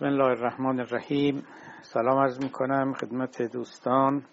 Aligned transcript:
بسم 0.00 0.08
الله 0.08 0.24
الرحمن 0.24 0.80
الرحیم. 0.80 1.42
سلام 1.82 2.18
عرض 2.18 2.38
می 2.42 2.50
کنم 2.50 2.92
خدمت 2.92 3.42
دوستان. 3.42 4.24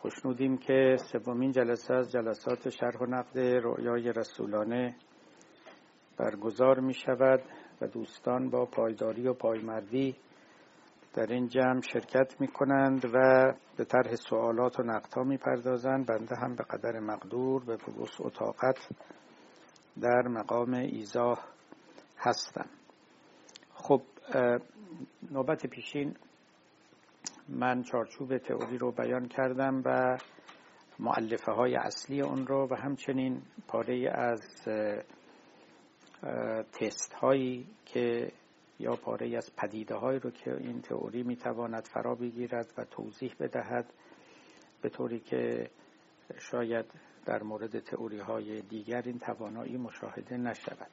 خوشنودیم 0.00 0.56
که 0.56 0.96
سومین 1.12 1.52
جلسه 1.52 1.94
از 1.94 2.12
جلسات 2.12 2.68
شرح 2.68 2.98
و 3.00 3.06
نقد 3.06 3.38
رؤیای 3.38 4.12
رسولانه 4.12 4.96
برگزار 6.18 6.80
می 6.80 6.94
شود 6.94 7.42
و 7.80 7.86
دوستان 7.86 8.50
با 8.50 8.66
پایداری 8.66 9.28
و 9.28 9.34
پایمردی 9.34 10.16
در 11.14 11.26
این 11.32 11.48
جمع 11.48 11.80
شرکت 11.80 12.40
می 12.40 12.48
کنند 12.48 13.04
و 13.14 13.52
به 13.76 13.84
طرح 13.84 14.14
سوالات 14.14 14.80
و 14.80 14.82
نقدها 14.82 15.22
می 15.22 15.36
پردازند 15.36 16.06
بنده 16.06 16.36
هم 16.36 16.54
به 16.54 16.64
قدر 16.64 17.00
مقدور 17.00 17.64
به 17.64 17.74
وسع 17.74 18.26
و 18.26 18.30
طاقت 18.30 18.88
در 20.00 20.28
مقام 20.28 20.74
ایزاه 20.74 21.44
هستم. 22.18 22.66
نوبت 25.30 25.66
پیشین 25.66 26.16
من 27.48 27.82
چارچوب 27.82 28.38
تئوری 28.38 28.78
رو 28.78 28.92
بیان 28.92 29.28
کردم 29.28 29.82
و 29.84 30.18
معلفه 30.98 31.52
های 31.52 31.74
اصلی 31.74 32.20
اون 32.20 32.46
رو 32.46 32.68
و 32.70 32.74
همچنین 32.74 33.42
پاره 33.68 34.10
از 34.14 34.68
تست 36.72 37.12
هایی 37.12 37.66
که 37.84 38.32
یا 38.78 38.96
پاره 38.96 39.36
از 39.36 39.56
پدیده 39.56 39.94
هایی 39.94 40.18
رو 40.18 40.30
که 40.30 40.56
این 40.56 40.80
تئوری 40.80 41.22
می‌تواند 41.22 41.84
فرا 41.84 42.14
بگیرد 42.14 42.72
و 42.78 42.84
توضیح 42.84 43.34
بدهد 43.40 43.92
به 44.82 44.88
طوری 44.88 45.20
که 45.20 45.70
شاید 46.38 46.86
در 47.26 47.42
مورد 47.42 47.80
تئوری 47.80 48.18
های 48.18 48.60
دیگر 48.60 49.02
این 49.06 49.18
توانایی 49.18 49.76
مشاهده 49.76 50.36
نشود. 50.36 50.90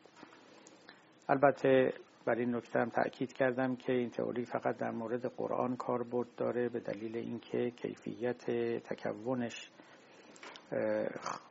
البته 1.30 1.94
بر 2.26 2.36
این 2.36 2.56
نکته 2.56 2.80
هم 2.80 2.90
تاکید 2.90 3.34
کردم 3.34 3.76
که 3.76 3.94
این 3.94 4.10
تئوری 4.10 4.46
فقط 4.46 4.78
در 4.78 4.92
مورد 4.92 5.26
قرآن 5.26 5.76
کاربرد 5.76 6.36
داره 6.38 6.70
به 6.70 6.80
دلیل 6.80 7.18
اینکه 7.18 7.72
کیفیت 7.72 8.46
تکونش 8.84 9.70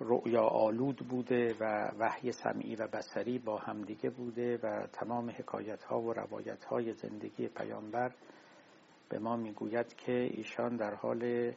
رؤیا 0.00 0.42
آلود 0.42 0.96
بوده 0.96 1.54
و 1.60 1.90
وحی 1.98 2.32
سمعی 2.32 2.76
و 2.76 2.86
بسری 2.86 3.38
با 3.38 3.56
همدیگه 3.56 4.10
بوده 4.10 4.58
و 4.62 4.86
تمام 4.86 5.30
حکایت 5.30 5.84
ها 5.84 6.00
و 6.00 6.12
روایت 6.12 6.64
های 6.64 6.92
زندگی 6.92 7.48
پیامبر 7.48 8.12
به 9.08 9.18
ما 9.18 9.36
می‌گوید 9.36 9.94
که 9.96 10.12
ایشان 10.12 10.76
در 10.76 10.94
حال 10.94 11.52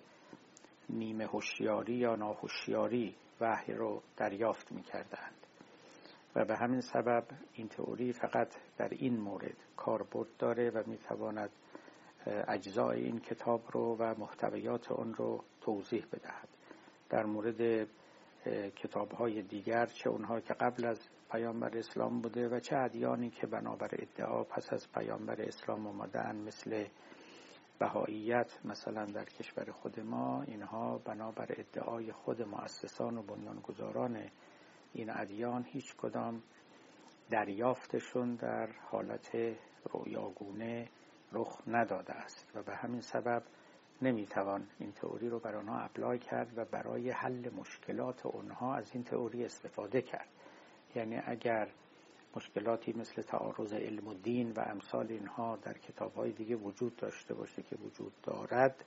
نیمه 0.89 1.25
هوشیاری 1.25 1.93
یا 1.93 2.15
ناهوشیاری 2.15 3.15
وحی 3.41 3.73
رو 3.73 4.01
دریافت 4.17 4.71
می‌کردند. 4.71 5.44
و 6.35 6.45
به 6.45 6.55
همین 6.55 6.81
سبب 6.81 7.23
این 7.53 7.67
تئوری 7.67 8.13
فقط 8.13 8.55
در 8.77 8.89
این 8.89 9.17
مورد 9.17 9.57
کاربرد 9.77 10.27
داره 10.39 10.69
و 10.69 10.83
می‌تواند 10.85 11.49
اجزای 12.47 13.03
این 13.03 13.19
کتاب 13.19 13.61
رو 13.71 13.95
و 13.99 14.15
محتویات 14.17 14.91
آن 14.91 15.13
رو 15.13 15.43
توضیح 15.61 16.05
بدهد. 16.11 16.47
در 17.09 17.25
مورد 17.25 17.87
کتاب 18.75 19.11
های 19.11 19.41
دیگر 19.41 19.85
چه 19.85 20.09
اونها 20.09 20.39
که 20.39 20.53
قبل 20.53 20.85
از 20.85 20.99
پیامبر 21.31 21.77
اسلام 21.77 22.21
بوده 22.21 22.49
و 22.49 22.59
چه 22.59 22.77
ادیانی 22.77 23.29
که 23.29 23.47
بنابر 23.47 23.89
ادعا 23.91 24.43
پس 24.43 24.73
از 24.73 24.91
پیامبر 24.91 25.41
اسلام 25.41 25.87
آمدن 25.87 26.35
مثل 26.35 26.85
بهاییت 27.79 28.59
مثلا 28.65 29.05
در 29.05 29.23
کشور 29.25 29.71
خود 29.71 29.99
ما 29.99 30.43
اینها 30.43 30.97
بنابر 30.97 31.47
ادعای 31.49 32.11
خود 32.11 32.41
مؤسسان 32.41 33.17
و 33.17 33.21
بنیانگذاران 33.21 34.29
این 34.95 35.09
ادیان 35.09 35.65
هیچ 35.67 35.95
کدام 35.95 36.43
دریافتشون 37.29 38.35
در 38.35 38.67
حالت 38.67 39.37
رویاگونه 39.91 40.89
رخ 41.31 41.61
نداده 41.67 42.13
است 42.13 42.51
و 42.55 42.63
به 42.63 42.75
همین 42.75 43.01
سبب 43.01 43.43
نمی‌توان 44.01 44.67
این 44.79 44.91
تئوری 44.91 45.29
رو 45.29 45.39
بر 45.39 45.55
آنها 45.55 45.79
اپلای 45.79 46.19
کرد 46.19 46.57
و 46.57 46.65
برای 46.65 47.09
حل 47.09 47.49
مشکلات 47.57 48.25
آنها 48.25 48.75
از 48.75 48.91
این 48.93 49.03
تئوری 49.03 49.45
استفاده 49.45 50.01
کرد. 50.01 50.27
یعنی 50.95 51.21
اگر 51.25 51.69
مشکلاتی 52.35 52.93
مثل 52.93 53.21
تعارض 53.21 53.73
علم 53.73 54.07
و 54.07 54.13
دین 54.13 54.51
و 54.51 54.59
امثال 54.59 55.07
اینها 55.09 55.55
در 55.55 55.73
کتاب 55.73 56.13
های 56.13 56.31
دیگه 56.31 56.55
وجود 56.55 56.95
داشته 56.95 57.33
باشه 57.33 57.63
که 57.63 57.75
وجود 57.75 58.13
دارد 58.23 58.85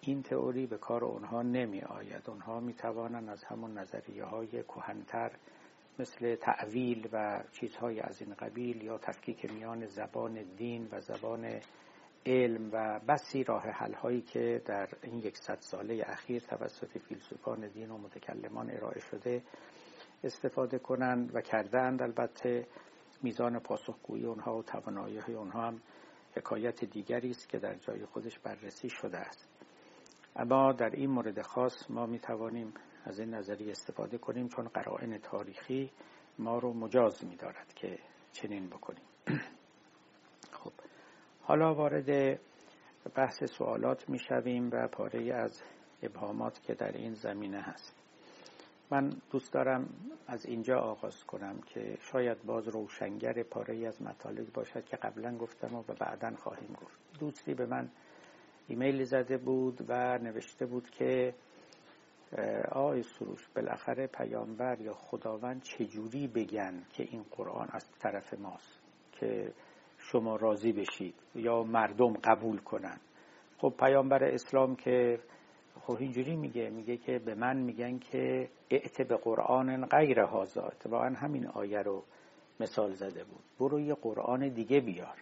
این 0.00 0.22
تئوری 0.22 0.66
به 0.66 0.78
کار 0.78 1.04
اونها 1.04 1.42
نمی 1.42 1.80
آید. 1.80 2.22
اونها 2.26 2.60
می 2.60 2.74
توانند 2.74 3.28
از 3.28 3.44
همون 3.44 3.78
نظریه 3.78 4.24
های 4.24 4.62
کهنتر 4.62 5.30
مثل 5.98 6.34
تعویل 6.34 7.08
و 7.12 7.44
چیزهای 7.52 8.00
از 8.00 8.22
این 8.22 8.34
قبیل 8.34 8.82
یا 8.82 8.98
تفکیک 8.98 9.52
میان 9.52 9.86
زبان 9.86 10.42
دین 10.56 10.88
و 10.92 11.00
زبان 11.00 11.60
علم 12.26 12.70
و 12.72 13.00
بسی 13.08 13.44
راه 13.44 13.62
حل 13.62 13.94
هایی 13.94 14.20
که 14.20 14.62
در 14.64 14.88
این 15.02 15.18
یکصد 15.18 15.58
ساله 15.60 16.04
اخیر 16.06 16.42
توسط 16.42 16.98
فیلسوفان 16.98 17.68
دین 17.68 17.90
و 17.90 17.98
متکلمان 17.98 18.70
ارائه 18.70 19.00
شده 19.00 19.42
استفاده 20.24 20.78
کنند 20.78 21.34
و 21.34 21.40
کردند 21.40 22.02
البته 22.02 22.66
میزان 23.22 23.58
پاسخگویی 23.58 24.24
اونها 24.24 24.58
و 24.58 24.62
توانایی 24.62 25.18
اونها 25.18 25.66
هم 25.66 25.80
حکایت 26.36 26.84
دیگری 26.84 27.30
است 27.30 27.48
که 27.48 27.58
در 27.58 27.74
جای 27.74 28.04
خودش 28.04 28.38
بررسی 28.38 28.88
شده 28.88 29.18
است. 29.18 29.49
اما 30.36 30.72
در 30.72 30.90
این 30.90 31.10
مورد 31.10 31.42
خاص 31.42 31.90
ما 31.90 32.06
می 32.06 32.18
توانیم 32.18 32.74
از 33.04 33.18
این 33.18 33.34
نظری 33.34 33.70
استفاده 33.70 34.18
کنیم 34.18 34.48
چون 34.48 34.68
قرائن 34.68 35.18
تاریخی 35.18 35.90
ما 36.38 36.58
رو 36.58 36.72
مجاز 36.72 37.24
می 37.24 37.36
دارد 37.36 37.74
که 37.74 37.98
چنین 38.32 38.66
بکنیم. 38.66 39.02
خب 40.58 40.72
حالا 41.42 41.74
وارد 41.74 42.40
بحث 43.14 43.44
سوالات 43.44 44.08
می 44.08 44.18
شویم 44.18 44.70
و 44.72 44.88
پاره 44.88 45.34
از 45.34 45.62
ابهامات 46.02 46.62
که 46.62 46.74
در 46.74 46.92
این 46.92 47.14
زمینه 47.14 47.60
هست. 47.60 47.96
من 48.90 49.12
دوست 49.30 49.52
دارم 49.52 49.88
از 50.26 50.46
اینجا 50.46 50.78
آغاز 50.78 51.24
کنم 51.24 51.60
که 51.60 51.98
شاید 52.00 52.42
باز 52.42 52.68
روشنگر 52.68 53.42
پاره 53.42 53.86
از 53.86 54.02
مطالب 54.02 54.52
باشد 54.52 54.84
که 54.84 54.96
قبلا 54.96 55.36
گفتم 55.36 55.74
و 55.74 55.82
بعدا 55.82 56.36
خواهیم 56.36 56.76
گفت. 56.82 56.98
دوستی 57.20 57.54
به 57.54 57.66
من 57.66 57.90
ایمیل 58.70 59.04
زده 59.04 59.38
بود 59.38 59.84
و 59.88 60.18
نوشته 60.18 60.66
بود 60.66 60.90
که 60.90 61.34
آقای 62.72 63.02
سروش 63.02 63.48
بالاخره 63.56 64.06
پیامبر 64.06 64.80
یا 64.80 64.94
خداوند 64.94 65.62
چجوری 65.62 66.26
بگن 66.28 66.82
که 66.92 67.02
این 67.10 67.24
قرآن 67.30 67.68
از 67.72 67.90
طرف 67.98 68.34
ماست 68.34 68.82
که 69.12 69.52
شما 69.98 70.36
راضی 70.36 70.72
بشید 70.72 71.14
یا 71.34 71.62
مردم 71.62 72.12
قبول 72.12 72.58
کنن؟ 72.58 73.00
خب 73.58 73.74
پیامبر 73.78 74.24
اسلام 74.24 74.76
که 74.76 75.20
خب 75.80 75.96
اینجوری 76.00 76.36
میگه 76.36 76.70
میگه 76.70 76.96
که 76.96 77.18
به 77.18 77.34
من 77.34 77.56
میگن 77.56 77.98
که 77.98 78.48
اعت 78.70 79.02
به 79.08 79.16
قرآن 79.16 79.86
غیر 79.86 80.20
هازا 80.20 80.62
اتفاقا 80.62 81.04
همین 81.04 81.46
آیه 81.46 81.82
رو 81.82 82.04
مثال 82.60 82.92
زده 82.92 83.24
بود. 83.24 83.44
برو 83.60 83.80
یه 83.80 83.94
قرآن 83.94 84.48
دیگه 84.48 84.80
بیار. 84.80 85.16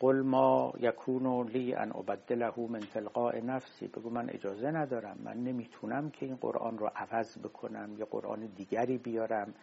قل 0.00 0.22
ما 0.22 0.72
یکون 0.80 1.48
لی 1.48 1.74
ان 1.74 1.92
ابدله 1.96 2.52
من 2.58 2.80
تلقاء 2.80 3.40
نفسی. 3.40 3.88
بگو 3.88 4.10
من 4.10 4.30
اجازه 4.30 4.66
ندارم. 4.70 5.18
من 5.24 5.36
نمی‌تونم 5.36 6.10
که 6.10 6.26
این 6.26 6.36
قرآن 6.36 6.78
رو 6.78 6.90
عوض 6.96 7.38
بکنم 7.38 7.94
یا 7.98 8.06
قرآن 8.10 8.46
دیگری 8.46 8.98
بیارم 8.98 9.54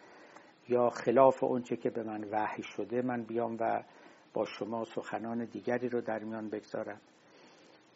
یا 0.68 0.90
خلاف 0.90 1.44
اونچه 1.44 1.76
که 1.76 1.90
به 1.90 2.02
من 2.02 2.24
وحی 2.24 2.62
شده 2.62 3.02
من 3.02 3.22
بیام 3.22 3.56
و 3.60 3.82
با 4.34 4.44
شما 4.44 4.84
سخنان 4.84 5.44
دیگری 5.44 5.88
رو 5.88 6.00
در 6.00 6.18
میان 6.18 6.48
بگذارم. 6.48 7.00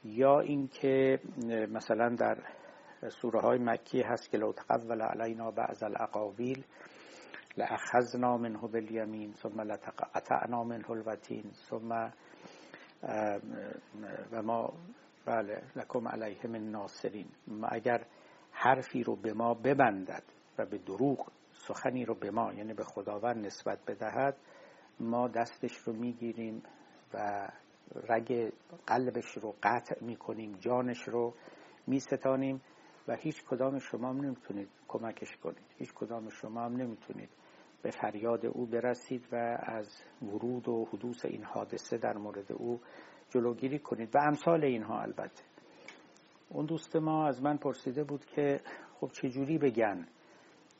یا 0.04 0.40
اینکه 0.40 1.20
مثلا 1.72 2.08
در 2.08 2.38
سوره 3.08 3.40
های 3.40 3.58
مکی 3.58 4.02
هست 4.02 4.30
که 4.30 4.38
لو 4.38 4.52
تقول 4.52 5.02
علینا 5.02 5.50
بعض 5.50 5.82
الاقاویل 5.82 6.64
لأخذنا 7.56 8.36
منه 8.36 8.58
بالیمین 8.58 9.32
ثم 9.32 9.60
لتقطعنا 9.60 10.64
منه 10.64 10.90
الوتین 10.90 11.44
ثم 11.52 12.12
و 14.32 14.42
ما 14.42 14.72
بله 15.26 15.62
لکم 15.76 16.08
علیه 16.08 16.46
من 16.46 16.70
ناصرین. 16.70 17.26
اگر 17.68 18.06
حرفی 18.52 19.02
رو 19.02 19.16
به 19.16 19.32
ما 19.32 19.54
ببندد 19.54 20.22
و 20.58 20.66
به 20.66 20.78
دروغ 20.78 21.28
سخنی 21.52 22.04
رو 22.04 22.14
به 22.14 22.30
ما 22.30 22.52
یعنی 22.52 22.74
به 22.74 22.84
خداوند 22.84 23.46
نسبت 23.46 23.78
بدهد 23.86 24.36
ما 25.00 25.28
دستش 25.28 25.76
رو 25.76 25.92
می‌گیریم 25.92 26.62
و 27.14 27.48
رگ 28.08 28.52
قلبش 28.86 29.38
رو 29.38 29.54
قطع 29.62 30.04
می‌کنیم 30.04 30.52
جانش 30.52 31.02
رو 31.02 31.34
میستانیم 31.86 32.60
و 33.08 33.16
هیچ 33.16 33.44
کدام 33.44 33.78
شما 33.78 34.08
هم 34.08 34.20
نمی‌تونید 34.20 34.68
کمکش 34.88 35.36
کنید. 35.36 35.64
هیچ 35.78 35.94
کدام 35.94 36.28
شما 36.28 36.64
هم 36.64 36.76
نمی‌تونید 36.76 37.28
به 37.82 37.90
فریاد 37.90 38.46
او 38.46 38.66
برسید 38.66 39.28
و 39.32 39.58
از 39.62 40.02
ورود 40.22 40.68
و 40.68 40.84
حدوث 40.84 41.24
این 41.24 41.44
حادثه 41.44 41.98
در 41.98 42.16
مورد 42.16 42.52
او 42.52 42.80
جلوگیری 43.30 43.78
کنید. 43.78 44.16
و 44.16 44.18
امثال 44.18 44.64
اینها 44.64 45.00
البته. 45.00 45.44
اون 46.48 46.66
دوست 46.66 46.96
ما 46.96 47.26
از 47.26 47.42
من 47.42 47.56
پرسیده 47.56 48.04
بود 48.04 48.24
که 48.24 48.60
خب 49.00 49.08
چجوری 49.12 49.58
بگن 49.58 50.06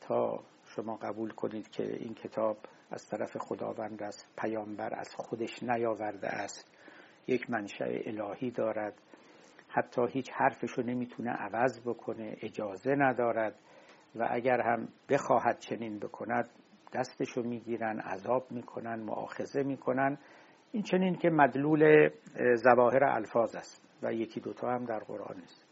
تا 0.01 0.43
شما 0.65 0.95
قبول 0.95 1.31
کنید 1.31 1.69
که 1.69 1.83
این 1.83 2.13
کتاب 2.13 2.57
از 2.91 3.07
طرف 3.07 3.37
خداوند 3.37 4.03
است 4.03 4.27
پیامبر 4.37 4.99
از 4.99 5.15
خودش 5.15 5.63
نیاورده 5.63 6.27
است. 6.27 6.77
یک 7.27 7.49
منشأ 7.49 7.85
الهی 8.05 8.51
دارد. 8.51 8.93
حتی 9.67 10.01
هیچ 10.09 10.31
حرفشو 10.33 10.81
نمی‌تونه 10.81 11.29
عوض 11.31 11.81
بکنه 11.81 12.37
اجازه 12.41 12.95
ندارد 12.97 13.55
و 14.15 14.27
اگر 14.31 14.61
هم 14.61 14.87
بخواهد 15.09 15.59
چنین 15.59 15.99
بکند 15.99 16.49
دستشو 16.93 17.41
می‌گیرن 17.41 17.99
عذاب 17.99 18.51
می‌کنن 18.51 18.99
معاخذه 18.99 19.63
می‌کنن. 19.63 20.17
این 20.71 20.83
چنین 20.83 21.15
که 21.15 21.29
مدلول 21.29 22.09
زواهر 22.55 23.03
الفاظ 23.03 23.55
است 23.55 23.87
و 24.03 24.13
یکی 24.13 24.39
دوتا 24.39 24.69
هم 24.69 24.85
در 24.85 24.99
قرآن 24.99 25.37
است 25.43 25.65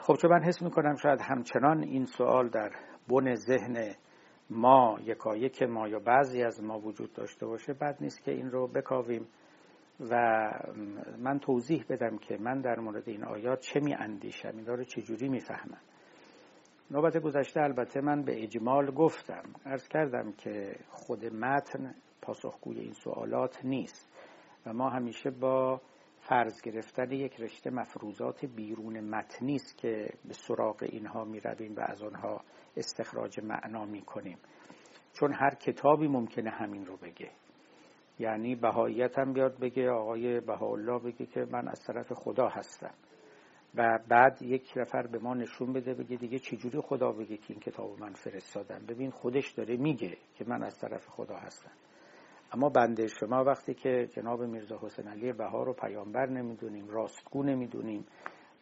خب 0.00 0.14
چون 0.14 0.30
من 0.30 0.42
حس 0.42 0.62
می‌کنم 0.62 0.96
شاید 0.96 1.20
همچنان 1.20 1.82
این 1.82 2.04
سوال 2.04 2.48
در 2.48 2.70
بن 3.08 3.34
ذهن 3.34 3.94
ما 4.50 4.98
یکایک 5.04 5.62
ما 5.62 5.88
یا 5.88 5.98
بعضی 5.98 6.42
از 6.42 6.64
ما 6.64 6.78
وجود 6.78 7.12
داشته 7.12 7.46
باشه 7.46 7.72
بد 7.72 7.96
نیست 8.00 8.24
که 8.24 8.30
این 8.30 8.50
رو 8.50 8.68
بکاویم 8.68 9.26
و 10.10 10.14
من 11.18 11.38
توضیح 11.38 11.84
بدم 11.88 12.18
که 12.18 12.36
من 12.40 12.60
در 12.60 12.80
مورد 12.80 13.08
این 13.08 13.24
آیات 13.24 13.60
چه 13.60 13.80
می 13.80 13.94
اندیشم 13.94 14.52
این 14.56 14.66
رو 14.66 14.84
چجوری 14.84 15.28
می‌فهمم. 15.28 15.80
نوبت 16.92 17.16
گذشته 17.16 17.60
البته 17.60 18.00
من 18.00 18.22
به 18.22 18.42
اجمال 18.42 18.90
گفتم 18.90 19.42
ارز 19.64 19.88
کردم 19.88 20.32
که 20.32 20.76
خود 20.90 21.24
متن 21.26 21.94
پاسخگوی 22.22 22.80
این 22.80 22.92
سوالات 22.92 23.64
نیست 23.64 24.12
و 24.66 24.72
ما 24.72 24.90
همیشه 24.90 25.30
با 25.30 25.80
فرض 26.20 26.62
گرفتن 26.62 27.12
یک 27.12 27.40
رشته 27.40 27.70
مفروضات 27.70 28.44
بیرون 28.44 29.00
متنی 29.00 29.54
است 29.54 29.78
که 29.78 30.08
به 30.24 30.34
سراغ 30.34 30.82
اینها 30.82 31.24
می 31.24 31.40
رویم 31.40 31.74
و 31.76 31.80
از 31.80 32.02
آنها 32.02 32.40
استخراج 32.76 33.40
معنا 33.40 33.84
می 33.84 34.02
کنیم 34.02 34.38
چون 35.12 35.32
هر 35.32 35.54
کتابی 35.54 36.08
ممکنه 36.08 36.50
همین 36.50 36.86
رو 36.86 36.96
بگه. 36.96 37.30
یعنی 38.18 38.54
بهاییت 38.54 39.18
هم 39.18 39.32
بیاد 39.32 39.58
بگه 39.58 39.90
آقای 39.90 40.40
بهاءالله 40.40 40.98
بگه 40.98 41.26
که 41.26 41.46
من 41.50 41.68
از 41.68 41.84
طرف 41.86 42.12
خدا 42.12 42.48
هستم. 42.48 42.94
و 43.74 43.98
بعد 44.08 44.42
یک 44.42 44.72
نفر 44.76 45.06
به 45.06 45.18
ما 45.18 45.34
نشون 45.34 45.72
بده 45.72 45.94
بگه 45.94 46.16
دیگه 46.16 46.38
چجوری 46.38 46.80
خدا 46.80 47.12
بگه 47.12 47.36
که 47.36 47.44
این 47.48 47.60
کتاب 47.60 48.00
من 48.00 48.12
فرستادم. 48.12 48.86
ببین 48.88 49.10
خودش 49.10 49.52
داره 49.52 49.76
میگه 49.76 50.16
که 50.34 50.44
من 50.48 50.62
از 50.62 50.78
طرف 50.78 51.06
خدا 51.06 51.36
هستم. 51.36 51.72
اما 52.52 52.68
بنده 52.68 53.06
شما 53.06 53.44
وقتی 53.44 53.74
که 53.74 54.08
جناب 54.12 54.42
میرزا 54.42 54.78
حسین 54.82 55.08
علی 55.08 55.32
بهار 55.32 55.66
رو 55.66 55.72
پیامبر 55.72 56.26
نمی‌دونیم 56.26 56.88
راستگو 56.88 57.42
نمی‌دونیم 57.42 58.06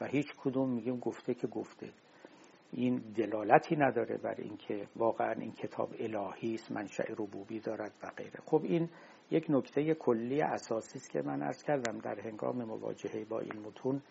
و 0.01 0.07
هیچ 0.07 0.27
کدوم 0.39 0.71
میگیم 0.71 0.99
گفته 0.99 1.35
که 1.35 1.47
گفته. 1.47 1.89
این 2.73 2.97
دلالتی 3.17 3.77
نداره 3.77 4.17
بر 4.17 4.35
اینکه 4.39 4.89
واقعا 4.97 5.33
این 5.33 5.53
کتاب 5.53 5.91
الهی 5.99 6.55
است 6.55 6.73
منشأ 6.73 7.05
ربوبی 7.09 7.61
دارد 7.61 7.93
و 8.03 8.11
غیره. 8.17 8.41
خب 8.45 8.61
این 8.65 8.89
یک 9.31 9.47
نکته 9.49 9.95
کلی 9.95 10.43
اساسی 10.43 10.99
است 10.99 11.11
که 11.11 11.23
من 11.23 11.43
عرض 11.43 11.63
کردم 11.63 11.99
در 11.99 12.21
هنگام 12.21 12.65
مواجهه 12.65 13.25
با 13.25 13.41
این 13.41 13.61
متون. 13.67 14.03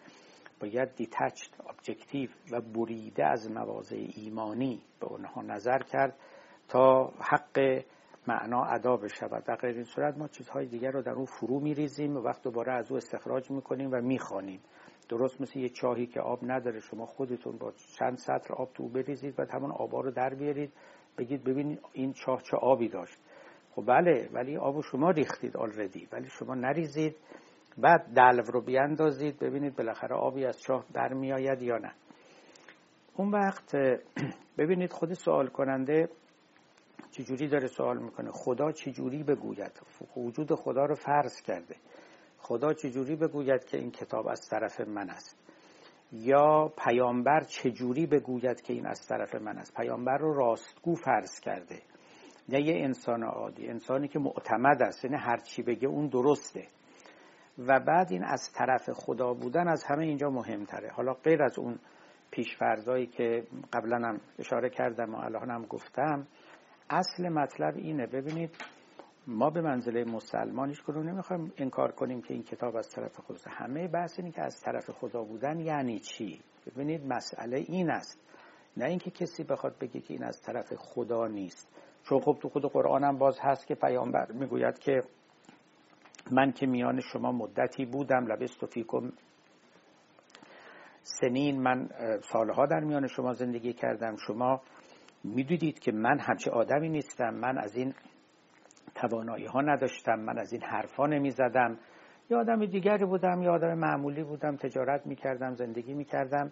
باید 0.59 0.95
detached 0.95 1.49
objective 1.69 2.29
و 2.51 2.61
بریده 2.61 3.25
از 3.25 3.51
مواضع 3.51 4.07
ایمانی 4.15 4.81
به 4.99 5.07
اونها 5.07 5.41
نظر 5.41 5.79
کرد 5.79 6.19
تا 6.67 7.13
حق 7.19 7.83
معنا 8.27 8.63
ادا 8.63 8.97
بشود. 8.97 9.43
در 9.43 9.55
غیر 9.55 9.75
این 9.75 9.83
صورت 9.83 10.17
ما 10.17 10.27
چیزهای 10.27 10.65
دیگر 10.65 10.91
رو 10.91 11.01
در 11.01 11.11
اون 11.11 11.25
فرو 11.25 11.59
میریزیم 11.59 12.17
و 12.17 12.19
وقت 12.19 12.43
دوباره 12.43 12.73
از 12.73 12.91
او 12.91 12.97
استخراج 12.97 13.51
می‌کنیم 13.51 13.89
و 13.91 14.01
می‌خوانیم. 14.01 14.59
درست 15.09 15.41
مثل 15.41 15.59
یه 15.59 15.69
چاهی 15.69 16.07
که 16.07 16.21
آب 16.21 16.39
نداره 16.43 16.79
شما 16.79 17.05
خودتون 17.05 17.57
با 17.57 17.73
چند 17.99 18.17
سطر 18.17 18.53
آب 18.53 18.73
تو 18.73 18.87
بریزید 18.87 19.39
و 19.39 19.45
همون 19.53 19.71
آبا 19.71 20.01
رو 20.01 20.11
در 20.11 20.33
بیارید 20.33 20.73
بگید 21.17 21.43
ببینید 21.43 21.79
این 21.93 22.13
چاه 22.13 22.41
چه 22.41 22.57
آبی 22.57 22.89
داشت. 22.89 23.17
خب 23.71 23.85
بله 23.87 24.29
ولی 24.33 24.57
آب 24.57 24.81
شما 24.81 25.11
ریختید 25.11 25.57
آلردی 25.57 26.07
ولی 26.11 26.27
شما 26.29 26.55
نریزید. 26.55 27.15
بعد 27.77 28.13
دلو 28.15 28.41
رو 28.41 28.61
بیاندازید 28.61 29.39
ببینید 29.39 29.75
بالاخره 29.75 30.15
آبی 30.15 30.45
از 30.45 30.61
چاه 30.61 30.85
در 30.93 31.13
یا 31.61 31.77
نه. 31.77 31.91
اون 33.15 33.31
وقت 33.31 33.75
ببینید 34.57 34.91
خود 34.91 35.13
سوال 35.13 35.47
کننده 35.47 36.09
چجوری 37.11 37.47
داره 37.47 37.67
سوال 37.67 37.97
می‌کنه. 37.97 38.31
خدا 38.31 38.71
چجوری 38.71 39.23
بگوید؟ 39.23 39.81
وجود 40.17 40.55
خدا 40.55 40.85
رو 40.85 40.95
فرض 40.95 41.41
کرده. 41.41 41.75
خدا 42.37 42.73
چجوری 42.73 43.15
بگوید 43.15 43.65
که 43.65 43.77
این 43.77 43.91
کتاب 43.91 44.27
از 44.27 44.49
طرف 44.49 44.79
من 44.81 45.09
است؟ 45.09 45.37
یا 46.11 46.73
پیامبر 46.85 47.43
چجوری 47.43 48.05
بگوید 48.05 48.61
که 48.61 48.73
این 48.73 48.87
از 48.87 49.07
طرف 49.07 49.35
من 49.35 49.57
است؟ 49.57 49.73
پیامبر 49.75 50.17
رو 50.17 50.33
راستگو 50.33 50.95
فرض 50.95 51.39
کرده. 51.39 51.81
نه 52.49 52.61
یه 52.61 52.83
انسان 52.83 53.23
عادی. 53.23 53.67
انسانی 53.67 54.07
که 54.07 54.19
معتمد 54.19 54.81
است. 54.81 55.05
یعنی 55.05 55.17
هر 55.17 55.37
چی 55.37 55.63
بگه 55.63 55.87
اون 55.87 56.07
درسته. 56.07 56.67
و 57.67 57.79
بعد 57.79 58.11
این 58.11 58.23
از 58.23 58.51
طرف 58.53 58.89
خدا 58.89 59.33
بودن 59.33 59.67
از 59.67 59.83
همه 59.83 60.05
اینجا 60.05 60.29
مهمتره. 60.29 60.89
حالا 60.91 61.13
غیر 61.13 61.43
از 61.43 61.59
اون 61.59 61.79
پیشفرزایی 62.31 63.07
که 63.07 63.43
قبلا 63.73 63.97
هم 63.97 64.21
اشاره 64.39 64.69
کردم 64.69 65.15
و 65.15 65.17
الان 65.17 65.49
هم 65.49 65.65
گفتم 65.65 66.27
اصل 66.89 67.29
مطلب 67.29 67.77
اینه. 67.77 68.07
ببینید 68.07 68.55
ما 69.27 69.49
به 69.49 69.61
منزله 69.61 70.03
مسلمان 70.03 70.69
هیچ 70.69 70.89
نمی‌خوایم 70.89 71.53
انکار 71.57 71.91
کنیم 71.91 72.21
که 72.21 72.33
این 72.33 72.43
کتاب 72.43 72.75
از 72.75 72.89
طرف 72.89 73.15
خدا. 73.19 73.37
همه 73.47 73.87
بحث 73.87 74.19
اینه 74.19 74.31
که 74.31 74.41
از 74.41 74.61
طرف 74.61 74.89
خدا 74.89 75.23
بودن 75.23 75.59
یعنی 75.59 75.99
چی؟ 75.99 76.41
ببینید 76.67 77.05
مسئله 77.05 77.57
این 77.57 77.89
است. 77.89 78.21
نه 78.77 78.85
اینکه 78.85 79.11
کسی 79.11 79.43
بخواد 79.43 79.75
بگه 79.79 79.99
که 79.99 80.13
این 80.13 80.23
از 80.23 80.41
طرف 80.41 80.73
خدا 80.73 81.27
نیست. 81.27 81.75
چون 82.03 82.19
خب 82.19 82.37
تو 82.41 82.49
خود 82.49 82.65
قرآن 82.65 83.03
هم 83.03 83.17
باز 83.17 83.39
هست 83.41 83.67
که 83.67 83.75
پیامبر 83.75 84.31
می‌گوید 84.31 84.79
که 84.79 85.03
من 86.31 86.51
که 86.51 86.67
میان 86.67 87.01
شما 87.01 87.31
مدتی 87.31 87.85
بودم 87.85 88.25
لبست 88.25 88.63
و 88.63 88.67
فیکم 88.67 89.11
سنین 91.03 91.61
من 91.61 91.89
سالها 92.31 92.65
در 92.65 92.79
میان 92.79 93.07
شما 93.07 93.33
زندگی 93.33 93.73
کردم. 93.73 94.15
شما 94.27 94.61
می‌دیدید 95.23 95.79
که 95.79 95.91
من 95.91 96.19
همچه 96.19 96.51
آدمی 96.51 96.89
نیستم. 96.89 97.33
من 97.33 97.57
از 97.57 97.75
این 97.75 97.93
توانایی 98.95 99.45
ها 99.45 99.61
نداشتم. 99.61 100.19
من 100.19 100.39
از 100.39 100.53
این 100.53 100.61
حرفا 100.61 101.07
نمی 101.07 101.31
زدم 101.31 101.77
یا 102.29 102.39
آدم 102.39 102.65
دیگری 102.65 103.05
بودم 103.05 103.41
یا 103.41 103.53
آدم 103.53 103.73
معمولی 103.73 104.23
بودم. 104.23 104.55
تجارت 104.55 105.07
می 105.07 105.15
کردم 105.15 105.53
زندگی 105.53 105.93
می 105.93 106.05
کردم 106.05 106.51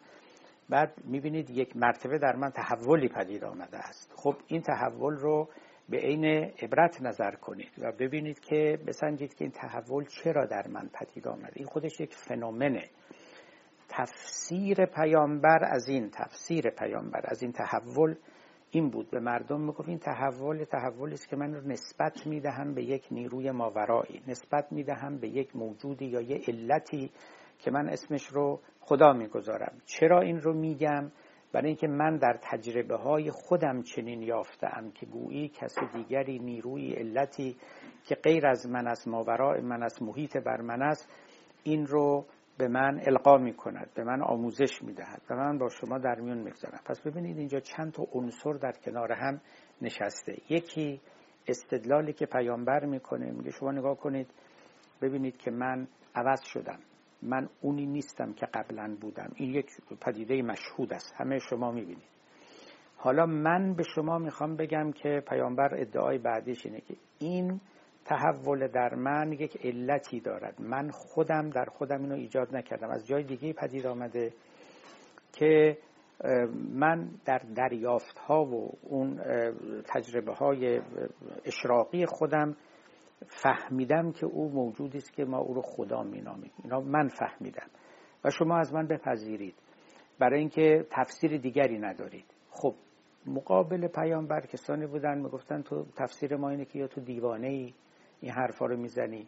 بعد 0.70 0.94
می 1.06 1.20
بینید 1.20 1.50
یک 1.50 1.78
مرتبه 1.78 2.18
در 2.20 2.36
من 2.36 2.50
تحولی 2.50 3.08
پدید 3.08 3.44
آمده 3.44 3.78
است. 3.78 4.14
خب 4.16 4.36
این 4.48 4.62
تحول 4.62 5.14
رو 5.16 5.50
به 5.90 5.98
عین 5.98 6.26
عبرت 6.62 7.02
نظر 7.02 7.32
کنید 7.32 7.72
و 7.78 7.92
ببینید 7.92 8.40
که 8.40 8.80
بسنجید 8.88 9.34
که 9.34 9.44
این 9.44 9.52
تحول 9.52 10.06
چرا 10.06 10.46
در 10.46 10.68
من 10.68 10.90
پدید 10.94 11.28
آمده 11.28 11.54
این 11.56 11.66
خودش 11.66 12.00
یک 12.00 12.14
فنومنه 12.14 12.84
تفسیر 13.90 14.86
پیامبر 14.86 15.60
از 15.64 15.88
این 15.88 16.10
تفسیر 16.10 16.70
پیامبر 16.70 17.22
از 17.24 17.44
این 17.44 17.52
تحول 17.52 18.16
این 18.72 18.90
بود. 18.90 19.10
به 19.10 19.20
مردم 19.20 19.62
می‌گفت 19.62 19.90
این 19.90 20.00
تحول 20.00 20.64
تحولی 20.64 21.14
است 21.14 21.30
که 21.30 21.36
من 21.36 21.54
رو 21.54 21.68
نسبت 21.68 22.28
می‌دهم 22.28 22.74
به 22.74 22.84
یک 22.84 23.08
نیروی 23.12 23.52
ماورایی 23.52 24.22
نسبت 24.28 24.72
می‌دهم 24.72 25.18
به 25.18 25.28
یک 25.28 25.56
موجودی 25.56 26.06
یا 26.06 26.22
یه 26.22 26.42
علتی 26.48 27.12
که 27.60 27.72
من 27.72 27.90
اسمش 27.90 28.28
رو 28.28 28.60
خدا 28.80 29.14
می‌گذارم. 29.14 29.82
چرا 29.86 30.22
این 30.22 30.42
رو 30.42 30.54
میگم؟ 30.54 31.12
برای 31.58 31.68
اینکه 31.68 31.88
من 31.88 32.18
در 32.18 32.40
تجربه 32.42 32.96
های 32.96 33.32
خودم 33.32 33.82
چنین 33.82 34.22
یافتم 34.22 34.92
که 34.96 35.06
گویی 35.06 35.50
کس 35.50 35.76
دیگری 35.94 36.40
نیروی 36.40 36.94
علتی 36.94 37.58
که 38.06 38.16
غیر 38.16 38.48
از 38.48 38.70
من 38.70 38.88
است 38.88 39.08
ماورای 39.08 39.62
من 39.62 39.84
است 39.84 40.02
محیط 40.02 40.38
بر 40.38 40.62
من 40.62 40.82
است 40.82 41.10
این 41.64 41.88
رو 41.88 42.26
به 42.58 42.68
من 42.68 43.02
القا 43.08 43.38
می 43.38 43.54
کند 43.54 43.90
به 43.96 44.04
من 44.04 44.22
آموزش 44.22 44.82
می 44.82 44.94
دهد 44.94 45.22
و 45.30 45.36
من 45.36 45.58
با 45.58 45.70
شما 45.70 45.98
در 45.98 46.16
میون 46.16 46.38
می‌گذارم. 46.38 46.80
پس 46.86 47.02
ببینید 47.02 47.38
اینجا 47.38 47.60
چند 47.60 47.92
تا 47.92 48.04
عنصر 48.14 48.54
در 48.54 48.74
کنار 48.86 49.12
هم 49.12 49.42
نشسته. 49.82 50.38
یکی 50.50 51.02
استدلالی 51.48 52.14
که 52.14 52.26
پیامبر 52.26 52.86
می‌کنه 52.86 53.32
میگه 53.32 53.52
شما 53.52 53.72
نگاه 53.72 53.98
کنید 53.98 54.28
ببینید 55.02 55.38
که 55.38 55.52
من 55.52 55.88
عوض 56.16 56.42
شدم. 56.44 56.80
من 57.22 57.50
اونی 57.62 57.86
نیستم 57.86 58.34
که 58.34 58.46
قبلا 58.46 58.98
بودم. 59.02 59.32
این 59.36 59.54
یک 59.54 59.66
پدیده 60.02 60.42
مشهود 60.42 60.94
است. 60.94 61.14
همه 61.18 61.40
شما 61.40 61.72
می‌بینید. 61.72 62.08
حالا 62.98 63.26
من 63.26 63.74
به 63.74 63.84
شما 63.84 64.18
می‌خوام 64.18 64.56
بگم 64.56 64.92
که 64.92 65.24
پیامبر 65.28 65.76
ادعای 65.76 66.18
بعدیش 66.18 66.66
اینه 66.66 66.82
که 66.82 66.96
این 67.20 67.62
تحول 68.06 68.68
در 68.68 68.96
من 68.96 69.32
یک 69.32 69.58
علتی 69.66 70.20
دارد. 70.20 70.62
من 70.62 70.90
خودم 70.90 71.50
در 71.50 71.66
خودم 71.66 72.02
اینو 72.02 72.16
ایجاد 72.16 72.56
نکردم. 72.56 72.90
از 72.90 73.08
جای 73.08 73.24
دیگه 73.24 73.54
پدید 73.54 73.88
آمده 73.88 74.34
که 75.34 75.78
من 76.74 77.10
در 77.26 77.42
دریافت 77.56 78.20
ها 78.20 78.46
و 78.46 78.72
اون 78.82 79.22
تجربه 79.88 80.34
های 80.34 80.82
اشراقی 81.46 82.06
خودم 82.06 82.56
فهمیدم 83.26 84.12
که 84.12 84.26
او 84.26 84.50
موجودی 84.50 84.98
است 84.98 85.14
که 85.14 85.26
ما 85.26 85.38
او 85.38 85.54
رو 85.54 85.62
خدا 85.62 86.04
مینامیم. 86.04 86.52
اینا 86.64 86.80
من 86.80 87.08
فهمیدم. 87.08 87.68
و 88.24 88.30
شما 88.30 88.58
از 88.58 88.74
من 88.74 88.88
بپذیرید. 88.88 89.56
برای 90.20 90.40
اینکه 90.40 90.86
تفسیر 90.92 91.38
دیگری 91.38 91.80
ندارید. 91.80 92.26
خب 92.50 92.74
مقابل 93.26 93.88
پیامبر 93.88 94.42
کسانی 94.42 94.88
بودن 94.88 95.18
می‌گفتن 95.18 95.62
تو 95.62 95.86
تفسیر 95.98 96.36
ما 96.36 96.50
اینه 96.50 96.66
که 96.66 96.80
یا 96.80 96.88
تو 96.88 97.02
دیوانه 97.02 97.48
ای 97.48 97.74
این 98.22 98.32
حرفا 98.32 98.66
رو 98.66 98.78
می‌زنی. 98.78 99.28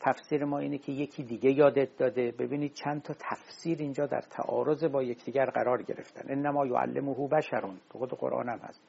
تفسیر 0.00 0.44
ما 0.44 0.58
اینه 0.58 0.78
که 0.78 0.92
یکی 0.92 1.22
دیگه 1.22 1.50
یادت 1.50 1.96
داده. 1.96 2.32
ببینید 2.38 2.72
چند 2.72 3.02
تا 3.02 3.14
تفسیر 3.14 3.78
اینجا 3.78 4.06
در 4.06 4.20
تعارض 4.20 4.84
با 4.84 5.02
یکدیگر 5.02 5.44
قرار 5.44 5.82
گرفتن. 5.82 6.32
انما 6.32 6.66
یعلمه 6.66 7.28
بشرون. 7.28 7.76
تو 7.90 7.98
خود 7.98 8.10
قرآن 8.10 8.48
هم 8.48 8.58
هست. 8.58 8.82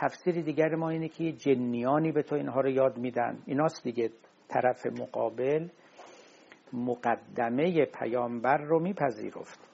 تفسیر 0.00 0.42
دیگر 0.42 0.74
ما 0.74 0.90
اینه 0.90 1.08
که 1.08 1.32
جنیانی 1.32 2.12
به 2.12 2.22
تو 2.22 2.34
اینها 2.34 2.60
رو 2.60 2.70
یاد 2.70 2.98
میدن. 2.98 3.38
ایناست 3.46 3.84
دیگه 3.84 4.10
طرف 4.48 4.86
مقابل 4.86 5.68
مقدمه 6.72 7.84
پیامبر 7.84 8.56
رو 8.56 8.80
میپذیرفت 8.80 9.70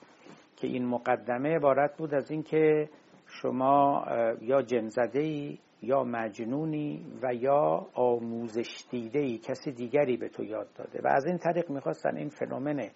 که 0.57 0.67
این 0.67 0.87
مقدمه 0.87 1.57
عبارت 1.57 1.97
بود 1.97 2.15
از 2.15 2.31
اینکه 2.31 2.89
شما 3.27 4.05
یا 4.41 4.63
جنزده 4.63 5.21
ای 5.21 5.59
یا 5.83 6.05
مجنونی 6.05 7.07
و 7.23 7.35
یا 7.35 7.87
آموزش 7.95 8.85
دیده 8.91 9.19
ای 9.19 9.39
کسی 9.39 9.73
دیگری 9.73 10.17
به 10.17 10.29
تو 10.29 10.45
یاد 10.45 10.69
داده. 10.75 11.01
و 11.05 11.09
از 11.09 11.27
این 11.27 11.39
طریق 11.39 11.71
می‌خواستن 11.71 12.17
این 12.17 12.29
فنومن 12.29 12.91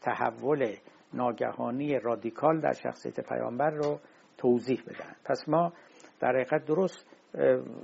تحول 0.00 0.76
ناگهانی 1.12 1.98
رادیکال 1.98 2.60
در 2.60 2.72
شخصیت 2.72 3.20
پیامبر 3.20 3.70
رو 3.70 3.98
توضیح 4.38 4.82
بدن. 4.86 5.16
پس 5.24 5.48
ما 5.48 5.72
در 6.20 6.28
حقیقت 6.28 6.64
درست 6.64 7.06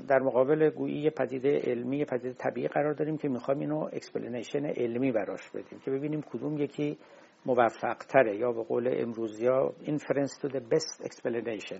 در 0.08 0.18
مقابل 0.18 0.70
گویی 0.70 1.10
پدیده 1.10 1.58
علمی 1.58 2.04
پدیده 2.04 2.32
طبیعی 2.32 2.68
قرار 2.68 2.92
داریم 2.92 3.16
که 3.16 3.28
می‌خوایم 3.28 3.60
اینو 3.60 3.78
explanation 3.92 4.66
علمی 4.66 5.12
براش 5.12 5.50
بدیم 5.50 5.78
که 5.84 5.90
ببینیم 5.90 6.22
کدوم 6.22 6.58
یکی 6.58 6.98
موفق 7.46 7.96
تره 8.08 8.36
یا 8.36 8.52
به 8.52 8.62
قول 8.62 8.94
امروزی 8.96 9.46
ها 9.46 9.72
inference 9.84 10.40
to 10.42 10.48
the 10.48 10.60
best 10.60 11.04
explanation. 11.04 11.78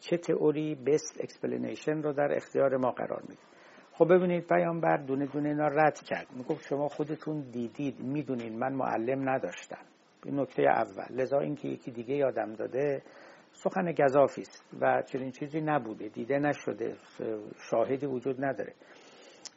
چه 0.00 0.16
تئوری 0.16 0.78
best 0.86 1.22
explanation 1.22 2.04
رو 2.04 2.12
در 2.12 2.36
اختیار 2.36 2.76
ما 2.76 2.90
قرار 2.90 3.22
میده 3.22 3.42
خب 3.92 4.14
ببینید 4.14 4.46
پیامبر 4.46 4.96
دونه 4.96 5.26
دونه 5.26 5.48
اینا 5.48 5.66
رد 5.66 6.00
کرد. 6.00 6.26
می‌گفت 6.36 6.66
شما 6.68 6.88
خودتون 6.88 7.40
دیدید 7.40 8.00
می‌دونید 8.00 8.52
من 8.52 8.72
معلم 8.72 9.28
نداشتم. 9.28 9.84
این 10.24 10.40
نکته 10.40 10.62
اول. 10.62 11.20
لذا 11.20 11.38
اینکه 11.38 11.68
یکی 11.68 11.90
دیگه 11.90 12.14
یادم 12.14 12.52
داده 12.52 13.02
سخن 13.52 13.92
گذافی 13.92 14.40
است 14.40 14.64
و 14.80 15.02
چنین 15.02 15.30
چیزی 15.30 15.60
نبوده 15.60 16.08
دیده 16.08 16.38
نشده 16.38 16.96
شاهدی 17.70 18.06
وجود 18.06 18.44
نداره. 18.44 18.74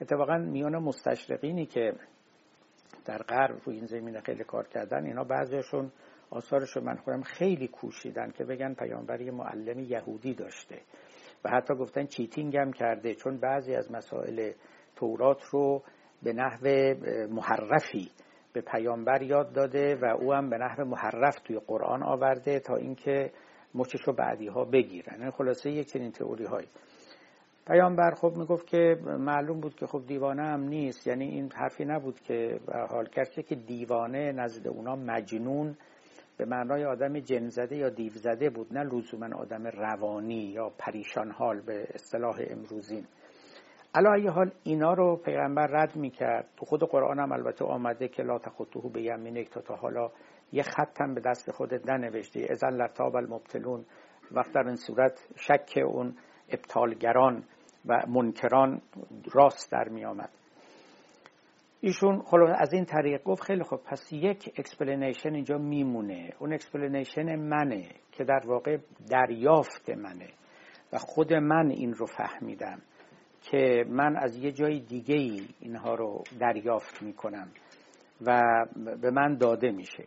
اتفاقا 0.02 0.38
میان 0.38 0.78
مستشرقینی 0.78 1.66
که 1.66 1.94
در 3.06 3.18
غرب 3.18 3.56
رو 3.66 3.74
این 3.74 3.86
زمینه 3.86 4.22
خیلی 4.22 4.44
کار 4.44 4.68
کردن 4.68 5.06
اینا 5.06 5.24
بعضیشون 5.24 5.92
آثارش 6.30 6.78
من 6.78 6.96
خودم 6.96 7.22
خیلی 7.22 7.68
کوشیدن 7.68 8.32
که 8.32 8.44
بگن 8.44 8.74
پیامبر 8.74 9.22
یه 9.22 9.32
معلم 9.32 9.80
یهودی 9.80 10.34
داشته 10.34 10.82
و 11.46 11.50
حتی 11.50 11.76
گفتن 11.76 12.06
چیتینگ 12.06 12.58
هم 12.58 12.72
کرده 12.74 13.14
چون 13.14 13.38
بعضی 13.38 13.76
از 13.76 13.92
مسائل 13.92 14.52
تورات 14.96 15.44
رو 15.52 15.84
به 16.24 16.34
نحو 16.34 16.96
محرفی 17.28 18.12
به 18.54 18.62
پیامبر 18.62 19.22
یاد 19.22 19.54
داده 19.54 19.96
و 19.96 20.06
او 20.06 20.34
هم 20.34 20.50
به 20.50 20.58
نحو 20.58 20.86
محرف 20.86 21.36
توی 21.40 21.60
قرآن 21.68 22.04
آورده 22.04 22.60
تا 22.60 22.76
اینکه 22.76 23.32
مچش 23.76 24.02
رو 24.02 24.14
بعدی 24.14 24.48
ها 24.48 24.66
بگیرن. 24.66 25.20
یعنی 25.20 25.32
خلاصه 25.32 25.72
یک 25.72 25.88
چنین 25.88 26.12
تئوری 26.12 26.46
هایی 26.46 26.68
پیامبر 27.68 28.12
خب 28.12 28.34
می‌گفت 28.38 28.68
که 28.68 28.98
معلوم 29.20 29.60
بود 29.60 29.76
که 29.76 29.88
خب 29.88 30.06
دیوانه 30.08 30.44
هم 30.44 30.62
نیست. 30.62 31.08
یعنی 31.08 31.26
این 31.26 31.52
حرفی 31.56 31.86
نبود 31.86 32.20
که 32.20 32.60
حال. 32.90 33.08
کسی 33.08 33.44
که 33.44 33.56
دیوانه 33.56 34.32
نزد 34.32 34.68
اونا 34.68 34.96
مجنون 34.96 35.76
به 36.38 36.46
معنای 36.46 36.86
آدم 36.86 37.20
جنزده 37.20 37.76
یا 37.76 37.90
دیو 37.90 38.14
زده 38.14 38.50
بود 38.50 38.74
نه 38.78 38.84
لزوما 38.84 39.30
آدم 39.36 39.68
روانی 39.68 40.44
یا 40.44 40.70
پریشان 40.78 41.32
حال 41.32 41.62
به 41.62 41.88
اصطلاح 41.94 42.36
امروزین. 42.50 43.06
علا 43.96 44.32
حال 44.32 44.52
اینا 44.64 44.94
رو 44.94 45.16
پیغمبر 45.16 45.68
رد 45.68 45.96
می‌کرد. 45.96 46.48
تو 46.58 46.66
خود 46.66 46.84
قرآن 46.84 47.20
هم 47.20 47.32
البته 47.32 47.66
آمده 47.66 48.08
که 48.08 48.24
لا 48.24 48.40
تخطوه 48.40 48.92
به 48.94 49.02
یمینک 49.02 49.50
تا 49.50 49.62
تا 49.62 49.76
حالا 49.76 50.12
یه 50.52 50.64
خطم 50.64 51.14
به 51.14 51.22
دست 51.22 51.52
خودت 51.52 51.90
ننوشتی. 51.90 52.48
ازن 52.50 52.70
لرتاب 52.70 53.16
المبتلون. 53.16 53.86
وقت 54.32 54.54
در 54.54 54.68
این 54.68 54.76
صورت 54.76 55.28
شک 55.36 55.80
اون 55.86 56.16
ابطالگران 56.50 57.44
و 57.86 58.02
منکران 58.08 58.82
راست 59.34 59.72
در 59.72 59.90
می 59.90 60.06
آمد. 60.06 60.30
ایشون 61.82 62.22
خلاص 62.22 62.56
از 62.60 62.74
این 62.74 62.86
طریق 62.86 63.24
گفت 63.24 63.44
خیلی 63.44 63.64
خوب 63.64 63.80
پس 63.84 64.14
یک 64.14 64.54
explanation 64.58 65.34
اینجا 65.34 65.58
میمونه. 65.58 66.30
اون 66.40 66.54
explanation 66.54 67.36
منه 67.36 67.90
که 68.12 68.24
در 68.24 68.42
واقع 68.46 68.78
دریافت 69.10 69.90
منه. 69.90 70.30
و 70.94 70.98
خود 70.98 71.34
من 71.34 71.70
این 71.70 71.94
رو 71.94 72.06
فهمیدم 72.06 72.82
که 73.42 73.86
من 73.90 74.18
از 74.18 74.38
یه 74.38 74.52
جای 74.52 74.80
دیگه 74.80 75.16
ای 75.16 75.48
اینها 75.60 75.96
رو 75.96 76.24
دریافت 76.40 77.02
می‌کنم 77.02 77.48
و 78.22 78.42
به 79.02 79.12
من 79.12 79.38
داده 79.38 79.72
میشه. 79.72 80.04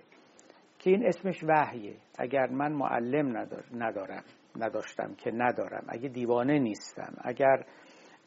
که 0.79 0.91
این 0.91 1.07
اسمش 1.07 1.45
وحیه. 1.49 1.97
اگر 2.19 2.47
من 2.47 2.73
معلم 2.73 3.47
ندارم 3.73 4.23
نداشتم 4.57 5.15
که 5.15 5.31
ندارم 5.31 5.85
اگه 5.89 6.09
دیوانه 6.09 6.59
نیستم 6.59 7.15
اگر 7.25 7.65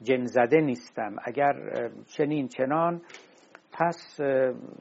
جنزده 0.04 0.62
نیستم 0.62 1.16
اگر 1.24 1.54
چنین 2.08 2.48
چنان 2.48 3.02
پس 3.74 4.20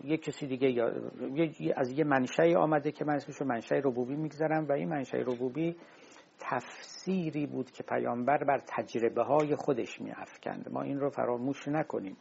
یک 0.05 0.23
کسی 0.23 0.47
دیگه 0.47 0.71
یا 0.71 0.93
از 1.77 1.99
یه 1.99 2.05
منشأ 2.05 2.57
آمده 2.57 2.93
که 2.93 3.05
من 3.05 3.15
اسمشو 3.15 3.45
منشأ 3.45 3.75
ربوبی 3.75 4.17
می‌گذارم 4.17 4.69
و 4.69 4.73
این 4.73 4.89
منشأ 4.89 5.19
ربوبی 5.19 5.77
تفسیری 6.39 7.47
بود 7.47 7.71
که 7.71 7.83
پیامبر 7.83 8.45
بر 8.45 8.59
تجربه 8.67 9.23
های 9.23 9.57
خودش 9.57 10.01
میافکند. 10.01 10.69
ما 10.73 10.83
این 10.83 11.01
رو 11.01 11.11
فراموش 11.11 11.69
نکنیم. 11.69 12.17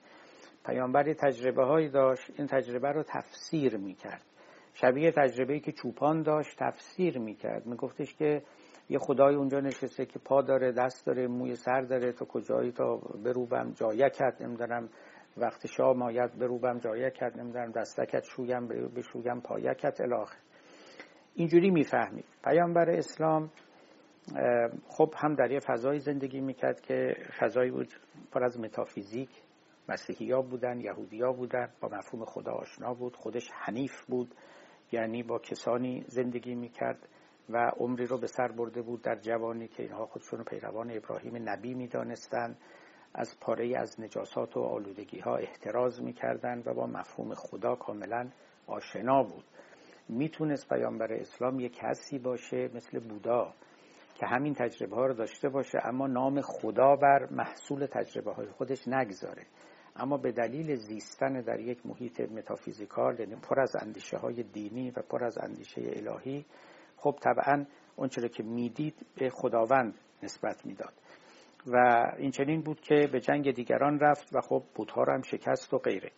پیامبر 0.65 1.13
تجربه 1.13 1.63
هایی 1.63 1.89
داشت 1.89 2.32
این 2.38 2.48
تجربه 2.48 2.91
رو 2.91 3.03
تفسیر 3.03 3.77
می‌کرد. 3.77 4.28
شبیه 4.81 5.12
تجربه 5.12 5.59
که 5.59 5.71
چوپان 5.71 6.21
داشت 6.21 6.57
تفسیر 6.59 7.19
می‌کرد. 7.19 7.65
میگفتش 7.65 8.15
که 8.15 8.41
یه 8.89 9.00
خدای 9.00 9.36
اونجا 9.36 9.59
نشسته 9.59 10.05
که 10.05 10.19
پا 10.19 10.41
داره 10.41 10.71
دست 10.71 11.05
داره 11.05 11.27
موی 11.27 11.55
سر 11.55 11.81
داره 11.81 12.12
تا 12.12 12.25
کجایی؟ 12.25 12.71
تا 12.71 12.95
بروبم 12.95 13.71
جایکت 13.71 14.41
نمی‌دونم. 14.41 14.89
وقت 15.38 15.67
شام 15.67 16.01
آید 16.01 16.39
بروبم 16.39 16.77
جایکت 16.77 17.36
نمی‌دونم. 17.36 17.71
دستکت 17.71 18.24
شویم 18.24 18.67
بشویم 18.67 19.41
پایکت 19.41 20.01
الاخر 20.01 20.38
اینجوری 21.36 21.69
می‌فهمید. 21.69 22.25
پیامبر 22.43 22.89
اسلام 22.89 23.50
خب 24.88 25.13
هم 25.17 25.36
در 25.36 25.51
یه 25.51 25.59
فضای 25.59 26.00
زندگی 26.00 26.41
می‌کرد 26.41 26.81
که 26.81 27.15
فضایی 27.39 27.71
بود 27.71 27.88
پر 28.31 28.43
از 28.43 28.59
متافیزیک. 28.59 29.29
مسیحی 29.89 30.31
ها 30.31 30.41
بودن 30.41 30.79
یهودی 30.79 31.21
ها 31.21 31.31
بودن 31.31 31.69
با 31.81 31.89
مفهوم 31.89 32.25
خدا 32.25 32.51
آشنا 32.51 32.93
بود. 32.93 33.15
خودش 33.15 33.50
حنیف 33.53 34.05
بود. 34.07 34.36
یعنی 34.91 35.24
با 35.24 35.39
کسانی 35.39 36.03
زندگی 36.08 36.55
می‌کرد 36.55 37.08
و 37.50 37.72
عمری 37.77 38.05
رو 38.05 38.17
به 38.17 38.27
سر 38.27 38.48
برده 38.48 38.81
بود 38.81 39.01
در 39.01 39.15
جوانی 39.15 39.67
که 39.67 39.84
اینها 39.84 40.05
خودشون 40.05 40.43
پیروان 40.43 40.91
ابراهیم 40.91 41.50
نبی 41.50 41.74
می‌دانستند. 41.74 42.58
از 43.13 43.39
پاره 43.39 43.77
از 43.77 44.01
نجاسات 44.01 44.58
و 44.58 44.60
آلودگی 44.60 45.19
ها 45.19 45.36
احتراز 45.36 46.01
می‌کردند 46.01 46.67
و 46.67 46.74
با 46.74 46.88
مفهوم 46.88 47.34
خدا 47.34 47.75
کاملا 47.75 48.29
آشنا 48.67 49.24
بود. 49.24 49.43
می‌تونست 50.10 50.69
پیامبر 50.69 51.13
اسلام 51.13 51.60
یک 51.60 51.75
کسی 51.75 52.19
باشه 52.19 52.69
مثل 52.75 53.00
بودا 53.00 53.53
که 54.15 54.25
همین 54.25 54.53
تجربه 54.53 54.96
ها 54.96 55.05
رو 55.05 55.13
داشته 55.13 55.50
باشه 55.50 55.79
اما 55.84 56.08
نام 56.08 56.41
خدا 56.41 56.96
بر 56.96 57.27
محصول 57.31 57.86
تجربه 57.86 58.34
های 58.34 58.48
خودش 58.48 58.88
نگذاره. 58.88 59.46
اما 60.00 60.18
به 60.18 60.32
دلیل 60.32 60.75
زیستن 60.75 61.41
در 61.41 61.60
یک 61.60 61.86
محیط 61.86 62.22
متافیزیکال 62.22 63.20
یعنی 63.20 63.36
پر 63.36 63.60
از 63.60 63.75
اندیشه 63.75 64.18
های 64.18 64.44
دینی 64.44 64.91
و 64.91 65.01
پر 65.01 65.24
از 65.24 65.38
اندیشه 65.38 65.82
الهی 65.82 66.46
خب 66.98 67.15
طبعا 67.22 67.65
اون 67.96 68.10
که 68.10 68.44
می‌دید 68.44 69.06
به 69.15 69.29
خداوند 69.29 69.94
نسبت 70.24 70.65
می‌داد. 70.65 70.94
و 71.68 72.06
این 72.18 72.32
چنین 72.32 72.62
بود 72.62 72.82
که 72.82 73.10
به 73.12 73.20
جنگ 73.20 73.51
دیگران 73.51 74.00
رفت 74.00 74.36
و 74.36 74.41
خب 74.41 74.63
بودها 74.75 75.03
رو 75.03 75.13
هم 75.13 75.22
شکست 75.22 75.74
و 75.74 75.77
غیره. 75.77 76.12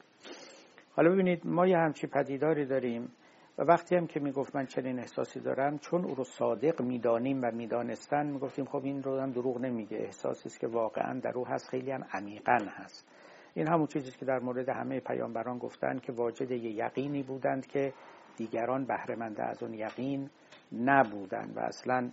حالا 0.95 1.11
ببینید 1.11 1.47
ما 1.47 1.67
یه 1.67 1.77
همچی 1.77 2.07
پدیداری 2.07 2.65
داریم 2.65 3.11
و 3.57 3.63
وقتی 3.63 3.95
هم 3.95 4.07
که 4.07 4.19
می‌گفت 4.19 4.55
من 4.55 4.65
چنین 4.65 4.99
احساسی 4.99 5.39
دارم 5.39 5.77
چون 5.77 6.05
او 6.05 6.15
رو 6.15 6.23
صادق 6.23 6.81
می‌دانیم 6.81 7.41
و 7.43 7.51
می‌دانستن 7.51 8.27
می‌گفتیم 8.27 8.65
خب 8.65 8.83
این 8.83 9.03
رو 9.03 9.19
هم 9.19 9.31
دروغ 9.31 9.57
نمیگه 9.57 9.97
احساسی 9.97 10.49
است 10.49 10.59
که 10.59 10.67
واقعا 10.67 11.19
در 11.19 11.31
او 11.37 11.47
هست 11.47 11.69
خیلی 11.69 11.91
هم 11.91 12.05
عمیقا 12.11 12.57
هست. 12.67 13.07
این 13.53 13.67
همون 13.67 13.87
چیزی 13.87 14.11
که 14.11 14.25
در 14.25 14.39
مورد 14.39 14.69
همه 14.69 14.99
پیامبران 14.99 15.57
گفتن 15.57 15.99
که 15.99 16.11
واجد 16.11 16.51
یه 16.51 16.71
یقینی 16.71 17.23
بودند 17.23 17.67
که 17.67 17.93
دیگران 18.37 18.85
بهرهمند 18.85 19.41
از 19.41 19.63
اون 19.63 19.73
یقین 19.73 20.29
نبودن 20.71 21.53
و 21.55 21.59
اصلا 21.59 22.11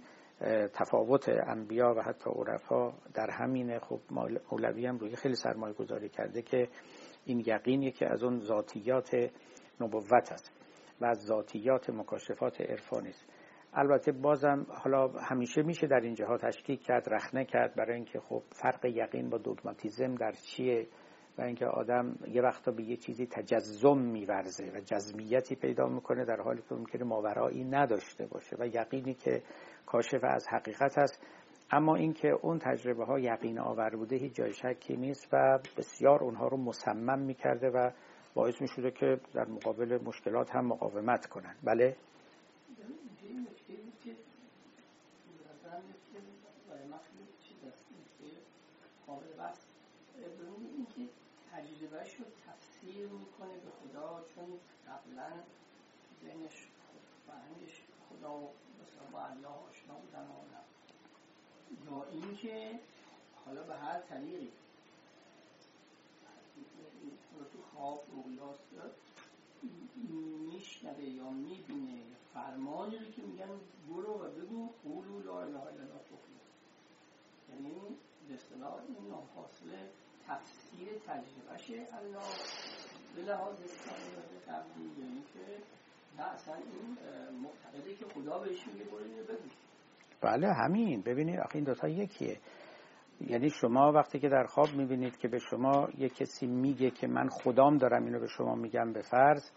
تفاوت 0.75 1.29
انبیا 1.29 1.95
و 1.95 2.03
حتی 2.03 2.31
عرفا 2.31 2.93
در 3.15 3.31
همینه. 3.31 3.79
خب 3.79 4.01
مولوی 4.51 4.87
هم 4.87 4.99
روی 4.99 5.17
خیلی 5.17 5.35
سرمایه 5.35 5.75
گذاری 5.75 6.09
کرده 6.09 6.43
که 6.43 6.69
این 7.25 7.43
یقینی 7.47 7.91
که 7.91 8.07
از 8.07 8.23
اون 8.23 8.41
ذاتیات 8.41 9.31
نبوت 9.81 10.33
است 10.33 10.53
و 11.01 11.05
از 11.05 11.19
ذاتیات 11.19 11.91
مکاشفات 11.91 12.61
عرفانی 12.61 13.09
است 13.09 13.27
البته 13.75 14.13
بازم 14.13 14.67
حالا 14.69 15.09
همیشه 15.09 15.63
میشه 15.63 15.87
در 15.87 16.01
این 16.01 16.15
جهات 16.15 16.47
تشکیک 16.47 16.83
کرد 16.83 17.09
رخنه 17.15 17.45
کرد 17.45 17.75
برای 17.75 17.95
اینکه 17.95 18.21
خب 18.21 18.43
فرق 18.53 18.85
یقین 18.85 19.31
با 19.31 19.39
دوگماتیزم 19.39 20.15
در 20.15 20.33
چیه؟ 20.33 20.87
و 21.39 21.43
اینکه 21.43 21.67
آدم 21.67 22.19
یه 22.29 22.43
وقتا 22.43 22.73
به 22.73 22.83
یه 22.83 22.97
چیزی 22.97 23.27
تجزم 23.27 23.99
میورزه 23.99 24.73
و 24.75 24.81
جزمیتی 24.81 25.55
پیدا 25.55 25.87
می‌کنه 25.87 26.25
در 26.25 26.41
حالی 26.41 26.63
که 26.69 26.75
ممکنه 26.75 27.05
ماورایی 27.05 27.65
نداشته 27.65 28.27
باشه 28.27 28.57
و 28.59 28.67
یقینی 28.67 29.15
که 29.15 29.43
کاشف 29.87 30.21
از 30.23 30.49
حقیقت 30.49 30.99
است. 30.99 31.27
اما 31.71 31.97
اینکه 31.97 32.29
اون 32.29 32.59
تجربه 32.59 33.05
ها 33.05 33.19
یقین 33.19 33.59
آور 33.59 33.97
بوده 33.97 34.17
هیچ 34.17 34.35
جای 34.35 34.53
شکی 34.53 34.97
نیست 34.97 35.29
و 35.33 35.59
بسیار 35.77 36.25
اونها 36.25 36.49
رو 36.49 36.57
مصمم 36.57 37.19
می‌کرده 37.19 37.69
و 37.69 37.91
باعث 38.35 38.61
می‌شده 38.63 38.91
که 38.91 39.21
در 39.35 39.45
مقابل 39.45 39.99
مشکلات 40.05 40.51
هم 40.55 40.67
مقاومت 40.67 41.27
کنن. 41.27 41.55
بله؟ 41.65 41.97
تجربهش 51.59 52.15
رو 52.15 52.25
تفسیر 52.47 53.07
می‌کنه 53.07 53.55
به 53.55 53.71
خدا 53.71 54.25
چون 54.35 54.59
قبلا 54.87 55.31
ذهنش 56.23 56.69
فرهنگش 57.27 57.83
خدا 58.09 58.39
مثلا 58.83 59.07
با 59.13 59.25
الله 59.25 59.49
آشنا 59.49 59.95
بودن 59.95 60.21
و 60.21 60.49
یا 61.87 62.05
اینکه 62.11 62.79
حالا 63.45 63.63
به 63.63 63.75
هر 63.75 64.01
طریقی 64.01 64.53
تو 67.53 67.63
خواب 67.73 68.05
رویاست 68.13 68.63
میشنوه 70.53 71.05
یا 71.05 71.31
می‌بینه 71.31 72.03
فرمانی 72.35 72.99
رو 72.99 73.11
که 73.11 73.23
میگن 73.23 73.49
برو 73.89 74.15
و 74.15 74.31
بگو 74.31 74.69
قولو 74.85 75.23
لا 75.23 75.41
اله 75.41 75.61
الا 75.61 75.69
الله. 75.69 75.99
یعنی 77.51 77.81
به 78.29 78.35
اصطلاح 78.35 78.75
این 78.75 79.09
نافاصله 79.09 79.91
تفسیر 80.29 80.89
تجربهش 81.07 81.71
الله 81.71 82.29
به 83.17 83.23
لحاظ 83.33 83.57
قبلی 84.49 84.85
یعنی 84.99 85.23
که 85.35 85.63
نه 86.19 86.35
اصلا 86.35 86.55
این 86.55 86.99
معتقده 87.43 87.95
که 87.95 88.05
خدا 88.05 88.39
بهش 88.39 88.67
میگه 88.67 88.85
برو 88.85 88.97
اینو 88.97 89.25
بله 90.21 90.53
همین. 90.53 91.03
ببینید 91.03 91.41
آخه 91.41 91.57
این 91.57 91.65
دوتا 91.65 91.89
یکیه. 91.89 92.41
یعنی 93.21 93.51
شما 93.51 93.93
وقتی 93.93 94.19
که 94.19 94.29
در 94.29 94.45
خواب 94.45 94.69
می‌بینید 94.75 95.17
که 95.17 95.29
به 95.29 95.39
شما 95.39 95.89
یه 95.99 96.09
کسی 96.09 96.47
میگه 96.47 96.91
که 96.91 97.07
من 97.07 97.29
خدام 97.29 97.77
دارم 97.77 98.05
اینو 98.05 98.21
به 98.21 98.27
شما 98.27 98.55
میگم 98.55 98.93
به 98.93 99.03
فرض 99.03 99.51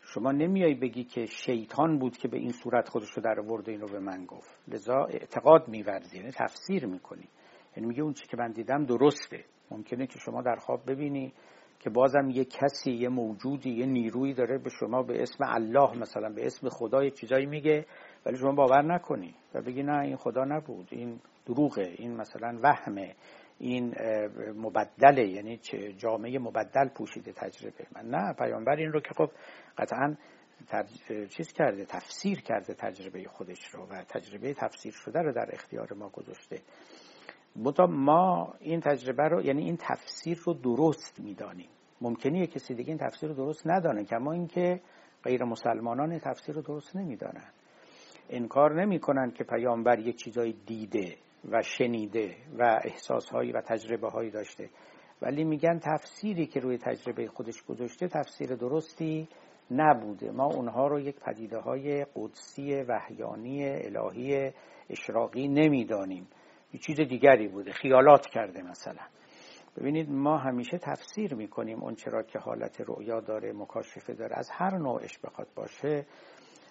شما 0.00 0.32
نمیای 0.32 0.74
بگی 0.74 1.04
که 1.04 1.26
شیطان 1.26 1.98
بود 1.98 2.16
که 2.16 2.28
به 2.28 2.36
این 2.36 2.52
صورت 2.52 2.88
خودش 2.88 3.10
رو 3.10 3.22
در 3.22 3.40
ورده 3.40 3.72
اینو 3.72 3.86
به 3.86 3.98
من 3.98 4.24
گفت. 4.24 4.58
لذا 4.68 5.04
اعتقاد 5.04 5.68
میورزی 5.68 6.16
یعنی 6.16 6.30
تفسیر 6.30 6.86
می‌کنی. 6.86 7.28
یعنی 7.76 7.88
میگه 7.88 8.02
اون 8.02 8.12
چی 8.12 8.26
که 8.26 8.36
من 8.36 8.52
دیدم 8.52 8.84
درسته. 8.84 9.44
ممکنه 9.70 10.06
که 10.06 10.18
شما 10.18 10.42
در 10.42 10.56
خواب 10.56 10.90
ببینی 10.90 11.32
که 11.80 11.90
بازم 11.90 12.30
یه 12.30 12.44
کسی 12.44 12.90
یه 12.92 13.08
موجودی 13.08 13.70
یه 13.70 13.86
نیرویی 13.86 14.34
داره 14.34 14.58
به 14.58 14.70
شما 14.70 15.02
به 15.02 15.22
اسم 15.22 15.44
الله 15.44 15.98
مثلا 15.98 16.28
به 16.28 16.46
اسم 16.46 16.68
خدا 16.68 17.04
یه 17.04 17.10
چیزایی 17.10 17.46
میگه 17.46 17.86
ولی 18.26 18.36
شما 18.36 18.52
باور 18.52 18.82
نکنی 18.82 19.34
و 19.54 19.62
بگی 19.62 19.82
نه 19.82 19.98
این 19.98 20.16
خدا 20.16 20.44
نبود 20.44 20.88
این 20.90 21.20
دروغه 21.46 21.94
این 21.98 22.16
مثلا 22.16 22.58
وهمه 22.62 23.14
این 23.58 23.94
مبدله 24.56 25.28
یعنی 25.28 25.56
جامعه 25.96 26.38
مبدل 26.38 26.88
پوشیده 26.88 27.32
تجربه. 27.32 27.86
من 27.96 28.10
نه 28.10 28.32
پیامبر 28.32 28.76
این 28.76 28.92
رو 28.92 29.00
که 29.00 29.10
خب 29.16 29.30
قطعا 29.78 30.16
چیز 31.28 31.52
کرده 31.52 31.84
تفسیر 31.84 32.40
کرده 32.40 32.74
تجربه 32.74 33.24
خودش 33.24 33.68
رو 33.68 33.86
و 33.86 34.04
تجربه 34.08 34.54
تفسیر 34.54 34.92
شده 34.92 35.22
رو 35.22 35.32
در 35.32 35.48
اختیار 35.52 35.92
ما 35.92 36.08
گذاشته. 36.08 36.60
بتا 37.64 37.86
ما 37.86 38.54
این 38.60 38.80
تجربه 38.80 39.28
رو 39.28 39.42
یعنی 39.42 39.64
این 39.64 39.76
تفسیر 39.76 40.38
رو 40.44 40.54
درست 40.54 41.20
می‌دانیم. 41.20 41.68
ممکنه 42.00 42.38
یه 42.38 42.46
کسی 42.46 42.74
دیگه 42.74 42.88
این 42.88 42.98
تفسیر 42.98 43.28
رو 43.28 43.34
درست 43.34 43.66
ندانه 43.66 44.04
کما 44.04 44.32
اینکه 44.32 44.80
غیر 45.24 45.44
مسلمانان 45.44 46.18
تفسیر 46.18 46.54
رو 46.54 46.62
درست 46.62 46.96
نمی‌دانن. 46.96 47.50
انکار 48.30 48.82
نمی‌کنن 48.82 49.30
که 49.30 49.44
پیامبر 49.44 49.98
یک 49.98 50.16
چیزای 50.16 50.54
دیده 50.66 51.14
و 51.50 51.62
شنیده 51.62 52.36
و 52.58 52.80
احساسهایی 52.84 53.52
و 53.52 53.60
تجربه 53.60 54.08
هایی 54.08 54.30
داشته. 54.30 54.70
ولی 55.22 55.44
میگن 55.44 55.78
تفسیری 55.78 56.46
که 56.46 56.60
روی 56.60 56.78
تجربه 56.78 57.26
خودش 57.26 57.62
گذاشته 57.62 58.08
تفسیر 58.08 58.54
درستی 58.54 59.28
نبوده. 59.70 60.30
ما 60.30 60.46
اونها 60.46 60.86
رو 60.86 61.00
یک 61.00 61.16
پدیده 61.20 61.58
های 61.58 62.06
قدسی 62.16 62.74
وحیانی 62.74 63.64
الهی 63.64 64.52
اشراقی 64.90 65.48
نمی‌دانیم. 65.48 66.26
یه 66.72 66.80
چیز 66.80 67.00
دیگری 67.00 67.48
بوده 67.48 67.72
خیالات 67.72 68.26
کرده 68.26 68.62
مثلا. 68.62 69.02
ببینید 69.76 70.10
ما 70.10 70.38
همیشه 70.38 70.78
تفسیر 70.78 71.34
می‌کنیم 71.34 71.82
اون 71.82 71.94
چرا 71.94 72.22
که 72.22 72.38
حالت 72.38 72.80
رؤیا 72.80 73.20
داره 73.20 73.52
مکاشفه 73.52 74.14
داره 74.14 74.38
از 74.38 74.50
هر 74.52 74.78
نوعش 74.78 75.18
بخواد 75.18 75.48
باشه. 75.54 76.06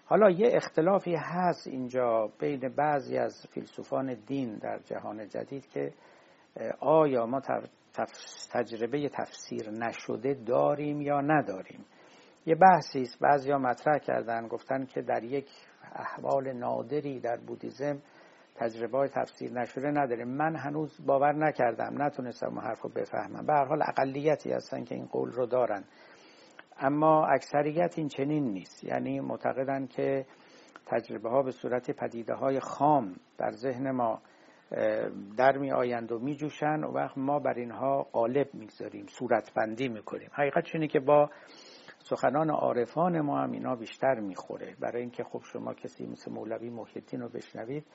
حالا 0.06 0.30
یه 0.30 0.50
اختلافی 0.54 1.16
هست 1.16 1.68
اینجا 1.68 2.30
بین 2.40 2.70
بعضی 2.70 3.18
از 3.18 3.48
فیلسوفان 3.54 4.14
دین 4.14 4.58
در 4.58 4.80
جهان 4.80 5.28
جدید 5.28 5.68
که 5.68 5.94
آیا 6.80 7.26
ما 7.26 7.42
تجربه 8.52 9.10
تفسیر 9.10 9.70
نشده 9.70 10.34
داریم 10.34 11.02
یا 11.02 11.22
نداریم؟ 11.22 11.86
یه 12.46 12.56
بحثی 12.56 13.02
است. 13.02 13.20
بعضیا 13.20 13.58
مطرح 13.58 13.98
کردن 13.98 14.48
گفتن 14.48 14.86
که 14.86 15.02
در 15.02 15.24
یک 15.24 15.50
احوال 15.96 16.54
نادری 16.54 17.20
در 17.20 17.38
بودیزم 17.38 18.02
تجربه 18.56 18.98
های 18.98 19.10
تفسیر 19.10 19.52
نشده 19.52 19.88
نداریم 19.88 20.28
من 20.28 20.56
هنوز 20.56 21.06
باور 21.06 21.34
نکردم 21.34 22.02
نتونستم 22.02 22.48
اون 22.48 22.60
حرف 22.60 22.82
رو 22.82 22.90
بفهمم. 22.90 23.46
به 23.46 23.54
هر 23.54 23.66
حال 23.66 23.82
اقلیتی 23.82 24.52
هستن 24.52 24.84
که 24.84 24.96
این 24.96 25.06
قول 25.06 25.32
رو 25.32 25.46
دارن. 25.46 25.84
اما 26.78 27.26
اکثریت 27.28 27.94
این 27.98 28.08
چنین 28.08 28.44
نیست. 28.44 28.84
یعنی 28.84 29.20
معتقدن 29.20 29.88
که 29.88 30.26
تجربه 30.86 31.30
ها 31.30 31.44
به 31.44 31.52
صورت 31.52 31.92
پدیده 31.92 32.34
های 32.34 32.60
خام 32.60 33.16
در 33.38 33.52
ذهن 33.52 33.92
ما 33.92 34.22
در 35.38 35.58
می 35.58 35.72
آیند 35.72 36.12
و 36.12 36.20
می 36.20 36.36
جوشن 36.36 36.84
و 36.84 36.92
وقت 36.92 37.18
ما 37.18 37.40
بر 37.40 37.54
اینها 37.54 38.04
قالب 38.04 38.54
می‌گذاریم 38.54 39.06
بندی 39.56 39.88
می‌کنیم. 39.88 40.30
حقیقت 40.34 40.64
اینه 40.74 40.88
که 40.88 41.00
با 41.00 41.30
سخنان 42.00 42.50
عارفان 42.50 43.22
ما 43.22 43.40
هم 43.40 43.52
اینا 43.52 43.76
بیشتر 43.76 44.20
می‌خوره. 44.20 44.76
برای 44.80 45.02
اینکه 45.02 45.24
خب 45.24 45.42
شما 45.44 45.74
کسی 45.74 46.08
مثل 46.08 46.32
مولوی 46.32 46.70
محیطین 46.70 47.22
رو 47.22 47.30
بشنوید 47.30 47.86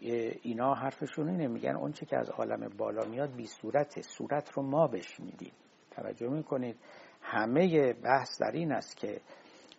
اینا 0.00 0.74
حرفشون 0.74 1.28
اینه 1.28 1.48
میگن 1.48 1.76
اون 1.76 1.92
چی 1.92 2.06
که 2.06 2.16
از 2.16 2.30
عالم 2.30 2.68
بالا 2.78 3.04
میاد 3.04 3.36
بی 3.36 3.46
صورته. 3.46 4.02
صورت 4.02 4.50
رو 4.50 4.62
ما 4.62 4.86
بهش 4.86 5.20
میدیم 5.20 5.52
توجه 5.90 6.28
می‌کنید؟ 6.28 6.76
همه 7.22 7.92
بحث 7.92 8.40
در 8.40 8.50
این 8.50 8.72
است 8.72 8.96
که 8.96 9.20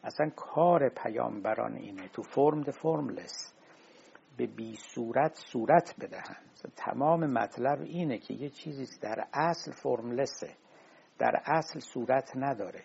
اصلا 0.04 0.30
کار 0.36 0.90
پیامبران 0.90 1.76
اینه. 1.76 2.08
تو 2.08 2.22
فرم 2.22 2.62
ده 2.62 2.72
فرملس 2.72 3.54
به 4.38 4.48
بی 4.48 4.76
صورت 4.96 5.36
صورت 5.36 5.96
بدهند. 6.02 6.50
تمام 6.76 7.26
مطلب 7.26 7.82
اینه 7.82 8.18
که 8.18 8.34
یه 8.34 8.50
چیزی 8.50 9.00
در 9.02 9.28
اصل 9.34 9.72
فرملسه. 9.72 10.56
در 11.20 11.42
اصل 11.46 11.80
صورت 11.80 12.32
نداره. 12.36 12.84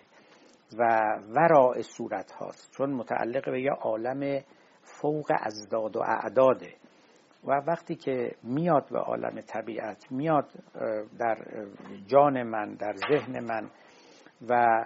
و 0.78 1.00
ورای 1.28 1.82
صورت 1.82 2.32
هاست. 2.32 2.70
چون 2.72 2.90
متعلق 2.90 3.50
به 3.50 3.62
یه 3.62 3.70
عالم 3.70 4.42
فوق 4.82 5.32
ازداد 5.40 5.96
و 5.96 6.00
اعداده. 6.00 6.74
و 7.46 7.62
وقتی 7.66 7.94
که 7.94 8.34
میاد 8.42 8.88
به 8.90 8.98
عالم 8.98 9.40
طبیعت 9.40 10.12
میاد 10.12 10.52
در 11.18 11.66
جان 12.06 12.42
من 12.42 12.74
در 12.74 12.94
ذهن 13.10 13.40
من 13.40 13.70
و 14.48 14.84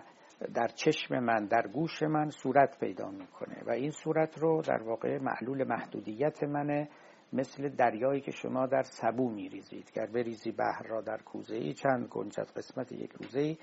در 0.55 0.69
چشم 0.69 1.19
من 1.19 1.47
در 1.47 1.67
گوش 1.67 2.03
من 2.03 2.31
صورت 2.31 2.81
پیدا 2.81 3.11
می‌کنه 3.11 3.63
و 3.67 3.71
این 3.71 3.91
صورت 3.91 4.39
رو 4.39 4.63
در 4.63 4.83
واقع 4.83 5.19
معلول 5.19 5.65
محدودیت 5.65 6.43
منه 6.43 6.89
مثل 7.33 7.69
دریایی 7.69 8.21
که 8.21 8.31
شما 8.31 8.67
در 8.67 8.83
سبو 8.83 9.31
میریزید. 9.31 9.91
گر 9.95 10.07
بریزی 10.07 10.53
بحر 10.53 10.83
را 10.89 11.01
در 11.01 11.19
کوزه 11.19 11.57
ای 11.57 11.75
چند 11.75 12.07
گنجت 12.07 12.53
قسمت 12.57 12.93
یک 12.93 13.11
روزه 13.11 13.41
ای 13.41 13.59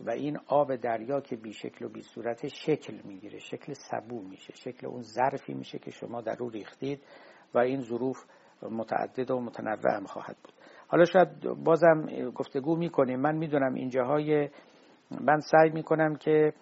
و 0.00 0.10
این 0.10 0.38
آب 0.46 0.76
دریا 0.76 1.20
که 1.20 1.36
بی 1.36 1.52
شکل 1.52 1.84
و 1.84 1.88
بی 1.88 2.02
صورت 2.02 2.48
شکل 2.48 3.00
می‌گیره 3.04 3.38
شکل 3.38 3.72
سبو 3.72 4.22
میشه 4.22 4.54
شکل 4.54 4.86
اون 4.86 5.02
ظرفی 5.02 5.54
میشه 5.54 5.78
که 5.78 5.90
شما 5.90 6.20
در 6.20 6.34
رو 6.34 6.50
ریختید. 6.50 7.02
و 7.54 7.58
این 7.58 7.80
ظروف 7.80 8.24
متعدد 8.70 9.30
و 9.30 9.40
متنوع 9.40 9.96
هم 9.96 10.04
خواهد 10.04 10.36
بود. 10.44 10.52
حالا 10.88 11.04
شاید 11.04 11.28
بازم 11.64 12.06
گفتگو 12.34 12.76
می‌کنیم. 12.76 13.20
من 13.20 13.36
می‌دونم 13.36 13.74
اینجاهای 13.74 14.48
من 15.20 15.40
سعی 15.40 15.70
می‌کنم 15.70 16.16
که 16.16 16.52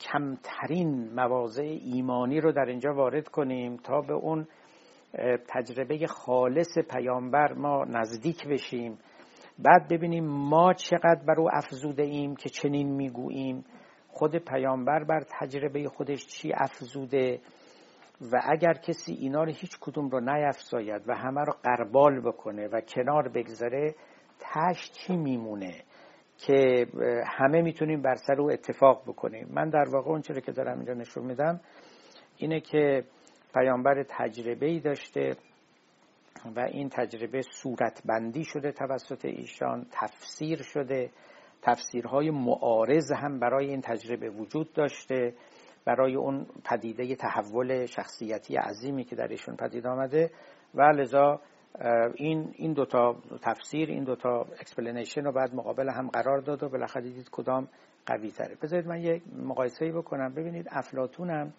کمترین 0.00 1.14
مواضع 1.14 1.62
ایمانی 1.62 2.40
رو 2.40 2.52
در 2.52 2.64
اینجا 2.64 2.90
وارد 2.94 3.28
کنیم 3.28 3.76
تا 3.76 4.00
به 4.00 4.12
اون 4.12 4.46
تجربه 5.48 6.06
خالص 6.06 6.78
پیامبر 6.90 7.52
ما 7.52 7.84
نزدیک 7.84 8.48
بشیم. 8.48 8.98
بعد 9.58 9.88
ببینیم 9.90 10.24
ما 10.24 10.72
چقدر 10.72 11.20
بر 11.28 11.40
او 11.40 11.48
افزوده 11.52 12.02
ایم 12.02 12.36
که 12.36 12.48
چنین 12.48 12.88
می‌گوییم. 12.92 13.64
خود 14.08 14.36
پیامبر 14.36 15.04
بر 15.04 15.24
تجربه 15.40 15.88
خودش 15.88 16.26
چی 16.26 16.52
افزوده؟ 16.54 17.40
و 18.20 18.40
اگر 18.44 18.72
کسی 18.72 19.12
اینا 19.12 19.44
رو 19.44 19.52
هیچ 19.52 19.78
کدوم 19.80 20.08
رو 20.08 20.20
نیفزاید 20.20 21.02
و 21.08 21.14
همه 21.14 21.40
رو 21.40 21.52
قربال 21.62 22.20
بکنه 22.20 22.68
و 22.68 22.80
کنار 22.80 23.28
بگذاره 23.28 23.94
تش 24.40 24.90
چی 24.92 25.16
میمونه؟ 25.16 25.84
که 26.38 26.86
همه 27.38 27.62
می‌تونیم 27.62 28.02
بر 28.02 28.14
سر 28.14 28.40
او 28.40 28.50
اتفاق 28.50 29.02
بکنیم. 29.02 29.48
من 29.50 29.68
در 29.68 29.84
واقع 29.92 30.10
اون 30.10 30.22
که 30.22 30.52
دارم 30.52 30.76
اینجا 30.76 30.94
نشون 30.94 31.24
میدم 31.24 31.60
اینه 32.36 32.60
که 32.60 33.04
پیامبر 33.54 34.02
تجربه 34.08 34.66
ای 34.66 34.80
داشته 34.80 35.36
و 36.56 36.60
این 36.60 36.88
تجربه 36.88 37.42
صورتبندی 37.42 38.44
شده 38.44 38.72
توسط 38.72 39.24
ایشان 39.24 39.86
تفسیر 39.92 40.62
شده 40.62 41.10
تفسیرهای 41.62 42.30
معارض 42.30 43.12
هم 43.12 43.38
برای 43.38 43.66
این 43.66 43.80
تجربه 43.80 44.30
وجود 44.30 44.72
داشته. 44.72 45.34
برای 45.88 46.14
اون 46.14 46.46
پدیده 46.64 47.14
تحول 47.14 47.86
شخصیتی 47.86 48.56
عظیمی 48.56 49.04
که 49.04 49.16
در 49.16 49.28
ایشون 49.28 49.56
پدید 49.56 49.86
آمده 49.86 50.30
و 50.74 50.82
لذا 50.82 51.40
این 52.14 52.54
این 52.56 52.72
دوتا 52.72 53.16
تفسیر 53.42 53.88
این 53.88 54.04
دوتا 54.04 54.40
explanation 54.60 55.24
رو 55.24 55.32
بعد 55.32 55.54
مقابل 55.54 55.88
هم 55.88 56.08
قرار 56.08 56.40
داد 56.40 56.62
و 56.62 56.68
بالاخره 56.68 57.02
دیدید 57.02 57.28
کدام 57.32 57.68
قوی 58.06 58.30
تره. 58.30 58.56
بذارید 58.62 58.86
من 58.86 59.00
یک 59.00 59.22
مقایسه 59.36 59.92
بکنم. 59.92 60.34
ببینید 60.34 60.66
افلاتون 60.70 61.30
هم 61.30 61.52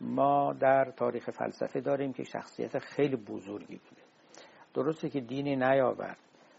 ما 0.00 0.52
در 0.52 0.90
تاریخ 0.96 1.30
فلسفه 1.30 1.80
داریم 1.80 2.12
که 2.12 2.24
شخصیت 2.24 2.78
خیلی 2.78 3.16
بزرگی 3.16 3.76
بوده. 3.76 4.02
درسته 4.74 5.08
که 5.08 5.20
دینی 5.20 5.56
نیاورد. 5.56 6.18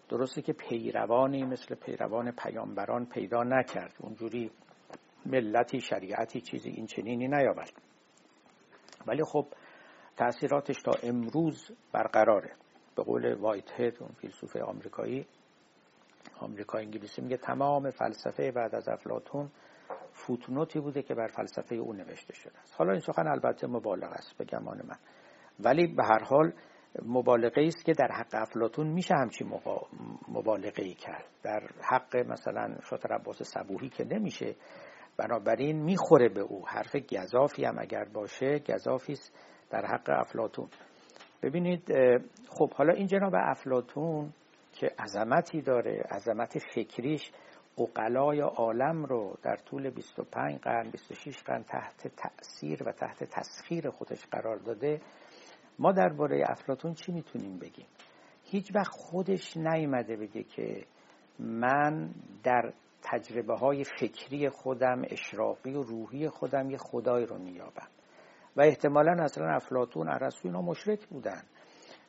درسته 0.09 0.41
که 0.41 0.53
پیروانی 0.53 1.43
مثل 1.43 1.75
پیروان 1.75 2.31
پیامبران 2.31 3.05
پیدا 3.05 3.43
نکرد. 3.43 3.93
اونجوری 3.99 4.51
ملتی 5.25 5.81
شریعتی 5.81 6.41
چیزی 6.41 6.69
این 6.69 6.85
چنینی 6.85 7.27
نیاورد 7.27 7.73
ولی 9.07 9.23
خب 9.23 9.47
تاثیراتش 10.17 10.81
تا 10.81 10.91
امروز 11.03 11.71
برقراره. 11.91 12.51
به 12.95 13.03
قول 13.03 13.33
وایت 13.33 13.81
هد 13.81 13.97
اون 13.99 14.11
فیلسوف 14.11 14.55
آمریکایی 14.55 15.25
آمریکا 16.39 16.77
انگلیسی 16.77 17.21
میگه 17.21 17.37
تمام 17.37 17.89
فلسفه 17.89 18.51
بعد 18.51 18.75
از 18.75 18.89
افلاتون 18.89 19.49
فوتنوتی 20.13 20.79
بوده 20.79 21.01
که 21.01 21.15
بر 21.15 21.27
فلسفه 21.27 21.75
او 21.75 21.93
نوشته 21.93 22.33
شده 22.33 22.59
است. 22.59 22.75
حالا 22.77 22.91
این 22.91 23.01
سخن 23.01 23.27
البته 23.27 23.67
مبالغه 23.67 24.13
است 24.13 24.37
به 24.37 24.45
گمان 24.45 24.81
من. 24.87 24.97
ولی 25.59 25.87
به 25.87 26.03
هر 26.03 26.23
حال 26.23 26.53
مبالغه 27.05 27.61
است 27.61 27.85
که 27.85 27.93
در 27.93 28.07
حق 28.11 28.29
افلاتون 28.33 28.87
میشه 28.87 29.15
همچین 29.15 29.59
مبالغه 30.27 30.83
ای 30.83 30.93
کرد. 30.93 31.25
در 31.43 31.63
حق 31.81 32.15
مثلا 32.15 32.75
شاطر 32.89 33.13
عباس 33.13 33.43
صبوحی 33.43 33.89
که 33.89 34.03
نمیشه 34.03 34.55
بنابراین 35.19 35.83
می‌خوره 35.83 36.29
به 36.29 36.41
او. 36.41 36.67
حرف 36.67 36.95
گذافی 36.95 37.65
هم 37.65 37.75
اگر 37.79 38.05
باشه 38.13 38.59
گذافی 38.59 39.11
است 39.13 39.33
در 39.69 39.85
حق 39.85 40.09
افلاتون 40.09 40.67
ببینید 41.43 41.93
خب 42.49 42.73
حالا 42.73 42.93
این 42.93 43.07
جناب 43.07 43.33
افلاتون 43.35 44.33
که 44.73 44.87
عظمتی 44.99 45.61
داره 45.61 46.03
عظمت 46.11 46.59
فکریش 46.75 47.31
اقلای 47.77 48.39
عالم 48.39 49.05
رو 49.05 49.37
در 49.43 49.55
طول 49.55 49.89
25 49.89 50.59
قرن 50.59 50.89
26 50.89 51.43
قرن 51.43 51.63
تحت 51.63 52.07
تأثیر 52.07 52.83
و 52.83 52.91
تحت 52.91 53.23
تسخیر 53.23 53.89
خودش 53.89 54.25
قرار 54.25 54.57
داده. 54.57 55.01
ما 55.79 55.91
درباره 55.91 56.43
افلاتون 56.47 56.93
چی 56.93 57.11
می‌تونیم 57.11 57.59
بگیم؟ 57.59 57.87
هیچ 58.43 58.75
وقت 58.75 58.91
خودش 58.91 59.57
نیامده 59.57 60.15
بگه 60.15 60.43
که 60.43 60.85
من 61.39 62.09
در 62.43 62.73
تجربه 63.03 63.55
های 63.55 63.83
فکری 63.83 64.49
خودم 64.49 65.01
اشراقی 65.09 65.73
و 65.73 65.83
روحی 65.83 66.29
خودم 66.29 66.69
یه 66.69 66.77
خدای 66.77 67.25
رو 67.25 67.37
میابم 67.37 67.87
و 68.55 68.61
احتمالا 68.61 69.23
اصلا 69.23 69.55
افلاتون 69.55 70.07
عرستو 70.07 70.47
اینا 70.47 70.61
مشرک 70.61 71.07
بودن. 71.07 71.41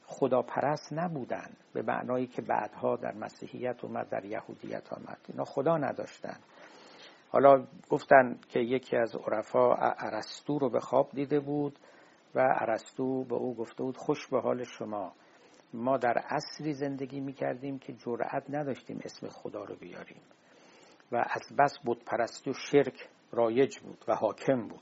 خداپرست 0.07 0.93
نبودن 0.93 1.51
به 1.73 1.83
معنایی 1.83 2.27
که 2.27 2.43
بعدها 2.43 2.97
در 2.97 3.15
مسیحیت 3.15 3.85
اومد 3.85 4.09
در 4.09 4.25
یهودیت 4.25 4.93
آمد. 4.93 5.19
اینا 5.29 5.45
خدا 5.45 5.77
نداشتن. 5.77 6.37
حالا 7.29 7.67
گفتن 7.91 8.39
که 8.49 8.61
یکی 8.61 8.97
از 8.97 9.17
عرفا 9.17 9.75
ارسطو 9.75 10.59
رو 10.59 10.71
به 10.71 10.81
خواب 10.81 11.11
دیده 11.15 11.41
بود 11.41 11.79
و 12.35 12.57
ارسطو 12.61 13.25
به 13.25 13.35
او 13.35 13.55
گفته 13.55 13.83
بود 13.83 13.97
خوش 13.97 14.27
به 14.27 14.41
حال 14.41 14.65
شما. 14.65 15.13
ما 15.75 15.97
در 15.97 16.19
عصری 16.19 16.75
زندگی 16.75 17.21
می 17.21 17.33
کردیم 17.33 17.79
که 17.79 17.93
جرأت 17.93 18.45
نداشتیم 18.49 19.01
اسم 19.05 19.29
خدا 19.29 19.65
رو 19.65 19.77
بیاریم. 19.77 20.23
و 21.13 21.17
از 21.17 21.57
بس 21.59 21.79
پرستی 22.07 22.51
و 22.51 22.53
شرک 22.53 23.09
رایج 23.33 23.79
بود 23.79 24.05
و 24.09 24.15
حاکم 24.15 24.69
بود. 24.69 24.81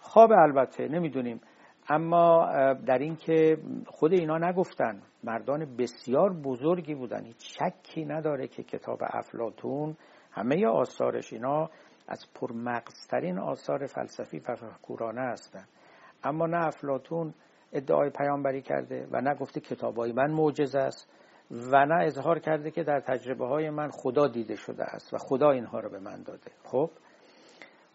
خواب 0.00 0.32
البته 0.32 0.88
نمی‌دونیم. 0.88 1.40
اما 1.88 2.46
در 2.86 2.98
این 2.98 3.16
که 3.16 3.58
خود 3.86 4.12
اینا 4.12 4.38
نگفتن 4.38 5.02
مردان 5.24 5.76
بسیار 5.76 6.32
بزرگی 6.32 6.94
بودن. 6.94 7.24
هیچ 7.24 7.58
شکی 7.58 8.04
نداره 8.04 8.48
که 8.48 8.62
کتاب 8.62 8.98
افلاتون 9.02 9.96
همه 10.32 10.66
آثارش 10.66 11.32
اینا 11.32 11.70
از 12.08 12.26
پرمغزترین 12.34 13.38
آثار 13.38 13.86
فلسفی 13.86 14.42
و 14.48 14.54
فکورانه 14.54 15.20
هستند 15.20 15.68
اما 16.24 16.46
نه 16.46 16.66
افلاتون 16.66 17.34
ادعای 17.72 18.10
پیامبری 18.10 18.62
کرده 18.62 19.08
و 19.10 19.20
نه 19.20 19.34
گفته 19.34 19.60
کتابای 19.60 20.12
من 20.12 20.30
معجزه 20.30 20.78
است. 20.78 21.10
و 21.50 21.86
نه 21.86 22.04
اظهار 22.04 22.38
کرده 22.38 22.70
که 22.70 22.82
در 22.82 23.00
تجربه 23.00 23.46
های 23.46 23.70
من 23.70 23.90
خدا 23.90 24.28
دیده 24.28 24.56
شده 24.56 24.84
است 24.84 25.14
و 25.14 25.18
خدا 25.18 25.50
اینها 25.50 25.80
رو 25.80 25.90
به 25.90 25.98
من 25.98 26.22
داده. 26.22 26.50
خب؟ 26.64 26.90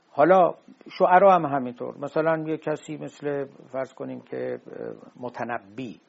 حالا 0.09 0.55
شعرا 0.97 1.35
هم 1.35 1.45
همینطور. 1.45 1.97
مثلا 1.97 2.43
یه 2.47 2.57
کسی 2.57 2.97
مثل 2.97 3.45
فرض 3.71 3.93
کنیم 3.93 4.21
که 4.21 4.59
متنبی. 5.15 6.01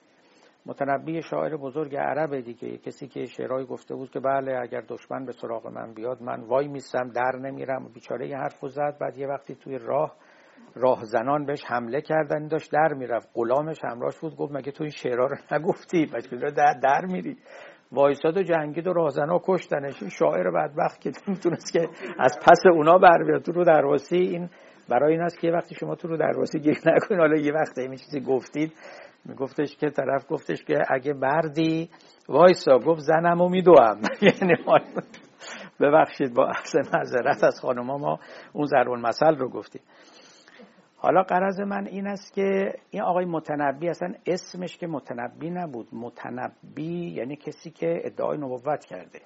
متنبی 0.66 1.22
شاعر 1.22 1.56
بزرگ 1.56 1.96
عرب 1.96 2.40
دیگه. 2.40 2.78
کسی 2.78 3.08
که 3.08 3.26
شعرهایی 3.26 3.66
گفته 3.66 3.94
بود 3.94 4.10
که 4.10 4.20
بله 4.20 4.58
اگر 4.60 4.80
دشمن 4.88 5.24
به 5.24 5.32
سراغ 5.32 5.66
من 5.66 5.94
بیاد 5.94 6.22
من 6.22 6.40
وای 6.40 6.68
میستم 6.68 7.08
در 7.08 7.36
نمیرم 7.36 7.88
بیچاره 7.94 8.28
یه 8.28 8.36
حرف 8.36 8.66
زد 8.66 8.98
بعد 9.00 9.18
یه 9.18 9.26
وقتی 9.26 9.54
توی 9.54 9.78
راه 9.78 10.16
راهزنان 10.74 11.46
بهش 11.46 11.64
حمله 11.66 12.00
کردن 12.00 12.48
داشت 12.48 12.72
در 12.72 12.94
می‌رفت. 12.94 13.28
غلامش 13.34 13.78
همراهش 13.84 14.18
بود 14.18 14.36
گفت 14.36 14.52
مگه 14.52 14.72
تو 14.72 14.84
این 14.84 14.90
شعرها 14.90 15.26
رو 15.26 15.36
نگفتی؟ 15.52 16.10
مگه 16.14 16.50
در, 16.50 16.74
در 16.82 17.06
میری؟ 17.06 17.36
وایساد 17.92 18.36
و 18.36 18.42
جنگید 18.42 18.86
و 18.86 18.92
راهزنا 18.92 19.40
کشتنش. 19.44 20.02
این 20.02 20.10
شاعر 20.10 20.50
بدبخت 20.50 21.00
که 21.00 21.10
می‌تونست 21.26 21.72
که 21.72 21.88
از 22.18 22.38
پس 22.42 22.60
اونا 22.72 22.98
بر 22.98 23.24
بیاد. 23.24 23.42
تو 23.42 23.52
رو 23.52 23.64
درواسی 23.64 24.16
این 24.16 24.50
برای 24.88 25.12
این 25.12 25.22
است 25.22 25.38
که 25.38 25.46
یه 25.46 25.52
وقتی 25.52 25.74
شما 25.74 25.94
تو 25.94 26.08
رو 26.08 26.16
درواسی 26.16 26.60
گیر 26.60 26.78
نکنید 26.86 27.20
حالا 27.20 27.40
یه 27.40 27.52
وقتی 27.52 27.80
این 27.80 27.96
چیزی 27.96 28.20
گفتید. 28.20 28.72
میگفتش 29.24 29.76
که 29.76 29.90
طرف 29.90 30.24
گفتش 30.28 30.64
که 30.64 30.74
اگه 30.88 31.14
بردی 31.14 31.90
وایسا. 32.28 32.78
گفت 32.78 33.00
زنمو 33.00 33.48
میدوم. 33.48 34.00
یعنی 34.22 34.54
ببخشید 35.80 36.34
با 36.34 36.46
احسن 36.46 36.82
معذرت 36.94 37.44
از 37.44 37.60
خانوما 37.60 37.96
ما 37.96 38.18
اون 38.52 38.66
ضرب 38.66 38.88
مسئل 38.88 39.36
رو 39.36 39.48
گفتیم. 39.48 39.82
حالا 41.02 41.22
قرض 41.22 41.60
من 41.60 41.86
این 41.86 42.06
است 42.06 42.34
که 42.34 42.74
این 42.90 43.02
آقای 43.02 43.24
متنبی 43.24 43.88
اصلا 43.88 44.14
اسمش 44.26 44.76
که 44.76 44.86
متنبی 44.86 45.50
نبود. 45.50 45.88
متنبی 45.92 47.10
یعنی 47.10 47.36
کسی 47.36 47.70
که 47.70 48.00
ادعای 48.04 48.38
نبوت 48.38 48.84
کرده. 48.84 49.20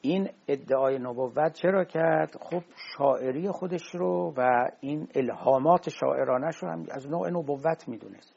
این 0.00 0.28
ادعای 0.48 0.98
نبوت 0.98 1.52
چرا 1.52 1.84
کرد؟ 1.84 2.36
خب 2.40 2.62
شاعری 2.96 3.50
خودش 3.50 3.94
رو 3.94 4.34
و 4.36 4.68
این 4.80 5.08
الهامات 5.14 5.88
شاعرانش 5.88 6.56
رو 6.56 6.68
هم 6.68 6.86
از 6.90 7.10
نوع 7.10 7.30
نبوت 7.30 7.88
می‌دونست. 7.88 8.36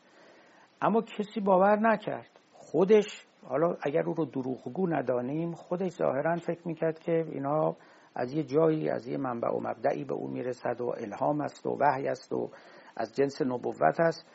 اما 0.81 1.01
کسی 1.01 1.39
باور 1.39 1.79
نکرد. 1.79 2.39
خودش 2.53 3.25
حالا 3.47 3.75
اگر 3.81 4.03
او 4.05 4.13
رو 4.13 4.25
دروغگو 4.25 4.87
ندانیم 4.87 5.51
خودش 5.51 5.91
ظاهرا 5.91 6.35
فکر 6.35 6.67
می‌کرد 6.67 6.99
که 6.99 7.25
اینا 7.31 7.75
از 8.15 8.33
یه 8.33 8.43
جایی 8.43 8.89
از 8.89 9.07
یه 9.07 9.17
منبع 9.17 9.49
و 9.49 9.59
مبدعی 9.59 10.03
به 10.03 10.13
او 10.13 10.27
می‌رسد 10.27 10.81
و 10.81 10.85
الهام 10.85 11.41
است 11.41 11.65
و 11.65 11.77
وحی 11.79 12.07
است 12.07 12.33
و 12.33 12.49
از 12.95 13.15
جنس 13.15 13.41
نبوت 13.41 13.99
است. 13.99 14.27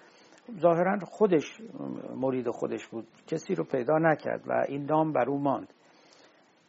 ظاهرا 0.60 0.98
خودش 1.04 1.60
مرید 2.16 2.50
خودش 2.50 2.86
بود. 2.86 3.06
کسی 3.26 3.54
رو 3.54 3.64
پیدا 3.64 3.98
نکرد 3.98 4.48
و 4.48 4.52
این 4.68 4.84
نام 4.84 5.12
بر 5.12 5.28
او 5.28 5.38
ماند. 5.38 5.72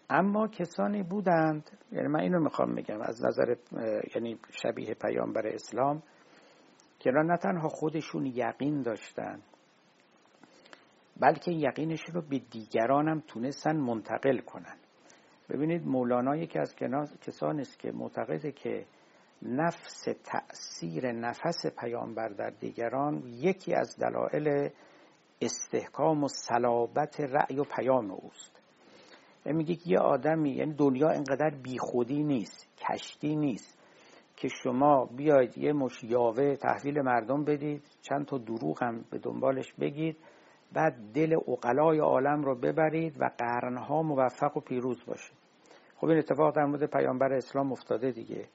اما 0.10 0.48
کسانی 0.48 1.04
بودند 1.04 1.72
یعنی 1.92 2.08
من 2.08 2.20
اینو 2.20 2.40
می‌خوام 2.40 2.76
بگم 2.76 3.02
از 3.02 3.26
نظر 3.26 3.56
یعنی 4.16 4.40
شبیه 4.64 4.94
پیامبر 4.94 5.48
اسلام 5.48 6.04
که 7.00 7.12
نه 7.12 7.38
تنها 7.38 7.68
خودشون 7.68 8.26
یقین 8.26 8.82
داشتن 8.82 9.40
بلکه 11.20 11.52
یقینش 11.52 12.02
رو 12.14 12.22
به 12.22 12.40
دیگران 12.40 13.08
هم 13.08 13.24
تونستن 13.28 13.78
منتقل 13.78 14.38
کنن. 14.38 14.78
ببینید 15.52 15.88
مولانا 15.88 16.36
یکی 16.36 16.60
از 16.60 16.76
کسانی 17.22 17.62
است 17.62 17.80
که 17.80 17.92
معتقده 17.92 18.52
که 18.52 18.86
نفس 19.42 20.08
تأثیر 20.24 21.12
نفس 21.12 21.66
پیامبر 21.80 22.28
در 22.28 22.50
دیگران 22.50 23.24
یکی 23.26 23.74
از 23.74 23.98
دلایل 24.00 24.70
استحکام 25.42 26.24
و 26.24 26.28
صلابت 26.28 27.20
رأی 27.20 27.60
و 27.60 27.64
پیام 27.64 28.12
اوست. 28.12 28.62
و 29.46 29.54
میگه 29.54 29.78
یه 29.86 30.00
آدمی 30.00 30.52
یعنی 30.52 30.74
دنیا 30.74 31.10
اینقدر 31.10 31.50
بیخودی 31.64 32.24
نیست 32.24 32.68
کشتی 32.78 33.36
نیست 33.36 33.78
که 34.36 34.48
شما 34.64 35.06
بیاید 35.06 35.58
یه 35.58 35.74
مش 35.74 36.04
یاوه 36.04 36.56
تحویل 36.56 37.02
مردم 37.02 37.44
بدید 37.44 37.84
چند 38.02 38.26
تا 38.26 38.38
دروغ 38.38 38.84
هم 38.84 39.06
به 39.12 39.18
دنبالش 39.18 39.74
بگید 39.74 40.18
بعد 40.74 41.14
دل 41.14 41.36
اقلای 41.48 42.00
عالم 42.00 42.44
رو 42.44 42.56
ببرید 42.56 43.22
و 43.22 43.30
قرنها 43.38 44.02
موفق 44.02 44.58
و 44.58 44.60
پیروز 44.60 45.06
باشید. 45.06 45.41
خب 46.02 46.08
این 46.08 46.18
اتفاق 46.18 46.56
در 46.56 46.66
مورد 46.66 46.86
پیامبر 46.86 47.34
اسلام 47.34 47.72
افتاده 47.72 48.12
دیگه 48.12 48.48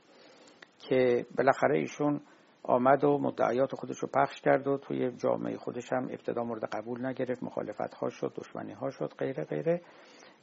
که 0.78 1.26
بالاخره 1.38 1.78
ایشون 1.78 2.20
آمد 2.62 3.04
و 3.04 3.18
مدعیات 3.18 3.74
خودش 3.74 3.98
رو 3.98 4.09
پخش 4.14 4.40
کرد 4.40 4.66
و 4.66 4.78
توی 4.78 5.11
جامعه 5.11 5.56
خودش 5.56 5.92
هم 5.92 6.04
ابتدا 6.04 6.44
مورد 6.44 6.64
قبول 6.64 7.06
نگرفت 7.06 7.42
مخالفت 7.42 7.94
ها 7.94 8.09
شد 8.09 8.32
دشمنی 8.37 8.72
ها 8.72 8.90
شد 8.90 9.12
غیره 9.18 9.44
غیره. 9.44 9.80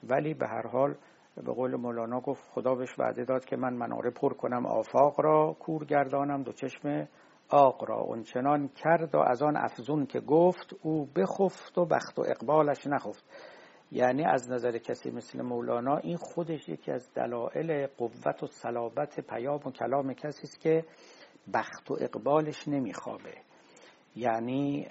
ولی 0.04 0.34
به 0.34 0.48
هر 0.48 0.68
حال 0.68 0.96
به 1.36 1.54
قول 1.54 1.76
مولانا 1.76 2.20
گفت 2.20 2.44
خدا 2.54 2.76
بهش 2.76 3.00
وعده 3.00 3.24
داد 3.24 3.46
که 3.46 3.56
من 3.56 3.74
مناره 3.74 4.10
پر 4.10 4.34
کنم 4.34 4.66
آفاق 4.66 5.22
را 5.22 5.56
کور 5.60 5.86
گردانم 5.86 6.44
دو 6.44 6.52
چشم 6.52 7.08
آق 7.50 7.90
را. 7.90 8.00
اونچنان 8.00 8.68
کرد 8.68 9.16
و 9.16 9.20
از 9.20 9.44
آن 9.44 9.58
افزون 9.58 10.06
که 10.06 10.20
گفت 10.20 10.76
او 10.82 11.06
بخفت 11.06 11.78
و 11.78 11.86
بخت 11.86 12.20
و 12.20 12.22
اقبالش 12.22 12.88
نخفت. 12.88 13.24
یعنی 13.94 14.26
از 14.26 14.52
نظر 14.52 14.78
کسی 14.78 15.12
مثل 15.12 15.42
مولانا 15.42 15.98
این 15.98 16.18
خودش 16.18 16.70
یکی 16.70 16.92
از 16.92 17.14
دلایل 17.14 17.88
قوت 17.88 18.44
و 18.44 18.48
صلابت 18.48 19.20
پیام 19.20 19.60
و 19.66 19.72
کلام 19.72 20.14
کسی 20.14 20.44
است 20.44 20.62
که 20.62 20.86
بخت 21.54 21.92
و 21.92 21.98
اقبالش 22.02 22.68
نمیخوابه. 22.68 23.34
یعنی 24.16 24.88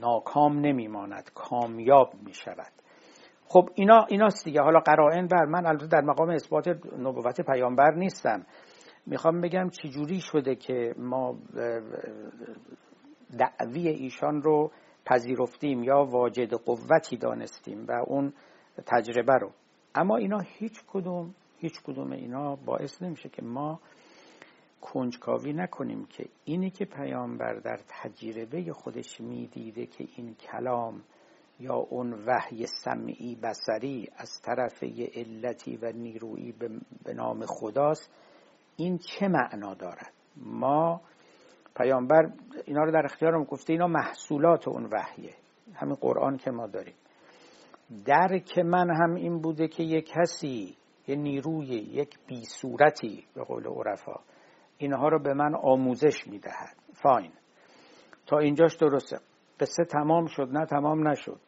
ناکام 0.00 0.58
نمیماند 0.58 1.30
کامیاب 1.34 2.14
می‌شود. 2.24 2.72
خب 3.44 3.68
اینا 3.74 4.06
ایناست 4.08 4.44
دیگه. 4.44 4.60
حالا 4.60 4.80
قرائن 4.80 5.26
بر 5.26 5.44
من 5.44 5.66
البته 5.66 5.86
در 5.86 6.00
مقام 6.00 6.30
اثبات 6.30 6.68
نبوت 6.98 7.40
پیامبر 7.40 7.94
نیستم. 7.94 8.46
می‌خوام 9.06 9.40
بگم 9.40 9.68
چجوری 9.68 10.20
شده 10.20 10.54
که 10.54 10.94
ما 10.98 11.38
دعوی 13.38 13.88
ایشان 13.88 14.42
رو 14.42 14.70
پذیرفتیم 15.06 15.82
یا 15.82 16.04
واجد 16.04 16.54
قوتی 16.54 17.16
دانستیم 17.16 17.86
و 17.88 17.92
اون 18.06 18.32
تجربه 18.86 19.34
رو. 19.34 19.50
اما 19.94 20.16
اینا 20.16 20.38
هیچ 20.38 20.80
کدوم 20.86 21.34
هیچ 21.58 21.82
کدوم 21.82 22.12
اینا 22.12 22.56
باعث 22.56 23.02
نمیشه 23.02 23.28
که 23.28 23.42
ما 23.42 23.80
کنجکاوی 24.80 25.52
نکنیم 25.52 26.06
که 26.06 26.28
اینی 26.44 26.70
که 26.70 26.84
پیامبر 26.84 27.54
در 27.54 27.80
تجربه 27.88 28.72
خودش 28.72 29.20
می‌دیده 29.20 29.86
که 29.86 30.08
این 30.16 30.34
کلام 30.34 31.02
یا 31.60 31.74
اون 31.74 32.12
وحی 32.26 32.66
سمعی 32.66 33.36
بسری 33.42 34.08
از 34.16 34.42
طرف 34.42 34.82
یه 34.82 35.10
علتی 35.14 35.76
و 35.76 35.92
نیرویی 35.92 36.52
به 37.04 37.14
نام 37.14 37.46
خداست 37.46 38.10
این 38.76 38.98
چه 38.98 39.28
معنا 39.28 39.74
دارد؟ 39.74 40.12
ما 40.36 41.00
پیامبر 41.76 42.30
اینا 42.64 42.84
رو 42.84 42.92
در 42.92 43.04
اختیارم 43.04 43.44
گفته 43.44 43.72
اینا 43.72 43.86
محصولات 43.86 44.68
اون 44.68 44.88
وحیه 44.92 45.34
همین 45.74 45.94
قرآن 45.94 46.36
که 46.36 46.50
ما 46.50 46.66
داریم. 46.66 46.94
درک 48.04 48.58
من 48.58 48.90
هم 48.90 49.14
این 49.14 49.40
بوده 49.40 49.68
که 49.68 49.82
یک 49.82 50.12
کسی 50.12 50.76
یه 51.06 51.16
نیروی 51.16 51.66
یک 51.66 52.18
بی 52.26 52.44
صورتی 52.44 53.24
به 53.34 53.44
قول 53.44 53.66
عرفا 53.66 54.20
اینها 54.78 55.08
رو 55.08 55.22
به 55.22 55.34
من 55.34 55.54
آموزش 55.54 56.26
می‌دهد. 56.26 56.76
فاین 56.92 57.32
تا 58.26 58.38
اینجاش 58.38 58.76
درسته. 58.76 59.18
قصه 59.60 59.84
تمام 59.84 60.26
شد 60.26 60.48
نه 60.52 60.66
تمام 60.66 61.08
نشد. 61.08 61.40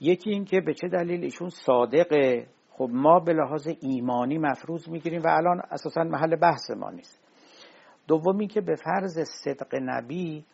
یکی 0.00 0.30
این 0.30 0.44
که 0.44 0.60
به 0.60 0.74
چه 0.74 0.88
دلیل 0.88 1.24
ایشون 1.24 1.48
صادقه. 1.48 2.46
خب 2.70 2.88
ما 2.92 3.20
به 3.20 3.32
لحاظ 3.32 3.68
ایمانی 3.80 4.38
مفروض 4.38 4.88
می‌گیریم 4.88 5.22
و 5.22 5.28
الان 5.28 5.62
اساسا 5.70 6.02
محل 6.02 6.36
بحث 6.36 6.70
ما 6.70 6.90
نیست. 6.90 7.25
دومی 8.06 8.46
که 8.46 8.60
به 8.60 8.74
فرض 8.74 9.18
صدق 9.18 9.74
نبی 9.82 10.44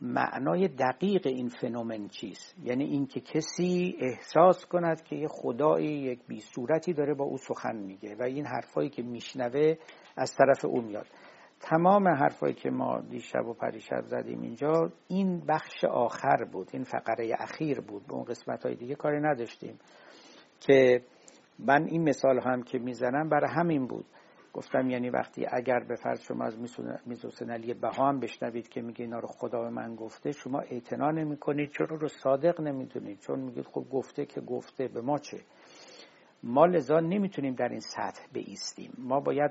معنای 0.00 0.68
دقیق 0.68 1.26
این 1.26 1.48
فنومن 1.48 2.08
چیست؟ 2.08 2.54
یعنی 2.64 2.84
اینکه 2.84 3.20
کسی 3.20 3.96
احساس 4.00 4.66
کند 4.66 5.02
که 5.02 5.16
یه 5.16 5.28
خدایی 5.28 5.88
یک 5.88 6.20
بی 6.28 6.40
صورتی 6.40 6.92
داره 6.92 7.14
با 7.14 7.24
او 7.24 7.38
سخن 7.38 7.76
میگه 7.76 8.16
و 8.16 8.22
این 8.22 8.46
حرفایی 8.46 8.90
که 8.90 9.02
میشنوه 9.02 9.76
از 10.16 10.34
طرف 10.36 10.64
او 10.64 10.82
میاد. 10.82 11.06
تمام 11.60 12.08
حرفایی 12.08 12.54
که 12.54 12.70
ما 12.70 13.00
دیشب 13.00 13.46
و 13.46 13.54
پریشب 13.54 14.04
زدیم 14.06 14.40
اینجا 14.40 14.92
این 15.08 15.40
بخش 15.48 15.84
آخر 15.84 16.44
بود 16.52 16.70
این 16.72 16.84
فقره 16.84 17.32
اخیر 17.38 17.80
بود. 17.80 18.06
به 18.06 18.14
اون 18.14 18.24
قسمت 18.24 18.66
های 18.66 18.74
دیگه 18.74 18.94
کاری 18.94 19.20
نداشتیم. 19.20 19.78
که 20.60 21.02
من 21.58 21.84
این 21.84 22.08
مثال 22.08 22.40
هم 22.40 22.62
که 22.62 22.78
می‌زنم 22.78 23.28
برای 23.28 23.50
همین 23.50 23.86
بود. 23.86 24.04
گفتم 24.54 24.90
یعنی 24.90 25.10
وقتی 25.10 25.46
اگر 25.52 25.80
به 25.88 25.94
فرض 25.94 26.20
شما 26.20 26.44
از 26.44 26.58
میزوسن 27.06 27.50
علی 27.50 27.74
بها 27.74 28.08
هم 28.08 28.20
بشنوید 28.20 28.68
که 28.68 28.82
میگه 28.82 29.04
اینا 29.04 29.18
رو 29.18 29.28
خدا 29.28 29.60
به 29.60 29.70
من 29.70 29.94
گفته 29.94 30.32
شما 30.32 30.60
اعتنا 30.60 31.10
نمی 31.10 31.36
کنید 31.36 31.70
چرا 31.70 31.96
رو 31.96 32.08
صادق 32.08 32.60
نمی‌دونید. 32.60 33.18
چون 33.18 33.40
میگید 33.40 33.64
خب 33.66 33.84
گفته 33.92 34.26
که 34.26 34.40
گفته 34.40 34.88
به 34.88 35.00
ما 35.00 35.18
چه؟ 35.18 35.40
ما 36.42 36.66
لذا 36.66 37.00
نمی‌تونیم 37.00 37.54
در 37.54 37.68
این 37.68 37.80
سطح 37.80 38.22
بیستیم. 38.32 38.92
ما 38.98 39.20
باید 39.20 39.50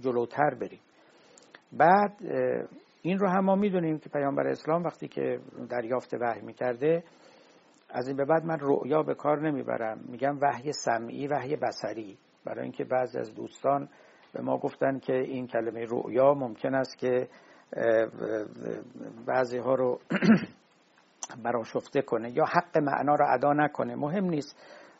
جلوتر 0.00 0.54
بریم. 0.60 0.80
بعد 1.72 2.12
این 3.02 3.18
رو 3.18 3.28
هم 3.28 3.44
ما 3.44 3.54
می‌دونیم 3.54 3.98
که 3.98 4.08
پیامبر 4.08 4.46
اسلام 4.46 4.82
وقتی 4.82 5.08
که 5.08 5.40
دریافت 5.70 6.14
وحی 6.14 6.40
می‌کرده 6.40 7.04
از 7.90 8.08
این 8.08 8.16
به 8.16 8.24
بعد 8.24 8.44
من 8.44 8.58
رؤیا 8.60 9.02
به 9.02 9.14
کار 9.14 9.48
نمی‌برم. 9.50 10.00
میگم 10.08 10.38
وحی 10.42 10.72
سمعی 10.72 11.26
وحی 11.26 11.56
بسری 11.56 12.18
برای 12.44 12.62
اینکه 12.62 12.84
بعضی 12.84 13.18
از 13.18 13.34
دوستان 13.34 13.88
به 14.36 14.42
ما 14.42 14.58
گفتن 14.58 14.98
که 14.98 15.14
این 15.14 15.46
کلمه 15.46 15.84
رؤیا 15.84 16.34
ممکن 16.34 16.74
است 16.74 16.98
که 16.98 17.28
بعضی 19.26 19.58
ها 19.58 19.74
رو 19.74 19.98
براشفته 21.44 22.02
کنه 22.02 22.36
یا 22.36 22.44
حق 22.44 22.78
معنا 22.78 23.14
رو 23.14 23.26
ادا 23.34 23.52
نکنه. 23.52 23.94
مهم 23.94 24.24
نیست. 24.24 24.56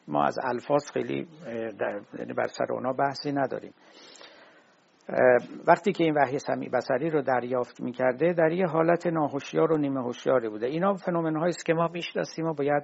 ما 0.09 0.25
از 0.25 0.39
الفاظ 0.45 0.91
خیلی 0.91 1.29
یعنی 2.19 2.33
بر 2.33 2.47
سر 2.47 2.73
اونا 2.73 2.93
بحثی 2.93 3.33
نداریم. 3.33 3.73
وقتی 5.67 5.93
که 5.93 6.05
این 6.05 6.15
وحی 6.15 6.39
سمی 6.39 6.69
بسری 6.69 7.11
رو 7.11 7.23
دریافت 7.23 7.81
می‌کرده 7.81 8.33
در 8.33 8.53
یه 8.53 8.67
حالت 8.67 9.07
ناهوشیار 9.07 9.73
و 9.73 9.77
نیمه 9.77 10.03
هوشیاری 10.03 10.49
بوده. 10.49 10.67
اینا 10.67 10.95
فنومن 10.95 11.37
است 11.37 11.67
که 11.67 11.75
ما 11.75 11.89
می‌شناسیم 11.89 12.47
و 12.47 12.55
باید 12.55 12.83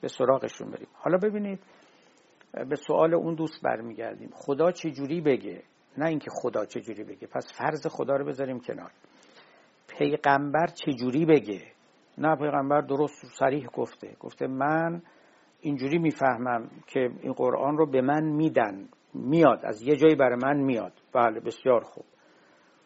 به 0.00 0.08
سراغشون 0.08 0.70
بریم. 0.70 0.88
حالا 0.92 1.18
ببینید 1.18 1.60
به 2.52 2.76
سوال 2.76 3.14
اون 3.14 3.34
دوست 3.34 3.62
برمیگردیم. 3.62 4.30
خدا 4.32 4.70
چه 4.70 4.90
جوری 4.90 5.20
بگه؟ 5.20 5.62
نه 5.98 6.06
اینکه 6.06 6.30
خدا 6.30 6.64
چه 6.64 6.80
جوری 6.80 7.04
بگه. 7.04 7.26
پس 7.26 7.52
فرض 7.58 7.86
خدا 7.86 8.16
رو 8.16 8.24
بذاریم 8.24 8.60
کنار. 8.60 8.90
پیغمبر 9.98 10.66
چه 10.66 10.92
جوری 10.92 11.26
بگه؟ 11.26 11.62
نه 12.18 12.36
پیغمبر 12.36 12.80
درست 12.80 13.26
صریح 13.38 13.66
گفته. 13.66 14.16
گفته 14.20 14.46
من 14.46 15.02
اینجوری 15.60 15.98
می‌فهمم 15.98 16.70
که 16.86 17.00
این 17.20 17.32
قرآن 17.32 17.76
رو 17.76 17.86
به 17.86 18.00
من 18.00 18.24
میدن. 18.24 18.88
میاد. 19.14 19.60
از 19.64 19.82
یه 19.82 19.96
جایی 19.96 20.14
برای 20.14 20.38
من 20.42 20.56
میاد. 20.56 20.92
بله 21.12 21.40
بسیار 21.40 21.80
خوب. 21.80 22.04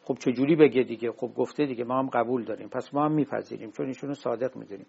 خب 0.03 0.14
چجوری 0.14 0.57
بگه 0.57 0.83
دیگه؟ 0.83 1.12
خب 1.12 1.31
گفته 1.37 1.66
دیگه 1.66 1.85
ما 1.85 1.99
هم 1.99 2.09
قبول 2.09 2.44
داریم. 2.44 2.68
پس 2.68 2.94
ما 2.94 3.05
هم 3.05 3.12
میپذیریم 3.12 3.71
چون 3.71 3.87
ایشونو 3.87 4.14
صادق 4.14 4.57
می‌دونیم. 4.57 4.87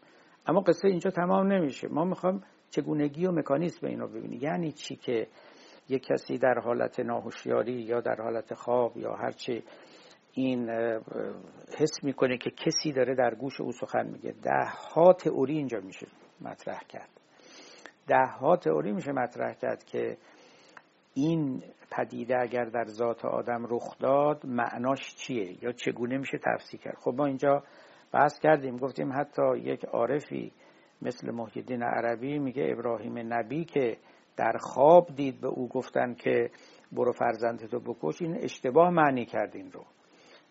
اما 0.47 0.61
قصه 0.61 0.87
اینجا 0.87 1.11
تمام 1.11 1.51
نمیشه. 1.51 1.87
ما 1.87 2.05
می‌خوام 2.05 2.43
چگونگی 2.69 3.25
و 3.25 3.31
مکانیسم 3.31 3.87
اینو 3.87 4.07
ببینیم. 4.07 4.39
یعنی 4.41 4.71
چی 4.71 4.95
که 4.95 5.27
یک 5.89 6.03
کسی 6.03 6.37
در 6.37 6.59
حالت 6.59 6.99
ناهوشیاری 6.99 7.81
یا 7.81 8.01
در 8.01 8.21
حالت 8.21 8.53
خواب 8.53 8.97
یا 8.97 9.13
هرچی 9.13 9.63
این 10.33 10.69
حس 11.77 12.03
می‌کنه 12.03 12.37
که 12.37 12.49
کسی 12.49 12.91
داره 12.91 13.15
در 13.15 13.35
گوش 13.35 13.61
او 13.61 13.71
سخن 13.71 14.07
میگه. 14.07 14.31
ده 14.31 14.65
ها 14.95 15.13
تئوری 15.13 15.57
اینجا 15.57 15.79
میشه 15.79 16.07
مطرح 16.41 16.79
کرد. 16.89 17.09
ده 18.07 18.25
ها 18.39 18.57
تئوری 18.57 18.91
میشه 18.91 19.11
مطرح 19.11 19.53
کرد 19.53 19.83
که 19.83 20.17
این 21.13 21.63
پدیده 21.91 22.39
اگر 22.41 22.65
در 22.65 22.85
ذات 22.85 23.25
آدم 23.25 23.65
رخ 23.69 23.97
داد 23.99 24.45
معناش 24.45 25.15
چیه 25.15 25.63
یا 25.63 25.71
چگونه 25.71 26.17
میشه 26.17 26.37
تفسیر 26.37 26.79
کرد؟ 26.79 26.95
خب 26.95 27.13
ما 27.17 27.25
اینجا 27.25 27.63
بحث 28.11 28.39
کردیم 28.39 28.77
گفتیم 28.77 29.13
حتی 29.13 29.57
یک 29.57 29.85
عارفی 29.85 30.51
مثل 31.01 31.31
محیدین 31.31 31.83
عربی 31.83 32.39
میگه 32.39 32.67
ابراهیم 32.71 33.33
نبی 33.33 33.65
که 33.65 33.97
در 34.39 34.57
خواب 34.57 35.07
دید 35.15 35.41
به 35.41 35.47
او 35.47 35.67
گفتن 35.67 36.13
که 36.13 36.51
برو 36.91 37.11
فرزندتو 37.11 37.79
بکش 37.79 38.21
این 38.21 38.35
اشتباه 38.35 38.89
معنی 38.89 39.25
کرد 39.25 39.55
این 39.55 39.71
رو. 39.71 39.85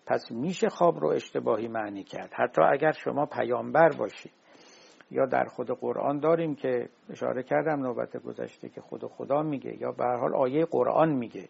پس 0.07 0.31
میشه 0.31 0.69
خواب 0.69 0.99
رو 1.01 1.09
اشتباهی 1.09 1.69
معنی 1.69 2.05
کرد. 2.05 2.31
حتی 2.33 2.63
اگر 2.63 2.93
شما 2.93 3.27
پیامبر 3.27 3.89
باشید 3.89 4.33
یا 5.11 5.27
در 5.27 5.45
خود 5.45 5.71
قرآن 5.71 6.21
داریم 6.21 6.55
که 6.55 6.89
اشاره 7.11 7.43
کردم 7.43 7.81
نوبت 7.83 8.17
گذشته 8.17 8.69
که 8.69 8.81
خود 8.81 9.05
خدا 9.05 9.43
میگه 9.43 9.77
یا 9.81 9.93
به 9.93 10.05
حال 10.05 10.35
آیه 10.35 10.65
قرآن 10.65 11.13
میگه 11.13 11.49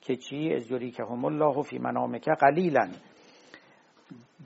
که 0.00 0.16
چی؟ 0.16 0.52
از 0.54 0.70
یوری 0.70 0.90
که 0.90 1.04
هم 1.04 1.24
الله 1.24 1.62
فی 1.62 1.78
منامک 1.78 2.28
قلیلا. 2.28 2.88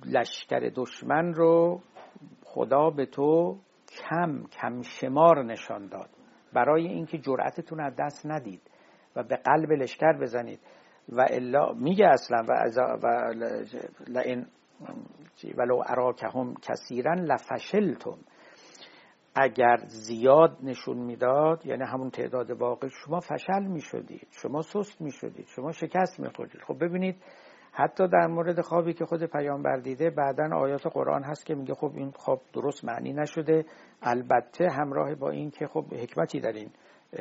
لشکر 0.06 0.70
دشمن 0.74 1.34
رو 1.34 1.80
خدا 2.44 2.90
به 2.90 3.06
تو 3.06 3.58
کم 4.00 4.42
کم 4.46 4.82
شمار 4.82 5.44
نشان 5.44 5.86
داد. 5.86 6.13
برای 6.54 6.86
اینکه 6.86 7.18
جرأتتون 7.18 7.80
از 7.80 7.92
دست 7.98 8.26
ندید 8.26 8.60
و 9.16 9.22
به 9.22 9.36
قلب 9.36 9.72
لشکر 9.72 10.12
بزنید. 10.12 10.60
و 11.08 11.26
الا 11.30 11.72
میگه 11.72 12.06
اصلا 12.06 12.44
و, 12.48 12.52
و 13.02 13.34
لئن 14.08 14.46
ولو 15.56 15.82
اراکهم 15.86 16.54
کثیرا 16.62 17.14
لفشلتم. 17.14 18.18
اگر 19.34 19.76
زیاد 19.86 20.58
نشون 20.62 20.96
می‌داد 20.96 21.66
یعنی 21.66 21.82
همون 21.84 22.10
تعداد 22.10 22.50
واقع 22.50 22.88
شما 22.88 23.20
فشل 23.20 23.62
می‌شدید 23.62 24.26
شما 24.30 24.62
سست 24.62 25.00
می‌شدید 25.00 25.46
شما 25.46 25.72
شکست 25.72 26.20
میخوردید. 26.20 26.60
خب 26.60 26.84
ببینید 26.84 27.16
حتی 27.76 28.08
در 28.08 28.26
مورد 28.26 28.60
خوابی 28.60 28.92
که 28.92 29.04
خود 29.04 29.24
پیامبر 29.24 29.76
دیده 29.76 30.10
بعدا 30.10 30.56
آیات 30.56 30.86
قرآن 30.86 31.22
هست 31.22 31.46
که 31.46 31.54
میگه 31.54 31.74
خب 31.74 31.92
این 31.94 32.10
خواب 32.10 32.40
درست 32.52 32.84
معنی 32.84 33.12
نشده. 33.12 33.64
البته 34.02 34.68
همراه 34.70 35.14
با 35.14 35.30
این 35.30 35.50
که 35.50 35.66
خب 35.66 35.84
حکمتی 35.94 36.40
در 36.40 36.52
این 36.52 36.70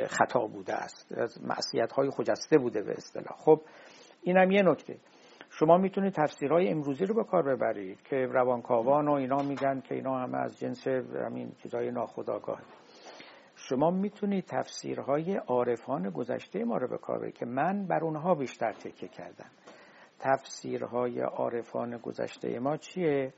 خطا 0.07 0.47
بوده 0.47 0.73
است 0.73 1.11
از 1.17 1.43
معصیت 1.43 1.91
های 1.91 2.09
خجسته 2.09 2.57
بوده 2.57 2.83
به 2.83 2.91
اصطلاح. 2.91 3.37
خب 3.37 3.61
اینم 4.21 4.51
یه 4.51 4.61
نکته. 4.61 4.97
شما 5.49 5.77
می‌تونید 5.77 6.13
تفسیرهای 6.13 6.69
امروزی 6.69 7.05
رو 7.05 7.15
به 7.15 7.23
کار 7.23 7.55
ببرید 7.55 8.01
که 8.01 8.15
روانکاوان 8.15 9.07
و 9.07 9.11
اینا 9.11 9.43
میگن 9.43 9.79
که 9.81 9.95
اینا 9.95 10.19
همه 10.19 10.37
از 10.37 10.59
جنس 10.59 10.87
همین 11.27 11.51
چیزای 11.63 11.91
ناخودآگاه. 11.91 12.61
شما 13.55 13.91
می‌تونید 13.91 14.45
تفسیرهای 14.45 15.35
عارفان 15.35 16.09
گذشته 16.09 16.63
ما 16.63 16.77
رو 16.77 16.87
به 16.87 16.97
کار 16.97 17.17
ببرید 17.17 17.37
که 17.37 17.45
من 17.45 17.87
بر 17.87 18.03
اونها 18.03 18.35
بیشتر 18.35 18.71
تکه 18.71 19.07
کردم. 19.07 19.49
تفسیرهای 20.19 21.19
عارفان 21.19 21.97
گذشته 21.97 22.59
ما 22.59 22.77
چیه؟ 22.77 23.33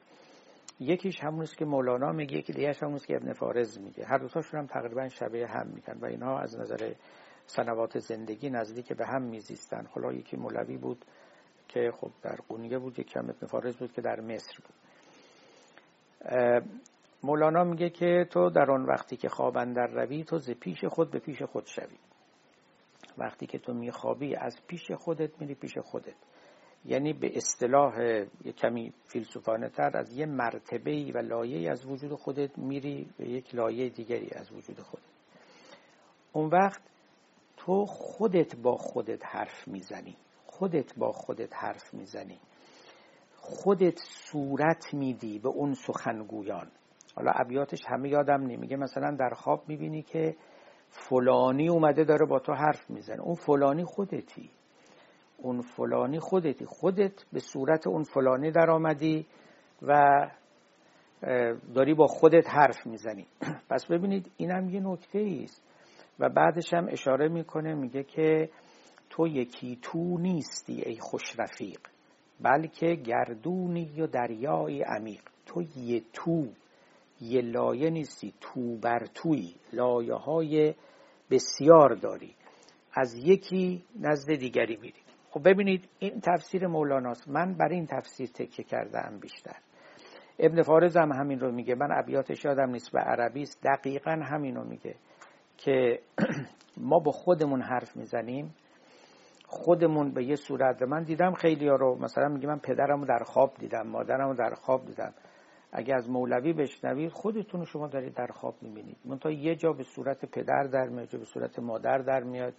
یکیش 0.79 1.23
همونست 1.23 1.57
که 1.57 1.65
مولانا 1.65 2.11
میگه 2.11 2.37
یکی 2.37 2.53
دیگهش 2.53 2.83
همونست 2.83 3.07
که 3.07 3.15
ابن 3.15 3.33
فارز 3.33 3.79
میگه. 3.79 4.05
هر 4.05 4.17
دوتاشون 4.17 4.59
هم 4.59 4.67
تقریبا 4.67 5.09
شبیه 5.09 5.47
هم 5.47 5.67
میگن 5.67 5.97
و 6.01 6.05
اینها 6.05 6.39
از 6.39 6.59
نظر 6.59 6.93
سنوات 7.45 7.99
زندگی 7.99 8.49
نزدیک 8.49 8.93
به 8.93 9.05
هم 9.05 9.21
میزیستن. 9.21 9.85
حالا 9.85 10.13
یکی 10.13 10.37
مولوی 10.37 10.77
بود 10.77 11.05
که 11.67 11.91
خب 12.01 12.11
در 12.21 12.35
قونیه 12.47 12.79
بود 12.79 12.99
یکی 12.99 13.19
هم 13.19 13.29
ابن 13.29 13.47
فارز 13.47 13.77
بود 13.77 13.93
که 13.93 14.01
در 14.01 14.19
مصر 14.19 14.57
بود. 14.57 14.75
مولانا 17.23 17.63
میگه 17.63 17.89
که 17.89 18.27
تو 18.29 18.49
در 18.49 18.71
آن 18.71 18.85
وقتی 18.85 19.17
که 19.17 19.29
خواب 19.29 19.57
اندر 19.57 19.87
روی 19.87 20.23
تو 20.23 20.37
ز 20.37 20.51
پیش 20.51 20.85
خود 20.85 21.11
به 21.11 21.19
پیش 21.19 21.41
خود 21.43 21.65
شوی. 21.65 21.97
وقتی 23.17 23.47
که 23.47 23.59
تو 23.59 23.73
میخوابی 23.73 24.35
از 24.35 24.67
پیش 24.67 24.91
خودت 24.91 25.41
میری 25.41 25.55
پیش 25.55 25.77
خودت. 25.77 26.15
یعنی 26.85 27.13
به 27.13 27.37
اصطلاح 27.37 28.23
کمی 28.57 28.93
فیلسوفانه 29.03 29.69
تر 29.69 29.97
از 29.97 30.17
یه 30.17 30.25
مرتبه 30.25 31.11
و 31.15 31.17
لایه 31.17 31.71
از 31.71 31.85
وجود 31.85 32.13
خودت 32.13 32.57
میری 32.57 33.09
به 33.17 33.29
یک 33.29 33.55
لایه 33.55 33.89
دیگری 33.89 34.29
از 34.35 34.51
وجود 34.51 34.79
خودت. 34.79 35.03
اون 36.33 36.49
وقت 36.49 36.81
تو 37.57 37.85
خودت 37.85 38.55
با 38.55 38.75
خودت 38.75 39.25
حرف 39.25 39.67
می‌زنی. 39.67 40.15
خودت 40.45 40.95
با 40.97 41.11
خودت 41.11 41.53
حرف 41.53 41.93
می‌زنی. 41.93 42.39
خودت 43.35 43.99
صورت 43.99 44.93
میدی 44.93 45.39
به 45.39 45.49
اون 45.49 45.73
سخنگویان. 45.73 46.67
حالا 47.15 47.31
ابیاتش 47.35 47.79
همه 47.87 48.09
یادم 48.09 48.41
نمیگه. 48.41 48.77
مثلا 48.77 49.15
در 49.19 49.29
خواب 49.29 49.63
می‌بینی 49.67 50.01
که 50.01 50.35
فلانی 50.89 51.69
اومده 51.69 52.03
داره 52.03 52.25
با 52.25 52.39
تو 52.39 52.53
حرف 52.53 52.89
می‌زنه. 52.89 53.21
اون 53.21 53.35
فلانی 53.35 53.83
خودتی. 53.83 54.49
اون 55.37 55.61
فلانی 55.61 56.19
خودتی. 56.19 56.65
خودت 56.65 57.25
به 57.33 57.39
صورت 57.39 57.87
اون 57.87 58.03
فلانی 58.03 58.51
در 58.51 58.69
آمدی 58.69 59.25
و 59.81 59.93
داری 61.75 61.93
با 61.93 62.07
خودت 62.07 62.49
حرف 62.49 62.87
می‌زنی. 62.87 63.27
پس 63.69 63.85
ببینید 63.85 64.31
اینم 64.37 64.69
یه 64.69 64.79
نکته 64.79 65.39
است. 65.43 65.63
و 66.19 66.29
بعدش 66.29 66.73
هم 66.73 66.87
اشاره 66.89 67.27
می‌کنه 67.27 67.75
میگه 67.75 68.03
که 68.03 68.49
تو 69.09 69.27
یکی 69.27 69.79
تو 69.81 70.17
نیستی 70.17 70.81
ای 70.81 70.97
خوش 70.99 71.39
رفیق 71.39 71.79
بلکه 72.41 72.95
گردونی 72.95 74.01
و 74.01 74.07
دریای 74.07 74.81
عمیق. 74.81 75.21
تو 75.45 75.61
یه 75.77 76.01
تو 76.13 76.47
یه 77.21 77.41
لایه 77.41 77.89
نیستی 77.89 78.33
تو 78.41 78.77
بر 78.77 79.05
توی 79.13 79.55
لایه 79.73 80.13
های 80.13 80.73
بسیار 81.31 81.95
داری. 81.95 82.35
از 82.93 83.15
یکی 83.15 83.83
نزد 83.99 84.35
دیگری 84.35 84.77
میری. 84.81 85.04
خب 85.35 85.49
ببینید 85.49 85.89
این 85.99 86.21
تفسیر 86.21 86.67
مولاناست. 86.67 87.29
من 87.29 87.53
بر 87.53 87.67
این 87.67 87.87
تفسیر 87.87 88.29
تکیه 88.29 88.65
کرده 88.65 89.07
ام 89.07 89.19
بیشتر. 89.19 89.55
ابن 90.39 90.61
فارز 90.61 90.97
هم 90.97 91.11
همین 91.11 91.39
رو 91.39 91.51
میگه. 91.51 91.75
من 91.75 91.89
ابیاتش 91.91 92.45
یادم 92.45 92.69
نیست 92.69 92.91
به 92.91 92.99
عربی 92.99 93.41
است. 93.41 93.63
دقیقا 93.63 94.11
همین 94.11 94.55
رو 94.55 94.63
میگه 94.63 94.95
که 95.57 95.99
ما 96.89 96.99
با 96.99 97.11
خودمون 97.11 97.61
حرف 97.61 97.97
می‌زنیم. 97.97 98.55
خودمون 99.45 100.11
به 100.11 100.23
یه 100.23 100.35
صورت. 100.35 100.81
من 100.81 101.03
دیدم 101.03 101.33
خیلی 101.33 101.67
ها 101.67 101.75
رو 101.75 101.95
مثلا 102.01 102.27
میگه 102.27 102.47
من 102.47 102.59
پدرم 102.59 102.99
رو 102.99 103.05
در 103.05 103.23
خواب 103.23 103.53
دیدم 103.59 103.87
مادرم 103.87 104.27
رو 104.27 104.35
در 104.35 104.53
خواب 104.53 104.85
دیدم. 104.85 105.13
اگه 105.71 105.95
از 105.95 106.09
مولوی 106.09 106.53
بشنوید 106.53 107.11
خودتون 107.11 107.59
رو 107.59 107.65
شما 107.65 107.87
دارید 107.87 108.13
در 108.13 108.27
خواب 108.27 108.55
می‌بینید. 108.61 108.97
منتها 109.05 109.31
یه 109.31 109.55
جا 109.55 109.73
به 109.73 109.83
صورت 109.83 110.25
پدر 110.25 110.63
در 110.63 110.87
میاد 110.87 111.11
به 111.11 111.25
صورت 111.25 111.59
مادر 111.59 111.97
در 111.97 112.23
میاد. 112.23 112.53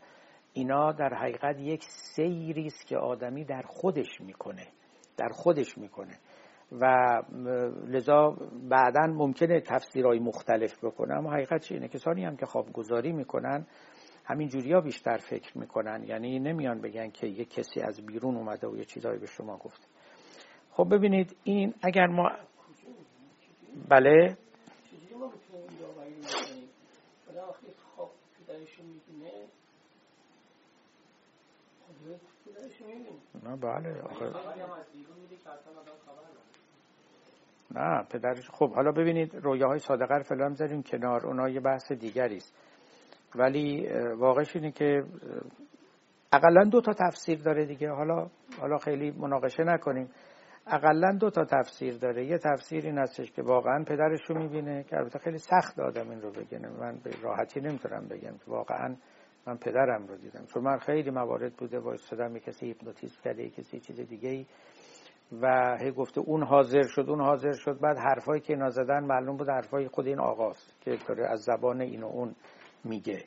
اینا 0.56 0.92
در 0.92 1.14
حقیقت 1.14 1.60
یک 1.60 1.84
سیری 1.84 2.66
است 2.66 2.86
که 2.86 2.96
آدمی 2.96 3.44
در 3.44 3.62
خودش 3.62 4.20
می‌کنه 4.20 4.66
در 5.16 5.28
خودش 5.28 5.78
می‌کنه. 5.78 6.18
و 6.72 6.86
لذا 7.86 8.36
بعدا 8.70 9.06
ممکنه 9.06 9.60
تفسیرهای 9.60 10.18
مختلف 10.18 10.84
بکنه 10.84 11.14
اما 11.14 11.32
حقیقت 11.32 11.72
اینه 11.72 11.88
کسانی 11.88 12.24
هم 12.24 12.36
که 12.36 12.46
خوابگذاری 12.46 13.12
می‌کنن 13.12 13.66
همین 14.24 14.48
جوریا 14.48 14.80
بیشتر 14.80 15.16
فکر 15.16 15.58
می‌کنن. 15.58 16.04
یعنی 16.04 16.38
نمیان 16.38 16.80
بگن 16.80 17.10
که 17.10 17.26
یک 17.26 17.50
کسی 17.50 17.80
از 17.80 18.06
بیرون 18.06 18.36
اومده 18.36 18.68
و 18.68 18.76
یه 18.76 18.84
چیزایی 18.84 19.18
به 19.18 19.26
شما 19.26 19.56
گفت 19.56 19.88
خب 20.70 20.88
ببینید 20.94 21.36
این 21.44 21.74
اگر 21.82 22.06
ما 22.06 22.30
بله؟ 23.88 24.36
نه 33.44 33.56
بله 33.56 34.02
آخه. 34.02 34.32
نه 37.70 38.04
پدرش 38.10 38.50
خب 38.50 38.74
حالا 38.74 38.92
ببینید 38.92 39.34
رویاهای 39.34 39.78
صادقه 39.78 40.22
فلان 40.22 40.54
زدیم 40.54 40.82
کنار 40.82 41.26
اونا 41.26 41.48
یه 41.48 41.60
بحث 41.60 41.92
دیگری 41.92 42.36
است. 42.36 42.54
ولی 43.34 43.88
واقعش 44.16 44.56
اینه 44.56 44.72
که 44.72 45.04
اقلا 46.32 46.64
دو 46.64 46.80
تا 46.80 46.92
تفسیر 46.92 47.42
داره 47.42 47.66
دیگه. 47.66 47.90
حالا 47.90 48.30
حالا 48.60 48.78
خیلی 48.78 49.10
مناقشه 49.10 49.64
نکنیم. 49.64 50.10
اقلا 50.66 51.12
دو 51.12 51.30
تا 51.30 51.44
تفسیر 51.44 51.98
داره. 51.98 52.26
یه 52.26 52.38
تفسیر 52.38 52.84
این 52.84 52.98
هستش 52.98 53.32
که 53.32 53.42
واقعا 53.42 53.84
پدرش 53.84 54.20
رو 54.28 54.38
می‌بینه 54.38 54.82
که 54.84 54.96
البته 54.96 55.18
خیلی 55.18 55.38
سخت 55.38 55.78
آدم 55.78 56.10
این 56.10 56.22
رو 56.22 56.30
بگنه 56.30 56.68
من 56.68 56.98
به 57.04 57.10
راحتی 57.22 57.60
نمی‌تونم 57.60 58.08
بگم 58.08 58.38
که 58.38 58.44
واقعا 58.46 58.96
من 59.46 59.56
پدرم 59.56 60.06
رو 60.06 60.16
دیدم. 60.16 60.44
چون 60.46 60.62
من 60.62 60.78
خیلی 60.78 61.10
موارد 61.10 61.52
بوده 61.52 61.78
وایستادم 61.78 62.34
یه 62.34 62.40
کسی 62.40 62.66
هیپنوتیزم 62.66 63.20
کرده 63.24 63.42
یه 63.42 63.50
کسی 63.50 63.80
چیز 63.80 64.00
دیگه 64.00 64.28
ای. 64.28 64.46
و 65.42 65.76
هی 65.80 65.90
گفته 65.90 66.20
اون 66.20 66.42
حاضر 66.42 66.82
شد 66.82 67.06
اون 67.08 67.20
حاضر 67.20 67.52
شد. 67.52 67.80
بعد 67.80 67.98
حرفایی 67.98 68.40
که 68.40 68.52
اینا 68.52 68.70
زدن 68.70 69.04
معلوم 69.04 69.36
بود 69.36 69.48
حرفای 69.48 69.88
خود 69.88 70.06
این 70.06 70.20
آقاست 70.20 70.80
که 70.80 70.98
داره 71.08 71.26
از 71.26 71.40
زبان 71.40 71.80
این 71.80 72.02
و 72.02 72.06
اون 72.06 72.34
میگه. 72.84 73.24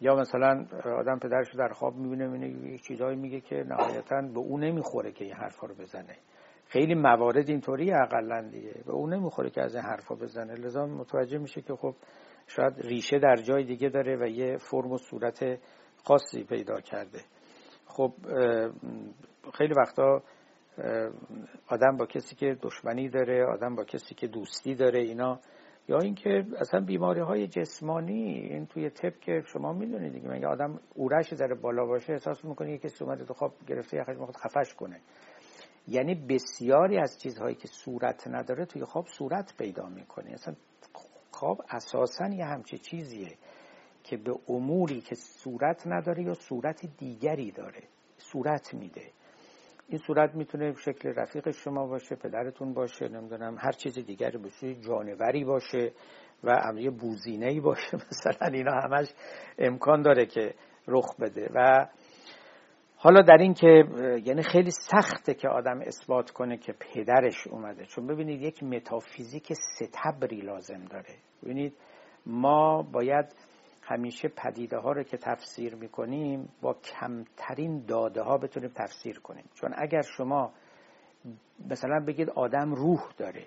یا 0.00 0.14
مثلا 0.16 0.66
آدم 0.98 1.18
پدرش 1.18 1.54
در 1.54 1.68
خواب 1.68 1.96
می‌بینه 1.96 2.26
می‌بینه 2.28 2.78
چیزایی 2.78 3.16
میگه 3.16 3.40
که 3.40 3.56
نهایتا 3.56 4.20
به 4.20 4.38
اون 4.38 4.64
نمی‌خوره 4.64 5.12
که 5.12 5.24
این 5.24 5.34
حرفا 5.34 5.66
رو 5.66 5.74
بزنه. 5.74 6.16
خیلی 6.66 6.94
موارد 6.94 7.48
اینطوری 7.48 7.92
اقلا 7.92 8.48
دیگه. 8.50 8.74
به 8.86 8.92
اون 8.92 9.14
نمی‌خوره 9.14 9.50
که 9.50 9.62
از 9.62 9.74
این 9.74 9.84
حرفا 9.84 10.14
بزنه. 10.14 10.54
لذا 10.54 10.86
متوجه 10.86 11.38
میشه 11.38 11.62
که 11.62 11.74
خب 11.74 11.94
شاید 12.46 12.74
ریشه 12.80 13.18
در 13.18 13.36
جای 13.36 13.64
دیگه 13.64 13.88
داره 13.88 14.16
و 14.16 14.26
یه 14.26 14.56
فرم 14.56 14.92
و 14.92 14.98
صورت 14.98 15.58
خاصی 16.04 16.44
پیدا 16.44 16.80
کرده. 16.80 17.20
خب 17.86 18.12
خیلی 19.54 19.74
وقتا 19.74 20.22
آدم 21.68 21.96
با 21.96 22.06
کسی 22.06 22.36
که 22.36 22.56
دشمنی 22.62 23.08
داره 23.08 23.44
آدم 23.44 23.74
با 23.74 23.84
کسی 23.84 24.14
که 24.14 24.26
دوستی 24.26 24.74
داره 24.74 25.00
اینا 25.00 25.40
یا 25.88 25.98
اینکه 25.98 26.44
اصلا 26.58 26.80
بیماری 26.80 27.20
های 27.20 27.46
جسمانی 27.46 28.32
این 28.32 28.66
توی 28.66 28.90
تپ 28.90 29.20
که 29.20 29.42
شما 29.46 29.72
می‌دونید 29.72 30.12
دیگه 30.12 30.28
مگه 30.28 30.46
آدم 30.46 30.80
اورش 30.94 31.34
ذره 31.34 31.54
بالا 31.54 31.86
باشه 31.86 32.12
احساس 32.12 32.44
می‌کنه 32.44 32.70
یه 32.70 32.78
کسی 32.78 33.04
اومده 33.04 33.24
تو 33.24 33.34
خواب 33.34 33.52
گرفته 33.66 33.96
یخش 33.96 34.16
می‌خواد 34.16 34.36
خفش 34.36 34.74
کنه. 34.74 35.00
یعنی 35.88 36.14
بسیاری 36.14 36.98
از 36.98 37.18
چیزهایی 37.22 37.54
که 37.54 37.68
صورت 37.68 38.28
نداره 38.28 38.64
توی 38.64 38.84
خواب 38.84 39.06
صورت 39.06 39.54
پیدا 39.58 39.88
می‌کنه. 39.88 40.30
اصلا 40.30 40.54
خواب 41.36 41.62
اساسا 41.70 42.28
یه 42.28 42.44
همچه 42.44 42.78
چیزیه 42.78 43.38
که 44.04 44.16
به 44.16 44.34
اموری 44.48 45.00
که 45.00 45.14
صورت 45.14 45.86
نداره 45.86 46.22
یا 46.22 46.34
صورت 46.34 46.86
دیگری 46.98 47.50
داره 47.50 47.82
صورت 48.18 48.74
میده. 48.74 49.10
این 49.88 49.98
صورت 49.98 50.34
می‌تونه 50.34 50.74
شکل 50.74 51.08
رفیق 51.08 51.50
شما 51.50 51.86
باشه 51.86 52.16
پدرتون 52.16 52.74
باشه 52.74 53.08
نمی‌دونم 53.08 53.56
هر 53.58 53.72
چیز 53.72 53.98
دیگری 53.98 54.38
باشه 54.38 54.74
جانوری 54.74 55.44
باشه 55.44 55.92
و 56.44 56.50
امری 56.50 56.90
بوزینه 56.90 57.46
ای 57.46 57.60
باشه. 57.60 57.96
مثلا 58.10 58.48
اینا 58.52 58.80
همش 58.80 59.08
امکان 59.58 60.02
داره 60.02 60.26
که 60.26 60.54
رخ 60.88 61.16
بده. 61.20 61.50
و 61.54 61.86
حالا 62.98 63.22
در 63.22 63.36
این 63.36 63.54
که 63.54 63.84
یعنی 64.24 64.42
خیلی 64.42 64.70
سخته 64.70 65.34
که 65.34 65.48
آدم 65.48 65.80
اثبات 65.80 66.30
کنه 66.30 66.56
که 66.56 66.72
پدرش 66.72 67.46
اومده. 67.46 67.84
چون 67.84 68.06
ببینید 68.06 68.42
یک 68.42 68.62
متافیزیک 68.62 69.52
ستبری 69.52 70.40
لازم 70.40 70.84
داره. 70.84 71.14
ببینید 71.42 71.74
ما 72.26 72.82
باید 72.82 73.26
همیشه 73.82 74.28
پدیده 74.28 74.78
ها 74.78 74.92
رو 74.92 75.02
که 75.02 75.16
تفسیر 75.16 75.74
می‌کنیم 75.74 76.48
با 76.62 76.74
کمترین 76.74 77.84
داده 77.86 78.22
ها 78.22 78.38
بتونیم 78.38 78.70
تفسیر 78.74 79.20
کنیم. 79.20 79.44
چون 79.54 79.70
اگر 79.76 80.02
شما 80.02 80.52
مثلا 81.70 82.00
بگید 82.06 82.30
آدم 82.30 82.74
روح 82.74 83.00
داره 83.16 83.44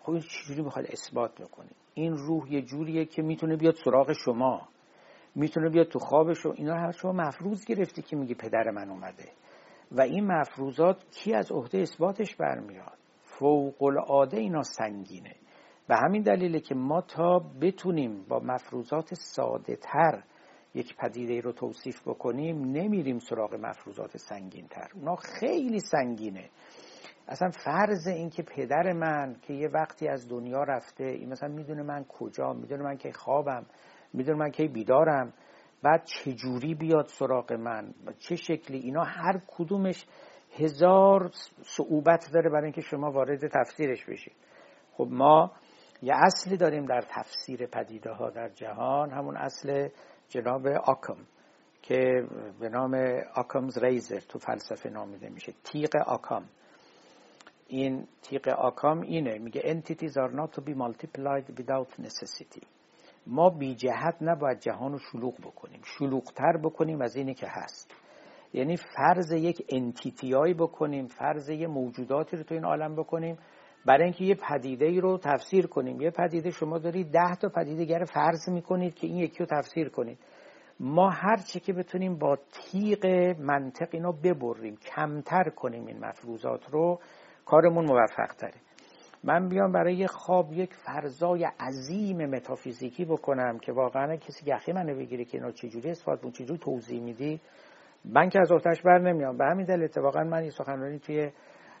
خب 0.00 0.12
این 0.12 0.20
چجوری 0.20 0.62
می‌خواد 0.62 0.86
اثبات 0.92 1.40
بکنید 1.40 1.76
این 1.94 2.12
روح 2.16 2.52
یه 2.52 2.62
جوریه 2.62 3.04
که 3.04 3.22
می‌تونه 3.22 3.56
بیاد 3.56 3.74
سراغ 3.84 4.12
شما. 4.12 4.68
می‌تونه 5.34 5.68
بیاد 5.68 5.88
تو 5.88 5.98
خوابش 5.98 6.46
و 6.46 6.54
اینا 6.56 6.74
هر 6.74 6.92
شما 6.92 7.12
مفروض 7.12 7.64
گرفتی 7.64 8.02
که 8.02 8.16
میگه 8.16 8.34
پدر 8.34 8.70
من 8.70 8.90
اومده. 8.90 9.28
و 9.92 10.00
این 10.00 10.26
مفروضات 10.26 11.04
کی 11.10 11.34
از 11.34 11.52
عهده 11.52 11.78
اثباتش 11.78 12.36
برمیاد؟ 12.36 12.98
فوق 13.22 13.82
العاده 13.82 14.36
اینا 14.36 14.62
سنگینه. 14.62 15.34
به 15.88 15.96
همین 15.96 16.22
دلیله 16.22 16.60
که 16.60 16.74
ما 16.74 17.00
تا 17.00 17.38
بتونیم 17.60 18.24
با 18.28 18.40
مفروضات 18.40 19.14
ساده 19.14 19.76
تر 19.76 20.22
یک 20.74 20.96
پدیده 20.96 21.40
رو 21.40 21.52
توصیف 21.52 22.08
بکنیم 22.08 22.64
نمیریم 22.64 23.18
سراغ 23.18 23.54
مفروضات 23.54 24.16
سنگین 24.16 24.66
تر 24.66 24.88
اونا 24.94 25.16
خیلی 25.16 25.80
سنگینه. 25.80 26.50
اصلا 27.28 27.50
فرض 27.50 28.06
این 28.06 28.30
که 28.30 28.42
پدر 28.42 28.92
من 28.92 29.36
که 29.42 29.54
یه 29.54 29.68
وقتی 29.68 30.08
از 30.08 30.28
دنیا 30.28 30.62
رفته 30.62 31.04
این 31.04 31.28
مثلا 31.28 31.48
می‌دونه 31.48 31.82
من 31.82 32.04
کجا 32.04 32.52
می‌دونه 32.52 32.82
من 32.82 32.96
که 32.96 33.12
خوابم. 33.12 33.66
می‌دونه 34.14 34.38
من 34.38 34.50
که 34.50 34.68
بیدارم؟ 34.68 35.32
بعد 35.82 36.04
چجوری 36.04 36.74
بیاد 36.74 37.06
سراغ 37.06 37.52
من؟ 37.52 37.94
چه 38.18 38.36
شکلی؟ 38.36 38.78
اینا 38.78 39.02
هر 39.02 39.40
کدومش 39.46 40.06
هزار 40.56 41.30
صعوبت 41.62 42.30
داره 42.32 42.50
برای 42.50 42.64
اینکه 42.64 42.80
شما 42.80 43.10
وارد 43.10 43.48
تفسیرش 43.48 44.04
بشید 44.04 44.34
خب 44.92 45.08
ما 45.10 45.52
یه 46.02 46.14
اصلی 46.14 46.56
داریم 46.56 46.86
در 46.86 47.00
تفسیر 47.00 47.66
پدیده 47.66 48.10
ها 48.10 48.30
در 48.30 48.48
جهان 48.48 49.10
همون 49.10 49.36
اصل 49.36 49.88
جناب 50.28 50.66
آکم 50.66 51.16
که 51.82 52.28
به 52.60 52.68
نام 52.68 52.94
آکمز 53.34 53.78
ریزر 53.78 54.20
تو 54.20 54.38
فلسفه 54.38 54.90
نامیده 54.90 55.28
میشه 55.28 55.52
تیغ 55.64 55.96
آکام. 56.06 56.44
این 57.68 58.06
تیغ 58.22 58.48
آکام 58.48 59.00
اینه 59.00 59.38
میگه 59.38 59.60
entities 59.60 60.12
are 60.12 60.32
not 60.32 60.52
to 60.52 60.60
be 60.60 60.74
multiplied 60.74 61.58
without 61.58 61.98
necessity. 61.98 62.62
ما 63.26 63.50
بی 63.50 63.74
جهت 63.74 64.16
نباید 64.20 64.58
جهان 64.58 64.92
رو 64.92 64.98
شلوغ 64.98 65.34
بکنیم. 65.40 65.80
شلوغتر 65.98 66.56
بکنیم 66.62 67.00
از 67.02 67.16
اینی 67.16 67.34
که 67.34 67.46
هست. 67.50 67.94
یعنی 68.52 68.76
فرض 68.76 69.32
یک 69.32 69.66
انتیتیایی 69.68 70.54
بکنیم 70.54 71.06
فرض 71.06 71.48
یه 71.48 71.66
موجوداتی 71.66 72.36
رو 72.36 72.42
تو 72.42 72.54
این 72.54 72.64
عالم 72.64 72.96
بکنیم. 72.96 73.38
برای 73.86 74.02
اینکه 74.02 74.24
یه 74.24 74.34
پدیده 74.34 74.86
ای 74.86 75.00
رو 75.00 75.18
تفسیر 75.18 75.66
کنیم. 75.66 76.00
یه 76.00 76.10
پدیده 76.10 76.50
شما 76.50 76.78
دارید 76.78 77.10
ده 77.10 77.34
تا 77.34 77.48
پدیده 77.48 78.04
فرض 78.04 78.48
می‌کنید 78.48 78.94
که 78.94 79.06
این 79.06 79.16
یکی 79.16 79.38
رو 79.38 79.46
تفسیر 79.46 79.88
کنید. 79.88 80.18
ما 80.80 81.10
هر 81.10 81.36
چی 81.36 81.60
که 81.60 81.72
بتونیم 81.72 82.18
با 82.18 82.38
تیغ 82.52 83.06
منطق 83.40 83.88
اینو 83.90 84.12
ببریم 84.12 84.76
کمتر 84.76 85.50
کنیم 85.56 85.86
این 85.86 86.04
مفروضات 86.04 86.70
رو 86.70 87.00
کارمون 87.44 87.84
موفق 87.84 88.34
تره 88.38 88.54
من 89.26 89.48
بیام 89.48 89.72
برای 89.72 90.06
خواب 90.06 90.52
یک 90.52 90.74
فرضای 90.74 91.44
عظیم 91.44 92.26
متافیزیکی 92.26 93.04
بکنم 93.04 93.58
که 93.58 93.72
واقعا 93.72 94.16
کسی 94.16 94.50
یقه 94.50 94.66
ی 94.66 94.72
منو 94.72 94.94
بگیره 94.94 95.24
که 95.24 95.38
اینا 95.38 95.50
چجوری 95.50 95.90
اثبات 95.90 96.20
بود 96.20 96.32
چجوری 96.32 96.58
توضیح 96.58 97.02
میدی. 97.02 97.40
من 98.04 98.28
که 98.28 98.40
از 98.40 98.52
عهده‌ش 98.52 98.82
بر 98.82 98.98
نمیام. 98.98 99.36
به 99.36 99.44
همین 99.44 99.66
دلیل 99.66 99.84
اتفاقا 99.84 100.24
من 100.24 100.38
این 100.38 100.50
سخنرانی 100.50 100.98
توی 100.98 101.30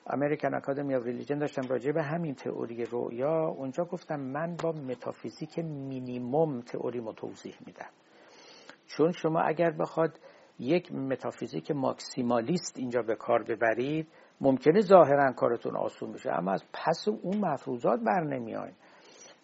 American 0.06 0.54
Academy 0.54 0.94
of 0.94 1.04
Religion 1.04 1.38
داشتم 1.38 1.68
راجع 1.68 1.92
به 1.92 2.02
همین 2.02 2.34
تئوری 2.34 2.84
رویا 2.84 3.46
اونجا 3.46 3.84
گفتم 3.84 4.20
من 4.20 4.56
با 4.62 4.72
متافیزیک 4.72 5.58
مینیموم 5.58 6.60
تئوری 6.60 7.02
توضیح 7.16 7.54
میدم. 7.66 7.90
چون 8.86 9.12
شما 9.12 9.40
اگر 9.40 9.70
بخواد 9.70 10.18
یک 10.58 10.92
متافیزیک 10.92 11.70
ماکسیمالیست 11.70 12.78
اینجا 12.78 13.02
به 13.02 13.16
کار 13.16 13.42
ببرید 13.42 14.08
ممکنه 14.40 14.80
ظاهرا 14.80 15.32
کارتون 15.32 15.76
آسون 15.76 16.12
بشه 16.12 16.30
اما 16.30 16.52
از 16.52 16.64
پس 16.72 17.08
اون 17.08 17.36
مفروضات 17.36 18.00
بر 18.00 18.20
نمیاین. 18.20 18.74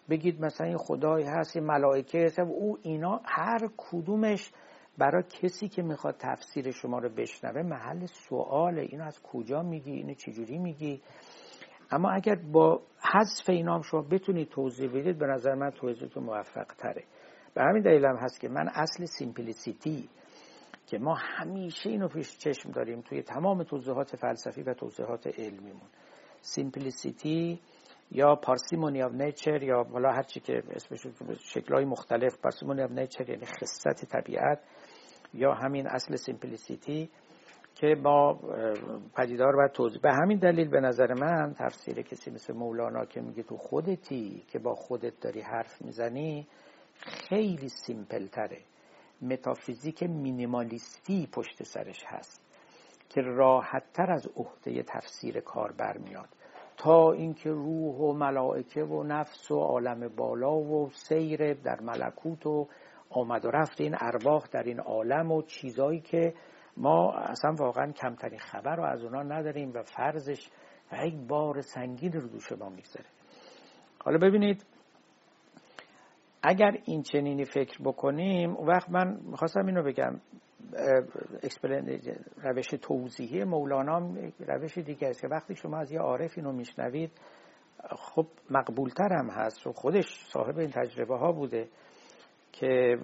بگید 0.09 0.45
مثلا 0.45 0.67
این 0.67 0.77
خدای 0.77 1.23
هست 1.23 1.55
این 1.55 1.65
ملائکه 1.65 2.23
هست 2.25 2.39
او 2.39 2.77
اینا 2.81 3.21
هر 3.25 3.59
کدومش 3.77 4.51
برای 4.97 5.23
کسی 5.23 5.67
که 5.67 5.81
می‌خواد 5.81 6.15
تفسیر 6.19 6.71
شما 6.71 6.99
رو 6.99 7.09
بشنوه 7.09 7.61
محل 7.61 8.05
سواله. 8.05 8.81
اینو 8.81 9.03
از 9.03 9.21
کجا 9.23 9.61
میگی؟ 9.61 9.91
اینو 9.91 10.13
چجوری 10.13 10.57
میگی؟ 10.57 11.01
اما 11.91 12.11
اگر 12.11 12.35
با 12.35 12.81
حذف 13.13 13.49
اینام 13.49 13.81
شما 13.81 14.01
بتونید 14.01 14.49
توضیح 14.49 14.89
بدید 14.89 15.17
به 15.17 15.25
نظر 15.25 15.55
من 15.55 15.69
توضیحتون 15.69 16.23
موفق 16.23 16.67
تره. 16.77 17.03
به 17.53 17.61
همین 17.61 17.83
دلیل 17.83 18.05
هم 18.05 18.15
هست 18.15 18.39
که 18.39 18.49
من 18.49 18.67
اصل 18.67 19.05
simplicity 19.05 20.09
که 20.91 20.97
ما 20.97 21.15
همیشه 21.19 21.89
اینو 21.89 22.07
پیش 22.07 22.37
چشم 22.37 22.71
داریم 22.71 23.01
توی 23.01 23.21
تمام 23.21 23.63
توضیحات 23.63 24.15
فلسفی 24.15 24.63
و 24.63 24.73
توضیحات 24.73 25.27
علمیمون. 25.39 25.89
simplicity 26.41 27.59
یا 28.11 28.35
parsimony 28.35 29.03
of 29.03 29.11
nature 29.11 29.63
یا 29.63 29.83
حالا 29.83 30.11
هر 30.11 30.23
چی 30.23 30.39
که 30.39 30.63
اسمش 30.69 30.99
شکلهای 31.53 31.85
مختلف 31.85 32.41
parsimony 32.41 32.81
of 32.81 32.91
nature 32.91 33.29
یعنی 33.29 33.45
خست 33.45 34.05
طبیعت 34.05 34.59
یا 35.33 35.53
همین 35.53 35.87
اصل 35.87 36.15
simplicity 36.15 37.09
که 37.75 37.95
با 38.03 38.39
پدیدار 39.17 39.55
و 39.55 39.67
توضیح. 39.67 40.01
به 40.01 40.13
همین 40.13 40.39
دلیل 40.39 40.69
به 40.69 40.79
نظر 40.79 41.13
من 41.13 41.53
تفسیر 41.59 42.01
کسی 42.01 42.31
مثل 42.31 42.53
مولانا 42.53 43.05
که 43.05 43.21
میگه 43.21 43.43
تو 43.43 43.57
خودتی 43.57 44.43
که 44.47 44.59
با 44.59 44.75
خودت 44.75 45.19
داری 45.19 45.41
حرف 45.41 45.81
می‌زنی 45.81 46.47
خیلی 47.29 47.69
سیمپل 47.69 48.27
تره 48.27 48.70
متافیزیک 49.21 50.03
مینیمالیستی 50.03 51.27
پشت 51.33 51.63
سرش 51.63 52.03
هست 52.05 52.41
که 53.09 53.21
راحتتر 53.21 54.11
از 54.11 54.27
عهده 54.35 54.83
تفسیر 54.83 55.39
کار 55.39 55.71
برمیاد. 55.71 56.29
تا 56.77 57.11
اینکه 57.11 57.49
روح 57.49 57.95
و 57.95 58.13
ملائکه 58.13 58.83
و 58.83 59.03
نفس 59.03 59.51
و 59.51 59.59
عالم 59.59 60.07
بالا 60.07 60.55
و 60.55 60.89
سیر 60.89 61.53
در 61.53 61.79
ملکوت 61.81 62.47
و 62.47 62.67
آمد 63.09 63.45
و 63.45 63.51
رفت 63.51 63.81
این 63.81 63.95
ارواح 63.99 64.43
در 64.51 64.63
این 64.63 64.79
عالم 64.79 65.31
و 65.31 65.41
چیزایی 65.41 66.01
که 66.01 66.33
ما 66.77 67.13
اصلا 67.13 67.55
واقعا 67.59 67.91
کمترین 67.91 68.39
خبر 68.39 68.75
رو 68.75 68.83
از 68.83 69.03
اونا 69.03 69.23
نداریم 69.23 69.71
و 69.73 69.83
فرضش 69.83 70.49
یک 71.05 71.15
بار 71.27 71.61
سنگین 71.61 72.11
رو 72.11 72.27
دوش 72.27 72.51
ما 72.51 72.69
می‌گذاره. 72.69 73.05
حالا 74.03 74.17
ببینید 74.17 74.65
اگر 76.43 76.77
این 76.85 77.01
چنینی 77.01 77.45
فکر 77.45 77.83
بکنیم 77.83 78.55
وقت 78.55 78.89
من 78.89 79.19
می‌خواستم 79.23 79.65
اینو 79.65 79.83
بگم 79.83 80.21
روش 82.43 82.67
توضیحی 82.81 83.43
مولانا 83.43 84.11
روش 84.47 84.77
دیگه 84.77 85.07
است 85.07 85.21
که 85.21 85.27
وقتی 85.27 85.55
شما 85.55 85.77
از 85.77 85.91
یه 85.91 85.99
عارف 85.99 86.33
اینو 86.37 86.51
میشنوید 86.51 87.11
خب 87.89 88.27
مقبولتر 88.49 89.13
هم 89.13 89.29
هست. 89.29 89.67
و 89.67 89.71
خودش 89.71 90.25
صاحب 90.33 90.57
این 90.57 90.71
تجربه 90.71 91.17
ها 91.17 91.31
بوده 91.31 91.67
که 92.51 92.97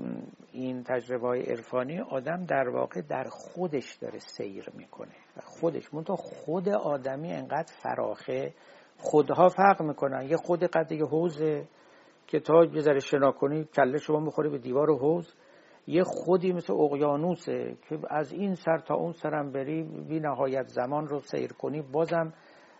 این 0.52 0.84
تجربه 0.84 1.28
های 1.28 1.42
عرفانی 1.42 2.00
آدم 2.00 2.46
در 2.46 2.70
واقع 2.70 3.02
در 3.02 3.24
خودش 3.30 3.96
داره 3.96 4.20
سیر 4.20 4.70
می‌کنه. 4.74 5.16
خودش 5.44 5.94
منتها 5.94 6.16
خود 6.16 6.70
آدمی 6.70 7.34
انقدر 7.34 7.74
فراخه 7.84 8.54
خودها 8.98 9.50
فرق 9.50 9.82
می‌کنن. 9.82 10.28
یه 10.30 10.38
خود 10.38 10.64
قد 10.64 10.92
یه 10.92 11.06
حوزه. 11.06 11.68
که 12.28 12.40
تا 12.40 12.66
یه 12.66 12.82
ذره 12.82 13.00
شنا 13.00 13.32
کنی 13.32 13.64
کله 13.64 13.98
شما 13.98 14.20
می‌خوره 14.20 14.50
به 14.50 14.58
دیوار 14.58 14.98
حوز 14.98 15.34
یه 15.88 16.04
خودی 16.04 16.54
مثل 16.54 16.74
اقیانوسه 16.74 17.78
که 17.90 18.00
از 18.10 18.32
این 18.32 18.56
سر 18.56 18.78
تا 18.78 18.96
اون 18.96 19.12
سرم 19.12 19.52
بری 19.52 19.84
بی 19.84 20.20
نهایت 20.20 20.68
زمان 20.68 21.08
رو 21.08 21.20
سیر 21.20 21.54
کنی. 21.54 21.82
بازم 21.82 22.34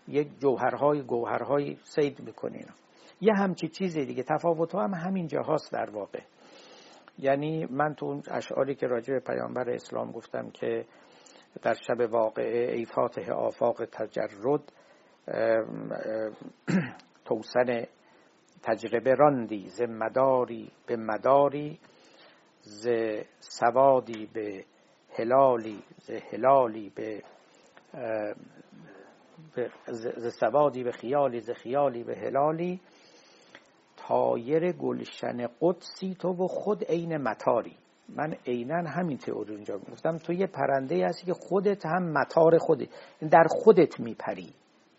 یک 0.08 0.38
جوهرهای 0.38 1.02
گوهرهای 1.02 1.76
سید 1.82 2.20
می‌کنی 2.20 2.64
یه 3.20 3.32
همچی 3.32 3.68
چیزی 3.68 4.06
دیگه 4.06 4.22
تفاوت 4.22 4.74
هم 4.74 4.94
همین 4.94 5.26
جاهاست 5.26 5.72
در 5.72 5.90
واقع. 5.90 6.20
یعنی 7.18 7.66
من 7.70 7.94
تو 7.94 8.06
اون 8.06 8.22
اشعاری 8.30 8.74
که 8.74 8.86
راجع 8.86 9.14
به 9.14 9.20
پیامبر 9.20 9.70
اسلام 9.70 10.12
گفتم 10.12 10.50
که 10.50 10.84
در 11.62 11.74
شب 11.74 12.12
واقعه 12.12 12.74
ای 12.76 12.84
فاتح 12.84 13.32
آفاق 13.32 13.84
تجرد 13.84 14.72
توسن 17.24 17.84
تجربه 18.68 19.14
راندی 19.14 19.68
ز 19.68 19.82
مداری 19.82 20.70
به 20.86 20.96
مداری 20.96 21.78
ز 22.60 22.88
سوادی 23.40 24.26
به 24.34 24.64
هلالی 25.18 25.82
ز 25.98 26.10
هلالی 26.10 26.92
به 26.94 27.22
ز 29.92 30.34
سوادی 30.40 30.84
به 30.84 30.92
خیالی 30.92 31.40
ز 31.40 31.50
خیالی 31.50 32.04
به 32.04 32.16
هلالی. 32.16 32.80
تایر 33.96 34.72
گلشن 34.72 35.48
قدسی 35.60 36.16
تو 36.20 36.28
و 36.28 36.46
خود 36.46 36.84
عین 36.84 37.16
متاری 37.16 37.76
من 38.08 38.34
عینا 38.46 38.90
همین 38.90 39.18
تئوری 39.18 39.54
اونجا 39.54 39.78
گفتم. 39.78 40.16
تو 40.16 40.32
یه 40.32 40.46
پرنده 40.46 41.06
هستی 41.06 41.26
که 41.26 41.34
خودت 41.34 41.86
هم 41.86 42.12
مطار 42.12 42.58
خودت 42.58 42.88
در 43.30 43.44
خودت 43.50 44.00
میپری. 44.00 44.54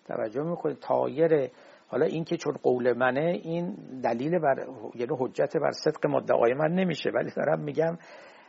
توجه 0.07 0.43
می‌کنی؟ 0.43 0.76
طایر 0.76 1.52
حالا 1.90 2.06
این 2.06 2.24
که 2.24 2.38
چون 2.38 2.54
قول 2.64 2.94
منه 2.98 3.42
این 3.44 3.76
دلیل 4.04 4.40
بر 4.40 4.68
یعنی 4.96 5.16
حجت 5.20 5.58
بر 5.58 5.72
صدق 5.72 6.08
مدعای 6.08 6.54
من 6.54 6.72
نمیشه. 6.72 7.10
ولی 7.10 7.32
دارم 7.36 7.60
میگم 7.60 7.98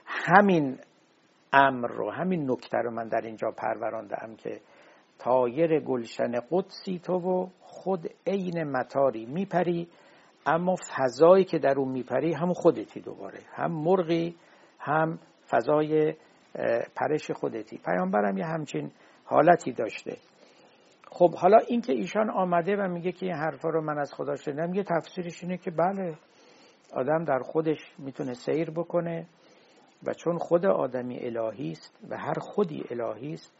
همین 0.06 0.78
امر 1.52 1.88
رو 1.88 2.10
همین 2.10 2.50
نکته 2.50 2.78
رو 2.78 2.90
من 2.90 3.08
در 3.08 3.20
اینجا 3.20 3.50
پرورانده 3.50 4.24
ام 4.24 4.36
که 4.36 4.60
طایر 5.18 5.80
گلشن 5.80 6.32
قدسی 6.50 6.98
تو 6.98 7.12
و 7.12 7.46
خود 7.60 8.10
عین 8.26 8.64
مطاری 8.64 9.26
میپری 9.26 9.88
اما 10.46 10.74
فضایی 10.96 11.44
که 11.44 11.58
در 11.58 11.74
اون 11.78 11.88
میپری 11.88 12.32
هم 12.32 12.52
خودتی 12.52 13.00
دوباره. 13.00 13.38
هم 13.52 13.72
مرغی 13.72 14.36
هم 14.78 15.18
فضای 15.50 16.14
پرش 16.96 17.30
خودتی. 17.30 17.78
پیامبرم 17.84 18.38
یه 18.38 18.46
همچین 18.46 18.90
حالتی 19.24 19.72
داشته. 19.72 20.16
خب 21.12 21.34
حالا 21.34 21.58
اینکه 21.58 21.92
ایشان 21.92 22.30
آمده 22.30 22.76
و 22.76 22.88
میگه 22.88 23.12
که 23.12 23.26
این 23.26 23.34
حرفا 23.34 23.68
رو 23.68 23.80
من 23.80 23.98
از 23.98 24.14
خدا 24.14 24.36
شنیدم 24.36 24.74
یه 24.74 24.84
تفسیرش 24.84 25.42
اینه 25.42 25.56
که 25.56 25.70
بله 25.70 26.14
آدم 26.92 27.24
در 27.24 27.38
خودش 27.38 27.78
می‌تونه 27.98 28.34
سیر 28.34 28.70
بکنه 28.70 29.26
و 30.06 30.14
چون 30.14 30.38
خود 30.38 30.66
آدمی 30.66 31.18
الهی 31.18 31.70
است 31.70 31.98
و 32.10 32.16
هر 32.16 32.38
خودی 32.38 32.84
الهی 32.90 33.32
است 33.32 33.52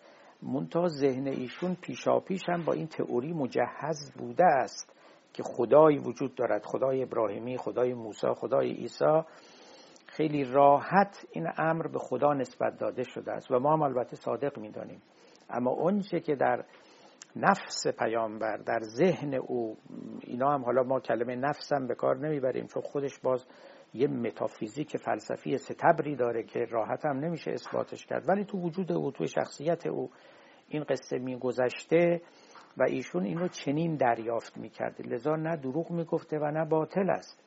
منتها 0.43 0.89
ذهن 0.89 1.27
ایشون 1.27 1.75
پیشاپیش 1.75 2.49
هم 2.49 2.65
با 2.65 2.73
این 2.73 2.87
تئوری 2.87 3.33
مجهز 3.33 4.13
بوده 4.19 4.45
است 4.45 4.97
که 5.33 5.43
خدایی 5.43 5.99
وجود 5.99 6.35
دارد 6.35 6.65
خدای 6.65 7.03
ابراهیمی 7.03 7.59
خدای 7.59 7.95
موسی 7.95 8.27
خدای 8.37 8.73
عیسی. 8.73 9.23
خیلی 10.07 10.45
راحت 10.45 11.27
این 11.31 11.47
امر 11.59 11.87
به 11.87 11.99
خدا 11.99 12.35
نسبت 12.35 12.79
داده 12.79 13.03
شده 13.03 13.33
است 13.33 13.51
و 13.51 13.59
ما 13.59 13.73
هم 13.73 13.83
البته 13.83 14.17
صادق 14.17 14.59
می‌دانیم. 14.59 15.03
اما 15.51 15.71
اونچه 15.71 16.21
که 16.21 16.35
در 16.35 16.65
نفس 17.37 17.87
پیامبر 17.99 18.57
در 18.57 18.81
ذهن 18.81 19.35
او. 19.35 19.77
اینا 20.21 20.51
هم 20.51 20.65
حالا 20.65 20.83
ما 20.83 21.01
کلمه 21.01 21.37
نفس 21.37 21.73
هم 21.73 21.87
به 21.87 21.95
کار 21.95 22.17
نمی‌بریم 22.17 22.67
چون 22.67 22.83
خودش 22.83 23.19
باز 23.19 23.47
یه 23.95 24.09
متافیزیک 24.09 24.97
فلسفی 24.97 25.59
ستبری 25.59 26.17
داره 26.17 26.43
که 26.43 26.65
راحت 26.71 27.07
هم 27.07 27.19
نمیشه 27.19 27.51
اثباتش 27.51 28.07
کرد. 28.07 28.29
ولی 28.29 28.45
تو 28.45 28.59
وجود 28.59 28.93
او 28.93 29.11
تو 29.11 29.27
شخصیت 29.27 29.87
او 29.87 30.11
این 30.69 30.85
قصه 30.85 31.19
میگذشته 31.19 32.23
و 32.77 32.83
ایشون 32.83 33.25
اینو 33.25 33.49
چنین 33.49 33.97
دریافت 33.97 34.59
می‌کرده 34.59 35.03
لذا 35.05 35.37
نه 35.37 35.57
دروغ 35.57 35.91
می‌گفته 35.91 36.39
و 36.39 36.51
نه 36.51 36.65
باطل 36.65 37.11
است 37.11 37.45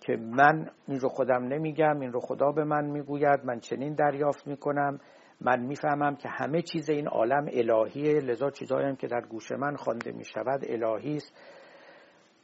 که 0.00 0.16
من 0.16 0.70
این 0.88 1.00
رو 1.00 1.08
خودم 1.08 1.44
نمیگم 1.44 2.00
این 2.00 2.12
رو 2.12 2.20
خدا 2.20 2.52
به 2.52 2.64
من 2.64 2.84
می‌گوید 2.84 3.44
من 3.44 3.60
چنین 3.60 3.94
دریافت 3.94 4.46
می‌کنم. 4.46 4.98
من 5.40 5.60
می‌فهمم 5.60 6.16
که 6.16 6.28
همه 6.28 6.62
چیز 6.62 6.90
این 6.90 7.08
عالم 7.08 7.46
الهیه 7.52 8.20
لذا 8.20 8.50
چیزایی 8.50 8.86
هم 8.86 8.96
که 8.96 9.06
در 9.06 9.20
گوش 9.20 9.52
من 9.52 9.76
خوانده 9.76 10.12
می‌شود 10.12 10.60
الهی 10.68 11.16
است. 11.16 11.32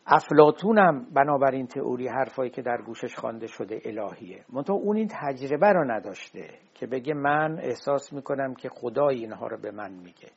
افلاتونم 0.06 1.06
بنابراین 1.14 1.66
تئوری 1.66 2.08
حرفایی 2.08 2.50
که 2.50 2.62
در 2.62 2.82
گوشش 2.86 3.16
خوانده 3.16 3.46
شده 3.46 3.80
الهیه. 3.84 4.44
منتها 4.52 4.76
اون 4.76 4.96
این 4.96 5.08
تجربه 5.10 5.72
رو 5.72 5.90
نداشته 5.90 6.48
که 6.74 6.86
بگه 6.86 7.14
من 7.14 7.58
احساس 7.62 8.12
می‌کنم 8.12 8.54
که 8.54 8.68
خدای 8.68 9.16
اینها 9.16 9.46
رو 9.46 9.58
به 9.58 9.70
من 9.70 9.92
میگه. 9.92 10.28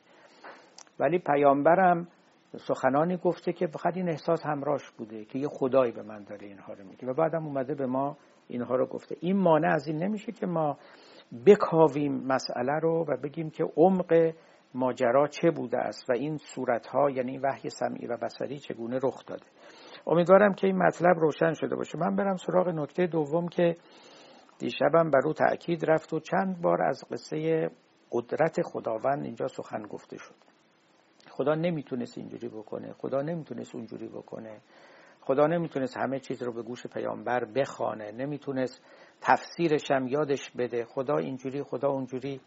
ولی 0.98 1.18
پیامبرم 1.18 2.08
سخنانی 2.56 3.16
گفته 3.16 3.52
که 3.52 3.66
فقط 3.66 3.96
این 3.96 4.08
احساس 4.08 4.46
همراش 4.46 4.90
بوده 4.90 5.24
که 5.24 5.38
یه 5.38 5.48
خدایی 5.48 5.92
به 5.92 6.02
من 6.02 6.24
داره 6.24 6.46
اینها 6.46 6.72
رو 6.72 6.84
میگه. 6.84 7.08
و 7.08 7.14
بعدم 7.14 7.46
اومده 7.46 7.74
به 7.74 7.86
ما 7.86 8.16
اینها 8.48 8.76
رو 8.76 8.86
گفته. 8.86 9.16
این 9.20 9.36
مانع 9.36 9.74
از 9.74 9.88
این 9.88 10.02
نمیشه 10.02 10.32
که 10.32 10.46
ما 10.46 10.78
بکاویم 11.46 12.12
مسئله 12.12 12.78
رو 12.82 13.04
و 13.08 13.16
بگیم 13.16 13.50
که 13.50 13.64
عمق 13.76 14.32
ماجرا 14.74 15.26
چه 15.26 15.50
بوده 15.50 15.78
است 15.78 16.10
و 16.10 16.12
این 16.12 16.36
صورت 16.36 16.86
ها 16.86 17.10
یعنی 17.10 17.38
وحی 17.38 17.70
سمعی 17.70 18.06
و 18.06 18.16
بصری 18.16 18.58
چگونه 18.58 18.98
رخ 19.02 19.24
داده. 19.26 19.46
امیدوارم 20.06 20.54
که 20.54 20.66
این 20.66 20.76
مطلب 20.76 21.18
روشن 21.18 21.52
شده 21.52 21.76
باشه. 21.76 21.98
من 21.98 22.16
برم 22.16 22.36
سراغ 22.36 22.68
نکته 22.68 23.06
دوم 23.06 23.48
که 23.48 23.76
دیشبم 24.58 25.10
بر 25.10 25.26
او 25.26 25.32
تأکید 25.32 25.90
رفت 25.90 26.12
و 26.12 26.20
چند 26.20 26.60
بار 26.62 26.82
از 26.82 27.04
قصه 27.10 27.70
قدرت 28.12 28.62
خداوند 28.62 29.24
اینجا 29.24 29.48
سخن 29.48 29.82
گفته 29.82 30.16
شد. 30.18 30.34
خدا 31.30 31.54
نمی‌تونست 31.54 32.18
اینجوری 32.18 32.48
بکنه. 32.48 32.92
خدا 32.92 33.22
نمی‌تونست 33.22 33.74
اونجوری 33.74 34.08
بکنه. 34.08 34.60
خدا 35.26 35.46
نمی‌تونست 35.46 35.96
همه 35.96 36.20
چیز 36.20 36.42
رو 36.42 36.52
به 36.52 36.62
گوش 36.62 36.86
پیامبر 36.86 37.44
بخوانه 37.44 38.12
نمی‌تونست 38.12 38.82
تفسیرش 39.20 39.90
هم 39.90 40.08
یادش 40.08 40.50
بده. 40.50 40.84
خدا 40.84 41.16
اینجوری 41.16 41.62
خدا 41.62 41.88
اونجوری. 41.88 42.40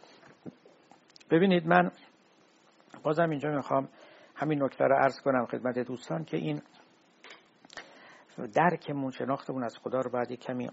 ببینید 1.32 1.67
من 1.67 1.91
بازم 3.03 3.30
اینجا 3.30 3.49
می‌خوام 3.49 3.89
همین 4.36 4.63
نکته 4.63 4.86
رو 4.86 4.95
عرض 4.95 5.21
کنم 5.21 5.45
خدمت 5.45 5.80
دوستان 5.80 6.23
که 6.23 6.38
این 6.38 6.61
درکمون 8.53 9.11
شناختمون 9.11 9.63
از 9.63 9.77
خدا 9.77 9.99
رو 9.99 10.11
باید 10.11 10.32
کمی 10.32 10.69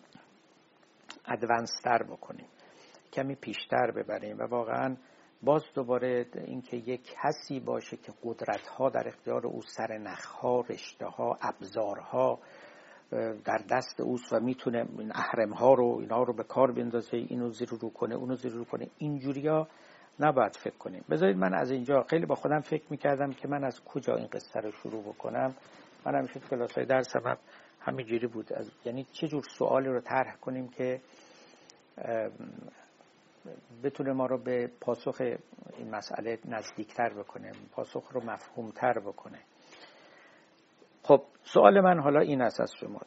ادوانستر 1.28 2.02
بکنیم 2.02 2.48
کمی 3.12 3.34
پیشتر 3.34 3.90
ببریم 3.90 4.38
و 4.38 4.42
واقعا 4.42 4.96
باز 5.42 5.64
دوباره 5.74 6.26
اینکه 6.34 6.76
یک 6.76 7.14
کسی 7.14 7.60
باشه 7.60 7.96
که 7.96 8.12
قدرت 8.22 8.66
ها 8.66 8.90
در 8.90 9.08
اختیار 9.08 9.46
او 9.46 9.62
سر 9.62 9.98
نخ 9.98 10.24
ها 10.24 10.60
رشته 10.60 11.06
ها 11.06 11.38
ابزارها 11.42 12.38
در 13.44 13.60
دست 13.70 14.00
اوست 14.00 14.32
و 14.32 14.40
می‌تونه 14.40 14.86
این 14.98 15.12
احرم 15.14 15.52
ها 15.52 15.74
رو 15.74 15.98
اینا 16.00 16.22
رو 16.22 16.32
به 16.32 16.44
کار 16.44 16.72
بندازه 16.72 17.16
اینو 17.16 17.50
زیر 17.50 17.68
رو 17.68 17.90
کنه 17.90 18.14
اونو 18.14 18.34
زیر 18.34 18.52
رو 18.52 18.64
کنه. 18.64 18.88
اینجوریا 18.98 19.68
نباید 20.20 20.56
فکر 20.56 20.76
کنیم. 20.76 21.04
بذارید 21.10 21.36
من 21.36 21.54
از 21.54 21.70
اینجا 21.70 22.02
خیلی 22.10 22.26
با 22.26 22.34
خودم 22.34 22.60
فکر 22.60 22.84
می‌کردم 22.90 23.32
که 23.32 23.48
من 23.48 23.64
از 23.64 23.84
کجا 23.84 24.16
این 24.16 24.26
قصه 24.26 24.60
رو 24.60 24.70
شروع 24.70 25.02
بکنم. 25.02 25.54
من 26.06 26.14
همیشه 26.14 26.40
کلاس 26.40 26.72
های 26.72 26.86
درس 26.86 27.16
هم 27.16 27.36
همینجوری 27.80 28.26
بود. 28.26 28.52
از 28.52 28.70
یعنی 28.84 29.06
چه 29.12 29.28
جور 29.28 29.42
سوالی 29.58 29.88
رو 29.88 30.00
طرح 30.00 30.36
کنیم 30.36 30.68
که 30.68 31.00
بتونه 33.82 34.12
ما 34.12 34.26
رو 34.26 34.38
به 34.38 34.70
پاسخ 34.80 35.20
این 35.78 35.90
مسئله 35.90 36.38
نزدیکتر 36.44 37.08
بکنه 37.08 37.52
پاسخ 37.72 38.12
رو 38.12 38.24
مفهومتر 38.24 38.98
بکنه. 38.98 39.38
خب 41.02 41.22
سوال 41.42 41.80
من 41.80 42.00
حالا 42.00 42.20
این 42.20 42.42
است 42.42 42.60
از 42.60 42.72
شما. 42.80 43.00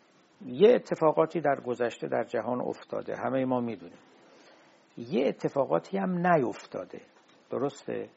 یه 0.46 0.76
اتفاقاتی 0.76 1.42
در 1.42 1.62
گذشته 1.62 2.08
در 2.08 2.24
جهان 2.24 2.62
افتاده 2.62 3.16
همه 3.16 3.46
ما 3.46 3.60
می‌دونیم. 3.60 4.00
یه 4.98 5.28
اتفاقاتی 5.28 5.98
هم 5.98 6.28
نیفتاده 6.28 7.02
درسته؟ 7.50 8.10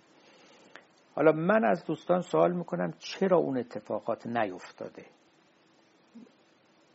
حالا 1.15 1.33
من 1.33 1.65
از 1.65 1.85
دوستان 1.85 2.21
سوال 2.21 2.53
می‌کنم 2.53 2.93
چرا 2.99 3.37
اون 3.37 3.59
اتفاقات 3.59 4.27
نیفتاده؟ 4.27 5.05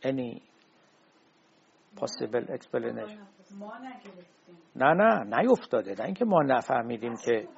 any 0.02 0.40
possible 2.00 2.44
explanation. 2.56 3.18
نه 4.76 4.94
نه 4.94 5.38
نیفتاده. 5.40 5.94
نه 5.98 6.04
اینکه 6.04 6.24
ما 6.24 6.42
نفهمیدیم 6.42 7.14
که 7.24 7.48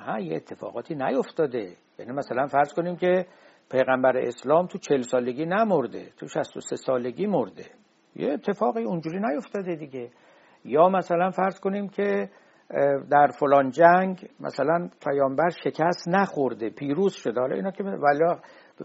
نه 0.00 0.22
یه 0.22 0.36
اتفاقاتی 0.36 0.94
نیفتاده. 0.94 1.76
یعنی 1.98 2.12
مثلا 2.12 2.46
فرض 2.46 2.72
کنیم 2.72 2.96
که 2.96 3.26
پیغمبر 3.70 4.16
اسلام 4.16 4.66
تو 4.66 4.78
چل 4.78 5.02
سالگی 5.02 5.46
نمرده 5.46 6.12
تو 6.16 6.28
63 6.28 6.76
سالگی 6.76 7.26
مرده. 7.26 7.66
یه 8.16 8.32
اتفاقی 8.32 8.82
اونجوری 8.82 9.20
نیفتاده 9.20 9.74
دیگه. 9.74 10.10
یا 10.64 10.88
مثلا 10.88 11.30
فرض 11.30 11.60
کنیم 11.60 11.88
که 11.88 12.30
در 13.10 13.30
فلان 13.40 13.70
جنگ 13.70 14.28
مثلا 14.40 14.88
پیامبر 15.06 15.48
شکست 15.64 16.08
نخورده 16.08 16.70
پیروز 16.70 17.12
شده. 17.12 17.40
حالا 17.40 17.56
اینا 17.56 17.70
که 17.70 17.84
ولی 17.84 18.24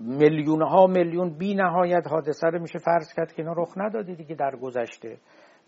میلیون 0.02 0.62
ها 0.62 0.88
میلیون 0.88 1.38
بی 1.38 1.56
نهایت 1.56 2.08
حادثه 2.08 2.48
رو 2.48 2.62
میشه 2.62 2.80
فرض 2.80 3.14
کرد 3.14 3.34
که 3.34 3.42
اینا 3.42 3.54
رخ 3.58 3.74
نداده 3.78 4.16
دیگه 4.16 4.36
در 4.36 4.56
گذشته. 4.56 5.18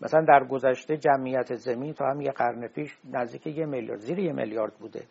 مثلا 0.00 0.24
در 0.28 0.44
گذشته 0.44 0.96
جمعیت 0.96 1.54
زمین 1.54 1.92
تا 1.92 2.06
هم 2.06 2.20
یه 2.20 2.30
قرن 2.30 2.68
پیش 2.68 2.98
نزدیک 3.12 3.46
یه 3.46 3.66
میلیارد 3.66 4.00
زیر 4.00 4.18
یه 4.18 4.32
میلیارد 4.32 4.72
بوده. 4.74 5.02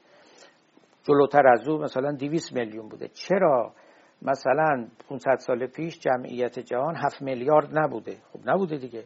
جلوتر 1.03 1.47
از 1.47 1.68
او 1.68 1.78
مثلا 1.78 2.11
200 2.11 2.53
میلیون 2.53 2.89
بوده. 2.89 3.07
چرا؟ 3.07 3.74
مثلا 4.22 4.88
500 5.09 5.36
سال 5.38 5.68
پیش 5.68 5.99
جمعیت 5.99 6.59
جهان 6.59 6.95
7 6.95 7.22
میلیارد 7.22 7.78
نبوده. 7.78 8.18
خب 8.34 8.39
نبوده 8.49 8.78
دیگه. 8.78 9.03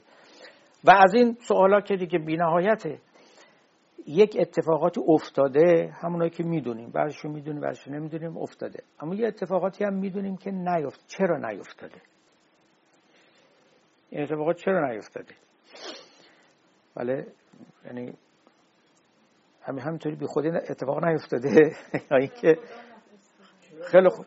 و 0.84 0.92
از 0.92 1.14
این 1.14 1.38
سوالا 1.40 1.82
که 1.82 1.96
دیگه 1.96 2.20
بینهایته. 2.20 3.00
یک 4.08 4.38
اتفاقاتی 4.40 5.02
افتاده 5.08 5.94
همونایی 6.02 6.30
که 6.30 6.44
می‌دونیم. 6.44 6.90
بعضشو 6.92 7.30
می‌دونیم 7.30 7.62
بعضشو 7.62 7.92
نمی‌دونیم 7.92 8.38
افتاده. 8.38 8.84
اما 9.00 9.16
یه 9.16 9.28
اتفاقاتی 9.28 9.84
هم 9.84 9.94
می‌دونیم 9.94 10.38
که 10.38 10.52
نیفت 10.52 11.04
چرا 11.08 11.38
نیفتاده 11.38 12.02
این 14.10 14.24
اتفاقات 14.24 14.56
چرا 14.56 14.92
نیفتاده 14.92 15.34
بله 16.96 17.28
یعنی 17.86 18.14
همین 19.62 19.82
همینطوری 19.82 20.16
بی 20.16 20.26
خودی 20.26 20.50
اتفاق 20.50 21.06
نیفتاده 21.06 21.76
یا 22.12 22.18
اینکه 22.18 22.58
خیلی 23.92 24.10
خوب. 24.10 24.26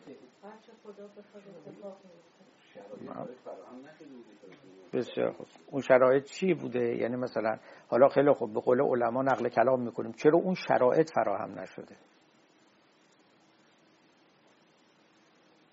بسیار 4.95 5.33
خوب. 5.33 5.47
اون 5.67 5.83
شرایط 5.83 6.25
چی 6.25 6.55
بوده؟ 6.55 6.97
یعنی 6.97 7.17
مثلا 7.17 7.59
حالا 7.89 8.09
خیلی 8.09 8.33
خوب 8.33 8.55
به 8.55 8.61
قول 8.61 8.81
علما 8.81 9.23
نقل 9.23 9.49
کلام 9.49 9.81
می‌کنیم. 9.81 10.13
چرا 10.13 10.39
اون 10.39 10.55
شرایط 10.55 11.11
فراهم 11.15 11.61
نشده؟ 11.61 11.97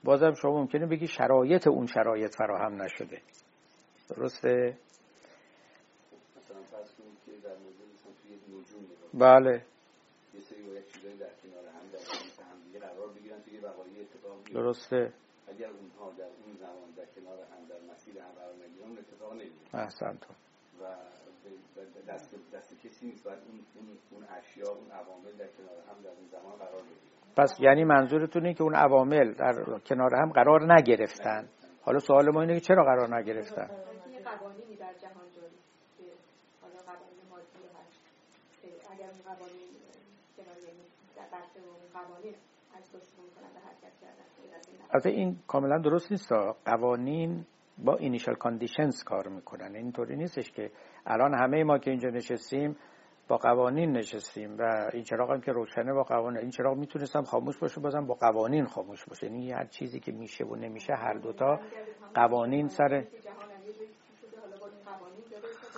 بازم 0.03 0.33
شما 0.33 0.51
ممکنه 0.51 0.85
بگی 0.85 1.07
شرایط 1.07 1.67
اون 1.67 1.85
شرایط 1.85 2.35
فراهم 2.35 2.81
نشده. 2.81 3.21
درسته؟ 4.09 4.77
بله. 9.13 9.65
درسته. 14.53 15.13
اگر 15.47 15.69
اونها 15.69 16.11
در 16.17 17.05
کنار 17.15 17.39
هم 17.39 17.65
در 17.69 17.93
مسیر 17.93 18.17
هم 18.19 18.31
نگیرن 18.91 18.97
اتفاق 18.97 19.33
نمیفته 19.33 19.77
احسنت 19.77 20.25
و 20.81 20.85
دست, 22.07 22.35
دست 22.53 22.81
کسی 22.83 23.05
نیست. 23.05 23.23
باید 23.23 23.39
اون, 23.47 23.59
اون, 23.75 23.97
اون 24.11 24.23
اشیا 24.37 24.69
اون 24.69 24.91
عوامل 24.91 25.31
در 25.37 25.47
کنار 25.47 25.77
هم 25.89 26.01
در 26.03 26.09
اون 26.09 26.27
زمان 26.31 26.55
قرار 26.55 26.81
بگیرن 26.81 27.11
پس 27.37 27.59
یعنی 27.59 27.83
منظورتونه 27.83 28.53
که 28.53 28.63
اون 28.63 28.75
عوامل 28.75 29.33
در 29.33 29.79
کنار 29.79 30.15
هم 30.15 30.31
قرار 30.31 30.73
نگرفتن. 30.73 31.49
حالا 31.81 31.99
سوال 31.99 32.29
ما 32.29 32.41
اینه 32.41 32.53
که 32.53 32.59
چرا 32.59 32.83
قرار 32.83 33.15
نگرفتن؟ 33.15 33.67
قوانینی 34.23 34.75
در 34.75 34.93
جهان 34.93 35.27
جاری 35.35 35.59
که 35.97 36.03
حالا 36.61 36.79
قوانین 36.85 37.25
مادی 37.29 37.65
هست. 37.77 38.01
اگر 38.91 39.09
اون 39.09 39.21
قوانین 39.35 39.69
کنار 40.37 40.57
یعنی 40.57 40.85
در 41.15 41.27
بحث 41.31 41.57
اون 41.57 42.03
قوانین 42.03 42.35
از 42.75 42.83
حرکت 43.65 43.93
کردن 44.01 45.09
این 45.09 45.39
کاملا 45.47 45.77
درست 45.77 46.11
نیست. 46.11 46.33
قوانین 46.65 47.45
با 47.77 47.95
اینیشال 47.95 48.35
کاندیشنز 48.35 49.03
کار 49.03 49.27
می‌کنن. 49.27 49.75
اینطوری 49.75 50.15
نیستش 50.15 50.51
که 50.51 50.71
الان 51.05 51.33
همه 51.33 51.63
ما 51.63 51.77
که 51.77 51.91
اینجا 51.91 52.09
نشستیم 52.09 52.75
با 53.27 53.37
قوانین 53.37 53.91
نشستیم 53.91 54.57
و 54.57 54.89
این 54.93 55.03
چراغ 55.03 55.31
هم 55.31 55.41
که 55.41 55.51
روشنه 55.51 55.93
با 55.93 56.03
قوانین. 56.03 56.39
این 56.39 56.49
چراغ 56.49 56.77
می‌تونستم 56.77 57.21
خاموش 57.21 57.57
باشه 57.57 57.81
بازم 57.81 58.05
با 58.05 58.13
قوانین 58.13 58.65
خاموش 58.65 59.05
باشه. 59.05 59.27
یعنی 59.27 59.51
هر 59.51 59.65
چیزی 59.65 59.99
که 59.99 60.11
میشه 60.11 60.45
و 60.45 60.55
نمیشه 60.55 60.93
هر 60.93 61.13
دوتا 61.13 61.59
قوانین 62.13 62.67
سر 62.67 63.05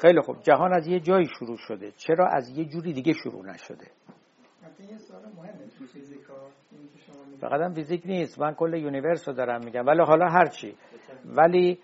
خیلی 0.01 0.21
خوب. 0.21 0.41
جهان 0.41 0.73
از 0.73 0.87
یه 0.87 0.99
جایی 0.99 1.25
شروع 1.39 1.57
شده. 1.57 1.91
چرا 1.91 2.27
از 2.27 2.57
یه 2.57 2.65
جوری 2.65 2.93
دیگه 2.93 3.13
شروع 3.13 3.45
نشده؟ 3.45 3.87
فقط 7.41 7.61
هم 7.61 7.73
فیزیک 7.73 8.01
نیست. 8.05 8.39
من 8.39 8.53
کل 8.53 8.73
universe 8.73 9.27
رو 9.27 9.33
دارم 9.33 9.65
میگم. 9.65 9.85
ولی 9.87 10.01
حالا 10.03 10.25
هرچی 10.25 10.75
ولی 11.25 11.79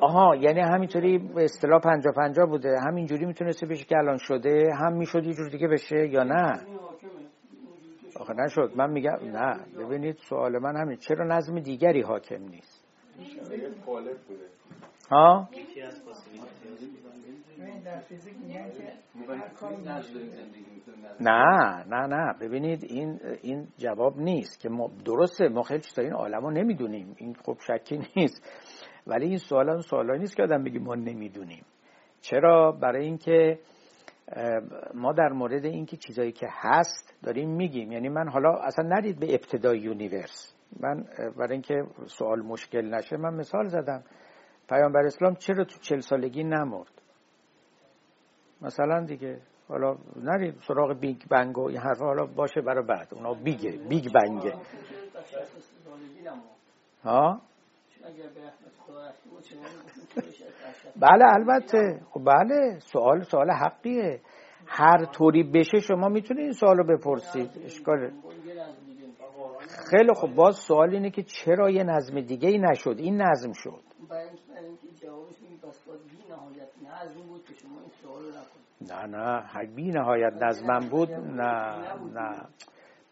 آها 0.00 0.36
یعنی 0.36 0.60
همینطوری 0.60 1.18
به 1.18 1.44
اصطلاح 1.44 1.80
پنجا 1.80 2.10
پنجا 2.16 2.46
بوده. 2.46 2.80
همینجوری 2.80 3.26
می‌تونسته 3.26 3.66
بشه 3.66 3.84
که 3.84 3.96
الان 3.96 4.18
شده 4.18 4.74
هم 4.74 4.92
می‌شد 4.92 5.24
یه 5.24 5.34
جور 5.34 5.48
دیگه 5.48 5.68
بشه 5.68 6.08
یا 6.08 6.22
نه؟ 6.22 6.60
آخه 8.20 8.34
نشد. 8.34 8.72
من 8.76 8.90
میگم 8.90 9.18
نه. 9.22 9.60
ببینید 9.78 10.16
سوال 10.28 10.58
من 10.58 10.76
همین. 10.76 10.96
چرا 10.96 11.26
نظم 11.26 11.60
دیگری 11.60 12.02
حاکم 12.02 12.42
نیست؟ 12.42 12.84
ها؟ 15.10 15.48
نه. 21.20 21.84
نه. 21.88 22.06
نه 22.06 22.32
ببینید 22.40 22.84
این 22.84 23.20
این 23.42 23.68
جواب 23.78 24.18
نیست 24.18 24.60
که 24.60 24.68
ما 24.68 24.90
درسته 25.04 25.48
ما 25.48 25.62
خیلی 25.62 25.80
چیزا 25.80 26.02
این 26.02 26.12
عالمو 26.12 26.50
نمی‌دونیم. 26.50 27.14
این 27.18 27.34
خب 27.34 27.56
شکی 27.66 27.98
نیست. 28.16 28.42
ولی 29.06 29.26
این 29.26 29.38
سوال 29.38 29.80
سوالی 29.80 30.18
نیست 30.18 30.36
که 30.36 30.42
آدم 30.42 30.64
بگی 30.64 30.78
ما 30.78 30.94
نمی‌دونیم. 30.94 31.64
چرا؟ 32.20 32.72
برای 32.72 33.04
اینکه 33.04 33.58
ما 34.94 35.12
در 35.12 35.28
مورد 35.28 35.64
اینکه 35.64 35.96
چیزایی 35.96 36.32
که 36.32 36.46
هست 36.50 37.14
داریم 37.22 37.50
میگیم. 37.50 37.92
یعنی 37.92 38.08
من 38.08 38.28
حالا 38.28 38.50
اصلا 38.50 38.84
ندید 38.88 39.20
به 39.20 39.34
ابتدای 39.34 39.78
یونیورس. 39.78 40.54
من 40.80 41.04
برای 41.36 41.52
اینکه 41.52 41.84
سوال 42.06 42.42
مشکل 42.42 42.94
نشه 42.94 43.16
من 43.16 43.34
مثال 43.34 43.68
زدم. 43.68 44.04
پیامبر 44.68 45.00
اسلام 45.06 45.34
چرا 45.34 45.64
تو 45.64 45.78
چل 45.78 46.00
سالگی 46.00 46.44
نمرد؟ 46.44 47.03
مثلا 48.64 49.04
دیگه 49.04 49.40
حالا 49.68 49.96
نرید 50.16 50.54
سراغ 50.66 51.00
بیگ 51.00 51.22
بنگ 51.30 51.58
و 51.58 51.68
این 51.68 51.78
حرفا 51.78 52.04
حالا 52.04 52.26
باشه 52.26 52.60
برای 52.60 52.84
بعد. 52.86 53.08
اونا 53.14 53.34
دیگه 53.34 53.70
بیگ 53.70 54.12
بنگه. 54.12 54.54
ها؟ 57.04 57.40
بله 60.96 61.24
البته. 61.34 62.00
خب 62.10 62.20
بله 62.24 62.78
سوال 62.78 63.22
سوال 63.22 63.50
حقیه. 63.50 64.20
هر 64.66 65.04
طوری 65.04 65.42
بشه 65.42 65.78
شما 65.78 66.08
می‌تونید 66.08 66.42
این 66.42 66.52
سوال 66.52 66.76
رو 66.76 66.84
بپرسید 66.96 67.50
اشکال. 67.64 68.10
خیلی 69.90 70.14
خب 70.14 70.34
باز 70.34 70.56
سوال 70.56 70.90
اینه 70.90 71.10
که 71.10 71.22
چرا 71.22 71.70
یه 71.70 71.84
نظم 71.84 72.20
دیگه 72.20 72.48
ای 72.48 72.58
نشد؟ 72.58 72.96
این 72.98 73.22
نظم 73.22 73.52
شد. 73.52 73.80
نه 78.80 79.06
نه 79.06 79.66
بی 79.74 79.90
نهایت 79.90 80.32
نظمم 80.42 80.88
بود. 80.88 81.10
نه 81.10 81.76
نه. 82.14 82.48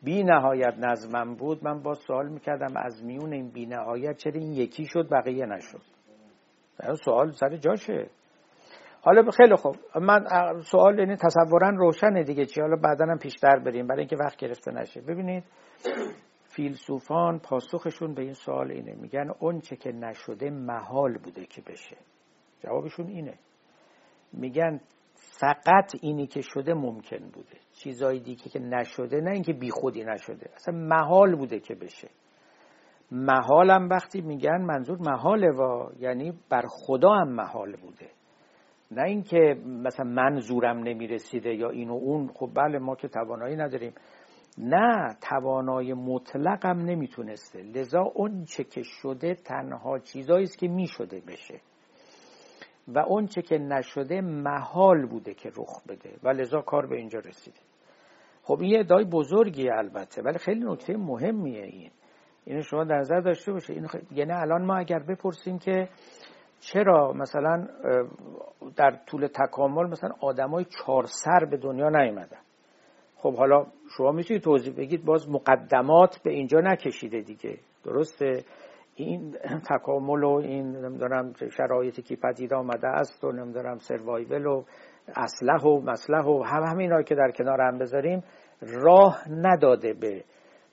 بی 0.02 0.24
نهایت 0.24 0.74
نظمم 0.78 1.34
بود. 1.34 1.64
من 1.64 1.82
با 1.82 1.94
سوال 1.94 2.28
می‌کردم 2.28 2.76
از 2.76 3.04
میون 3.04 3.32
این 3.32 3.48
بی 3.48 3.66
نهایت 3.66 4.16
چرا 4.16 4.32
این 4.32 4.52
یکی 4.52 4.86
شد 4.86 5.08
بقیه 5.10 5.46
نشد؟ 5.46 5.82
سوال 7.04 7.30
سر 7.30 7.56
جاشه. 7.56 8.10
حالا 9.02 9.30
خیلی 9.30 9.56
خوب. 9.56 9.76
من 10.00 10.24
سوال 10.60 10.98
یعنی 10.98 11.16
تصورا 11.16 11.70
روشنه 11.70 12.24
دیگه. 12.24 12.46
چی؟ 12.46 12.60
حالا 12.60 12.76
بعدا 12.76 13.06
هم 13.06 13.18
پیشتر 13.18 13.58
بریم. 13.58 13.86
برای 13.86 14.00
اینکه 14.00 14.16
وقت 14.16 14.36
گرفته 14.36 14.72
نشه. 14.72 15.00
ببینید 15.00 15.44
فیلسوفان 16.44 17.38
پاسخشون 17.38 18.14
به 18.14 18.22
این 18.22 18.32
سوال 18.32 18.70
اینه. 18.70 18.94
میگن 18.94 19.30
اون 19.38 19.60
چه 19.60 19.76
که 19.76 19.92
نشده 19.92 20.50
محال 20.50 21.18
بوده 21.18 21.46
که 21.46 21.62
بشه. 21.62 21.96
جوابشون 22.60 23.06
اینه. 23.06 23.34
میگن 24.32 24.80
فقط 25.14 25.92
اینی 26.00 26.26
که 26.26 26.40
شده 26.40 26.74
ممکن 26.74 27.18
بوده. 27.18 27.56
چیزایی 27.72 28.20
دیگه 28.20 28.44
که 28.44 28.58
نشده 28.58 29.20
نه 29.20 29.30
اینکه 29.30 29.52
بی 29.52 29.70
خودی 29.70 30.04
نشده. 30.04 30.50
اصلا 30.54 30.74
محال 30.74 31.36
بوده 31.36 31.60
که 31.60 31.74
بشه. 31.74 32.08
محالم 33.10 33.88
وقتی 33.88 34.20
میگن 34.20 34.62
منظور 34.62 34.98
محاله 34.98 35.50
و 35.50 35.90
یعنی 35.98 36.32
بر 36.50 36.62
خدا 36.68 37.14
هم 37.14 37.28
محال 37.28 37.76
بوده. 37.76 38.10
نه 38.90 39.02
اینکه 39.02 39.56
مثلا 39.66 40.04
منظورم 40.04 40.78
نمی‌رسیده 40.78 41.54
یا 41.54 41.70
این 41.70 41.90
و 41.90 41.94
اون. 41.94 42.28
خب 42.34 42.50
بله 42.54 42.78
ما 42.78 42.96
که 42.96 43.08
توانایی 43.08 43.56
نداریم. 43.56 43.92
نه 44.58 45.16
توانای 45.20 45.94
مطلق 45.94 46.66
هم 46.66 46.78
نمی‌تونسته. 46.78 47.62
لذا 47.62 48.02
اون 48.14 48.44
چه 48.44 48.64
که 48.64 48.82
شده 48.82 49.34
تنها 49.34 49.98
چیزایی 49.98 50.44
است 50.44 50.58
که 50.58 50.68
می‌شده 50.68 51.20
بشه. 51.20 51.60
و 52.88 52.98
اون 52.98 53.26
چه 53.26 53.42
که 53.42 53.58
نشده 53.58 54.20
محال 54.20 55.06
بوده 55.06 55.34
که 55.34 55.48
رخ 55.56 55.82
بده. 55.88 56.10
و 56.22 56.28
لذا 56.28 56.60
کار 56.60 56.86
به 56.86 56.96
اینجا 56.96 57.18
رسیده. 57.18 57.60
خب 58.42 58.60
این 58.60 58.70
یه 58.70 58.80
ادعای 58.80 59.04
بزرگیه 59.04 59.72
البته 59.74 60.22
ولی 60.22 60.38
خیلی 60.38 60.64
نکته 60.64 60.96
مهمیه 60.96 61.62
این. 61.62 61.90
اینو 62.44 62.62
شما 62.62 62.84
در 62.84 62.96
نظر 62.96 63.20
داشته 63.20 63.52
باشه 63.52 63.72
این 63.72 63.88
یعنی 64.10 64.32
الان 64.32 64.64
ما 64.64 64.76
اگر 64.76 64.98
بپرسیم 64.98 65.58
که 65.58 65.88
چرا 66.60 67.12
مثلا 67.12 67.68
در 68.76 68.98
طول 69.06 69.26
تکامل 69.26 69.86
مثلا 69.86 70.10
آدمای 70.20 70.64
چهار 70.64 71.06
سر 71.06 71.44
به 71.50 71.56
دنیا 71.56 71.88
نیومدن؟ 71.88 72.38
خب 73.16 73.36
حالا 73.36 73.66
شما 73.96 74.12
می‌تونید 74.12 74.42
توضیح 74.42 74.74
بگید 74.74 75.04
باز 75.04 75.28
مقدمات 75.28 76.22
به 76.22 76.30
اینجا 76.30 76.60
نکشیده 76.60 77.20
دیگه. 77.20 77.58
درسته؟ 77.84 78.44
این 78.94 79.32
تکامل 79.70 80.24
و 80.24 80.30
این 80.30 80.76
نمی‌دونم 80.76 81.32
شرایطی 81.56 82.02
که 82.02 82.16
پدید 82.16 82.54
آمده 82.54 82.88
است 82.88 83.24
و 83.24 83.32
نمی‌دونم 83.32 83.78
سروایول 83.78 84.46
و 84.46 84.64
اسلح 85.16 85.62
و 85.62 85.80
مسلح 85.80 86.24
و 86.24 86.42
هم 86.42 86.62
همینا 86.62 87.02
که 87.02 87.14
در 87.14 87.30
کنار 87.30 87.60
هم 87.60 87.78
بذاریم 87.78 88.22
راه 88.60 89.24
نداده 89.30 89.94
به 89.94 90.24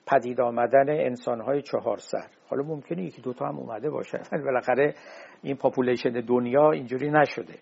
پدید 0.06 0.40
آمدن 0.40 0.88
انسانهای 0.88 1.62
چهار 1.62 1.96
سر. 1.96 2.26
حالا 2.48 2.62
ممکنه 2.62 3.02
یکی 3.02 3.22
دوتا 3.22 3.46
هم 3.46 3.58
اومده 3.58 3.90
باشه 3.90 4.18
بالاخره 4.44 4.94
این 5.42 5.56
پاپولیشن 5.56 6.10
دنیا 6.10 6.70
اینجوری 6.70 7.10
نشده. 7.10 7.54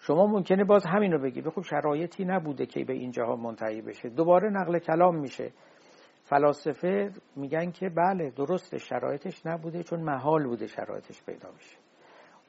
شما 0.00 0.26
ممکنه 0.26 0.64
باز 0.64 0.84
همین 0.86 1.12
رو 1.12 1.18
بگی. 1.18 1.42
خب 1.42 1.62
شرایطی 1.62 2.24
نبوده 2.24 2.66
که 2.66 2.84
به 2.84 2.92
اینجاها 2.92 3.36
منتهی 3.36 3.82
بشه. 3.82 4.08
دوباره 4.08 4.50
نقل 4.50 4.78
کلام 4.78 5.16
میشه. 5.16 5.52
فلاسفه 6.24 7.10
میگن 7.36 7.70
که 7.70 7.88
بله 7.88 8.30
درسته 8.30 8.78
شرایطش 8.78 9.46
نبوده 9.46 9.82
چون 9.82 10.00
محال 10.00 10.46
بوده 10.46 10.66
شرایطش 10.66 11.22
پیدا 11.22 11.50
بشه 11.50 11.76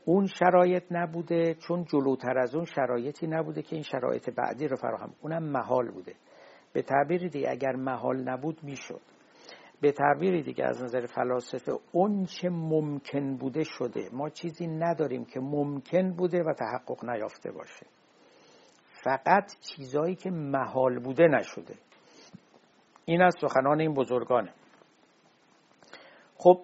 اون 0.05 0.27
شرایط 0.27 0.83
نبوده 0.91 1.53
چون 1.53 1.83
جلوتر 1.83 2.37
از 2.37 2.55
اون 2.55 2.65
شرایطی 2.65 3.27
نبوده 3.27 3.61
که 3.61 3.75
این 3.75 3.83
شرایط 3.83 4.29
بعدی 4.29 4.67
رو 4.67 4.75
فراهم 4.75 5.13
اونم 5.21 5.43
محال 5.43 5.91
بوده. 5.91 6.15
به 6.73 6.81
تعبیر 6.81 7.27
دیگه 7.27 7.49
اگر 7.49 7.75
محال 7.75 8.29
نبود 8.29 8.63
می‌شد. 8.63 9.01
به 9.81 9.91
تعبیری 9.91 10.43
دیگه 10.43 10.65
از 10.65 10.83
نظر 10.83 11.05
فلاسفه 11.05 11.71
اون 11.91 12.25
چه 12.25 12.49
ممکن 12.49 13.37
بوده 13.37 13.63
شده. 13.63 14.09
ما 14.13 14.29
چیزی 14.29 14.67
نداریم 14.67 15.25
که 15.25 15.39
ممکن 15.39 16.11
بوده 16.11 16.43
و 16.43 16.53
تحقق 16.53 17.05
نیافته 17.09 17.51
باشه. 17.51 17.85
فقط 19.03 19.51
چیزایی 19.61 20.15
که 20.15 20.31
محال 20.31 20.99
بوده 20.99 21.27
نشده. 21.27 21.73
این 23.05 23.21
از 23.21 23.35
سخنان 23.41 23.79
این 23.79 23.93
بزرگانه. 23.93 24.53
خب 26.37 26.61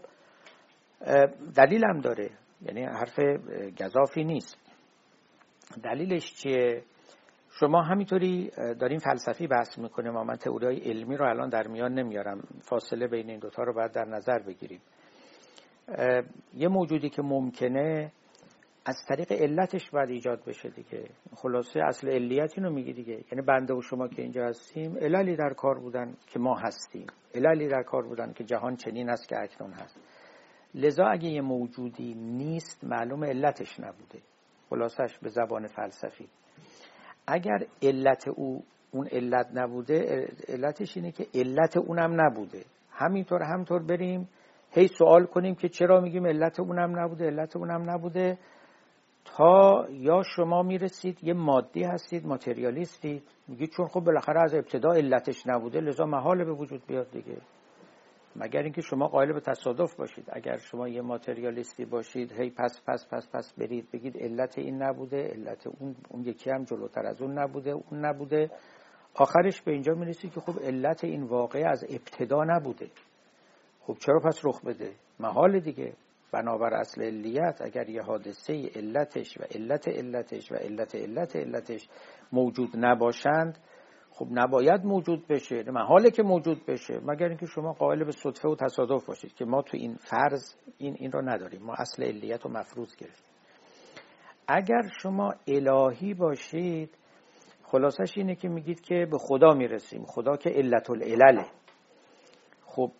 دلیلم 1.56 2.00
داره. 2.02 2.30
یعنی 2.62 2.84
حرف 2.84 3.20
گذافی 3.80 4.24
نیست. 4.24 4.58
دلیلش 5.84 6.34
چیه؟ 6.34 6.84
شما 7.60 7.82
همینطوری 7.82 8.52
داریم 8.80 9.00
فلسفی 9.00 9.48
بحث 9.48 9.80
می‌کنیم. 9.80 10.16
و 10.16 10.24
من 10.24 10.36
تئوری 10.36 10.80
علمی 10.80 11.18
رو 11.18 11.26
الان 11.26 11.50
در 11.50 11.68
میان 11.68 11.94
نمیارم. 11.94 12.42
فاصله 12.62 13.08
بین 13.08 13.30
این 13.30 13.40
دوتا 13.40 13.64
رو 13.64 13.74
باید 13.74 13.92
در 13.92 14.06
نظر 14.06 14.40
بگیریم. 14.40 14.82
یه 16.54 16.68
موجودی 16.68 17.10
که 17.10 17.22
ممکنه 17.22 18.12
از 18.86 18.96
طریق 19.10 19.32
علتش 19.32 19.90
باید 19.90 20.10
ایجاد 20.10 20.46
بشه 20.46 20.70
دیگه. 20.70 21.10
خلاصه 21.36 21.80
اصل 21.80 22.10
علیت 22.10 22.54
اینو 22.58 22.70
میگی 22.70 22.94
دیگه. 22.94 23.14
یعنی 23.14 23.42
بنده 23.48 23.74
و 23.74 23.82
شما 23.82 24.08
که 24.08 24.22
اینجا 24.22 24.46
هستیم 24.46 24.98
عللی 24.98 25.36
در 25.36 25.54
کار 25.54 25.80
بودن 25.80 26.14
که 26.28 26.40
ما 26.40 26.56
هستیم. 26.56 27.08
عللی 27.36 27.68
در 27.68 27.84
کار 27.84 28.04
بودن 28.04 28.34
که 28.34 28.44
جهان 28.44 28.76
چنین 28.76 29.10
است 29.10 29.30
که 29.30 29.40
اکنون 29.40 29.74
هست. 29.74 30.00
لذا 30.76 31.06
اگه 31.06 31.30
یه 31.30 31.42
موجودی 31.42 32.14
نیست 32.14 32.84
معلوم 32.84 33.24
علتش 33.24 33.80
نبوده. 33.80 34.20
خلاصش 34.70 35.18
به 35.22 35.30
زبان 35.30 35.68
فلسفی. 35.68 36.28
اگر 37.28 37.66
علت 37.82 38.28
او 38.28 38.64
اون 38.92 39.08
علت 39.08 39.48
نبوده 39.54 40.28
علتش 40.48 40.98
اینه 40.98 41.12
که 41.12 41.28
علت 41.36 41.78
اونم 41.78 42.22
نبوده. 42.22 42.66
همینطور 42.92 43.44
همطور 43.44 43.84
بریم 43.84 44.30
هی 44.72 44.88
سوال 44.88 45.26
کنیم 45.26 45.56
که 45.56 45.70
چرا 45.70 46.02
میگیم 46.02 46.26
علت 46.26 46.60
اونم 46.60 47.00
نبوده 47.00 47.26
علت 47.26 47.56
اونم 47.56 47.90
نبوده. 47.90 48.38
تا 49.26 49.88
یا 49.90 50.22
شما 50.36 50.64
می‌رسید 50.64 51.24
یه 51.24 51.34
مادی 51.34 51.84
هستید 51.84 52.26
ماتریالیستید 52.26 53.24
میگید 53.48 53.70
چون 53.70 53.88
خب 53.88 54.00
بالاخره 54.00 54.42
از 54.42 54.54
ابتدا 54.54 54.92
علتش 54.92 55.48
نبوده 55.48 55.80
لذا 55.80 56.06
محال 56.06 56.44
به 56.44 56.54
وجود 56.54 56.88
بیاد 56.88 57.12
دیگه. 57.12 57.38
مگر 58.36 58.62
اینکه 58.62 58.82
شما 58.82 59.08
قائل 59.08 59.34
به 59.34 59.40
تصادف 59.40 59.96
باشید. 59.96 60.26
اگر 60.34 60.58
شما 60.58 60.88
یه 60.88 61.02
ماتریالیستی 61.02 61.86
باشید 61.86 62.32
هی 62.32 62.50
پس 62.50 62.82
پس 62.88 63.08
پس 63.12 63.30
پس 63.34 63.54
برید 63.54 63.92
بگید 63.92 64.18
علت 64.18 64.58
این 64.58 64.84
نبوده 64.84 65.28
علت 65.28 65.68
اون 65.68 65.96
اون 66.10 66.24
یکی 66.26 66.50
هم 66.50 66.64
جلوتر 66.64 67.06
از 67.06 67.22
اون 67.22 67.40
نبوده 67.40 67.70
اون 67.70 68.06
نبوده. 68.06 68.52
آخرش 69.16 69.62
به 69.62 69.72
اینجا 69.72 69.94
می‌رسید 69.94 70.34
که 70.34 70.40
خب 70.40 70.60
علت 70.64 71.04
این 71.04 71.24
واقعه 71.24 71.68
از 71.68 71.84
ابتدا 71.90 72.44
نبوده. 72.44 72.88
خب 73.82 73.98
چرا 74.00 74.20
پس 74.20 74.42
رخ 74.44 74.66
بده؟ 74.66 74.92
محال 75.20 75.60
دیگه. 75.60 75.94
بنابر 76.32 76.74
اصل 76.74 77.02
علیت 77.02 77.62
اگر 77.62 77.90
یه 77.90 78.02
حادثه 78.02 78.70
علتش 78.76 79.38
و 79.38 79.44
علت 79.56 79.88
علتش 79.88 80.52
و 80.52 80.56
علت 80.56 80.96
علت 80.96 81.36
علتش 81.36 81.90
موجود 82.32 82.70
نباشند 82.76 83.58
خب 84.12 84.28
نباید 84.32 84.86
موجود 84.86 85.28
بشه 85.28 85.72
محاله 85.72 86.12
که 86.12 86.24
موجود 86.24 86.66
بشه 86.66 87.02
مگر 87.06 87.28
اینکه 87.28 87.46
شما 87.46 87.74
قائل 87.74 88.04
به 88.04 88.12
صدفه 88.12 88.50
و 88.50 88.56
تصادف 88.56 89.06
باشید 89.06 89.34
که 89.34 89.46
ما 89.46 89.62
تو 89.62 89.78
این 89.78 89.96
فرض 89.96 90.56
این 90.78 90.96
این 91.00 91.12
رو 91.12 91.22
نداریم 91.22 91.62
ما 91.62 91.74
اصل 91.74 92.04
علیت 92.04 92.42
رو 92.42 92.52
مفروض 92.52 92.96
گرفتیم. 92.96 93.26
اگر 94.48 94.82
شما 95.02 95.34
الهی 95.48 96.14
باشید 96.14 96.98
خلاصش 97.64 98.18
اینه 98.18 98.36
که 98.36 98.50
میگید 98.50 98.82
که 98.82 99.08
به 99.12 99.18
خدا 99.18 99.54
می‌رسیم 99.54 100.06
خدا 100.06 100.38
که 100.38 100.50
علت 100.50 100.90
العلله. 100.90 101.46
خب 102.66 102.92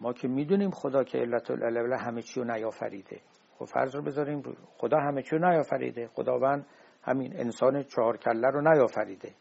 ما 0.00 0.12
که 0.12 0.28
می‌دونیم 0.28 0.70
خدا 0.70 1.04
که 1.04 1.18
علت 1.18 1.50
العلله 1.50 1.96
همه 1.96 2.22
چی 2.22 2.40
رو 2.40 2.52
نیافریده. 2.52 3.20
خب 3.58 3.64
فرض 3.64 3.94
رو 3.94 4.02
بذاریم 4.02 4.42
خدا 4.78 4.98
همه 4.98 5.22
چی 5.22 5.36
رو 5.36 5.50
نیافریده. 5.50 6.08
خداوند 6.08 6.66
همین 7.02 7.36
انسان 7.36 7.82
چهار 7.82 8.16
کله 8.16 8.50
رو 8.50 8.60
نیافریده. 8.60 9.34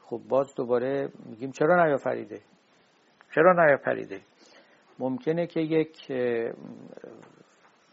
خب 0.00 0.20
باز 0.28 0.54
دوباره 0.54 1.12
میگیم 1.24 1.50
چرا 1.50 1.84
نیافریده؟ 1.84 2.40
چرا 3.34 3.52
نیافریده؟ 3.52 4.20
ممکنه 4.98 5.46
که 5.46 5.60
یک 5.60 6.12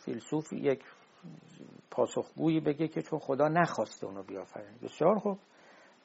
فیلسوف 0.06 0.54
یک 0.54 0.84
پاسخگویی 1.92 2.60
بگه 2.60 2.88
که 2.88 3.02
چون 3.02 3.20
خدا 3.20 3.48
نخواسته 3.48 4.08
اونو 4.08 4.24
بیافرینه. 4.24 4.78
بسیار 4.84 5.16
خوب. 5.16 5.40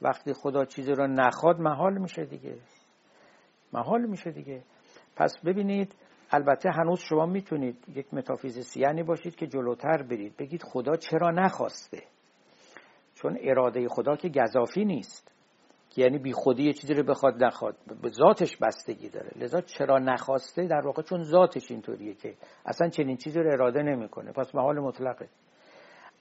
وقتی 0.02 0.32
خدا 0.32 0.64
چیزی 0.64 0.92
رو 0.92 1.06
نخواد 1.06 1.60
محال 1.60 1.98
میشه 1.98 2.24
دیگه. 2.24 2.58
محال 3.72 4.06
میشه 4.06 4.30
دیگه. 4.30 4.62
پس 5.16 5.38
ببینید 5.44 5.94
البته 6.30 6.70
هنوز 6.70 7.00
شما 7.00 7.26
می‌تونید 7.26 7.76
یک 7.94 8.14
متافیزیسیانی 8.14 9.02
باشید 9.02 9.34
که 9.34 9.46
جلوتر 9.46 10.02
برید. 10.02 10.36
بگید 10.36 10.62
خدا 10.62 10.96
چرا 10.96 11.30
نخواسته؟ 11.30 12.02
چون 13.14 13.38
اراده 13.40 13.88
خدا 13.88 14.16
که 14.16 14.28
گذافی 14.28 14.84
نیست. 14.84 15.32
یعنی 15.96 16.18
بی 16.18 16.32
خودی 16.32 16.62
یه 16.62 16.72
چیزی 16.72 16.94
رو 16.94 17.02
بخواد 17.02 17.44
نخواد. 17.44 17.76
به 18.02 18.08
ذاتش 18.08 18.56
بستگی 18.56 19.08
داره. 19.08 19.30
لذا 19.36 19.60
چرا 19.60 19.98
نخواسته؟ 19.98 20.66
در 20.66 20.80
واقع 20.86 21.02
چون 21.02 21.22
ذاتش 21.22 21.70
اینطوریه 21.70 22.14
که 22.14 22.34
اصلا 22.66 22.88
چنین 22.88 23.16
چیزی 23.16 23.40
رو 23.40 23.52
اراده 23.52 23.82
نمی‌کنه. 23.82 24.32
پس 24.32 24.54
محال 24.54 24.78
مطلقه. 24.78 25.28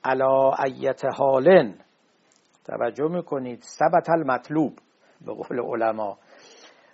علا 0.03 0.51
ایت 0.65 1.01
حالن. 1.05 1.75
توجه 2.65 3.07
می‌کنید. 3.07 3.61
ثبت 3.61 4.09
المطلوب. 4.09 4.73
به 5.25 5.33
قول 5.33 5.59
علما. 5.59 6.17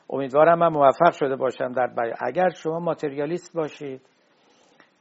امیدوارم 0.10 0.60
من 0.60 0.68
موفق 0.68 1.12
شده 1.12 1.36
باشم 1.36 1.72
در 1.72 1.88
بیان. 1.88 2.16
اگر 2.20 2.50
شما 2.50 2.80
ماتریالیست 2.80 3.54
باشید 3.54 4.02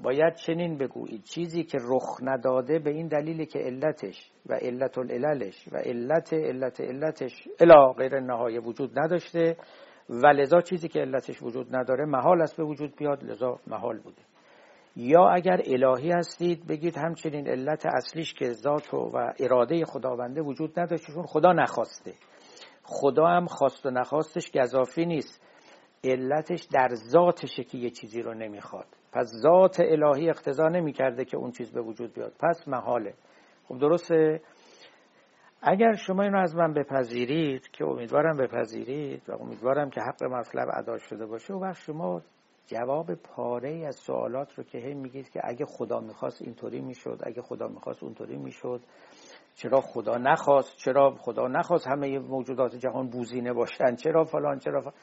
باید 0.00 0.34
چنین 0.34 0.78
بگویید. 0.78 1.22
چیزی 1.22 1.64
که 1.64 1.78
رخ 1.80 2.18
نداده 2.22 2.78
به 2.78 2.90
این 2.90 3.08
دلیلی 3.08 3.46
که 3.46 3.58
علتش 3.58 4.30
و 4.46 4.54
علت 4.54 4.98
العللش 4.98 5.68
و 5.72 5.76
علت 5.76 6.32
علت 6.32 6.80
علتش 6.80 7.48
الا 7.60 7.92
غیر 7.92 8.20
نهایه 8.20 8.60
وجود 8.60 8.98
نداشته 8.98 9.56
و 10.08 10.26
لذا 10.26 10.60
چیزی 10.60 10.88
که 10.88 11.00
علتش 11.00 11.42
وجود 11.42 11.76
نداره 11.76 12.04
محال 12.04 12.42
است 12.42 12.56
به 12.56 12.64
وجود 12.64 12.96
بیاد 12.96 13.24
لذا 13.24 13.58
محال 13.66 13.98
بوده. 13.98 14.22
یا 14.96 15.28
اگر 15.28 15.60
الهی 15.66 16.10
هستید 16.10 16.66
بگید 16.66 16.98
همچنین 16.98 17.48
علت 17.48 17.86
اصلیش 17.86 18.34
که 18.34 18.52
ذات 18.52 18.94
و 18.94 19.32
اراده 19.40 19.84
خداونده 19.84 20.42
وجود 20.42 20.80
نداشته 20.80 21.12
چون 21.12 21.26
خدا 21.26 21.52
نخواسته. 21.52 22.12
خدا 22.86 23.26
هم 23.26 23.46
خواست 23.46 23.86
و 23.86 23.90
نخواستش 23.90 24.50
گذافی 24.50 25.06
نیست. 25.06 25.42
علتش 26.04 26.64
در 26.72 26.88
ذاتشه 26.94 27.64
که 27.64 27.78
یه 27.78 27.90
چیزی 27.90 28.22
رو 28.22 28.34
نمی‌خواد. 28.34 28.86
پس 29.12 29.26
ذات 29.42 29.80
الهی 29.80 30.30
اقتضا 30.30 30.68
نمی‌کرده 30.68 31.24
که 31.24 31.36
اون 31.36 31.50
چیز 31.50 31.72
به 31.72 31.80
وجود 31.80 32.12
بیاد. 32.12 32.32
پس 32.40 32.68
محاله. 32.68 33.14
خب 33.68 33.78
درسته؟ 33.78 34.40
اگر 35.62 35.92
شما 35.92 36.22
اینو 36.22 36.38
از 36.38 36.56
من 36.56 36.74
بپذیرید 36.74 37.68
که 37.70 37.84
امیدوارم 37.84 38.36
بپذیرید 38.36 39.22
و 39.28 39.32
امیدوارم 39.32 39.90
که 39.90 40.00
حق 40.00 40.24
مطلب 40.24 40.68
ادا 40.72 40.98
شده 40.98 41.26
باشه 41.26 41.54
و 41.54 41.60
وقت 41.60 41.80
شما 41.80 42.22
جواب 42.66 43.14
پاره 43.14 43.84
از 43.86 43.96
سوالات 43.96 44.54
رو 44.54 44.64
که 44.64 44.78
هی 44.78 44.94
میگید 44.94 45.30
که 45.30 45.40
اگه 45.44 45.64
خدا 45.64 46.00
می‌خواست 46.00 46.42
اینطوری 46.42 46.80
می‌شد 46.80 47.20
اگه 47.22 47.42
خدا 47.42 47.68
می‌خواست 47.68 48.02
اونطوری 48.02 48.36
می‌شد. 48.36 48.80
چرا 49.56 49.80
خدا 49.80 50.16
نخواست 50.16 50.76
چرا 50.76 51.14
خدا 51.18 51.48
نخواست 51.48 51.86
همه 51.86 52.18
موجودات 52.18 52.76
جهان 52.76 53.10
بوزینه 53.10 53.52
باشن 53.52 53.94
چرا 53.94 54.24
فلان 54.24 54.58
چرا 54.58 54.80
فلان. 54.80 54.94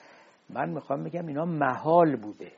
من 0.49 0.70
می‌خوام 0.70 1.04
بگم 1.04 1.28
اینا 1.28 1.45
محال 1.45 2.16
بوده. 2.16 2.51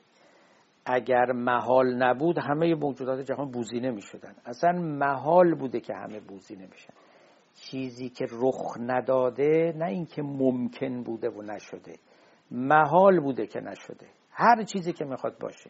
اگر 0.86 1.32
محال 1.32 2.04
نبود 2.04 2.38
همه 2.40 2.76
موجودات 2.76 3.20
جهان 3.20 3.52
بوزینه 3.52 3.92
می‌شدن. 3.92 4.36
اصلا 4.46 4.72
محال 4.82 5.56
بوده 5.56 5.80
که 5.80 5.94
همه 5.94 6.20
بوزینه 6.20 6.68
بشن. 6.68 6.94
چیزی 7.56 8.10
که 8.10 8.26
رخ 8.32 8.78
نداده 8.80 9.74
نه 9.78 9.86
اینکه 9.86 10.22
ممکن 10.22 11.04
بوده 11.04 11.30
و 11.30 11.42
نشده. 11.42 11.96
محال 12.52 13.20
بوده 13.20 13.48
که 13.48 13.60
نشده. 13.60 14.08
هر 14.32 14.64
چیزی 14.64 14.94
که 14.94 15.06
می‌خواد 15.06 15.40
باشه. 15.40 15.70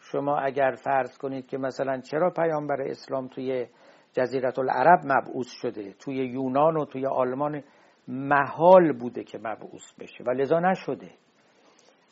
شما 0.00 0.38
اگر 0.38 0.74
فرض 0.84 1.18
کنید 1.18 1.46
که 1.46 1.58
مثلا 1.58 2.00
چرا 2.00 2.30
پیامبر 2.30 2.82
اسلام 2.82 3.28
توی 3.28 3.66
جزیرت 4.18 4.58
العرب 4.58 5.00
مبعوث 5.04 5.48
شده. 5.50 5.92
توی 5.92 6.16
یونان 6.16 6.76
و 6.76 6.84
توی 6.84 7.06
آلمان 7.06 7.62
محال 8.08 8.92
بوده 8.92 9.24
که 9.24 9.38
مبعوث 9.38 9.92
بشه. 10.00 10.24
و 10.24 10.30
لذا 10.30 10.60
نشده. 10.60 11.10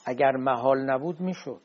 اگر 0.06 0.36
محال 0.36 0.90
نبود 0.90 1.20
می‌شد. 1.20 1.60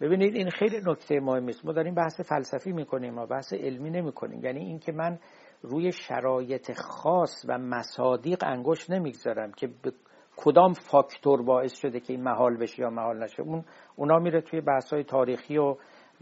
ببینید 0.00 0.36
این 0.36 0.50
خیلی 0.50 0.80
نکته 0.86 1.20
مهمی 1.20 1.50
است. 1.50 1.66
ما 1.66 1.72
داریم 1.72 1.94
بحث 1.94 2.20
فلسفی 2.20 2.72
می‌کنیم 2.72 3.18
و 3.18 3.26
بحث 3.26 3.52
علمی 3.52 3.90
نمی‌کنیم. 3.90 4.44
یعنی 4.44 4.60
اینکه 4.60 4.92
من 4.92 5.18
روی 5.62 5.92
شرایط 5.92 6.72
خاص 6.72 7.44
و 7.48 7.58
مصادیق 7.58 8.38
انگشت 8.44 8.90
نمی‌گذارم 8.90 9.52
که 9.52 9.66
به 9.66 9.92
کدام 10.36 10.72
فاکتور 10.72 11.42
باعث 11.42 11.74
شده 11.74 12.00
که 12.00 12.12
این 12.12 12.22
محال 12.22 12.56
بشه 12.56 12.82
یا 12.82 12.90
محال 12.90 13.22
نشه. 13.22 13.42
اون 13.42 13.64
اونا 13.96 14.18
میره 14.18 14.40
توی 14.40 14.60
بحث 14.60 14.92
های 14.92 15.04
تاریخی 15.04 15.58
و 15.58 15.76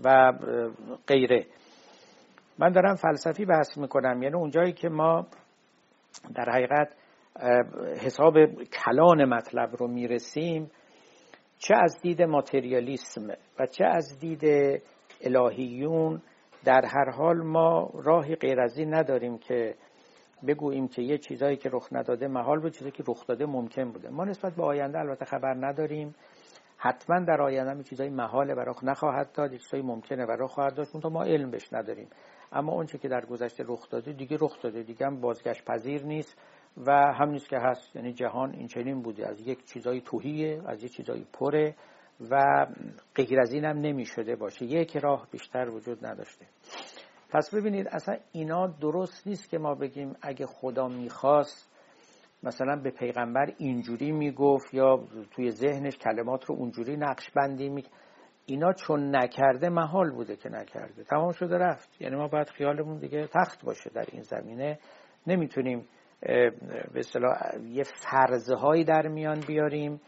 و 0.04 0.32
غیره. 1.06 1.46
من 2.60 2.72
دارم 2.72 2.94
فلسفی 2.94 3.44
بحث 3.44 3.78
می‌کنم. 3.78 4.22
یعنی 4.22 4.34
اونجایی 4.34 4.72
که 4.72 4.88
ما 4.88 5.26
در 6.34 6.50
حقیقت 6.50 6.88
حساب 8.04 8.34
کلان 8.54 9.24
مطلب 9.24 9.76
رو 9.76 9.88
می‌رسیم 9.88 10.70
چه 11.58 11.74
از 11.76 12.00
دید 12.02 12.22
ماتریالیسم 12.22 13.28
و 13.58 13.66
چه 13.66 13.84
از 13.84 14.18
دید 14.20 14.42
الهیون 15.20 16.22
در 16.64 16.84
هر 16.84 17.10
حال 17.10 17.42
ما 17.42 17.90
راهی 17.94 18.34
غیر 18.34 18.60
از 18.60 18.78
این 18.78 18.94
نداریم 18.94 19.38
که 19.38 19.74
بگوییم 20.48 20.88
که 20.88 21.02
یه 21.02 21.18
چیزایی 21.18 21.56
که 21.56 21.70
رخ 21.72 21.88
نداده 21.92 22.28
محال 22.28 22.60
بود 22.60 22.72
چیزایی 22.72 22.92
که 22.92 23.04
رخ 23.08 23.26
داده 23.26 23.46
ممکن 23.46 23.92
بوده. 23.92 24.08
ما 24.08 24.24
نسبت 24.24 24.54
به 24.54 24.62
آینده 24.62 24.98
البته 24.98 25.24
خبر 25.24 25.54
نداریم. 25.54 26.14
حتما 26.76 27.20
در 27.20 27.42
آینده 27.42 27.82
چیزایی 27.82 28.10
محاله 28.10 28.54
و 28.54 28.60
رخ 28.60 28.84
نخواهد 28.84 29.32
داد 29.32 29.56
چیزایی 29.56 29.82
ممکنه 29.82 30.24
و 30.24 30.30
رخ 30.30 30.50
خواهد 30.50 30.74
داشت. 30.74 31.06
ما 31.06 31.24
علم 31.24 31.50
بش 31.50 31.72
نداریم. 31.72 32.08
اما 32.52 32.72
اونچه 32.72 32.98
که 32.98 33.08
در 33.08 33.26
گذشته 33.26 33.64
رخ 33.66 33.88
داده 33.90 34.12
دیگه 34.12 34.36
رخ 34.40 34.62
داده. 34.62 34.82
دیگه 34.82 35.06
هم 35.06 35.20
بازگشت 35.20 35.64
پذیر 35.64 36.04
نیست 36.04 36.38
و 36.86 36.92
هم 36.92 37.30
نیست 37.30 37.48
که 37.48 37.58
هست. 37.58 37.96
یعنی 37.96 38.12
جهان 38.12 38.54
این 38.54 38.66
چنین 38.66 39.02
بوده. 39.02 39.28
از 39.28 39.48
یک 39.48 39.64
چیزای 39.64 40.00
توهیه 40.00 40.62
از 40.66 40.84
یک 40.84 40.92
چیزای 40.92 41.24
پره 41.32 41.74
و 42.30 42.66
غیر 43.14 43.40
از 43.40 43.52
این 43.52 43.64
هم 43.64 43.76
نمی 43.76 44.04
شده 44.04 44.36
باشه. 44.36 44.64
یک 44.64 44.96
راه 44.96 45.28
بیشتر 45.30 45.68
وجود 45.68 46.06
نداشته. 46.06 46.46
پس 47.30 47.54
ببینید 47.54 47.88
اصلا 47.88 48.16
اینا 48.32 48.66
درست 48.66 49.26
نیست 49.26 49.50
که 49.50 49.58
ما 49.58 49.74
بگیم 49.74 50.16
اگه 50.22 50.46
خدا 50.46 50.88
می‌خواست 50.88 51.70
مثلا 52.42 52.76
به 52.76 52.90
پیغمبر 52.90 53.52
اینجوری 53.58 54.12
می‌گفت 54.12 54.74
یا 54.74 55.04
توی 55.30 55.50
ذهنش 55.50 55.98
کلمات 55.98 56.44
رو 56.44 56.54
اونجوری 56.54 56.96
نقش 56.96 57.30
بندی 57.30 57.68
می 57.68 57.84
اینا 58.46 58.72
چون 58.72 59.16
نکرده 59.16 59.68
محال 59.68 60.10
بوده 60.10 60.36
که 60.36 60.48
نکرده. 60.48 61.04
تمام 61.04 61.32
شده 61.32 61.58
رفت. 61.58 62.00
یعنی 62.00 62.16
ما 62.16 62.28
باید 62.28 62.48
خیالمون 62.48 62.98
دیگه 62.98 63.26
تخت 63.26 63.64
باشه 63.64 63.90
در 63.94 64.06
این 64.12 64.22
زمینه. 64.22 64.78
نمی‌تونیم 65.26 65.88
به 66.20 66.52
اصطلاح 66.94 67.36
یه 67.64 67.82
فرضهایی 67.82 68.84
در 68.84 69.08
میان 69.08 69.40
بیاریم. 69.40 70.00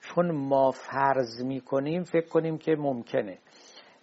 چون 0.00 0.30
ما 0.30 0.70
فرض 0.70 1.44
می‌کنیم 1.44 2.02
فکر 2.02 2.28
کنیم 2.28 2.58
که 2.58 2.76
ممکنه. 2.76 3.38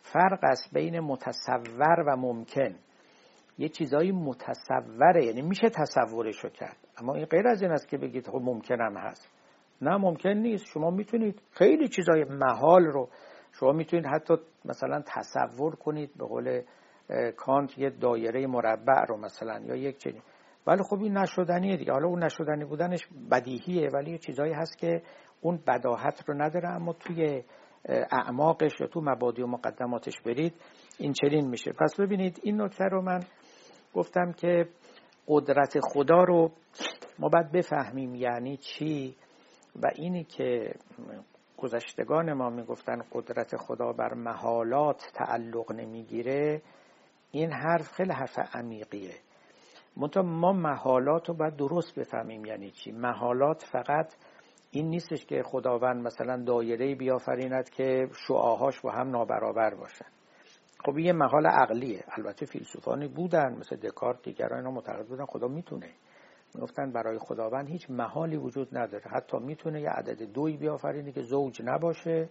فرق 0.01 0.39
است 0.43 0.73
بین 0.73 0.99
متصور 0.99 2.03
و 2.07 2.15
ممکن. 2.17 2.75
یه 3.57 3.69
چیزایی 3.69 4.11
متصوره 4.11 5.25
یعنی 5.25 5.41
میشه 5.41 5.69
تصورشو 5.69 6.49
کرد. 6.49 6.77
اما 6.97 7.15
این 7.15 7.25
غیر 7.25 7.47
از 7.47 7.61
این 7.61 7.71
است 7.71 7.87
که 7.87 7.97
بگید 7.97 8.27
خب 8.27 8.39
ممکنم 8.41 8.97
هست. 8.97 9.31
نه 9.81 9.97
ممکن 9.97 10.29
نیست. 10.29 10.65
شما 10.65 10.89
می‌تونید 10.89 11.41
خیلی 11.51 11.87
چیزای 11.87 12.23
محال 12.23 12.83
رو 12.83 13.09
شما 13.51 13.71
می‌تونید 13.71 14.05
حتی 14.05 14.33
مثلا 14.65 15.03
تصور 15.05 15.75
کنید 15.75 16.17
به 16.17 16.25
قول 16.25 16.61
کانت 17.37 17.77
یه 17.77 17.89
دایره 17.89 18.47
مربع 18.47 19.05
رو 19.07 19.17
مثلا 19.17 19.59
یا 19.59 19.75
یک 19.75 19.97
چنین. 19.97 20.21
ولی 20.67 20.83
خب 20.83 20.99
این 20.99 21.17
نشدنیه 21.17 21.77
دیگه. 21.77 21.91
حالا 21.91 22.07
اون 22.07 22.23
نشدنی 22.23 22.65
بودنش 22.65 23.07
بدیهیه 23.31 23.89
ولی 23.93 24.11
یه 24.11 24.17
چیزایی 24.17 24.53
هست 24.53 24.77
که 24.77 25.01
اون 25.41 25.59
بداهت 25.67 26.23
رو 26.27 26.33
نداره. 26.41 26.69
اما 26.69 26.93
توی 26.93 27.43
اعماقش 28.11 28.81
یا 28.81 28.87
تو 28.87 29.01
مبادی 29.01 29.41
و 29.41 29.47
مقدماتش 29.47 30.21
برید 30.21 30.53
این 30.99 31.13
چنین 31.13 31.47
میشه. 31.47 31.71
پس 31.71 31.99
ببینید 31.99 32.39
این 32.43 32.61
نکته 32.61 32.85
رو 32.85 33.01
من 33.01 33.19
گفتم 33.93 34.31
که 34.31 34.67
قدرت 35.27 35.79
خدا 35.81 36.23
رو 36.23 36.51
ما 37.19 37.29
باید 37.29 37.51
بفهمیم 37.51 38.15
یعنی 38.15 38.57
چی 38.57 39.15
و 39.75 39.87
اینی 39.95 40.23
که 40.23 40.73
گذشتگان 41.61 42.33
ما 42.33 42.49
می‌گفتن 42.49 43.01
قدرت 43.11 43.57
خدا 43.57 43.93
بر 43.93 44.13
محالات 44.13 45.11
تعلق 45.13 45.71
نمی‌گیره. 45.71 46.61
این 47.31 47.51
حرف 47.51 47.91
خیلی 47.91 48.13
حرف 48.13 48.39
عمیقیه. 48.55 49.15
منتها 49.97 50.23
ما 50.23 50.53
محالات 50.53 51.29
رو 51.29 51.35
باید 51.35 51.55
درست 51.55 51.99
بفهمیم 51.99 52.45
یعنی 52.45 52.71
چی. 52.71 52.91
محالات 52.91 53.63
فقط 53.63 54.13
این 54.71 54.89
نیستش 54.89 55.25
که 55.25 55.43
خداوند 55.43 56.05
مثلا 56.05 56.43
دایره 56.43 56.95
بیافریند 56.95 57.69
که 57.69 58.07
شعاهاش 58.27 58.79
با 58.79 58.91
هم 58.91 59.09
نابرابر 59.09 59.73
باشن. 59.75 60.05
خب 60.85 60.97
یه 60.97 61.13
محال 61.13 61.47
عقلیه. 61.47 62.03
البته 62.07 62.45
فیلسوفانی 62.45 63.07
بودن 63.07 63.57
مثل 63.59 63.75
دکارت 63.75 64.21
دیگران 64.21 64.57
اینا 64.57 64.71
معتقد 64.71 65.05
بودن 65.05 65.25
خدا 65.25 65.47
می‌تونه. 65.47 65.89
می‌گفتن 66.55 66.91
برای 66.91 67.17
خداوند 67.17 67.69
هیچ 67.69 67.89
محالی 67.89 68.37
وجود 68.37 68.77
نداره. 68.77 69.03
حتی 69.05 69.37
می‌تونه 69.39 69.81
یه 69.81 69.89
عدد 69.89 70.23
دوی 70.23 70.57
بیافرینه 70.57 71.11
که 71.11 71.21
زوج 71.21 71.61
نباشه 71.65 72.29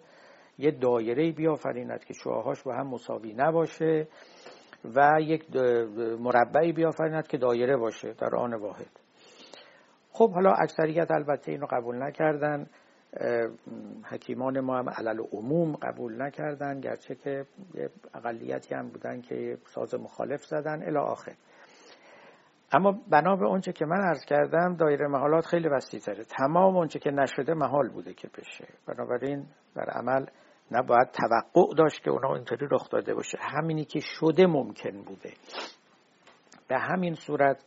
یه 0.59 0.71
دایره 0.71 1.33
بیافریند 1.33 2.05
که 2.05 2.15
شعاهاش 2.15 2.63
با 2.63 2.75
هم 2.75 2.87
مساوی 2.87 3.35
نباشه 3.35 4.09
و 4.95 5.21
یک 5.21 5.57
مربعی 6.21 6.73
بیافریند 6.73 7.27
که 7.27 7.39
دایره 7.39 7.77
باشه 7.77 8.13
در 8.13 8.37
آن 8.37 8.55
واحد. 8.55 8.91
خب 10.13 10.31
حالا 10.33 10.53
اکثریت 10.53 11.11
البته 11.11 11.53
اینو 11.53 11.67
قبول 11.71 12.03
نکردن. 12.03 12.67
حکیمان 14.05 14.61
ما 14.61 14.79
هم 14.79 14.89
علل 14.89 15.21
عموم 15.33 15.77
قبول 15.77 16.23
نکردن 16.23 16.81
گرچه 16.81 17.15
که 17.15 17.47
اقلیتی 18.15 18.75
هم 18.75 18.89
بودن 18.89 19.21
که 19.21 19.59
ساز 19.67 19.95
مخالف 19.95 20.45
زدن. 20.45 20.83
الی 20.83 20.97
آخر. 20.97 21.33
اما 22.73 22.93
بنا 23.11 23.37
به 23.37 23.47
اونچه 23.47 23.73
که 23.73 23.85
من 23.87 24.01
عرض 24.01 24.25
کردم 24.25 24.77
دایره 24.77 25.07
محالات 25.09 25.47
خیلی 25.47 25.69
وسیع 25.69 26.01
تره 26.01 26.25
تمام 26.25 26.77
اونچه 26.77 26.99
که 26.99 27.11
نشده 27.11 27.55
محال 27.55 27.89
بوده 27.89 28.15
که 28.15 28.29
بشه. 28.39 28.69
بنابراین 28.87 29.47
در 29.75 29.91
عمل 29.91 30.27
نباید 30.71 31.09
توقع 31.11 31.75
داشت 31.77 32.03
که 32.03 32.11
اونا 32.11 32.35
اینطوری 32.35 32.67
رخ 32.71 32.89
داده 32.91 33.15
باشه. 33.15 33.39
همینی 33.41 33.85
که 33.85 34.01
شده 34.01 34.47
ممکن 34.47 35.03
بوده. 35.03 35.33
به 36.69 36.79
همین 36.79 37.15
صورت 37.15 37.65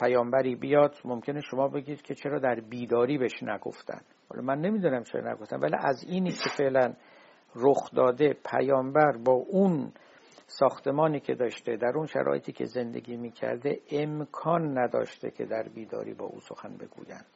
پیامبری 0.00 0.56
بیاد 0.56 0.96
ممکنه 1.04 1.40
شما 1.40 1.68
بگید 1.68 2.02
که 2.02 2.14
چرا 2.14 2.38
در 2.38 2.54
بیداری 2.54 3.18
بهش 3.18 3.42
نگفتن. 3.42 4.00
حالا 4.30 4.42
من 4.42 4.60
نمی‌دونم 4.60 5.02
چرا 5.02 5.32
نگفتن 5.32 5.56
ولی 5.60 5.76
از 5.78 6.04
اینی 6.08 6.30
که 6.30 6.50
فعلا 6.58 6.94
رخ 7.56 7.90
داده 7.94 8.36
پیامبر 8.50 9.12
با 9.24 9.32
اون 9.32 9.92
ساختمانی 10.50 11.20
که 11.20 11.34
داشته 11.34 11.76
در 11.76 11.92
اون 11.94 12.06
شرایطی 12.06 12.52
که 12.52 12.64
زندگی 12.64 13.16
می‌کرده 13.16 13.80
امکان 13.90 14.78
نداشته 14.78 15.30
که 15.30 15.44
در 15.44 15.62
بیداری 15.74 16.14
با 16.14 16.26
او 16.26 16.40
سخن 16.40 16.76
بگویند. 16.76 17.26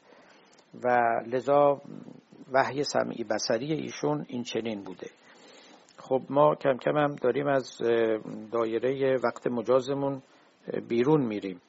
و 0.84 0.88
لذا 1.26 1.82
وحی 2.52 2.84
سمعی 2.84 3.24
بسری 3.24 3.72
ایشون 3.72 4.24
این 4.28 4.42
چنین 4.42 4.82
بوده. 4.82 5.06
خب 5.96 6.22
ما 6.30 6.54
کم 6.54 6.76
کم 6.76 6.96
هم 6.96 7.14
داریم 7.14 7.46
از 7.46 7.78
دایره 8.52 9.16
وقت 9.24 9.46
مجازمون 9.46 10.22
بیرون 10.88 11.26
میریم. 11.26 11.60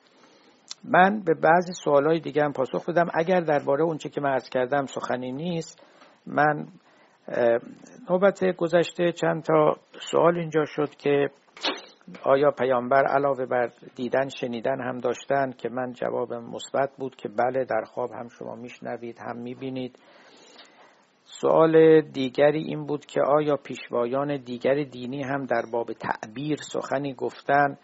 من 0.83 1.21
به 1.25 1.33
بعضی 1.33 1.73
سوالای 1.83 2.19
دیگه 2.19 2.43
هم 2.43 2.53
پاسخ 2.53 2.89
بدم. 2.89 3.07
اگر 3.13 3.39
درباره 3.39 3.83
اونچه 3.83 4.09
که 4.09 4.21
من 4.21 4.29
عرض 4.29 4.49
کردم 4.49 4.85
سخنی 4.85 5.31
نیست 5.31 5.85
من 6.25 6.67
نوبت 8.09 8.43
گذشته 8.57 9.11
چند 9.11 9.43
تا 9.43 9.75
سوال 10.11 10.37
اینجا 10.37 10.65
شد 10.65 10.89
که 10.89 11.29
آیا 12.23 12.51
پیامبر 12.51 13.05
علاوه 13.05 13.45
بر 13.45 13.69
دیدن 13.95 14.29
شنیدن 14.29 14.81
هم 14.81 14.97
داشتن؟ 14.97 15.51
که 15.51 15.69
من 15.69 15.93
جواب 15.93 16.33
مثبت 16.33 16.89
بود 16.97 17.15
که 17.15 17.29
بله 17.29 17.65
در 17.65 17.81
خواب 17.81 18.11
هم 18.11 18.27
شما 18.27 18.55
میشنوید 18.55 19.19
هم 19.19 19.37
می‌بینید. 19.37 19.99
سوال 21.23 22.01
دیگری 22.01 22.63
این 22.63 22.85
بود 22.85 23.05
که 23.05 23.21
آیا 23.21 23.55
پیشوایان 23.55 24.37
دیگر 24.37 24.83
دینی 24.83 25.23
هم 25.23 25.45
در 25.45 25.63
باب 25.71 25.93
تعبیر 25.93 26.57
سخنی 26.73 27.13
گفتن؟ 27.13 27.77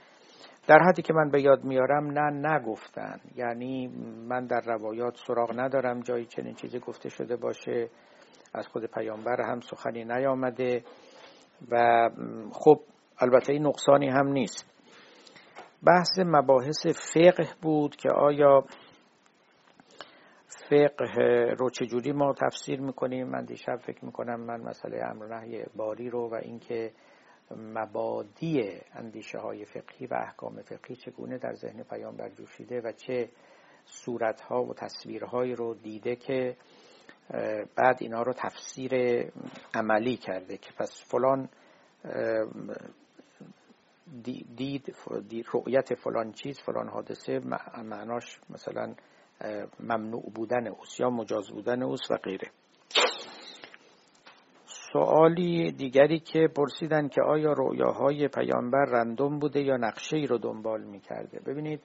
در 0.68 0.80
حدی 0.80 1.02
که 1.02 1.14
من 1.14 1.30
به 1.30 1.42
یاد 1.42 1.64
میارم 1.64 2.12
نه 2.12 2.50
نگفتن. 2.50 3.20
یعنی 3.36 3.88
من 4.28 4.46
در 4.46 4.62
روایات 4.66 5.18
سراغ 5.28 5.60
ندارم 5.60 6.00
جایی 6.00 6.26
چنین 6.26 6.54
چیزی 6.54 6.80
گفته 6.80 7.10
شده 7.10 7.36
باشه. 7.36 7.90
از 8.54 8.68
خود 8.68 8.86
پیامبر 8.86 9.42
هم 9.42 9.60
سخنی 9.60 10.04
نیامده 10.04 10.84
و 11.72 12.10
خب 12.52 12.80
البته 13.20 13.54
این 13.54 13.66
نقصانی 13.66 14.10
هم 14.10 14.28
نیست. 14.28 14.66
بحث 15.84 16.20
مباحث 16.26 16.88
فقه 16.88 17.48
بود 17.62 17.96
که 17.96 18.10
آیا 18.10 18.64
فقه 20.70 21.56
رو 21.58 21.70
چجوری 21.70 22.12
ما 22.12 22.34
تفسیر 22.34 22.82
می‌کنیم؟ 22.82 23.28
من 23.28 23.46
دیشب 23.46 23.76
فکر 23.76 24.06
می‌کنم 24.06 24.40
من 24.40 24.62
مسئله 24.62 25.06
امر 25.06 25.26
نهی 25.26 25.64
باری 25.76 26.10
رو 26.10 26.30
و 26.30 26.36
اینکه 26.42 26.92
مبادی 27.58 28.80
اندیشه 28.94 29.38
های 29.38 29.66
فقهی 29.66 30.06
و 30.06 30.14
احکام 30.14 30.62
فقهی 30.62 30.96
چگونه 30.96 31.38
در 31.38 31.54
ذهن 31.54 31.84
پیامبر 31.84 32.30
جوشیده 32.30 32.82
و 32.82 32.92
چه 32.92 33.30
صورتها 33.86 34.64
و 34.64 34.74
تصویرهایی 34.74 35.56
رو 35.56 35.74
دیده 35.74 36.16
که 36.16 36.56
بعد 37.76 37.98
اینا 38.00 38.22
رو 38.22 38.34
تفسیر 38.34 38.94
عملی 39.74 40.18
کرده 40.18 40.58
که 40.58 40.72
پس 40.78 41.04
فلان 41.12 41.50
دید 44.56 44.96
رؤیت 45.54 45.94
فلان 45.94 46.32
چیز 46.32 46.60
فلان 46.60 46.90
حادثه 46.90 47.40
معناش 47.84 48.40
مثلا 48.50 48.96
ممنوع 49.80 50.32
بودن 50.36 50.68
اوست 50.68 51.00
یا 51.00 51.10
مجاز 51.10 51.50
بودن 51.50 51.84
اوست 51.84 52.12
و 52.12 52.16
غیره. 52.16 52.52
سوالی 54.66 55.72
دیگری 55.72 56.20
که 56.20 56.48
پرسیدن 56.56 57.08
که 57.08 57.22
آیا 57.22 57.54
رؤیاهای 57.54 58.28
پیامبر 58.28 58.86
رندوم 58.86 59.40
بوده 59.40 59.62
یا 59.62 59.78
نقشه 59.78 60.18
ای 60.18 60.28
رو 60.28 60.38
دنبال 60.38 60.84
می‌کرده؟ 60.84 61.40
ببینید 61.40 61.82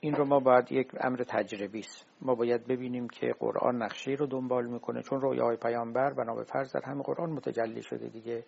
این 0.00 0.14
رو 0.14 0.24
ما 0.24 0.40
باید 0.40 0.72
یک 0.72 0.88
امر 1.00 1.16
تجربی 1.16 1.80
است. 1.80 2.06
ما 2.22 2.34
باید 2.34 2.66
ببینیم 2.66 3.08
که 3.08 3.34
قرآن 3.38 3.82
نقشه 3.82 4.10
رو 4.10 4.26
دنبال 4.26 4.66
می‌کنه 4.66 5.02
چون 5.02 5.20
رویاهای 5.20 5.56
پیامبر 5.56 6.12
بنا 6.12 6.34
به 6.34 6.44
فرض 6.44 6.72
در 6.72 6.82
همه 6.84 7.02
قرآن 7.02 7.30
متجلی 7.30 7.82
شده 7.82 8.08
دیگه. 8.08 8.44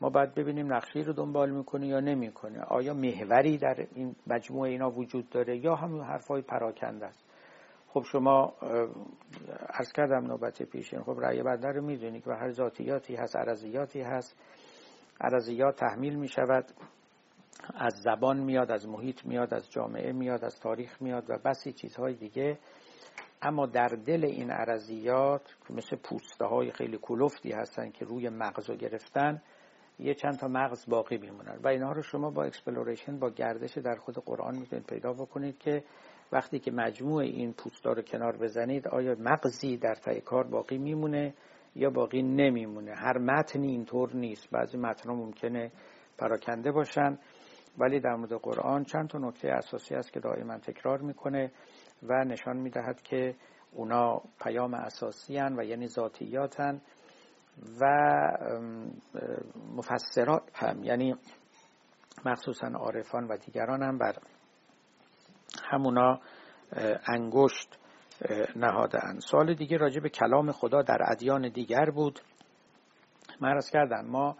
ما 0.00 0.10
باید 0.10 0.34
ببینیم 0.34 0.74
نقشه 0.74 1.00
رو 1.00 1.12
دنبال 1.12 1.50
می‌کنه 1.50 1.86
یا 1.86 2.00
نمی‌کنه. 2.00 2.60
آیا 2.60 2.94
محوری 2.94 3.58
در 3.58 3.86
این 3.94 4.16
مجموعه 4.26 4.70
اینا 4.70 4.90
وجود 4.90 5.30
داره 5.30 5.56
یا 5.56 5.74
همین 5.74 6.02
حرفای 6.02 6.42
پراکنده 6.42 7.06
است؟ 7.06 7.24
خب 7.88 8.02
شما 8.02 8.54
عرض 9.70 9.92
کردم 9.92 10.26
نوبت 10.26 10.62
پیشین 10.62 11.02
خب 11.02 11.16
رأی 11.20 11.42
بنده 11.42 11.68
رو 11.68 11.82
می‌دونید 11.82 12.24
که 12.24 12.30
هر 12.30 12.50
ذاتیاتی 12.50 13.16
هست 13.16 13.36
عرضیاتی 13.36 14.00
هست 14.00 14.36
عرضیات 15.20 15.76
تحمیل 15.76 16.14
می 16.14 16.28
شود 16.28 16.64
از 17.74 17.92
زبان 17.94 18.40
میاد 18.40 18.70
از 18.70 18.88
محیط 18.88 19.24
میاد 19.26 19.54
از 19.54 19.70
جامعه 19.70 20.12
میاد 20.12 20.44
از 20.44 20.60
تاریخ 20.60 21.02
میاد 21.02 21.24
و 21.30 21.38
بسی 21.44 21.72
چیزهای 21.72 22.14
دیگه. 22.14 22.58
اما 23.42 23.66
در 23.66 23.88
دل 23.88 24.24
این 24.24 24.50
عرضیات 24.50 25.56
که 25.68 25.74
مثل 25.74 25.96
پوسته 25.96 26.44
های 26.44 26.70
خیلی 26.70 26.98
کلفتی 27.02 27.52
هستن 27.52 27.90
که 27.90 28.04
روی 28.04 28.28
مغز 28.28 28.70
رو 28.70 28.76
گرفتن 28.76 29.42
یه 29.98 30.14
چند 30.14 30.38
تا 30.38 30.48
مغز 30.48 30.88
باقی 30.88 31.18
میمونن. 31.18 31.58
و 31.62 31.68
اینها 31.68 31.92
رو 31.92 32.02
شما 32.02 32.30
با 32.30 32.44
exploration 32.44 33.18
با 33.18 33.30
گردش 33.30 33.78
در 33.78 33.94
خود 33.94 34.14
قرآن 34.14 34.58
می‌تونید 34.58 34.86
پیدا 34.86 35.12
بکنید 35.12 35.58
که 35.58 35.84
وقتی 36.32 36.58
که 36.58 36.70
مجموع 36.70 37.22
این 37.22 37.52
پوستا 37.52 37.92
رو 37.92 38.02
کنار 38.02 38.36
بزنید 38.36 38.88
آیا 38.88 39.16
مغزی 39.18 39.76
در 39.76 39.94
تای 39.94 40.20
کار 40.20 40.44
باقی 40.44 40.78
میمونه 40.78 41.34
یا 41.74 41.90
باقی 41.90 42.22
نمیمونه؟ 42.22 42.94
هر 42.94 43.18
متنی 43.18 43.68
اینطور 43.68 44.16
نیست. 44.16 44.50
بعضی 44.50 44.78
متنها 44.78 45.16
ممکنه 45.16 45.72
پراکنده 46.18 46.72
باشن. 46.72 47.18
ولی 47.78 48.00
در 48.00 48.14
مورد 48.14 48.32
قرآن 48.32 48.84
چند 48.84 49.08
تا 49.08 49.18
نکته 49.18 49.48
اساسی 49.48 49.94
است 49.94 50.12
که 50.12 50.20
دائما 50.20 50.58
تکرار 50.58 51.00
می‌کنه 51.00 51.52
و 52.02 52.24
نشان 52.24 52.56
می‌دهد 52.56 53.02
که 53.02 53.34
اونا 53.72 54.22
پیام 54.40 54.74
اساسی 54.74 55.38
هن 55.38 55.56
و 55.58 55.64
یعنی 55.64 55.86
ذاتیاتن 55.86 56.80
و 57.80 57.86
مفسرات 59.76 60.42
هم 60.54 60.84
یعنی 60.84 61.16
مخصوصا 62.24 62.66
عارفان 62.66 63.24
و 63.28 63.36
دیگران 63.36 63.82
هم 63.82 63.98
بر 63.98 64.14
همونا 65.70 66.20
انگشت 67.06 67.78
نهادن 68.56 69.18
سال 69.18 69.54
دیگه 69.54 69.76
راجع 69.76 70.00
به 70.00 70.08
کلام 70.08 70.52
خدا 70.52 70.82
در 70.82 70.98
ادیان 71.10 71.48
دیگر 71.48 71.90
بود. 71.90 72.20
من 73.40 73.60
کردم 73.72 74.06
ما 74.06 74.36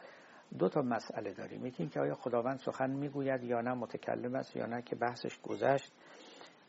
دو 0.58 0.68
تا 0.68 0.82
مسئله 0.82 1.32
داریم. 1.32 1.66
یکی 1.66 1.82
اینکه 1.82 2.00
آیا 2.00 2.14
خداوند 2.14 2.58
سخن 2.58 2.90
می‌گوید 2.90 3.44
یا 3.44 3.60
نه 3.60 3.74
متکلم 3.74 4.34
است 4.34 4.56
یا 4.56 4.66
نه 4.66 4.82
که 4.82 4.96
بحثش 4.96 5.40
گذشت. 5.42 5.92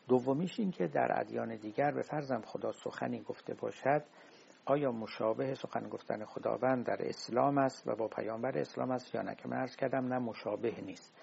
دومیش 0.08 0.60
این 0.60 0.70
که 0.70 0.86
در 0.86 1.20
ادیان 1.20 1.56
دیگر 1.56 1.90
به 1.90 2.02
فرضم 2.02 2.40
خدا 2.40 2.72
سخنی 2.72 3.22
گفته 3.22 3.54
باشد 3.54 4.04
آیا 4.64 4.92
مشابه 4.92 5.54
سخن 5.54 5.88
گفتن 5.88 6.24
خداوند 6.24 6.86
در 6.86 6.96
اسلام 7.00 7.58
است 7.58 7.88
و 7.88 7.96
با 7.96 8.08
پیامبر 8.08 8.58
اسلام 8.58 8.90
است 8.90 9.14
یا 9.14 9.22
نه؟ 9.22 9.34
که 9.34 9.48
من 9.48 9.56
ارز 9.56 9.76
کردم 9.76 10.06
نه 10.12 10.18
مشابه 10.18 10.80
نیست. 10.80 11.14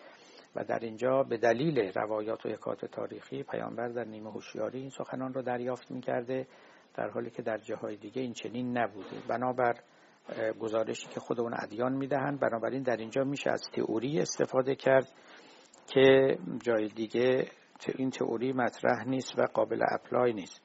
و 0.56 0.64
در 0.64 0.80
اینجا 0.80 1.24
به 1.24 1.38
دلیل 1.38 1.92
روایات 1.96 2.46
و 2.46 2.50
حکات 2.50 2.86
تاریخی 2.86 3.44
پیامبر 3.44 3.88
در 3.88 4.04
نیمه 4.04 4.32
هوشیاری 4.32 4.80
این 4.80 4.90
سخنان 4.90 5.34
رو 5.34 5.42
دریافت 5.42 5.92
می‌کرده 5.92 6.48
در 6.94 7.10
حالی 7.10 7.30
که 7.30 7.42
در 7.42 7.58
جاهای 7.58 7.96
دیگه 7.96 8.22
این 8.22 8.34
چنین 8.34 8.78
نبوده. 8.78 9.22
بنابر 9.28 9.76
گزارشی 10.60 11.08
که 11.08 11.20
خود 11.20 11.42
اون 11.42 11.54
ادیان 11.60 11.94
می‌دهند. 11.94 12.40
بنابراین 12.40 12.84
در 12.84 12.98
اینجا 12.98 13.24
میشه 13.24 13.50
از 13.50 13.62
تئوری 13.74 14.20
استفاده 14.20 14.76
کرد 14.76 15.12
که 15.88 16.38
جای 16.64 16.88
دیگه 16.88 17.48
این 17.96 18.10
تئوری 18.10 18.54
مطرح 18.54 19.08
نیست 19.08 19.40
و 19.40 19.42
قابل 19.54 19.84
اپلای 19.92 20.34
نیست. 20.34 20.62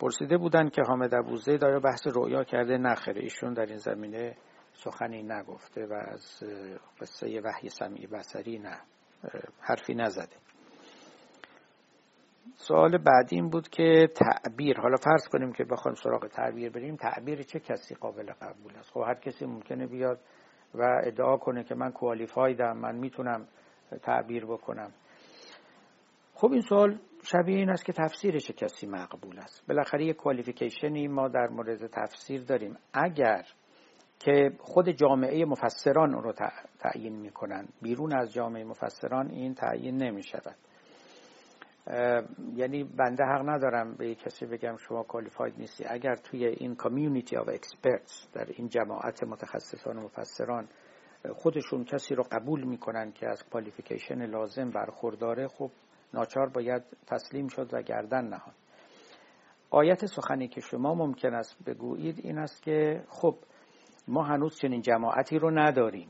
پرسیده 0.00 0.38
بودن 0.38 0.68
که 0.68 0.82
حامد 0.82 1.14
ابوزه 1.14 1.56
داره 1.56 1.80
بحث 1.80 2.06
رؤیا 2.06 2.44
کرده؟ 2.44 2.78
نخره 2.78 3.22
ایشون 3.22 3.52
در 3.52 3.66
این 3.66 3.76
زمینه 3.76 4.36
سخنی 4.72 5.22
نگفته 5.22 5.86
و 5.86 5.92
از 5.92 6.42
قصه 7.00 7.40
وحی 7.44 7.68
سمیع 7.68 8.06
بسری 8.06 8.58
نه 8.58 8.80
حرفی 9.60 9.94
نزده. 9.94 10.36
سوال 12.54 12.98
بعدی 12.98 13.36
این 13.36 13.50
بود 13.50 13.68
که 13.68 14.08
تعبیر 14.14 14.80
حالا 14.80 14.96
فرض 14.96 15.28
کنیم 15.28 15.52
که 15.52 15.64
بخوایم 15.64 15.94
سراغ 15.94 16.26
تعبیر 16.26 16.70
بریم 16.70 16.96
تعبیر 16.96 17.42
چه 17.42 17.60
کسی 17.60 17.94
قابل 17.94 18.32
قبول 18.32 18.76
است؟ 18.76 18.90
خب 18.90 19.00
هر 19.00 19.14
کسی 19.14 19.46
ممکنه 19.46 19.86
بیاد 19.86 20.20
و 20.74 21.00
ادعا 21.04 21.36
کنه 21.36 21.64
که 21.64 21.74
من 21.74 21.90
کوالیفایدم 21.90 22.76
من 22.76 22.96
می‌تونم 22.96 23.46
تعبیر 24.02 24.46
بکنم. 24.46 24.92
خب 26.34 26.52
این 26.52 26.60
سوال 26.60 26.98
شبیه 27.22 27.56
این 27.56 27.70
است 27.70 27.84
که 27.84 27.92
تفسیر 27.92 28.38
چه 28.38 28.52
کسی 28.52 28.86
مقبول 28.86 29.38
است؟ 29.38 29.66
بالاخره 29.68 30.04
یک 30.04 30.16
کوالیفیکیشنی 30.16 31.08
ما 31.08 31.28
در 31.28 31.48
مورد 31.48 31.86
تفسیر 31.86 32.44
داریم. 32.44 32.76
اگر 32.92 33.42
که 34.18 34.52
خود 34.58 34.90
جامعه 34.90 35.44
مفسران 35.44 36.12
رو 36.12 36.32
تعیین 36.78 37.16
می‌کنن 37.16 37.68
بیرون 37.82 38.18
از 38.18 38.32
جامعه 38.32 38.64
مفسران 38.64 39.30
این 39.30 39.54
تعیین 39.54 40.02
نمی 40.02 40.22
شود 40.22 40.56
یعنی 42.54 42.84
بنده 42.84 43.24
حق 43.24 43.48
ندارم 43.48 43.94
به 43.94 44.14
کسی 44.14 44.46
بگم 44.46 44.76
شما 44.76 45.02
qualified 45.02 45.54
نیستی. 45.58 45.84
اگر 45.88 46.16
توی 46.16 46.46
این 46.46 46.74
community 46.74 47.36
of 47.36 47.48
experts 47.48 48.28
در 48.32 48.46
این 48.56 48.68
جماعت 48.68 49.24
متخصصان 49.24 49.96
و 49.96 50.00
مفسران 50.00 50.68
خودشون 51.34 51.84
کسی 51.84 52.14
رو 52.14 52.24
قبول 52.32 52.64
می‌کنن 52.64 53.12
که 53.12 53.28
از 53.28 53.42
qualification 53.50 54.26
لازم 54.26 54.70
برخورداره 54.70 55.48
خب 55.48 55.70
ناچار 56.14 56.48
باید 56.48 56.82
تسلیم 57.06 57.48
شد 57.48 57.68
و 57.72 57.82
گردن 57.82 58.24
نهاد. 58.24 58.54
آیت 59.70 60.06
سخنی 60.06 60.48
که 60.48 60.60
شما 60.60 60.94
ممکن 60.94 61.34
است 61.34 61.64
بگویید 61.64 62.20
این 62.22 62.38
است 62.38 62.62
که 62.62 63.04
خب 63.08 63.34
ما 64.08 64.22
هنوز 64.22 64.58
چنین 64.58 64.80
جماعتی 64.80 65.38
رو 65.38 65.50
نداریم. 65.50 66.08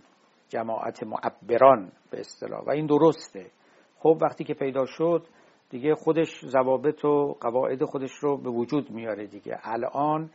جماعت 0.49 1.03
معبران 1.03 1.93
به 2.11 2.21
اصطلاح 2.21 2.65
و 2.65 2.71
این 2.71 2.87
درسته. 2.87 3.51
خب 3.99 4.19
وقتی 4.23 4.45
که 4.45 4.55
پیدا 4.55 4.87
شد 4.87 5.27
دیگه 5.71 5.95
خودش 5.95 6.45
ضوابط 6.45 7.05
و 7.05 7.37
قواعد 7.41 7.85
خودش 7.85 8.13
رو 8.13 8.37
به 8.37 8.51
وجود 8.51 8.91
میاره 8.91 9.27
دیگه. 9.27 9.59
الان 9.63 10.31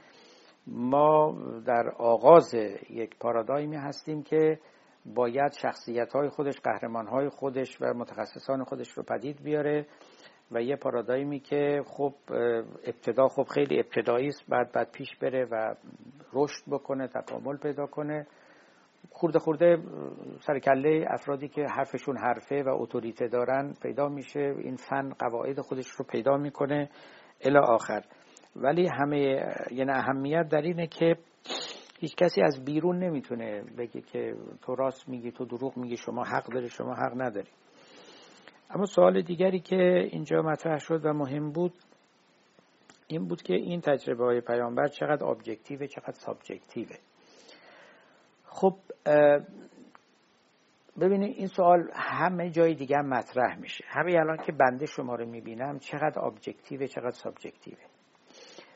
ما 0.67 1.37
در 1.65 1.89
آغاز 1.97 2.53
یک 2.89 3.17
پارادایمی 3.19 3.75
هستیم 3.75 4.23
که 4.23 4.59
باید 5.05 5.51
شخصیت 5.51 6.13
های 6.13 6.29
خودش 6.29 6.59
قهرمان 6.59 7.07
های 7.07 7.29
خودش 7.29 7.81
و 7.81 7.93
متخصصان 7.93 8.63
خودش 8.63 8.89
رو 8.89 9.03
پدید 9.03 9.43
بیاره 9.43 9.85
و 10.51 10.61
یه 10.61 10.75
پارادایمی 10.75 11.39
که 11.39 11.81
خب 11.85 12.13
ابتدا 12.83 13.27
خب 13.27 13.43
خیلی 13.43 13.79
ابتدایی 13.79 14.27
است 14.27 14.49
بعد 14.49 14.71
بعد 14.71 14.91
پیش 14.91 15.15
بره 15.15 15.45
و 15.51 15.75
رشد 16.33 16.63
بکنه 16.71 17.07
تکامل 17.07 17.57
پیدا 17.57 17.85
کنه 17.85 18.27
خورده 19.13 19.39
خورده 19.39 19.77
سرکله 20.39 21.05
افرادی 21.09 21.47
که 21.47 21.65
حرفشون 21.65 22.17
حرفه 22.17 22.63
و 22.63 22.69
اتوریته 22.69 23.27
دارن 23.27 23.73
پیدا 23.81 24.09
میشه. 24.09 24.39
این 24.39 24.75
فن 24.75 25.09
قواعد 25.09 25.59
خودش 25.59 25.87
رو 25.87 26.05
پیدا 26.05 26.37
می‌کنه 26.37 26.89
الی 27.41 27.57
آخر. 27.57 28.03
ولی 28.55 28.87
همه 28.87 29.19
یعنی 29.71 29.91
اهمیت 29.91 30.49
در 30.49 30.61
اینه 30.61 30.87
که 30.87 31.15
هیچ 31.99 32.15
کسی 32.15 32.41
از 32.41 32.65
بیرون 32.65 32.99
نمی‌تونه 32.99 33.63
بگه 33.77 34.01
که 34.01 34.35
تو 34.61 34.75
راست 34.75 35.09
میگی 35.09 35.31
تو 35.31 35.45
دروغ 35.45 35.77
میگی 35.77 35.97
شما 35.97 36.23
حق 36.23 36.45
داری 36.53 36.69
شما 36.69 36.93
حق 36.93 37.21
نداری. 37.21 37.49
اما 38.69 38.85
سوال 38.85 39.21
دیگری 39.21 39.59
که 39.59 40.09
اینجا 40.11 40.41
مطرح 40.41 40.77
شد 40.77 41.05
و 41.05 41.13
مهم 41.13 41.51
بود 41.51 41.73
این 43.07 43.27
بود 43.27 43.41
که 43.41 43.53
این 43.53 43.81
تجربه 43.81 44.25
های 44.25 44.41
پیامبر 44.41 44.87
چقدر 44.87 45.25
ابجکتیوه 45.25 45.87
چقدر 45.87 46.11
سابجکتیوه 46.11 46.95
خب 48.53 48.75
ببینید 50.99 51.37
این 51.37 51.47
سوال 51.47 51.89
همه 51.93 52.49
جای 52.49 52.75
دیگه 52.75 52.97
هم 52.97 53.09
مطرح 53.09 53.59
میشه. 53.59 53.85
همه 53.87 54.11
الان 54.19 54.37
که 54.37 54.51
بنده 54.51 54.85
شما 54.85 55.15
رو 55.15 55.25
می‌بینم 55.25 55.79
چقدر 55.79 56.25
ابجکتیوه 56.25 56.87
چقدر 56.87 57.11
سابجکتیوه 57.11 57.81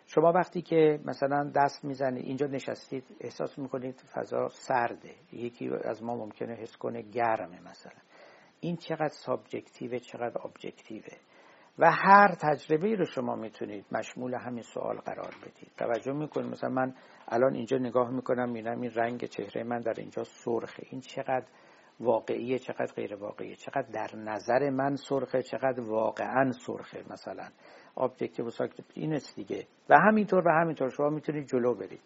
شما 0.05 0.32
وقتی 0.32 0.61
که 0.61 0.99
مثلا 1.05 1.51
دست 1.55 1.86
می‌زنید 1.86 2.25
اینجا 2.25 2.47
نشستید 2.47 3.03
احساس 3.19 3.59
می‌کنید 3.59 3.95
فضا 4.13 4.47
سرده. 4.49 5.15
یکی 5.32 5.69
از 5.84 6.03
ما 6.03 6.15
ممکنه 6.15 6.53
حس 6.53 6.78
کنه 6.78 7.01
گرمه 7.01 7.61
مثلا. 7.61 8.01
این 8.59 8.75
چقدر 8.75 9.13
subjective 9.25 9.93
ه 9.93 9.99
چقدر 9.99 10.41
objective 10.45 11.10
ه 11.10 11.17
و 11.80 11.91
هر 11.91 12.36
تجربه 12.41 12.95
رو 12.95 13.05
شما 13.05 13.36
می‌تونید 13.36 13.86
مشمول 13.91 14.34
همین 14.34 14.63
سوال 14.63 14.97
قرار 14.97 15.34
بدید. 15.41 15.71
توجه 15.78 16.11
می‌کنید. 16.11 16.51
مثلا 16.51 16.69
من 16.69 16.93
الان 17.28 17.53
اینجا 17.53 17.78
نگاه 17.78 18.11
می‌کنم 18.11 18.49
می‌بینم 18.49 18.82
این 18.82 18.91
رنگ 18.91 19.25
چهره 19.25 19.63
من 19.63 19.80
در 19.80 19.93
اینجا 19.97 20.23
سرخه. 20.23 20.84
این 20.89 21.01
چقدر 21.01 21.45
واقعیه 21.99 22.59
چقدر 22.59 22.93
غیر 22.95 23.15
واقعیه 23.15 23.55
چقدر 23.55 23.88
در 23.93 24.15
نظر 24.15 24.69
من 24.69 24.95
سرخه 24.95 25.41
چقدر 25.41 25.82
واقعا 25.82 26.51
سرخه 26.51 27.03
مثلا. 27.09 27.49
objective 27.97 28.45
و 28.45 28.51
این 28.93 29.19
دیگه. 29.36 29.67
و 29.89 29.99
همینطور 29.99 30.47
و 30.47 30.51
همینطور. 30.51 30.89
شما 30.89 31.09
می‌تونید 31.09 31.47
جلو 31.47 31.75
برید. 31.75 32.01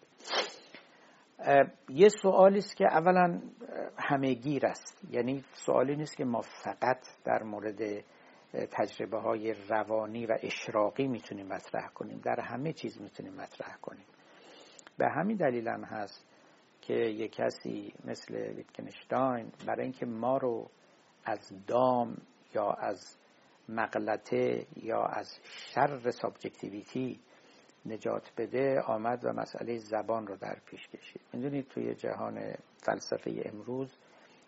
یه 1.88 2.08
سوالی 2.22 2.58
است 2.58 2.76
که 2.76 2.84
اولا 2.84 3.40
همهگیر 3.98 4.66
است. 4.66 5.08
یعنی 5.10 5.44
سوالی 5.52 5.96
نیست 5.96 6.16
که 6.16 6.24
ما 6.24 6.40
فقط 6.40 7.06
در 7.24 7.42
مورد 7.42 8.04
تجربه 8.52 9.18
های 9.18 9.54
روانی 9.68 10.26
و 10.26 10.38
اشراقی 10.42 11.08
می‌تونیم 11.08 11.46
مطرح 11.46 11.88
کنیم. 11.88 12.18
در 12.18 12.40
همه 12.40 12.72
چیز 12.72 13.00
می‌تونیم 13.00 13.34
مطرح 13.34 13.76
کنیم. 13.82 14.06
به 14.98 15.08
همین 15.08 15.36
دلیل 15.36 15.68
هم 15.68 15.84
هست 15.84 16.26
که 16.80 16.94
یک 16.94 17.32
کسی 17.32 17.94
مثل 18.04 18.34
ویتکنشتاین 18.34 19.52
برای 19.66 19.82
اینکه 19.82 20.06
ما 20.06 20.36
رو 20.36 20.70
از 21.24 21.52
دام 21.66 22.16
یا 22.54 22.70
از 22.72 23.16
مغلطه 23.68 24.66
یا 24.76 25.04
از 25.04 25.38
شر 25.42 26.10
سابجکتیویتی 26.10 27.20
نجات 27.86 28.32
بده 28.36 28.80
آمد 28.80 29.24
و 29.24 29.32
مسئله 29.32 29.78
زبان 29.78 30.26
رو 30.26 30.36
در 30.36 30.56
پیش 30.66 30.88
کشید. 30.88 31.22
می‌دونید 31.32 31.68
توی 31.68 31.94
جهان 31.94 32.54
فلسفه 32.76 33.42
امروز 33.44 33.96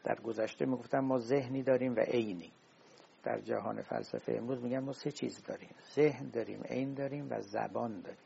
در 0.04 0.20
گذشته 0.20 0.66
می‌گفتن 0.66 0.98
ما 0.98 1.18
ذهنی 1.18 1.62
داریم 1.62 1.94
و 1.96 2.00
عینی. 2.00 2.52
در 3.24 3.40
جهان 3.40 3.82
فلسفه 3.82 4.32
امروز 4.38 4.62
میگن 4.62 4.78
ما 4.78 4.92
سه 4.92 5.10
چیز 5.10 5.42
داریم. 5.42 5.74
ذهن 5.94 6.28
داریم 6.28 6.62
عین 6.62 6.94
داریم 6.94 7.26
و 7.30 7.40
زبان 7.40 8.00
داریم. 8.00 8.18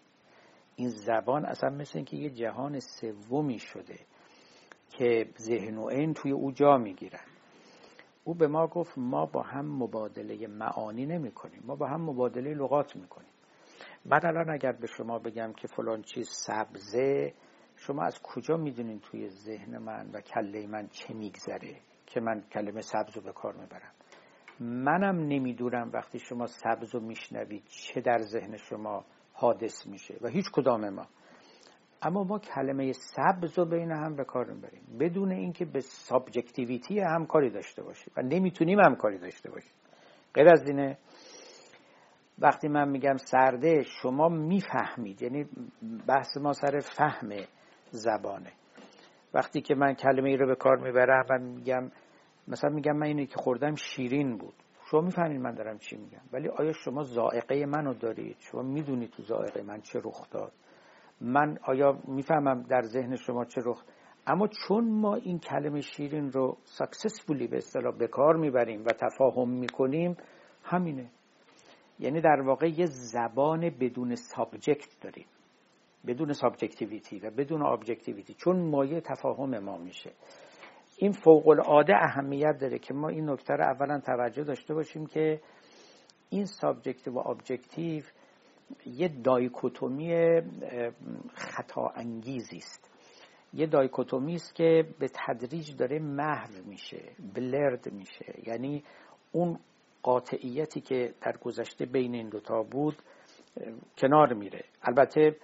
این 0.76 0.88
زبان 0.88 1.44
اصلا 1.44 1.70
مثل 1.70 1.92
اینکه 1.94 2.16
یه 2.16 2.30
جهان 2.30 2.80
سومی 2.80 3.58
شده 3.58 3.98
که 4.90 5.28
ذهن 5.38 5.78
و 5.78 5.88
عین 5.88 6.14
توی 6.14 6.32
او 6.32 6.52
جا 6.52 6.76
می‌گیرن. 6.76 7.24
او 8.24 8.34
به 8.34 8.48
ما 8.48 8.66
گفت 8.66 8.98
ما 8.98 9.26
با 9.26 9.42
هم 9.42 9.82
مبادله 9.82 10.46
معانی 10.46 11.06
نمی 11.06 11.30
کنیم 11.30 11.62
ما 11.64 11.76
با 11.76 11.86
هم 11.86 12.00
مبادله 12.00 12.54
لغات 12.54 12.96
می 12.96 13.08
کنیم 13.08 13.30
من 14.04 14.20
الان 14.24 14.50
اگر 14.50 14.72
به 14.72 14.86
شما 14.86 15.18
بگم 15.18 15.52
که 15.52 15.68
فلان 15.68 16.02
چیز 16.02 16.28
سبزه 16.30 17.34
شما 17.76 18.02
از 18.02 18.22
کجا 18.22 18.56
می‌دونین 18.56 19.00
توی 19.00 19.28
ذهن 19.28 19.78
من 19.78 20.10
و 20.12 20.20
کله 20.20 20.66
من 20.66 20.88
چه 20.88 21.14
میگذره 21.14 21.76
که 22.06 22.20
من 22.20 22.42
کلمه 22.52 22.80
سبز 22.80 23.16
رو 23.16 23.22
به 23.22 23.32
کار 23.32 23.54
می‌برم؟ 23.54 23.92
منم 24.60 25.16
نمی‌دونم 25.16 25.90
وقتی 25.94 26.18
شما 26.18 26.46
سبز 26.46 26.94
رو 26.94 27.00
میشنوید 27.00 27.62
چه 27.68 28.00
در 28.00 28.18
ذهن 28.18 28.56
شما 28.56 29.04
حادث 29.32 29.86
میشه 29.86 30.14
و 30.22 30.28
هیچ 30.28 30.46
کدام 30.52 30.88
ما. 30.88 31.06
اما 32.02 32.24
ما 32.24 32.38
کلمه 32.38 32.92
سبز 32.92 33.58
رو 33.58 33.64
بین 33.64 33.90
هم 33.90 34.16
به 34.16 34.24
کار 34.24 34.46
می‌بریم. 34.46 34.82
بدون 35.00 35.32
اینکه 35.32 35.64
به 35.64 35.80
سابجکتیویتی 35.80 37.00
همکاری 37.00 37.50
داشته 37.50 37.82
باشیم 37.82 38.12
و 38.16 38.22
نمی‌تونیم 38.22 38.80
همکاری 38.80 39.18
داشته 39.18 39.50
باشیم. 39.50 39.72
غیر 40.34 40.48
از 40.48 40.68
اینه 40.68 40.98
وقتی 42.38 42.68
من 42.68 42.88
میگم 42.88 43.16
سرده 43.16 43.82
شما 43.82 44.28
می‌فهمید. 44.28 45.22
یعنی 45.22 45.46
بحث 46.06 46.36
ما 46.36 46.52
سر 46.52 46.78
فهم 46.78 47.28
زبانه. 47.90 48.52
وقتی 49.34 49.60
که 49.60 49.74
من 49.74 49.94
کلمه 49.94 50.30
ای 50.30 50.36
رو 50.36 50.46
به 50.46 50.54
کار 50.54 50.76
می‌برم 50.76 51.24
و 51.30 51.38
میگم 51.38 51.90
مثلا 52.48 52.70
میگم 52.70 52.96
من 52.96 53.06
اینه 53.06 53.26
که 53.26 53.36
خوردم 53.36 53.74
شیرین 53.74 54.36
بود. 54.36 54.54
شما 54.90 55.00
می‌فهمید 55.00 55.40
من 55.40 55.54
دارم 55.54 55.78
چی 55.78 55.96
میگم. 55.96 56.20
ولی 56.32 56.48
آیا 56.48 56.72
شما 56.72 57.02
زائقه 57.02 57.66
منو 57.66 57.94
دارید؟ 57.94 58.36
شما 58.38 58.62
می‌دونید 58.62 59.10
تو 59.10 59.22
زائقه 59.22 59.62
من 59.62 59.80
چه 59.80 60.00
رخ 60.04 60.30
داد. 60.30 60.52
من 61.20 61.58
آیا 61.62 61.98
می‌فهمم 62.04 62.62
در 62.62 62.82
ذهن 62.82 63.16
شما 63.16 63.44
چه 63.44 63.60
رخ؟ 63.64 63.84
اما 64.26 64.48
چون 64.48 64.90
ما 64.90 65.14
این 65.14 65.38
کلمه 65.38 65.80
شیرین 65.80 66.32
رو 66.32 66.56
سکسسفولی 66.64 67.46
به 67.46 67.56
اصطلاح 67.56 67.96
به 67.96 68.06
کار 68.06 68.36
می‌بریم 68.36 68.84
و 68.84 68.88
تفاهم 68.92 69.48
می‌کنیم 69.48 70.16
همینه. 70.62 71.10
یعنی 71.98 72.20
در 72.20 72.40
واقع 72.40 72.68
یه 72.68 72.86
زبان 72.86 73.70
بدون 73.80 74.14
subject 74.14 75.00
داریم. 75.00 75.26
بدون 76.06 76.32
subjectivity 76.32 77.18
و 77.18 77.30
بدون 77.30 77.66
objectivity 77.66 78.34
چون 78.34 78.70
مایه 78.70 79.00
تفاهم 79.00 79.58
ما 79.58 79.78
میشه. 79.78 80.10
این 81.00 81.12
فوق 81.12 81.48
العاده 81.48 81.96
اهمیت 81.96 82.58
داره 82.58 82.78
که 82.78 82.94
ما 82.94 83.08
این 83.08 83.30
نکته 83.30 83.54
رو 83.54 83.64
اولا 83.64 84.00
توجه 84.00 84.44
داشته 84.44 84.74
باشیم 84.74 85.06
که 85.06 85.40
این 86.30 86.44
subjective 86.44 87.14
و 87.14 87.28
objective 87.28 88.02
یه 88.86 89.08
dichotomy 89.08 90.40
خطا 91.34 91.92
انگیزی 91.96 92.56
است. 92.56 92.90
یه 93.54 93.66
dichotomy 93.66 94.34
است 94.34 94.54
که 94.54 94.86
به 94.98 95.08
تدریج 95.14 95.76
داره 95.76 95.98
محو 95.98 96.64
میشه 96.66 97.02
blurred 97.34 97.92
میشه. 97.92 98.34
یعنی 98.46 98.84
اون 99.32 99.58
قاطعیتی 100.02 100.80
که 100.80 101.14
در 101.20 101.36
گذشته 101.36 101.86
بین 101.86 102.14
این 102.14 102.28
دوتا 102.28 102.62
بود 102.62 102.96
کنار 103.98 104.32
میره. 104.32 104.64
البته 104.82 105.36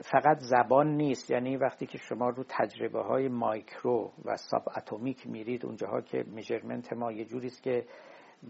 فقط 0.00 0.38
زبان 0.38 0.96
نیست. 0.96 1.30
یعنی 1.30 1.56
وقتی 1.56 1.86
که 1.86 1.98
شما 1.98 2.28
رو 2.28 2.44
تجربه 2.48 3.02
های 3.02 3.28
مایکرو 3.28 4.12
و 4.24 4.36
subatomic 4.36 5.26
میرید 5.26 5.66
اونجاها 5.66 6.00
که 6.00 6.24
measurement 6.26 6.92
ما 6.92 7.12
یه 7.12 7.24
جوریست 7.24 7.62
که 7.62 7.86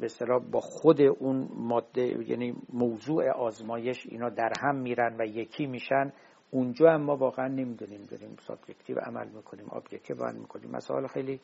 به 0.00 0.08
با 0.50 0.60
خود 0.60 1.00
اون 1.00 1.48
ماده 1.54 2.02
یعنی 2.02 2.54
موضوع 2.72 3.30
آزمایش 3.30 4.06
اینا 4.06 4.28
در 4.28 4.52
هم 4.60 4.76
میرن 4.76 5.16
و 5.20 5.26
یکی 5.26 5.66
میشن. 5.66 6.12
اونجا 6.50 6.90
هم 6.90 7.02
ما 7.02 7.16
واقعا 7.16 7.48
نمی‌دونیم 7.48 8.02
داریم 8.10 8.36
subjective 8.46 8.98
عمل 8.98 9.28
می‌کنیم 9.28 9.66
objective 9.72 10.16
عمل 10.16 10.36
می‌کنیم. 10.38 10.70
مسائل 10.70 11.06
خیلی 11.06 11.40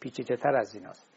پیچیده 0.00 0.36
تر 0.36 0.56
از 0.56 0.74
ایناست. 0.74 1.08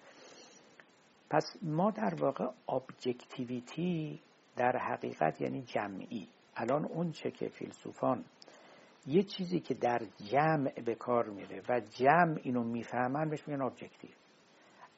پس 1.29 1.43
ما 1.61 1.91
در 1.91 2.13
واقع 2.19 2.47
objectivity 2.69 4.19
در 4.57 4.77
حقیقت 4.77 5.41
یعنی 5.41 5.61
جمعی. 5.61 6.27
الان 6.55 6.85
اون 6.85 7.11
چه 7.11 7.31
که 7.31 7.49
فیلسوفان 7.49 8.25
یه 9.07 9.23
چیزی 9.23 9.59
که 9.59 9.73
در 9.73 10.01
جمع 10.31 10.71
به 10.85 10.95
کار 10.95 11.29
میره 11.29 11.61
و 11.69 11.79
جمع 11.79 12.37
اینو 12.43 12.63
می‌فهمن 12.63 13.29
بهش 13.29 13.47
میگن 13.47 13.61
objective 13.61 14.11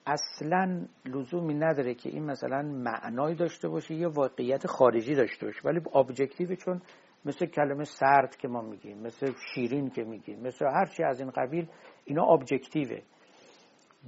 اصلا 0.08 0.86
لزومی 1.06 1.54
نداره 1.54 1.94
که 1.94 2.10
این 2.10 2.24
مثلا 2.24 2.62
معنایی 2.62 3.36
داشته 3.36 3.68
باشه 3.68 3.96
یا 3.96 4.10
واقعیت 4.10 4.68
خارجی 4.68 5.16
داشته 5.16 5.46
باشه. 5.46 5.62
ولی 5.66 5.82
objective 5.96 6.56
چون 6.56 6.82
مثل 7.26 7.46
کلمه 7.46 7.84
سرد 7.84 8.36
که 8.36 8.48
ما 8.48 8.62
میگیم 8.62 8.98
مثل 8.98 9.34
شیرین 9.54 9.90
که 9.90 10.04
میگیم 10.04 10.40
مثل 10.40 10.66
هر 10.66 10.86
چی 10.86 11.04
از 11.04 11.20
این 11.20 11.30
قبیل 11.30 11.68
اینا 12.06 12.24
objective 12.24 12.94
ه 12.94 13.02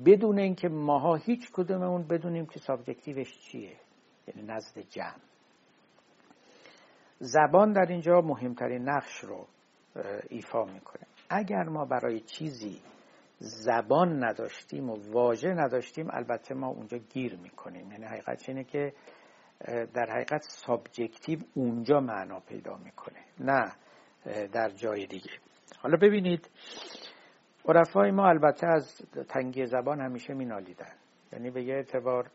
بدون 0.05 0.39
اینکه 0.39 0.69
ماها 0.69 1.15
هیچ 1.15 1.51
کدوممون 1.53 2.07
بدونیم 2.07 2.45
که 2.45 2.59
subjective 2.59 3.26
ش 3.26 3.39
چیه 3.39 3.77
یعنی 4.27 4.47
نزد 4.47 4.79
جمع. 4.79 5.28
زبان 7.19 7.73
در 7.73 7.85
اینجا 7.85 8.21
مهمترین 8.21 8.89
نقش 8.89 9.19
رو 9.19 9.47
ایفا 10.29 10.63
می‌کنه. 10.63 11.03
اگر 11.29 11.63
ما 11.63 11.85
برای 11.85 12.19
چیزی 12.19 12.81
زبان 13.37 14.23
نداشتیم 14.23 14.89
و 14.89 14.97
واژه 15.11 15.49
نداشتیم 15.49 16.07
البته 16.11 16.55
ما 16.55 16.67
اونجا 16.67 16.97
گیر 16.97 17.35
می‌کنیم. 17.35 17.91
یعنی 17.91 18.05
حقیقت 18.05 18.49
اینه 18.49 18.63
که 18.63 18.93
در 19.67 20.09
حقیقت 20.09 20.41
subjective 20.41 21.39
اونجا 21.53 21.99
معنا 21.99 22.39
پیدا 22.39 22.77
می‌کنه 22.77 23.19
نه 23.39 23.71
در 24.47 24.69
جای 24.69 25.05
دیگه. 25.05 25.31
حالا 25.81 25.97
ببینید 25.97 26.49
عرفای 27.65 28.11
ما 28.11 28.27
البته 28.29 28.67
از 28.67 29.01
تنگی 29.29 29.65
زبان 29.65 30.01
همیشه 30.01 30.33
مینالیدن. 30.33 30.93
یعنی 31.33 31.51
به 31.51 31.63
یه 31.63 31.75
اعتبار 31.75 32.31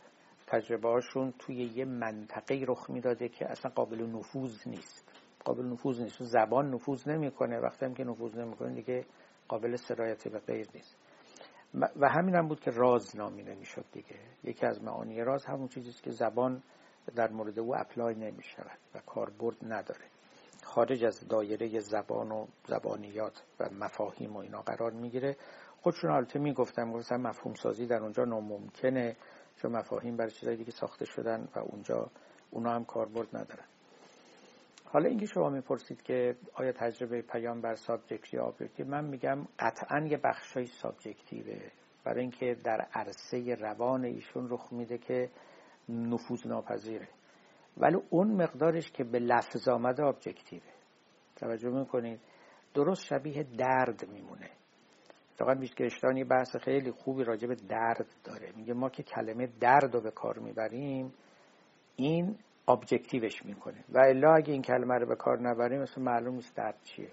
تجربه 0.47 0.88
هاشون 0.88 1.34
توی 1.38 1.57
یه 1.57 1.84
منطقه 1.84 2.64
رخ 2.68 2.91
می‌داده 2.91 3.29
که 3.29 3.50
اصلا 3.50 3.71
قابل 3.71 4.03
نفوذ 4.03 4.68
نیست. 4.68 5.12
قابل 5.45 5.64
نفوذ 5.64 6.00
نیست. 6.00 6.22
زبان 6.22 6.75
نفوذ 6.75 7.08
نمی‌کنه. 7.08 7.58
وقتی 7.58 7.87
هم 7.87 7.95
که 7.95 8.04
نفوذ 8.04 8.34
نمی‌کنه 8.34 8.75
دیگه 8.75 9.04
قابل 9.49 9.76
سرایت 9.76 10.29
به 10.29 10.38
غیر 10.38 10.68
نیست. 10.75 10.96
و 11.96 12.08
همین 12.08 12.34
هم 12.34 12.49
بود 12.49 12.61
که 12.61 12.71
راز 12.71 13.16
نامی 13.16 13.42
نمی‌شد 13.42 13.84
دیگه. 13.92 14.16
یکی 14.45 14.66
از 14.66 14.83
معانی 14.83 15.25
راز 15.25 15.45
همون 15.45 15.68
چیزیست 15.68 16.03
که 16.03 16.11
زبان 16.11 16.62
در 17.16 17.30
مورد 17.30 17.58
او 17.58 17.76
apply 17.76 18.14
نمی 18.14 18.42
شود 18.42 18.79
و 18.95 18.99
کاربرد 19.07 19.57
نداره. 19.62 20.04
خارج 20.62 21.04
از 21.04 21.29
دایره 21.29 21.79
زبان 21.79 22.33
و 22.33 22.46
زبانیات 22.66 23.42
و 23.61 23.68
مفاهیم 23.80 24.37
و 24.37 24.38
اینا 24.38 24.62
قرار 24.62 24.92
می‌گیره. 24.92 25.37
خودشون 25.85 26.11
البته 26.11 26.39
می‌گفتم 26.39 26.93
گفتم 26.93 27.17
مفهوم 27.17 27.55
سازی 27.55 27.87
در 27.87 28.03
اونجا 28.03 28.25
ناممکنه 28.25 29.17
چون 29.57 29.73
مفاهیم 29.73 30.17
برای 30.17 30.31
چیزایی 30.31 30.57
دیگه 30.57 30.71
ساخته 30.71 31.05
شدن 31.05 31.49
و 31.57 31.59
اونجا 31.59 32.11
اونا 32.51 32.73
هم 32.73 32.85
کاربرد 32.85 33.37
ندارن. 33.37 33.65
حالا 34.85 35.09
اینکه 35.09 35.27
شما 35.27 35.51
می‌پرسید 35.51 36.03
که 36.03 36.37
آیا 36.55 36.73
تجربه 36.73 37.23
پیامبر 37.22 37.75
subjective 37.75 38.34
یا 38.35 38.45
objective 38.45 38.87
من 38.87 39.05
میگم 39.05 39.47
قطعا 39.59 40.07
یه 40.07 40.17
بخشای 40.17 40.67
subjective 40.67 41.53
ه. 41.53 41.71
برای 42.05 42.21
اینکه 42.21 42.57
در 42.65 42.87
عرصه 42.95 43.55
روان 43.55 44.05
ایشون 44.05 44.49
رخ 44.51 44.73
میده 44.73 44.99
که 44.99 45.31
نفوذ 45.89 46.47
ناپذیره. 46.47 47.09
ولی 47.77 47.97
اون 48.11 48.43
مقدارش 48.43 48.91
که 48.91 49.05
به 49.05 49.19
لفظ 49.19 49.69
آمده 49.69 50.05
ابجکتیوه. 50.05 50.73
توجه 51.37 51.69
می‌کنید؟ 51.69 52.21
درست 52.75 53.05
شبیه 53.05 53.43
درد 53.43 54.09
میمونه. 54.09 54.51
واقعا 55.41 55.55
بیشکرشتان 55.55 56.25
بحث 56.25 56.57
خیلی 56.57 56.91
خوبی 56.91 57.25
راجع 57.25 57.49
به 57.49 57.55
درد 57.55 58.07
داره. 58.25 58.53
میگه 58.57 58.75
ما 58.75 58.89
که 58.89 59.03
کلمه 59.03 59.49
درد 59.61 59.95
رو 59.95 60.01
به 60.01 60.11
کار 60.11 60.39
می‌بریم 60.39 61.15
این 61.97 62.39
ابجکتیوش 62.69 63.45
می‌کنه. 63.45 63.85
و 63.89 63.99
الا 63.99 64.35
اگه 64.35 64.53
این 64.53 64.63
کلمه 64.63 64.95
رو 64.95 65.07
به 65.07 65.17
کار 65.17 65.41
نبریم 65.41 65.81
مثلا 65.81 66.05
معلوم 66.05 66.35
نیست 66.35 66.57
درد 66.57 66.83
چیه. 66.85 67.09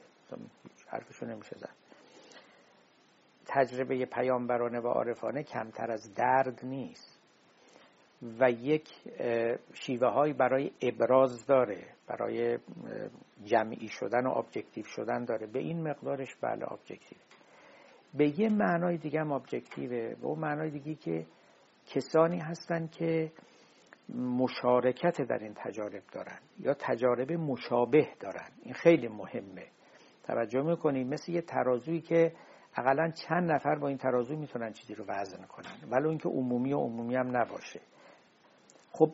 حرفشو 0.87 1.25
نمیشه 1.25 1.57
زد. 1.57 1.75
تجربه 3.45 4.05
پیامبرانه 4.05 4.79
و 4.79 4.87
عارفانه 4.87 5.43
کمتر 5.43 5.91
از 5.91 6.13
درد 6.13 6.65
نیست. 6.65 7.21
و 8.39 8.51
یک 8.51 8.89
شیوه 9.73 10.07
های 10.07 10.33
برای 10.33 10.71
ابراز 10.81 11.45
داره 11.45 11.87
برای 12.07 12.57
جمعی 13.43 13.87
شدن 13.87 14.25
و 14.25 14.29
objective 14.29 14.85
شدن 14.85 15.25
داره. 15.25 15.47
به 15.47 15.59
این 15.59 15.87
مقدارش 15.87 16.35
بله 16.41 16.71
objective 16.71 17.17
به 18.13 18.39
یه 18.39 18.49
معنای 18.49 18.97
دیگه 18.97 19.19
هم 19.19 19.31
objective 19.31 20.07
ه 20.07 20.15
به 20.15 20.25
اون 20.25 20.39
معنای 20.39 20.69
دیگه 20.69 20.95
که 20.95 21.25
کسانی 21.85 22.39
هستن 22.39 22.87
که 22.87 23.31
مشارکت 24.15 25.21
در 25.21 25.37
این 25.37 25.53
تجارب 25.53 26.03
دارن 26.11 26.39
یا 26.59 26.73
تجارب 26.73 27.31
مشابه 27.31 28.07
دارن. 28.19 28.49
این 28.63 28.73
خیلی 28.73 29.07
مهمه. 29.07 29.65
توجه 30.23 30.61
می‌کنیم 30.61 31.07
مثل 31.07 31.31
یه 31.31 31.41
ترازویی 31.41 32.01
که 32.01 32.33
اقلا 32.75 33.11
چند 33.27 33.51
نفر 33.51 33.75
با 33.75 33.87
این 33.87 33.97
ترازو 33.97 34.35
می‌تونن 34.35 34.73
چیزی 34.73 34.95
رو 34.95 35.05
وزن 35.07 35.45
کنن 35.45 35.91
ولو 35.91 36.09
اینکه 36.09 36.29
عمومی 36.29 36.73
و 36.73 36.77
عمومی 36.77 37.15
هم 37.15 37.37
نباشه. 37.37 37.81
خب 38.91 39.11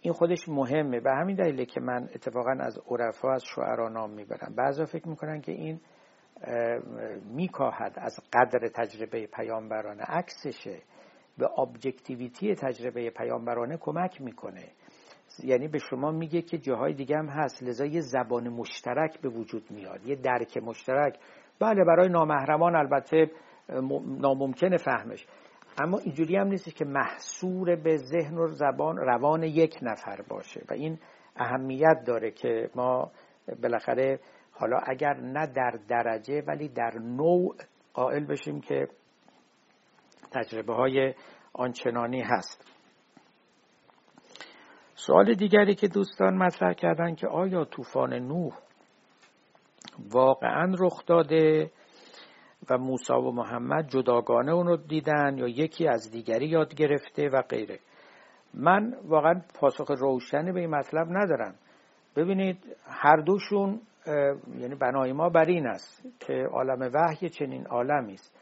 این 0.00 0.14
خودش 0.14 0.48
مهمه. 0.48 1.00
به 1.00 1.10
همین 1.12 1.36
دلیله 1.36 1.64
که 1.64 1.80
من 1.80 2.08
اتفاقا 2.14 2.56
از 2.60 2.78
عرفا 2.88 3.32
از 3.32 3.44
شعرا 3.54 3.88
نام 3.88 4.10
می‌برم. 4.10 4.54
بعضا 4.56 4.84
فکر 4.84 5.08
می‌کنن 5.08 5.40
که 5.40 5.52
این 5.52 5.80
میکاهد 7.24 7.92
از 7.96 8.20
قدر 8.32 8.68
تجربه 8.68 9.26
پیامبرانه. 9.26 10.02
عکسشه 10.02 10.78
به 11.38 11.60
ابجکتیویتی 11.60 12.54
تجربه 12.54 13.10
پیامبرانه 13.10 13.76
کمک 13.76 14.20
می‌کنه. 14.20 14.64
یعنی 15.44 15.68
به 15.68 15.78
شما 15.78 16.10
میگه 16.10 16.42
که 16.42 16.58
جاهای 16.58 16.94
دیگه 16.94 17.16
هم 17.16 17.26
هست. 17.26 17.62
لذا 17.62 17.86
یه 17.86 18.00
زبان 18.00 18.48
مشترک 18.48 19.20
به 19.20 19.28
وجود 19.28 19.70
میاد. 19.70 20.06
یه 20.06 20.16
درک 20.16 20.56
مشترک. 20.56 21.18
بله 21.60 21.84
برای 21.84 22.08
نامحرمان 22.08 22.76
البته 22.76 23.30
ناممکنه 24.18 24.76
فهمش. 24.76 25.26
اما 25.78 25.98
اینجوری 25.98 26.36
هم 26.36 26.48
نیست 26.48 26.76
که 26.76 26.84
محصور 26.84 27.76
به 27.76 27.96
ذهن 27.96 28.38
و 28.38 28.46
زبان 28.46 28.96
روان 28.96 29.42
یک 29.42 29.78
نفر 29.82 30.22
باشه. 30.28 30.60
و 30.70 30.72
این 30.72 30.98
اهمیت 31.36 32.04
داره 32.06 32.30
که 32.30 32.70
ما 32.74 33.10
بالاخره 33.62 34.20
حالا 34.52 34.78
اگر 34.86 35.14
نه 35.14 35.46
در 35.46 35.78
درجه 35.88 36.42
ولی 36.46 36.68
در 36.68 36.98
نوع 36.98 37.56
قائل 37.94 38.24
بشیم 38.24 38.60
که 38.60 38.88
تجربه 40.32 40.74
های 40.74 41.14
آنچنانی 41.52 42.20
هست. 42.20 42.72
سوال 44.94 45.34
دیگری 45.34 45.74
که 45.74 45.88
دوستان 45.88 46.36
مطرح 46.36 46.72
کردن 46.72 47.14
که 47.14 47.28
آیا 47.28 47.64
طوفان 47.64 48.14
نوح 48.14 48.58
واقعا 50.10 50.74
رخ 50.78 51.06
داده 51.06 51.70
و 52.70 52.78
موسی 52.78 53.12
و 53.12 53.30
محمد 53.30 53.88
جداگانه 53.88 54.52
اون 54.52 54.66
رو 54.66 54.76
دیدن 54.76 55.38
یا 55.38 55.48
یکی 55.48 55.88
از 55.88 56.10
دیگری 56.10 56.46
یاد 56.46 56.74
گرفته 56.74 57.28
و 57.28 57.42
غیره. 57.42 57.78
من 58.54 58.96
واقعا 59.04 59.42
پاسخ 59.60 59.90
روشنی 59.90 60.52
به 60.52 60.60
این 60.60 60.70
مطلب 60.70 61.06
ندارم. 61.10 61.54
ببینید 62.16 62.76
هر 62.86 63.16
دوشون 63.16 63.80
یعنی 64.58 64.74
بنای 64.74 65.12
ما 65.12 65.28
بر 65.28 65.44
این 65.44 65.66
است 65.66 66.06
که 66.20 66.32
عالم 66.52 66.90
وحی 66.94 67.28
چنین 67.28 67.66
عالمی 67.66 68.14
است 68.14 68.34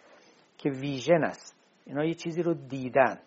که 0.59 0.71
ویژن 0.71 1.25
است. 1.25 1.57
اینا 1.87 2.05
یه 2.05 2.15
چیزی 2.15 2.43
رو 2.43 2.55
دیدن. 2.55 3.19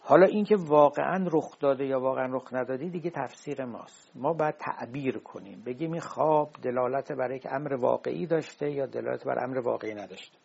حالا 0.00 0.26
اینکه 0.26 0.56
واقعا 0.56 1.28
رخ 1.32 1.58
داده 1.58 1.86
یا 1.86 2.00
واقعا 2.00 2.26
رخ 2.26 2.52
ندادی 2.52 2.90
دیگه 2.90 3.10
تفسیر 3.10 3.64
ماست. 3.64 4.12
ما 4.14 4.32
باید 4.32 4.54
تعبیر 4.54 5.18
کنیم. 5.18 5.62
بگیم 5.66 5.92
این 5.92 6.00
خواب 6.00 6.50
دلالت 6.62 7.12
برای 7.12 7.38
که 7.38 7.54
امر 7.54 7.74
واقعی 7.74 8.26
داشته 8.26 8.70
یا 8.70 8.86
دلالت 8.86 9.24
بر 9.24 9.44
امر 9.44 9.58
واقعی 9.58 9.94
نداشته. 9.94 10.38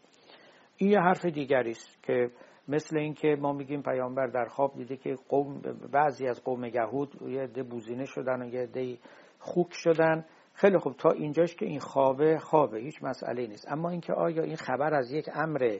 این 0.78 0.92
یه 0.92 1.00
حرف 1.00 1.26
دیگری 1.26 1.72
است 1.72 2.04
که 2.04 2.32
مثل 2.68 2.98
اینکه 2.98 3.36
ما 3.40 3.54
میگیم 3.54 3.82
پیامبر 3.82 4.28
در 4.28 4.46
خواب 4.46 4.74
دیده 4.76 4.98
که 4.98 5.16
قوم 5.30 5.62
بعضی 5.92 6.28
از 6.28 6.44
قوم 6.44 6.66
یهود 6.66 7.22
یه 7.22 7.48
ده 7.48 7.64
بوزینه 7.64 8.06
شدن 8.06 8.42
و 8.42 8.46
یه 8.46 8.66
ده 8.66 8.98
خوک 9.40 9.74
شدن. 9.74 10.26
خیلی 10.54 10.78
خوب. 10.78 10.94
تا 10.98 11.10
اینجاش 11.10 11.56
که 11.56 11.66
این 11.66 11.80
خوابه 11.80 12.40
خوابه 12.40 12.80
هیچ 12.80 13.04
مسئله 13.04 13.48
نیست. 13.48 13.72
اما 13.72 13.90
اینکه 13.90 14.14
آیا 14.14 14.44
این 14.44 14.56
خبر 14.56 14.94
از 14.94 15.12
یک 15.12 15.30
امر 15.34 15.80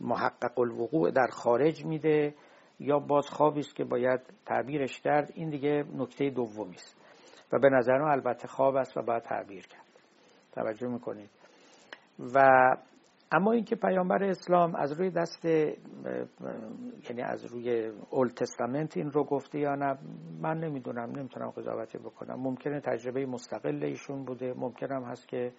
محقق 0.00 0.58
الوقوع 0.58 1.10
در 1.10 1.26
خارج 1.26 1.84
میده 1.84 2.34
یا 2.80 2.98
باز 2.98 3.28
خوابی 3.28 3.60
است 3.60 3.76
که 3.76 3.84
باید 3.84 4.20
تعبیرش 4.46 5.00
کرد 5.00 5.32
این 5.34 5.50
دیگه 5.50 5.84
نکته 5.94 6.30
دومی 6.30 6.74
است. 6.74 6.96
و 7.52 7.58
به 7.58 7.68
نظر 7.68 7.98
من 7.98 8.10
البته 8.10 8.48
خواب 8.48 8.76
است 8.76 8.96
و 8.96 9.02
باید 9.02 9.22
تعبیر 9.22 9.66
کرد. 9.66 10.00
توجه 10.52 10.88
می‌کنید. 10.88 11.30
و 12.34 12.40
اما 13.32 13.52
اینکه 13.52 13.76
پیامبر 13.76 14.24
اسلام 14.24 14.74
از 14.74 14.92
روی 14.92 15.10
دست 15.10 15.44
یعنی 15.44 17.22
از 17.22 17.44
روی 17.44 17.92
اول 18.10 18.28
تستامنت 18.28 18.96
این 18.96 19.10
رو 19.10 19.24
گفته 19.24 19.58
یا 19.58 19.74
نه 19.74 19.98
من 20.40 20.58
نمی‌دونم 20.58 21.10
نمی‌تونم 21.10 21.50
قضاوتی 21.50 21.98
بکنم. 21.98 22.34
ممکنه 22.40 22.80
تجربه 22.80 23.26
مستقل 23.26 23.84
ایشون 23.84 24.24
بوده 24.24 24.54
ممکنم 24.56 25.04
هست 25.04 25.28
که 25.28 25.52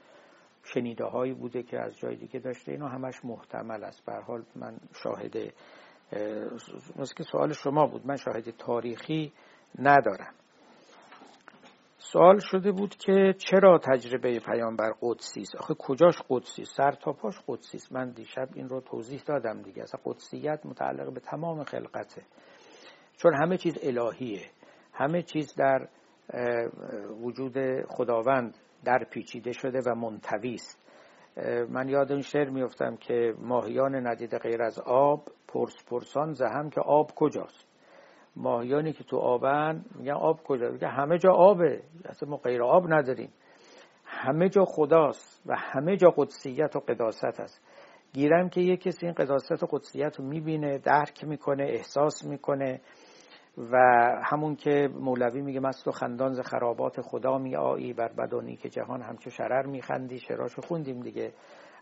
شنیده 0.64 1.06
هایی 1.06 1.34
بوده 1.34 1.64
که 1.64 1.80
از 1.80 1.98
جای 1.98 2.16
دیگه 2.16 2.40
داشته. 2.40 2.72
اینو 2.72 2.88
همش 2.88 3.26
محتمل 3.26 3.84
است. 3.84 4.06
به 4.06 4.14
حال 4.14 4.44
من 4.56 4.78
شاهد 5.04 5.36
مثل 7.00 7.16
که 7.18 7.24
سوال 7.24 7.54
شما 7.54 7.88
بود 7.88 8.08
من 8.08 8.16
شاهد 8.16 8.50
تاریخی 8.58 9.34
ندارم. 9.80 10.34
سوال 12.12 12.40
شده 12.40 12.72
بود 12.72 12.96
که 12.96 13.36
چرا 13.38 13.80
تجربه 13.80 14.40
پیامبر 14.40 14.94
قدسی 15.02 15.42
است؟ 15.42 15.56
آخه 15.56 15.74
کجاش 15.74 16.16
قدسی 16.30 16.66
سر 16.66 16.92
تا 16.92 17.14
پاش 17.14 17.36
قدسی 17.48 17.78
است. 17.78 17.94
من 17.94 18.12
دیشب 18.12 18.48
این 18.54 18.70
رو 18.70 18.82
توضیح 18.82 19.22
دادم 19.26 19.62
دیگه. 19.62 19.84
اصلا 19.84 20.02
قدسیت 20.06 20.66
متعلق 20.66 21.14
به 21.14 21.20
تمام 21.20 21.64
خلقته. 21.64 22.22
چون 23.18 23.34
همه 23.34 23.58
چیز 23.58 23.78
الهیه. 23.84 24.42
همه 24.94 25.22
چیز 25.22 25.56
در 25.56 25.88
وجود 27.22 27.86
خداوند 27.88 28.58
در 28.86 29.04
پیچیده 29.12 29.52
شده 29.52 29.80
و 29.86 29.96
منتوی 29.96 30.54
است. 30.54 30.84
من 31.70 31.90
یاد 31.90 32.12
این 32.12 32.22
شعر 32.22 32.50
میفتم 32.50 32.96
که 32.96 33.34
ماهیان 33.40 34.08
ندید 34.08 34.38
غیر 34.38 34.62
از 34.62 34.80
آب 34.86 35.28
پرس 35.48 35.76
پرسان 35.88 36.34
زهم 36.34 36.70
که 36.70 36.82
آب 36.82 37.12
کجاست؟ 37.16 37.67
ماهیانی 38.38 38.94
که 38.94 39.04
تو 39.04 39.18
آبن 39.18 39.86
میگن 39.96 40.14
آب 40.14 40.44
کجا؟ 40.44 40.70
میگه 40.70 40.88
همه 40.88 41.18
جا 41.18 41.32
آبه. 41.32 41.82
اصلا 42.06 42.30
ما 42.30 42.38
غیر 42.38 42.64
آب 42.64 42.94
نداریم. 42.94 43.30
همه 44.06 44.50
جا 44.50 44.66
خداست 44.66 45.42
و 45.46 45.56
همه 45.58 45.98
جا 45.98 46.14
قدسیت 46.18 46.76
و 46.76 46.80
قداست 46.80 47.40
است. 47.40 47.62
گیرم 48.14 48.50
که 48.50 48.62
یک 48.62 48.82
کسی 48.82 49.06
این 49.06 49.16
قداست 49.16 49.64
و 49.64 49.68
قدسیت 49.70 50.16
رو 50.20 50.26
می‌بینه 50.26 50.78
درک 50.78 51.24
می‌کنه 51.24 51.64
احساس 51.64 52.26
می‌کنه 52.26 52.82
و 53.72 53.78
همون 54.24 54.56
که 54.56 54.90
مولوی 54.94 55.42
میگه 55.42 55.60
مست 55.60 55.88
و 55.88 55.92
خندان 55.92 56.34
ز 56.34 56.40
خرابات 56.40 57.02
خدا 57.02 57.38
می 57.38 57.56
آیی 57.56 57.94
بر 57.94 58.14
بدانی 58.14 58.56
که 58.56 58.70
جهان 58.70 59.02
همچو 59.02 59.30
شرر 59.30 59.66
میخندی 59.66 60.20
شراشو 60.20 60.62
خوندیم 60.62 61.00
دیگه. 61.00 61.34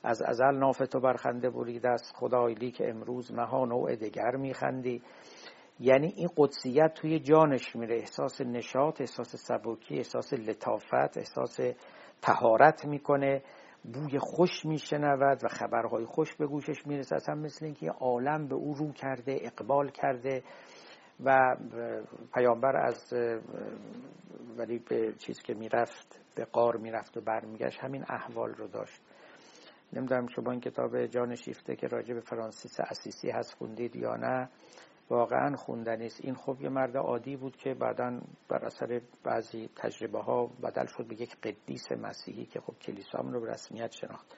از 0.03 0.21
ازل 0.21 0.57
ناف 0.57 0.77
تو 0.77 0.99
برخنده 0.99 1.49
برید 1.49 1.85
است 1.85 2.15
خدای 2.15 2.71
که 2.71 2.89
امروز 2.89 3.33
مها 3.33 3.65
نوع 3.65 3.95
دگر 3.95 4.35
میخندی. 4.35 5.01
یعنی 5.79 6.13
این 6.15 6.29
قدسیت 6.37 6.93
توی 6.93 7.19
جانش 7.19 7.75
میره. 7.75 7.95
احساس 7.95 8.41
نشاط 8.41 9.01
احساس 9.01 9.35
سبکی 9.35 9.97
احساس 9.97 10.33
لطافت 10.33 11.17
احساس 11.17 11.59
تهارت 12.21 12.85
می‌کنه. 12.85 13.43
بوی 13.93 14.19
خوش 14.19 14.65
میشنود 14.65 15.43
و 15.43 15.47
خبرهای 15.47 16.05
خوش 16.05 16.35
به 16.35 16.47
گوشش 16.47 16.87
می‌رسه. 16.87 17.15
اصلا 17.15 17.35
مثل 17.35 17.65
اینکه 17.65 17.89
عالم 17.89 18.47
به 18.47 18.55
او 18.55 18.73
رو 18.73 18.91
کرده 18.91 19.39
اقبال 19.41 19.89
کرده 19.89 20.43
و 21.23 21.55
پیامبر 22.33 22.77
از 22.77 23.13
ولی 24.57 24.79
به 24.79 25.13
چیز 25.17 25.41
که 25.41 25.53
می‌رفت 25.53 26.21
به 26.35 26.45
قار 26.45 26.77
می‌رفت 26.77 27.17
و 27.17 27.21
برمیگشت 27.21 27.79
همین 27.79 28.05
احوال 28.09 28.53
رو 28.53 28.67
داشت. 28.67 29.01
نمی‌دونم 29.93 30.27
شما 30.27 30.51
این 30.51 30.61
کتاب 30.61 31.05
جان 31.05 31.35
شیفته 31.35 31.75
که 31.75 31.87
راجع 31.87 32.13
به 32.13 32.21
فرانسیس 32.21 32.79
اسیسی 32.79 33.29
هست 33.29 33.53
خوندید 33.57 33.95
یا 33.95 34.15
نه. 34.15 34.49
واقعا 35.09 35.55
خوندنی 35.55 36.05
است 36.05 36.25
این 36.25 36.35
خب 36.35 36.61
یه 36.61 36.69
مرد 36.69 36.97
عادی 36.97 37.35
بود 37.35 37.55
که 37.55 37.73
بعدا 37.73 38.19
بر 38.49 38.65
اثر 38.65 39.01
بعضی 39.23 39.69
تجربه 39.75 40.19
ها 40.19 40.49
بدل 40.63 40.85
شد 40.85 41.07
به 41.07 41.21
یک 41.21 41.35
قدیس 41.35 41.91
مسیحی 41.91 42.45
که 42.45 42.59
خب 42.59 42.73
کلیسا 42.81 43.19
رو 43.19 43.41
به 43.41 43.51
رسمیت 43.51 43.91
شناخت. 43.91 44.35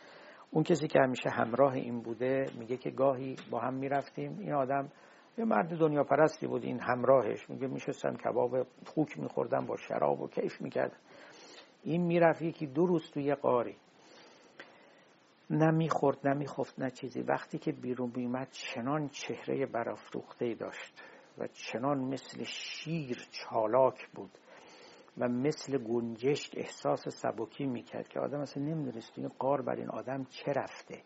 اون 0.51 0.63
کسی 0.63 0.87
که 0.87 0.99
همیشه 0.99 1.29
همراه 1.29 1.73
این 1.73 2.01
بوده 2.01 2.45
میگه 2.59 2.77
که 2.77 2.89
گاهی 2.89 3.35
با 3.51 3.59
هم 3.59 3.73
می‌رفتیم. 3.73 4.39
این 4.39 4.53
آدم 4.53 4.91
یه 5.37 5.45
مرد 5.45 5.77
دنیا 5.77 6.03
پرستی 6.03 6.47
بود 6.47 6.63
این 6.63 6.79
همراهش. 6.79 7.49
میگه 7.49 7.67
میشستن 7.67 8.15
کباب 8.15 8.67
خوک 8.85 9.19
میخوردن 9.19 9.65
با 9.65 9.77
شراب 9.77 10.21
و 10.21 10.27
کیف 10.27 10.61
می‌کرد 10.61 10.91
این 11.83 12.01
می‌رفت 12.01 12.41
یکی 12.41 12.67
دو 12.67 12.85
روز 12.85 13.11
توی 13.11 13.35
قاری. 13.35 13.75
نه 15.49 15.71
می‌خورد 15.71 16.27
نه 16.27 16.33
میخفت 16.33 16.79
نه 16.79 16.91
چیزی. 16.91 17.21
وقتی 17.21 17.57
که 17.57 17.71
بیرون 17.71 18.09
بیمد 18.09 18.47
چنان 18.51 19.09
چهره 19.09 19.65
برافروخته 19.65 20.55
داشت 20.55 21.01
و 21.37 21.47
چنان 21.47 21.97
مثل 21.99 22.43
شیر 22.43 23.27
چالاک 23.31 24.07
بود 24.07 24.31
و 25.17 25.27
مثل 25.27 25.77
گنجشک 25.77 26.53
احساس 26.57 27.07
سبکی 27.09 27.65
می‌کرد 27.65 28.07
که 28.07 28.19
آدم 28.19 28.39
اصلا 28.39 28.63
نمی‌دونست 28.63 29.13
این 29.15 29.27
قار 29.27 29.61
بر 29.61 29.75
این 29.75 29.89
آدم 29.89 30.23
چه 30.23 30.53
رفته. 30.53 31.01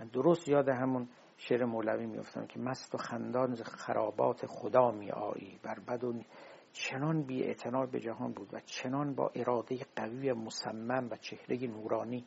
من 0.00 0.06
درست 0.06 0.48
یاد 0.48 0.68
همون 0.68 1.08
شعر 1.36 1.64
مولوی 1.64 2.06
میفتم 2.06 2.46
که 2.46 2.60
مست 2.60 2.94
و 2.94 2.98
خندان 2.98 3.54
خرابات 3.54 4.46
خدا 4.46 4.90
می 4.90 5.10
آیی 5.10 5.58
بر 5.62 5.78
بد 5.78 6.04
و 6.04 6.14
چنان 6.72 7.22
بی 7.22 7.54
به 7.92 8.00
جهان 8.00 8.32
بود 8.32 8.54
و 8.54 8.60
چنان 8.60 9.14
با 9.14 9.30
اراده 9.34 9.78
قوی 9.96 10.32
مصمم 10.32 11.08
و 11.10 11.16
چهره 11.16 11.66
نورانی 11.66 12.24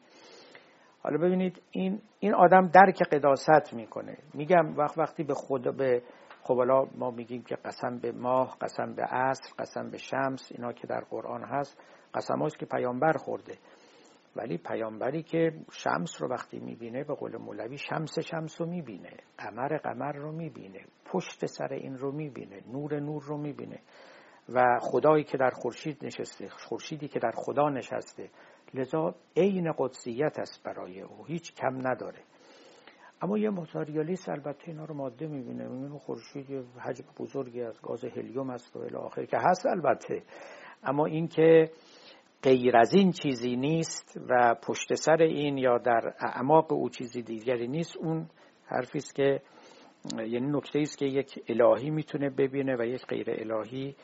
حالا 1.03 1.17
ببینید 1.17 1.61
این 1.71 2.01
این 2.19 2.33
آدم 2.33 2.67
درک 2.67 3.03
قداست 3.03 3.73
می‌کنه. 3.73 4.17
میگم 4.33 4.77
وقت 4.77 4.97
وقتی 4.97 5.23
به 5.23 5.33
خود 5.33 5.77
به 5.77 6.03
خب 6.43 6.61
ما 6.97 7.11
میگیم 7.11 7.43
که 7.43 7.55
قسم 7.55 7.99
به 7.99 8.11
ماه 8.11 8.57
قسم 8.61 8.93
به 8.95 9.03
عصر 9.03 9.53
قسم 9.59 9.89
به 9.89 9.97
شمس 9.97 10.51
اینا 10.51 10.73
که 10.73 10.87
در 10.87 11.01
قرآن 11.09 11.43
هست 11.43 11.81
قسم 12.13 12.47
که 12.59 12.65
پیامبر 12.65 13.11
خورده. 13.11 13.57
ولی 14.35 14.57
پیامبری 14.57 15.23
که 15.23 15.51
شمس 15.71 16.21
رو 16.21 16.27
وقتی 16.27 16.59
می‌بینه 16.59 17.03
به 17.03 17.13
قول 17.13 17.37
مولوی 17.37 17.77
شمس 17.77 18.19
شمس 18.19 18.61
رو 18.61 18.67
می‌بینه 18.67 19.13
قمر 19.37 19.77
قمر 19.77 20.11
رو 20.11 20.31
می‌بینه 20.31 20.79
پشت 21.05 21.45
سر 21.45 21.73
این 21.73 21.97
رو 21.97 22.11
می‌بینه 22.11 22.61
نور 22.71 22.99
نور 22.99 23.23
رو 23.23 23.37
می‌بینه. 23.37 23.79
و 24.53 24.79
خدایی 24.81 25.23
که 25.23 25.37
در 25.37 25.49
خورشید 25.49 26.05
نشسته 26.05 26.49
خورشیدی 26.49 27.07
که 27.07 27.19
در 27.19 27.31
خدا 27.35 27.69
نشسته 27.69 28.29
لذا 28.73 29.15
عین 29.37 29.73
قدسیت 29.77 30.39
است 30.39 30.63
برای 30.63 31.01
او 31.01 31.25
هیچ 31.25 31.55
کم 31.55 31.87
نداره. 31.87 32.19
اما 33.21 33.37
یه 33.37 33.49
ماتریالیست 33.49 34.29
البته 34.29 34.63
اینا 34.67 34.85
رو 34.85 34.95
ماده 34.95 35.27
می‌بینه 35.27 35.67
می‌بینه 35.67 35.99
خورشید 35.99 36.49
یه 36.49 36.63
حجم 36.79 37.05
بزرگی 37.19 37.61
از 37.61 37.81
گاز 37.81 38.05
هلیوم 38.05 38.49
است 38.49 38.75
و 38.75 38.97
آخر 38.97 39.25
که 39.25 39.37
هست 39.37 39.65
البته. 39.65 40.23
اما 40.83 41.05
اینکه 41.05 41.69
غیر 42.43 42.77
از 42.77 42.93
این 42.93 43.11
چیزی 43.11 43.55
نیست 43.55 44.21
و 44.29 44.55
پشت 44.67 44.93
سر 44.93 45.21
این 45.21 45.57
یا 45.57 45.77
در 45.77 46.13
اعماق 46.19 46.73
او 46.73 46.89
چیزی 46.89 47.21
دیگری 47.21 47.67
نیست 47.67 47.97
اون 47.97 48.29
حرفی 48.65 48.97
است 48.97 49.15
که 49.15 49.41
یعنی 50.17 50.47
نکته 50.51 50.79
است 50.79 50.97
که 50.97 51.05
یک 51.05 51.43
الهی 51.49 51.89
می‌تونه 51.89 52.29
ببینه 52.29 52.75
و 52.79 52.85
یک 52.85 53.05
غیر 53.05 53.27
الهی 53.29 53.95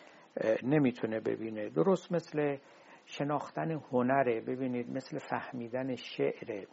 نمی‌تونه 0.64 1.20
ببینه. 1.20 1.70
درست 1.70 2.12
مثل 2.12 2.58
شناختن 3.06 3.72
هنره 3.72 4.42
ببینید 4.42 4.90
مثل 4.90 5.20
فهمیدن 5.20 5.96
شعره. 5.96 6.68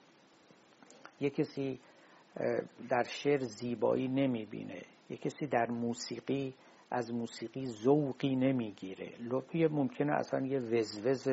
یک 1.20 1.34
کسی 1.34 1.80
در 2.88 3.02
شعر 3.02 3.38
زیبایی 3.38 4.08
نمی‌بینه. 4.08 4.82
یک 5.10 5.20
کسی 5.20 5.46
در 5.46 5.70
موسیقی 5.70 6.54
از 6.90 7.14
موسیقی 7.14 7.66
ذوقی 7.66 8.36
نمی‌گیره. 8.36 9.12
لپی 9.20 9.66
ممکنه 9.66 10.12
اصلا 10.12 10.46
یه 10.46 10.58
وزوز 10.58 11.28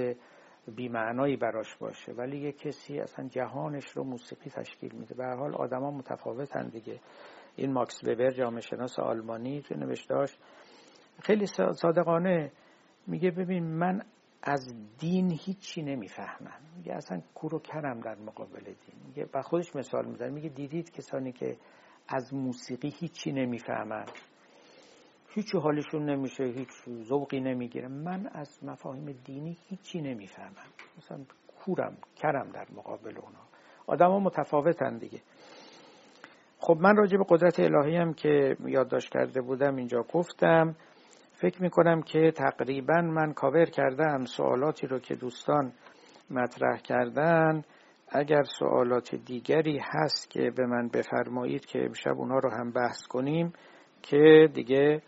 بیمعنایی 0.75 1.37
براش 1.37 1.75
باشه 1.75 2.11
ولی 2.11 2.37
یه 2.37 2.51
کسی 2.51 2.99
اصلا 2.99 3.27
جهانش 3.27 3.89
رو 3.89 4.03
موسیقی 4.03 4.49
تشکیل 4.49 4.95
میده. 4.95 5.15
به 5.15 5.25
حال 5.25 5.55
آدما 5.55 5.91
متفاوتن 5.91 6.67
دیگه. 6.67 6.99
این 7.55 7.71
ماکس 7.71 8.03
وبر 8.03 8.31
جامعه 8.31 8.61
شناس 8.61 8.99
آلمانی 8.99 9.61
تو 9.61 9.75
نوشتاش 9.75 10.37
خیلی 11.21 11.45
صادقانه 11.73 12.51
میگه 13.07 13.31
ببین 13.31 13.63
من 13.63 14.01
از 14.43 14.73
دین 14.99 15.31
هیچی 15.31 15.81
نمی‌فهمم 15.81 16.61
میگه 16.77 16.93
اصلا 16.93 17.21
کورو 17.35 17.59
کرم 17.59 17.99
در 17.99 18.15
مقابل 18.15 18.63
دین. 18.63 18.95
میگه 19.07 19.29
و 19.33 19.41
خودش 19.41 19.75
مثال 19.75 20.05
می‌زنه. 20.05 20.29
میگه 20.29 20.49
دیدید 20.49 20.91
کسانی 20.91 21.31
که 21.31 21.57
از 22.07 22.33
موسیقی 22.33 22.89
هیچی 22.99 23.31
نمی‌فهمن. 23.31 24.05
هیچ 25.29 25.55
حالشون 25.55 26.09
نمیشه 26.09 26.43
هیچ 26.43 26.69
ذوقی 27.03 27.39
نمی‌گیره. 27.39 27.87
من 27.87 28.27
از 28.27 28.63
مفاهیم 28.63 29.11
دینی 29.25 29.57
هیچی 29.69 30.01
نمی‌فهمم. 30.01 30.69
مثلا 30.97 31.19
کورم 31.65 31.97
کرم 32.15 32.49
در 32.51 32.67
مقابل 32.75 33.17
اونا. 33.17 33.39
آدم 33.87 34.07
ها 34.07 34.19
متفاوتن 34.19 34.97
دیگه. 34.97 35.21
خب 36.59 36.77
من 36.81 36.95
راجع 36.95 37.17
به 37.17 37.25
قدرت 37.29 37.59
الهی 37.59 37.95
هم 37.95 38.13
که 38.13 38.57
یادداشت 38.65 39.13
کرده 39.13 39.41
بودم 39.41 39.75
اینجا 39.75 40.05
گفتم. 40.13 40.75
فکر 41.41 41.61
می‌کنم 41.61 42.01
که 42.01 42.31
تقریبا 42.31 43.01
من 43.01 43.33
کاور 43.33 43.65
کردم 43.65 44.25
سوالاتی 44.25 44.87
رو 44.87 44.99
که 44.99 45.15
دوستان 45.15 45.73
مطرح 46.29 46.77
کردن. 46.77 47.63
اگر 48.09 48.43
سوالات 48.59 49.15
دیگری 49.15 49.79
هست 49.83 50.29
که 50.29 50.51
به 50.55 50.65
من 50.65 50.87
بفرمایید 50.87 51.65
که 51.65 51.85
امشب 51.85 52.17
اونها 52.17 52.39
رو 52.39 52.49
هم 52.49 52.71
بحث 52.71 53.07
کنیم 53.09 53.53
که 54.01 54.49
دیگه 54.53 55.01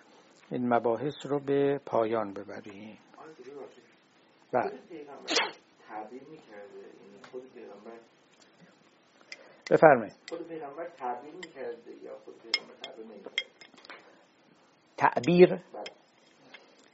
این 0.51 0.73
مباحث 0.73 1.25
رو 1.25 1.39
به 1.39 1.79
پایان 1.85 2.33
ببریم. 2.33 2.97
بله. 4.51 4.71
بفرمایید. 9.71 10.13
خود 10.29 10.47
پیغمبر 10.47 10.87
تعبیر 10.97 11.33
می‌کرده 11.33 11.91
یا 12.03 12.17
خود 12.25 12.33
پیغمبر 12.41 12.73
تعبیر 12.81 13.05
تعبیر 14.97 15.49
بله. 15.49 16.00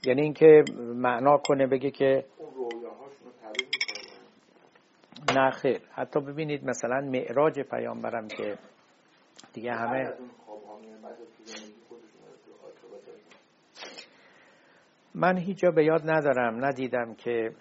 یعنی 0.07 0.21
اینکه 0.21 0.63
معنا 0.95 1.37
کنه 1.37 1.67
بگه 1.67 1.91
که 1.91 2.25
نه 5.35 5.51
خیر. 5.51 5.81
حتی 5.91 6.19
ببینید 6.19 6.63
مثلا 6.63 7.01
معراج 7.01 7.59
پیامبرم 7.59 8.27
که 8.27 8.57
دیگه 9.53 9.71
همه 9.71 10.13
من 15.15 15.37
هیچ 15.37 15.57
جا 15.57 15.71
به 15.71 15.85
یاد 15.85 16.09
ندارم 16.09 16.65
ندیدم 16.65 17.15
که 17.15 17.51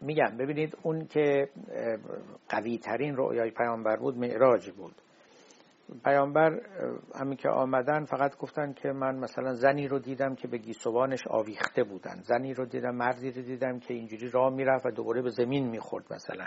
میگم 0.00 0.36
ببینید 0.38 0.78
اون 0.82 1.06
که 1.06 1.48
قوی 2.48 2.78
ترین 2.78 3.16
رؤیای 3.16 3.50
پیامبر 3.50 3.96
بود 3.96 4.18
معراج 4.18 4.70
بود. 4.70 4.94
پیامبر 6.04 6.60
همین 7.20 7.36
که 7.36 7.48
آمدن 7.48 8.04
فقط 8.04 8.36
گفتن 8.36 8.72
که 8.72 8.92
من 8.92 9.16
مثلا 9.16 9.54
زنی 9.54 9.88
رو 9.88 9.98
دیدم 9.98 10.34
که 10.34 10.48
به 10.48 10.58
گیسوانش 10.58 11.26
آویخته 11.26 11.84
بودن. 11.84 12.20
زنی 12.22 12.54
رو 12.54 12.66
دیدم 12.66 12.94
مردی 12.94 13.30
رو 13.30 13.42
دیدم 13.42 13.78
که 13.78 13.94
اینجوری 13.94 14.30
راه 14.30 14.54
می‌رفت 14.54 14.86
و 14.86 14.90
دوباره 14.90 15.22
به 15.22 15.30
زمین 15.30 15.68
می‌خورد 15.68 16.12
مثلا. 16.12 16.46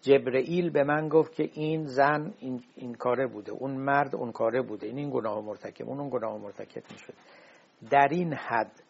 جبرئیل 0.00 0.70
به 0.70 0.84
من 0.84 1.08
گفت 1.08 1.32
که 1.32 1.50
این 1.52 1.84
زن 1.84 2.34
این, 2.38 2.62
این 2.74 2.94
کاره 2.94 3.26
بوده 3.26 3.52
اون 3.52 3.70
مرد 3.70 4.16
اون 4.16 4.32
کاره 4.32 4.62
بوده. 4.62 4.86
این 4.86 4.98
این 4.98 5.10
گناه 5.10 5.44
مرتکب 5.44 5.88
اون 5.88 6.00
اون 6.00 6.10
گناه 6.10 6.38
مرتکب 6.38 6.82
می‌شد. 6.92 7.14
در 7.90 8.08
این 8.10 8.32
حد 8.34 8.82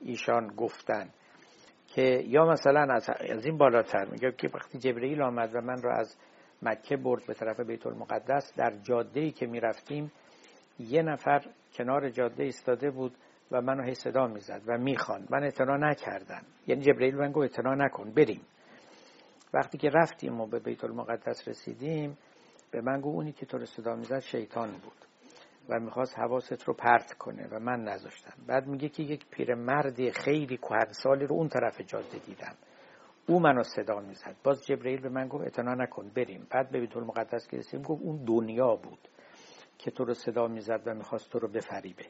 ایشان 0.00 0.46
گفتن 0.56 1.08
که 1.86 2.22
یا 2.26 2.44
مثلا 2.44 2.86
از, 2.94 3.10
از 3.30 3.46
این 3.46 3.58
بالاتر 3.58 4.04
میگه 4.04 4.32
که 4.32 4.48
وقتی 4.54 4.78
جبرئیل 4.78 5.22
آمد 5.22 5.54
و 5.54 5.60
من 5.60 5.82
رو 5.82 5.90
از 5.90 6.16
مکه 6.64 6.96
برد 6.96 7.26
به 7.26 7.34
طرف 7.34 7.60
بیت 7.60 7.86
المقدس 7.86 8.52
در 8.56 8.72
جاده 8.82 9.20
ای 9.20 9.30
که 9.30 9.46
می‌رفتیم 9.46 10.12
یه 10.78 11.02
نفر 11.02 11.44
کنار 11.74 12.10
جاده 12.10 12.42
ایستاده 12.42 12.90
بود 12.90 13.14
و 13.50 13.60
منو 13.60 13.82
هی 13.82 13.94
صدا 13.94 14.26
می‌زد 14.26 14.62
و 14.66 14.78
می‌خواند. 14.78 15.28
من 15.30 15.42
اعتنا 15.42 15.76
نکردم. 15.76 16.42
یعنی 16.66 16.82
جبرئیل 16.82 17.16
من 17.16 17.32
گفت 17.32 17.42
اعتنا 17.42 17.74
نکن 17.74 18.10
بریم. 18.10 18.40
وقتی 19.54 19.78
که 19.78 19.90
رفتیم 19.90 20.40
و 20.40 20.46
به 20.46 20.58
بیت 20.58 20.84
المقدس 20.84 21.48
رسیدیم 21.48 22.18
به 22.70 22.80
من 22.80 23.00
گفت 23.00 23.14
اونی 23.14 23.32
که 23.32 23.46
تو 23.46 23.58
رو 23.58 23.64
صدا 23.64 23.96
می‌زد 23.96 24.18
شیطان 24.18 24.70
بود 24.70 25.04
و 25.68 25.80
می‌خواست 25.80 26.18
حواست 26.18 26.62
رو 26.64 26.74
پرت 26.74 27.12
کنه 27.12 27.48
و 27.50 27.58
من 27.60 27.80
نذاشتم. 27.80 28.34
بعد 28.46 28.66
میگه 28.66 28.88
که 28.88 29.02
یک 29.02 29.26
پیرمرد 29.30 30.10
خیلی 30.10 30.58
سالی 30.90 31.26
رو 31.26 31.34
اون 31.34 31.48
طرف 31.48 31.80
جاده 31.80 32.18
دیدم. 32.26 32.54
او 33.26 33.40
منو 33.40 33.62
صدا 33.62 34.00
می‌زد. 34.00 34.36
باز 34.44 34.66
جبرئیل 34.66 35.00
به 35.00 35.08
من 35.08 35.28
گفت 35.28 35.44
اعتنا 35.44 35.74
نکن 35.74 36.08
بریم. 36.08 36.46
بعد 36.50 36.70
به 36.70 36.80
بیت 36.80 36.96
المقدس 36.96 37.48
که 37.48 37.56
رسیدیم 37.56 37.86
گفت 37.86 38.02
اون 38.02 38.24
دنیا 38.24 38.76
بود 38.76 39.08
که 39.78 39.90
تو 39.90 40.04
رو 40.04 40.14
صدا 40.14 40.46
می‌زد 40.46 40.82
و 40.86 40.94
می‌خواست 40.94 41.30
تو 41.30 41.38
رو 41.38 41.48
بفریبه. 41.48 42.04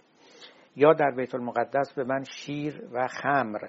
یا 0.76 0.92
در 0.92 1.10
بیت 1.10 1.34
المقدس 1.34 1.92
به 1.92 2.04
من 2.04 2.24
شیر 2.24 2.88
و 2.92 3.08
خمر 3.08 3.68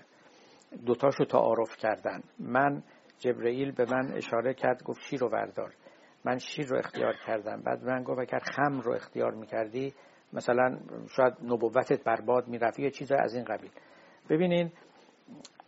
دوتاشو 0.85 1.26
تعارف 1.26 1.77
کردن. 1.77 2.23
من 2.39 2.84
جبرئیل 3.19 3.72
به 3.72 3.85
من 3.91 4.13
اشاره 4.13 4.53
کرد 4.53 4.84
گفت 4.84 5.01
شیر 5.01 5.19
رو 5.19 5.30
بردار. 5.30 5.73
من 6.26 6.38
شیر 6.38 6.67
رو 6.67 6.77
اختیار 6.77 7.13
کردم. 7.27 7.61
بعد 7.61 7.84
من 7.84 8.03
گفت 8.03 8.19
اگر 8.19 8.39
خمر 8.39 8.84
رو 8.84 8.93
اختیار 8.93 9.34
می‌کردی 9.34 9.93
مثلا 10.34 10.77
شاید 11.15 11.34
نبوتت 11.43 12.03
برباد 12.03 12.47
می‌رفت. 12.47 12.80
یه 12.80 12.89
چیز 12.91 13.11
از 13.11 13.35
این 13.35 13.43
قبیل. 13.43 13.72
ببینین 14.30 14.72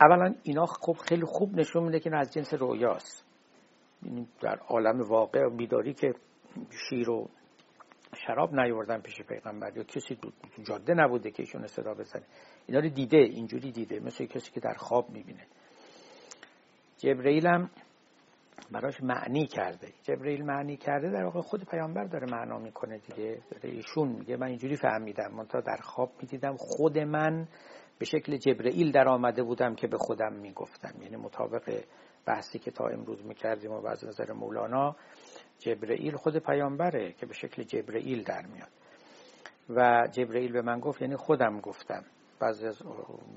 اولا 0.02 0.36
اینا 0.44 0.66
خب 0.66 0.94
خیلی 0.94 1.26
خوب 1.26 1.56
نشون 1.56 1.84
میده 1.84 2.00
که 2.00 2.16
از 2.16 2.34
جنس 2.34 2.54
رویاست. 2.54 3.26
یعنی 4.04 4.28
در 4.42 4.56
عالم 4.56 5.02
واقع 5.02 5.50
بیداری 5.50 5.94
که 5.94 6.14
شیر 6.90 7.10
و 7.10 7.30
شراب 8.28 8.54
نیوردن 8.54 9.02
پیش 9.02 9.22
پیغمبر 9.22 9.78
یا 9.78 9.84
کسی 9.84 10.18
جاده 10.64 10.94
نبوده 10.94 11.32
که 11.32 11.44
ایشون 11.44 11.68
صدا 11.68 11.94
بزنه. 11.94 12.24
اینا 12.68 12.80
رو 12.80 12.90
دیده 12.90 13.18
اینجوری 13.18 13.72
دیده 13.72 14.00
مثل 14.00 14.26
کسی 14.26 14.52
که 14.52 14.60
در 14.60 14.74
خواب 14.74 15.10
می‌بینه. 15.10 15.48
جبرئیل 16.98 17.48
هم 17.48 17.70
براش 18.72 19.04
معنی 19.04 19.48
کرده. 19.48 19.88
جبرئیل 20.04 20.46
معنی 20.46 20.78
کرده 20.78 21.10
در 21.12 21.24
واقع 21.24 21.42
خود 21.42 21.64
پیامبر 21.64 22.04
داره 22.04 22.28
معنا 22.32 22.60
می‌کنه 22.60 22.98
دیگه. 22.98 23.40
داره 23.52 23.70
ایشون 23.70 24.08
میگه 24.08 24.38
من 24.38 24.48
اینجوری 24.48 24.76
فهمیدم 24.76 25.32
من 25.34 25.46
تا 25.46 25.62
در 25.62 25.78
خواب 25.78 26.12
می‌دیدم 26.22 26.56
خود 26.58 27.00
من 27.00 27.48
به 28.00 28.06
شکل 28.06 28.38
جبرئیل 28.38 28.92
در 28.92 29.08
آمده 29.08 29.44
بودم 29.44 29.76
که 29.76 29.88
به 29.88 29.98
خودم 29.98 30.34
می‌گفتم. 30.34 30.94
یعنی 31.02 31.16
مطابق 31.16 31.84
بحثی 32.26 32.60
که 32.60 32.72
تا 32.72 32.88
امروز 32.88 33.26
می‌کردیم 33.26 33.72
و 33.72 33.88
از 33.88 34.06
نظر 34.06 34.34
مولانا 34.34 34.96
جبرئیل 35.60 36.16
خود 36.16 36.38
پیامبره 36.38 37.12
که 37.14 37.26
به 37.26 37.34
شکل 37.34 37.64
جبرئیل 37.64 38.24
در 38.24 38.46
میاد. 38.46 38.70
و 39.70 40.08
جبرئیل 40.12 40.52
به 40.52 40.62
من 40.62 40.80
گفت 40.80 41.02
یعنی 41.02 41.16
خودم 41.16 41.60
گفتم. 41.60 42.04
بعضی 42.40 42.68
از 42.68 42.82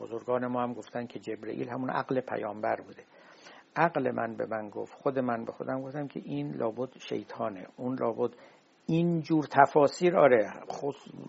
بزرگان 0.01 0.47
ما 0.47 0.63
هم 0.63 0.73
گفتن 0.73 1.07
که 1.07 1.19
جبرئیل 1.19 1.69
همون 1.69 1.91
عقل 1.91 2.21
پیامبر 2.21 2.81
بوده. 2.81 3.03
عقل 3.77 4.11
من 4.11 4.37
به 4.37 4.47
من 4.47 4.71
گفت 4.71 4.93
خود 4.93 5.19
من 5.19 5.45
به 5.45 5.53
خودم 5.53 5.83
گفتم 5.83 6.09
که 6.09 6.21
این 6.25 6.55
لابد 6.55 6.99
شیطانه. 6.99 7.67
اون 7.77 7.99
لابد 8.01 8.31
این 8.91 9.21
جور 9.21 9.45
تفاسیر 9.51 10.17
آره 10.17 10.53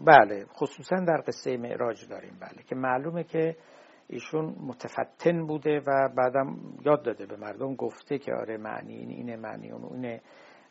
بله 0.06 0.46
خصوصا 0.46 0.96
در 0.96 1.24
قصه 1.28 1.58
معراج 1.58 2.08
داریم 2.08 2.38
بله 2.42 2.64
که 2.64 2.76
معلومه 2.76 3.24
که 3.24 3.58
ایشون 4.08 4.56
متفتن 4.60 5.48
بوده 5.48 5.80
و 5.88 6.10
بعدم 6.18 6.58
یاد 6.86 7.04
داده 7.04 7.26
به 7.26 7.36
مردم 7.36 7.76
گفته 7.76 8.18
که 8.18 8.34
آره 8.34 8.58
معنی 8.58 8.96
این 8.96 9.10
اینه 9.10 9.36
معنی 9.36 9.72
اون 9.72 9.94
اینه 9.94 10.22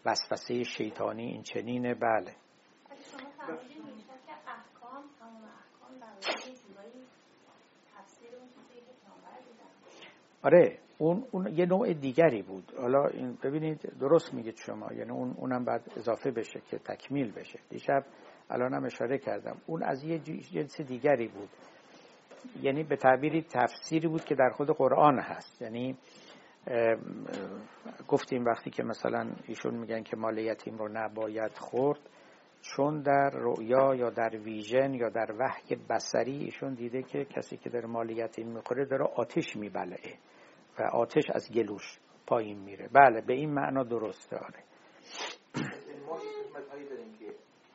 وسوسه 0.05 0.63
شیطانی 0.63 1.27
این 1.27 1.43
چنینه 1.43 1.95
بله. 1.95 2.35
آره 10.43 10.79
اون, 11.01 11.25
اون 11.31 11.47
یه 11.57 11.67
نوع 11.67 11.93
دیگری 11.93 12.43
بود. 12.43 12.73
حالا 12.79 13.05
این 13.07 13.39
ببینید 13.43 13.93
درست 14.01 14.35
میگید 14.35 14.57
شما. 14.57 14.93
یعنی 14.93 15.11
اون 15.11 15.35
اونم 15.37 15.65
بعد 15.65 15.93
اضافه 15.97 16.31
بشه 16.31 16.61
که 16.71 16.79
تکمیل 16.79 17.33
بشه. 17.33 17.59
دیشب 17.71 18.05
الانم 18.51 18.85
اشاره 18.85 19.19
کردم. 19.19 19.57
اون 19.67 19.83
از 19.83 20.05
یه 20.05 20.19
جنس 20.19 20.81
دیگری 20.81 21.29
بود. 21.29 21.49
یعنی 22.63 22.83
به 22.83 22.97
تعبیری 22.97 23.43
تفسیری 23.43 24.09
بود 24.09 24.25
که 24.25 24.35
در 24.35 24.51
خود 24.51 24.71
قرآن 24.71 25.19
هست. 25.19 25.63
یعنی 25.63 25.97
گفتیم 28.09 28.45
وقتی 28.45 28.71
که 28.71 28.83
مثلا 28.83 29.31
ایشون 29.47 29.75
میگن 29.75 30.03
که 30.03 30.17
مال 30.17 30.39
یتیم 30.39 30.79
رو 30.79 30.89
نباید 30.93 31.53
خورد 31.59 32.01
چون 32.63 33.03
در 33.03 33.31
رؤیا 33.35 33.95
یا 33.95 34.11
در 34.11 34.37
ویژن 34.37 34.95
یا 34.95 35.09
در 35.09 35.35
وحی 35.39 35.77
بسری 35.91 36.39
ایشون 36.39 36.75
دیده 36.75 37.03
که 37.03 37.25
کسی 37.25 37.57
که 37.57 37.71
در 37.71 37.87
مال 37.87 38.11
یتیم 38.11 38.47
می‌خوره 38.47 38.85
داره 38.85 39.05
آتش 39.17 39.57
میبلعه. 39.57 40.15
و 40.81 40.83
آتش 40.83 41.31
از 41.31 41.53
گلوش 41.53 41.99
پایین 42.27 42.59
میره. 42.59 42.89
بله 42.93 43.21
به 43.21 43.33
این 43.33 43.55
معنا 43.55 43.83
درسته 43.83 44.37
آره 44.37 44.65
ما 46.07 46.19
داریم 46.91 47.15
که 47.19 47.35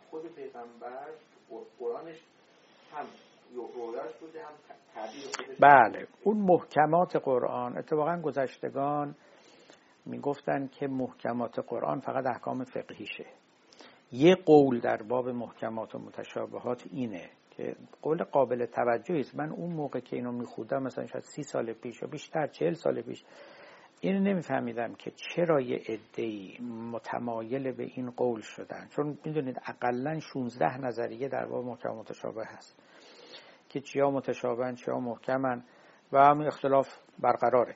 خود 0.09 0.35
پیغمبر 0.35 1.07
قرآنش 1.79 2.17
هم 2.93 3.05
بله 5.59 6.07
اون 6.23 6.37
محکمات 6.37 7.15
قرآن 7.15 7.77
اتفاقا 7.77 8.21
گذشتگان 8.21 9.15
می‌گفتن 10.05 10.67
که 10.67 10.87
محکمات 10.87 11.59
قرآن 11.59 11.99
فقط 11.99 12.25
احکام 12.25 12.63
فقهیشه. 12.63 13.25
یه 14.11 14.35
قول 14.35 14.79
در 14.79 14.97
باب 14.97 15.29
محکمات 15.29 15.95
و 15.95 15.99
متشابهات 15.99 16.83
اینه. 16.91 17.29
که 17.57 17.75
قول 18.01 18.23
قابل 18.23 18.65
توجهی 18.65 19.19
است. 19.19 19.35
من 19.35 19.51
اون 19.51 19.73
موقع 19.73 19.99
که 19.99 20.15
اینو 20.15 20.31
میخودم 20.31 20.83
مثلا 20.83 21.05
شاید 21.05 21.23
سی 21.23 21.43
سال 21.43 21.73
پیش 21.73 22.03
و 22.03 22.07
بیشتر 22.07 22.47
چهل 22.47 22.73
سال 22.73 23.01
پیش 23.01 23.23
اینو 24.01 24.19
نمیفهمیدم 24.19 24.95
که 24.95 25.11
چرا 25.11 25.61
یه 25.61 25.81
عده‌ای 25.89 26.57
متمایل 26.91 27.71
به 27.71 27.83
این 27.83 28.09
قول 28.11 28.41
شدن. 28.41 28.87
چون 28.95 29.17
می‌دونید 29.25 29.61
اقلا 29.65 30.19
16 30.19 30.77
نظریه 30.77 31.27
در 31.27 31.45
باب 31.45 31.65
محکم 31.65 31.89
متشابه 31.89 32.45
هست 32.45 32.79
که 33.69 33.81
چیا 33.81 34.11
متشابهن 34.11 34.75
چیا 34.75 34.99
محکمن 34.99 35.63
و 36.11 36.17
هم 36.17 36.41
اختلاف 36.41 36.87
برقراره. 37.19 37.75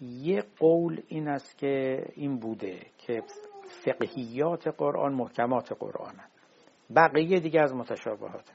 یه 0.00 0.44
قول 0.58 1.02
این 1.08 1.28
است 1.28 1.58
که 1.58 2.04
این 2.14 2.38
بوده 2.38 2.80
که 2.98 3.22
فقهیات 3.84 4.68
قرآن 4.68 5.14
محکمات 5.14 5.72
قرآن 5.72 6.14
بقیه 6.96 7.40
دیگه 7.40 7.60
از 7.60 7.74
متشابهات. 7.74 8.52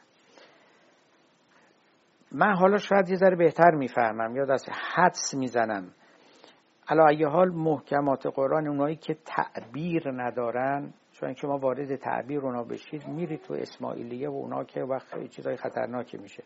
من 2.32 2.56
حالا 2.56 2.78
شاید 2.78 3.10
یه 3.10 3.16
ذره 3.16 3.36
بهتر 3.36 3.72
می‌فهمم 3.72 4.36
یا 4.36 4.46
دست 4.46 4.70
حدس 4.96 5.34
می‌زنم. 5.34 5.92
علا 6.88 7.30
حال 7.30 7.50
محکمات 7.50 8.28
قرآن 8.28 8.68
اونایی 8.68 8.96
که 8.96 9.18
تعبیر 9.26 10.12
ندارن 10.12 10.94
چون 11.12 11.34
شما 11.34 11.58
وارد 11.58 11.96
تعبیر 11.96 12.40
اونا 12.40 12.64
بشید 12.64 13.08
میرید 13.08 13.42
تو 13.42 13.54
اسماعیلیه 13.54 14.30
و 14.30 14.34
اونا 14.34 14.64
که 14.64 14.82
وقت 14.82 15.28
چیزای 15.30 15.58
خطرناکی 15.58 16.18
میشه. 16.18 16.44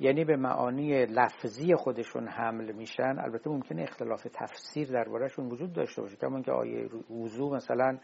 یعنی 0.00 0.24
به 0.24 0.36
معانی 0.36 1.06
لفظی 1.06 1.74
خودشون 1.74 2.28
حمل 2.28 2.72
میشن. 2.72 3.18
البته 3.18 3.50
ممکنه 3.50 3.82
اختلاف 3.82 4.22
تفسیر 4.22 4.88
دربارهشون 4.88 5.46
وجود 5.46 5.72
داشته 5.72 6.02
باشه 6.02 6.16
کما 6.16 6.42
که 6.42 6.52
آیه 6.52 6.88
وضو 7.10 7.54
مثلا 7.54 7.98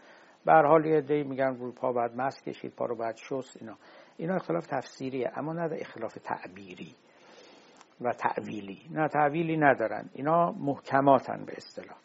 به 0.45 0.51
هر 0.51 0.65
حال 0.65 0.85
یه 0.85 1.01
دی 1.01 1.23
میگن 1.23 1.55
رو 1.55 1.71
پا 1.71 1.93
بعد 1.93 2.15
مس 2.15 2.41
کشید 2.41 2.75
پا 2.75 2.85
رو 2.85 2.95
بعد 2.95 3.15
شست 3.15 3.57
اینا. 3.61 3.77
اینا 4.19 4.35
اختلاف 4.35 4.67
تفسیریه 4.67 5.31
اما 5.35 5.53
نه 5.53 5.77
اختلاف 5.79 6.13
تعبیری 6.13 6.95
و 8.01 8.13
تأویلی. 8.13 8.81
نه 8.91 9.07
تأویلی 9.07 9.57
ندارن. 9.57 10.09
اینا 10.13 10.51
محکماتن 10.51 11.45
به 11.45 11.53
اصطلاح. 11.57 11.97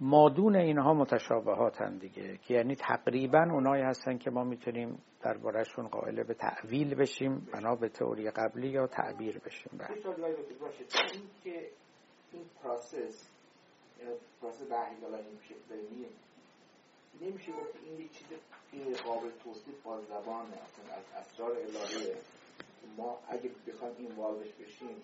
مادون 0.00 0.56
اینها 0.56 0.94
متشابهاتن 0.94 1.98
دیگه 1.98 2.36
که 2.36 2.54
یعنی 2.54 2.76
تقریبا 2.76 3.42
اونایی 3.52 3.82
هستن 3.82 4.18
که 4.18 4.30
ما 4.30 4.44
می‌تونیم 4.44 5.02
دربارهشون 5.22 5.88
قائل 5.88 6.22
به 6.22 6.34
تأویل 6.34 6.94
بشیم 6.94 7.48
بنا 7.52 7.74
به 7.74 7.88
تئوری 7.88 8.30
قبلی 8.30 8.68
یا 8.68 8.86
تعبیر 8.86 9.38
بشیم. 9.38 9.72
بله. 9.78 9.90
این 9.90 10.02
که 11.44 11.70
این 12.32 12.44
process 12.62 13.30
process 14.40 14.70
وحی 14.70 14.94
میشه 15.36 15.54
نمیشه 17.20 17.52
گفت 17.52 17.76
این 17.84 17.96
این 18.72 18.94
قابل 19.04 19.30
توصیف 19.44 19.82
با 19.82 20.00
زبان 20.00 20.46
اصلا 20.46 20.94
از 20.96 21.04
اسرار 21.16 21.50
الهیه. 21.50 22.16
ما 22.96 23.18
اگه 23.28 23.50
بخوایم 23.68 23.94
این 23.98 24.12
واضح 24.16 24.48
بشیم 24.60 24.96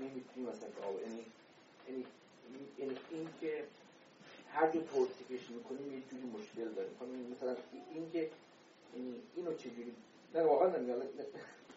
نمی‌تونیم 0.00 0.48
مثلا 0.48 0.68
قابل 0.82 1.00
یعنی 1.02 1.24
یعنی 1.88 2.04
یعنی 2.78 2.96
این 3.10 3.28
که 3.40 3.64
هر 4.48 4.70
جور 4.70 4.82
توصیفش 4.82 5.50
می‌کنیم 5.50 5.92
یه 5.92 6.00
جوری 6.10 6.22
مشکل 6.22 6.68
داریم. 6.74 6.92
خب 6.98 7.06
مثلا 7.32 7.56
این 7.94 8.10
که 8.10 8.30
اینو 9.36 9.54
چجوری 9.54 9.92
نه 10.34 10.42
واقعا 10.42 10.68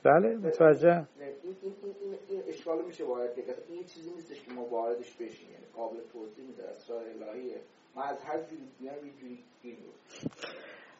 بله 0.04 0.36
متوجه. 0.36 1.08
این, 1.20 1.56
این, 1.64 1.76
این, 1.84 2.18
این 2.30 2.44
اشکال 2.48 2.86
میشه 2.86 3.06
وارد 3.06 3.36
که 3.36 3.56
این 3.70 3.84
چیزی 3.84 4.12
نیستش 4.12 4.42
که 4.44 4.52
ما 4.52 4.66
واردش 4.66 5.14
بشیم. 5.14 5.52
یعنی 5.52 5.66
قابل 5.76 5.98
توضیح 6.14 6.46
میده 6.46 6.70
اسرار 6.70 7.06
الهیه. 7.08 7.62
ما 7.96 8.04
از 8.04 8.24
هر 8.24 8.44
جوری 8.44 8.68
بیایم 8.80 9.06
یه 9.06 9.14
جوری 9.14 9.44
گیر 9.62 9.78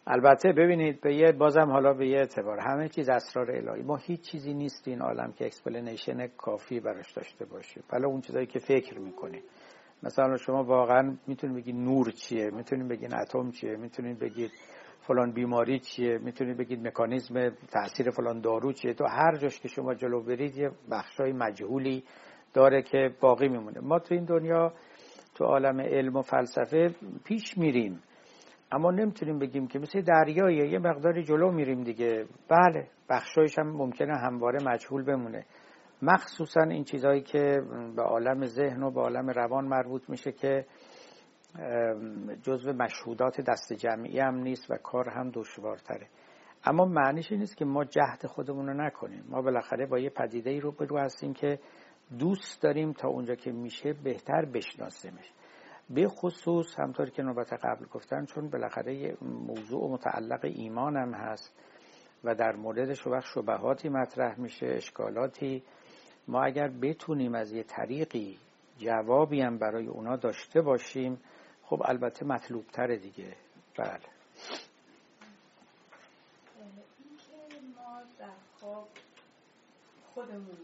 البته 0.10 0.52
ببینید 0.52 1.02
به 1.02 1.16
یه 1.16 1.32
بازم 1.32 1.72
حالا 1.72 1.94
به 1.94 2.08
یه 2.08 2.18
اعتبار. 2.18 2.60
همه 2.60 2.90
چیز 2.90 3.10
اسرار 3.10 3.52
الهی. 3.52 3.84
ما 3.84 3.96
هیچ 3.96 4.22
چیزی 4.22 4.54
نیست 4.54 4.88
این 4.88 5.02
عالم 5.02 5.32
که 5.32 5.46
explanation 5.46 6.28
کافی 6.28 6.80
براش 6.80 7.12
داشته 7.12 7.46
باشیم 7.46 7.84
حالا 7.92 8.08
اون 8.08 8.22
چیزایی 8.22 8.46
که 8.46 8.60
فکر 8.60 9.00
می‌کنیم 9.00 9.44
مثلا 10.04 10.38
شما 10.38 10.64
واقعا 10.64 11.18
می‌تونید 11.28 11.56
بگید 11.58 11.76
نور 11.76 12.12
چیه؟ 12.12 12.50
می‌تونید 12.50 12.88
بگید 12.88 13.14
اتم 13.14 13.52
چیه؟ 13.52 13.76
می‌تونید 13.76 14.20
بگید 14.20 14.52
فلان 15.02 15.32
بیماری 15.32 15.80
چیه؟ 15.80 16.18
می‌تونید 16.18 16.58
بگید 16.58 16.88
مکانیزم 16.88 17.50
تاثیر 17.50 18.10
فلان 18.10 18.42
دارو 18.42 18.74
چیه؟ 18.74 18.94
تو 18.94 19.06
هر 19.06 19.36
جاش 19.36 19.60
که 19.60 19.68
شما 19.68 19.94
جلو 19.94 20.24
برید 20.24 20.58
یه 20.58 20.72
بخشای 20.92 21.32
مجهولی 21.32 22.04
داره 22.54 22.82
که 22.82 23.16
باقی 23.22 23.48
میمونه. 23.48 23.80
ما 23.82 24.00
تو 24.00 24.14
این 24.14 24.26
دنیا 24.26 24.74
تو 25.36 25.44
عالم 25.44 25.80
علم 25.80 26.16
و 26.16 26.22
فلسفه 26.22 26.96
پیش 27.26 27.58
میریم. 27.58 28.04
اما 28.72 28.92
نمی‌تونیم 28.92 29.40
بگیم 29.40 29.68
که 29.68 29.80
مثل 29.80 30.02
دریایه 30.02 30.72
یه 30.72 30.80
مقداری 30.80 31.24
جلو 31.24 31.52
میریم 31.52 31.84
دیگه. 31.84 32.26
بله 32.50 32.88
بخشایش 33.10 33.60
هم 33.60 33.68
ممکنه 33.68 34.18
همواره 34.18 34.60
مجهول 34.66 35.04
بمونه. 35.04 35.46
مخصوصا 36.02 36.62
این 36.62 36.84
چیزهایی 36.84 37.22
که 37.22 37.62
به 37.96 38.02
عالم 38.02 38.46
ذهن 38.46 38.84
و 38.84 38.92
به 38.92 39.02
عالم 39.02 39.30
روان 39.30 39.66
مربوط 39.66 40.10
میشه 40.10 40.32
که 40.32 40.66
جزو 42.44 42.74
مشهودات 42.74 43.42
دست 43.42 43.74
جمعی 43.74 44.20
هم 44.20 44.36
نیست 44.36 44.72
و 44.72 44.78
کار 44.78 45.10
هم 45.10 45.30
دشوارتره. 45.34 46.08
اما 46.64 46.86
معنیش 46.86 47.32
نیست 47.32 47.58
که 47.58 47.66
ما 47.66 47.84
جهد 47.84 48.26
خودمون 48.26 48.68
رو 48.68 48.74
نکنیم. 48.74 49.24
ما 49.30 49.42
بالاخره 49.42 49.86
با 49.86 50.00
یه 50.00 50.10
پدیده 50.10 50.50
ای 50.50 50.60
رو 50.60 50.72
برو 50.72 50.98
هستیم 50.98 51.34
که 51.34 51.60
دوست 52.20 52.62
داریم 52.62 52.94
تا 52.94 53.08
اونجا 53.08 53.36
که 53.36 53.52
میشه 53.52 53.94
بهتر 53.94 54.46
بشناسیمش. 54.46 55.32
به 55.90 56.08
خصوص 56.08 56.80
همطور 56.80 57.10
که 57.10 57.24
نوبت 57.24 57.54
قبل 57.54 57.86
گفتن 57.86 58.26
چون 58.26 58.50
بالاخره 58.50 59.18
موضوع 59.22 59.90
متعلق 59.90 60.40
ایمان 60.44 60.98
هم 60.98 61.14
هست 61.14 61.54
و 62.24 62.36
در 62.36 62.56
موردش 62.56 63.08
وقت 63.08 63.26
شبهاتی 63.26 63.90
مطرح 63.90 64.40
میشه 64.40 64.66
اشکالاتی. 64.66 65.64
ما 66.28 66.44
اگر 66.44 66.68
بتونیم 66.68 67.36
از 67.36 67.54
یه 67.54 67.64
طریقی 67.64 68.38
جوابی 68.78 69.42
هم 69.42 69.58
برای 69.58 69.88
اونا 69.88 70.16
داشته 70.16 70.62
باشیم 70.62 71.20
خب 71.64 71.82
البته 71.86 72.26
مطلوب 72.26 72.68
تره 72.68 72.98
دیگه. 72.98 73.36
بله. 73.78 74.00
خودمون 80.14 80.58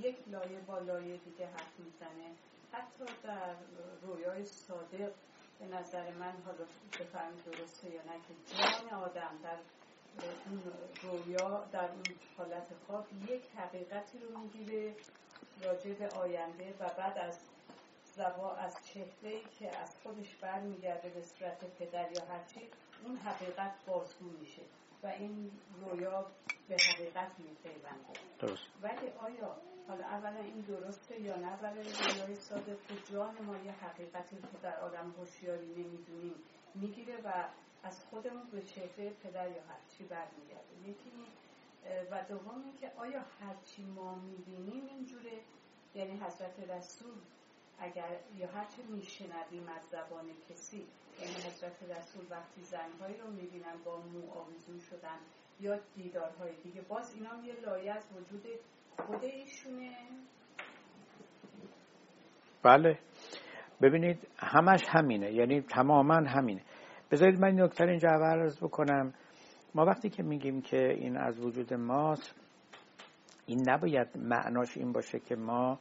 یک 0.00 0.16
لایه 0.26 0.60
با 0.66 0.78
لایه 0.78 1.16
دیگه 1.16 1.46
حرف 1.46 1.72
می‌زنه. 1.78 2.53
حتی 2.74 3.04
در 3.22 3.54
رویای 4.02 4.44
صادق 4.44 5.12
به 5.58 5.66
نظر 5.66 6.10
من 6.10 6.32
حالا 6.46 6.64
بفهم 7.00 7.32
درسته 7.46 7.90
یا 7.90 8.02
نه 8.02 8.12
که 8.12 8.56
جان 8.56 9.00
آدم 9.00 9.38
در 9.42 9.58
اون 10.46 10.62
رویا 11.02 11.64
در 11.72 11.90
اون 11.90 12.02
حالت 12.38 12.66
خواب 12.86 13.06
یک 13.28 13.42
حقیقتی 13.56 14.18
رو 14.18 14.38
می‌گیره 14.38 14.94
راجع 15.62 15.92
به 15.92 16.08
آینده 16.08 16.74
و 16.80 16.88
بعد 16.98 17.18
از 17.18 17.38
زبا 18.04 18.54
از 18.54 18.76
چهره 18.86 19.40
که 19.58 19.78
از 19.78 19.96
خودش 20.02 20.36
برمیگرده 20.36 21.08
به 21.08 21.22
صورت 21.22 21.64
پدر 21.78 22.12
یا 22.12 22.24
هرچی 22.24 22.60
اون 23.04 23.16
حقیقت 23.16 23.72
بازگو 23.86 24.30
میشه 24.40 24.62
و 25.02 25.06
این 25.06 25.50
رویا 25.80 26.26
به 26.68 26.76
حقیقت 26.92 27.30
میپیونده. 27.38 28.20
درست. 28.38 28.62
ولی 28.82 29.08
آیا 29.08 29.56
حالا 29.88 30.04
اولا 30.04 30.40
این 30.40 30.60
درسته 30.60 31.20
یا 31.20 31.36
نه؟ 31.36 31.58
ولی 31.62 31.82
رویای 31.82 32.34
صادق 32.34 32.86
که 32.88 33.12
جان 33.12 33.34
ما 33.46 33.56
یه 33.56 33.72
حقیقتی 33.72 34.36
که 34.36 34.58
در 34.62 34.80
آدم 34.80 35.14
هوشیاری 35.18 35.66
نمی‌دونیم 35.66 36.34
می‌گیره 36.74 37.16
و 37.24 37.44
از 37.82 38.04
خودمون 38.04 38.50
به 38.52 38.62
چهره 38.62 39.10
پدر 39.10 39.50
یا 39.50 39.62
هرچی 39.68 40.04
برمیگرده 40.04 40.88
یکی 40.88 41.10
و 42.10 42.24
دوم 42.28 42.72
که 42.80 42.92
آیا 42.96 43.24
هرچی 43.40 43.84
ما 43.84 44.14
می‌بینیم 44.14 44.86
اینجوره؟ 44.86 45.40
یعنی 45.94 46.16
حضرت 46.16 46.70
رسول 46.70 47.14
اگر 47.78 48.20
یا 48.36 48.46
هرچی 48.46 48.82
میشنویم 48.82 49.68
از 49.68 49.82
زبان 49.90 50.24
کسی 50.48 50.86
یعنی 51.20 51.34
حضرت 51.34 51.82
رسول 51.82 52.26
وقتی 52.30 52.62
زنهایی 52.62 53.16
رو 53.16 53.30
می‌بینن 53.30 53.82
با 53.84 54.00
مو 54.00 54.32
آویزون 54.32 54.80
شدن 54.80 55.18
یا 55.60 55.80
دیدارهای 55.94 56.52
دیگه 56.62 56.80
باز 56.80 57.14
اینا 57.14 57.44
یه 57.46 57.60
لایه 57.60 57.92
از 57.92 58.04
وجود 58.12 58.46
بله. 62.62 62.98
ببینید 63.82 64.28
همش 64.38 64.80
همینه. 64.88 65.32
یعنی 65.32 65.60
تماما 65.60 66.14
همینه. 66.14 66.62
بذارید 67.10 67.40
من 67.40 67.60
نکتر 67.60 67.86
اینجا 67.86 68.08
عرض 68.08 68.58
بکنم. 68.58 69.14
ما 69.74 69.84
وقتی 69.84 70.10
که 70.10 70.22
میگیم 70.22 70.62
که 70.62 70.88
این 70.88 71.16
از 71.16 71.40
وجود 71.40 71.74
ماست 71.74 72.34
این 73.46 73.70
نباید 73.70 74.08
معناش 74.16 74.76
این 74.76 74.92
باشه 74.92 75.18
که 75.18 75.36
ما 75.36 75.78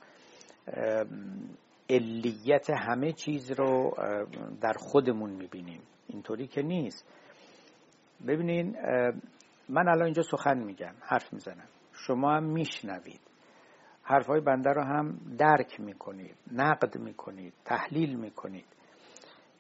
علیت 1.90 2.70
همه 2.70 3.12
چیز 3.12 3.52
رو 3.52 3.96
در 4.62 4.74
خودمون 4.74 5.30
می‌بینیم. 5.30 5.82
اینطوری 6.08 6.48
که 6.48 6.62
نیست. 6.62 7.08
ببینین 8.28 8.76
من 9.70 9.88
الان 9.88 10.04
اینجا 10.04 10.22
سخن 10.22 10.58
میگم. 10.58 10.94
حرف 11.02 11.34
می‌زنم. 11.34 11.68
شما 12.08 12.36
هم 12.36 12.44
میشنوید. 12.44 13.22
حرفهای 14.04 14.42
بنده 14.42 14.70
رو 14.70 14.82
هم 14.82 15.20
درک 15.38 15.80
می‌کنید 15.80 16.36
نقد 16.52 16.98
می‌کنید 16.98 17.54
تحلیل 17.66 18.16
می‌کنید. 18.16 18.66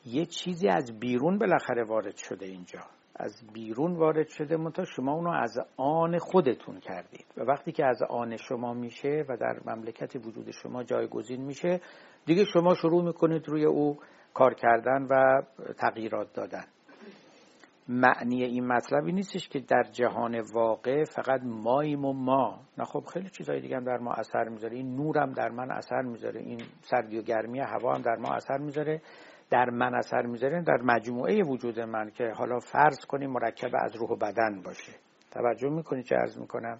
یه 0.05 0.25
چیزی 0.25 0.67
از 0.67 0.99
بیرون 0.99 1.37
بالاخره 1.37 1.83
وارد 1.83 2.15
شده 2.15 2.45
اینجا. 2.45 2.79
از 3.15 3.43
بیرون 3.53 3.95
وارد 3.95 4.27
شده 4.27 4.57
منتها 4.57 4.85
شما 4.85 5.13
اونو 5.13 5.29
از 5.29 5.57
آن 5.77 6.17
خودتون 6.17 6.79
کردید. 6.79 7.25
و 7.37 7.41
وقتی 7.41 7.71
که 7.71 7.85
از 7.85 8.03
آن 8.09 8.37
شما 8.37 8.73
میشه 8.73 9.25
و 9.29 9.37
در 9.37 9.59
مملکت 9.65 10.15
وجود 10.15 10.51
شما 10.51 10.83
جایگزین 10.83 11.41
میشه 11.41 11.81
دیگه 12.25 12.45
شما 12.45 12.73
شروع 12.73 13.03
می‌کنید 13.03 13.49
روی 13.49 13.65
او 13.65 13.97
کار 14.33 14.53
کردن 14.53 15.07
و 15.09 15.41
تغییرات 15.77 16.33
دادن. 16.33 16.65
معنی 17.87 18.43
این 18.43 18.67
مطلبی 18.67 19.11
نیستش 19.11 19.49
که 19.49 19.59
در 19.59 19.83
جهان 19.91 20.41
واقع 20.53 21.03
فقط 21.03 21.41
ماییم 21.43 22.05
و 22.05 22.13
ما. 22.13 22.59
نه 22.77 22.85
خب 22.85 23.03
خیلی 23.13 23.29
چیزهای 23.29 23.61
دیگه 23.61 23.75
هم 23.75 23.83
در 23.83 23.97
ما 23.97 24.13
اثر 24.13 24.49
می‌ذاره. 24.49 24.75
این 24.75 24.95
نورم 24.95 25.31
در 25.31 25.49
من 25.49 25.71
اثر 25.71 26.01
می‌ذاره. 26.01 26.39
این 26.39 26.61
سردی 26.81 27.19
و 27.19 27.21
گرمی 27.21 27.59
هوا 27.59 27.93
هم 27.93 28.01
در 28.01 28.15
ما 28.15 28.33
اثر 28.33 28.57
می‌ذاره. 28.57 29.01
در 29.49 29.69
من 29.69 29.95
اثر 29.95 30.21
می‌ذاره. 30.21 30.61
در 30.61 30.81
مجموعه 30.83 31.43
وجود 31.43 31.79
من 31.79 32.09
که 32.09 32.23
حالا 32.37 32.59
فرض 32.59 33.05
کنیم 33.05 33.29
مرکب 33.29 33.71
از 33.73 33.95
روح 33.95 34.09
و 34.09 34.15
بدن 34.15 34.61
باشه. 34.65 34.93
توجه 35.31 35.69
می‌کنی 35.69 36.03
چه 36.03 36.15
ارز 36.15 36.39
می‌کنم؟ 36.39 36.79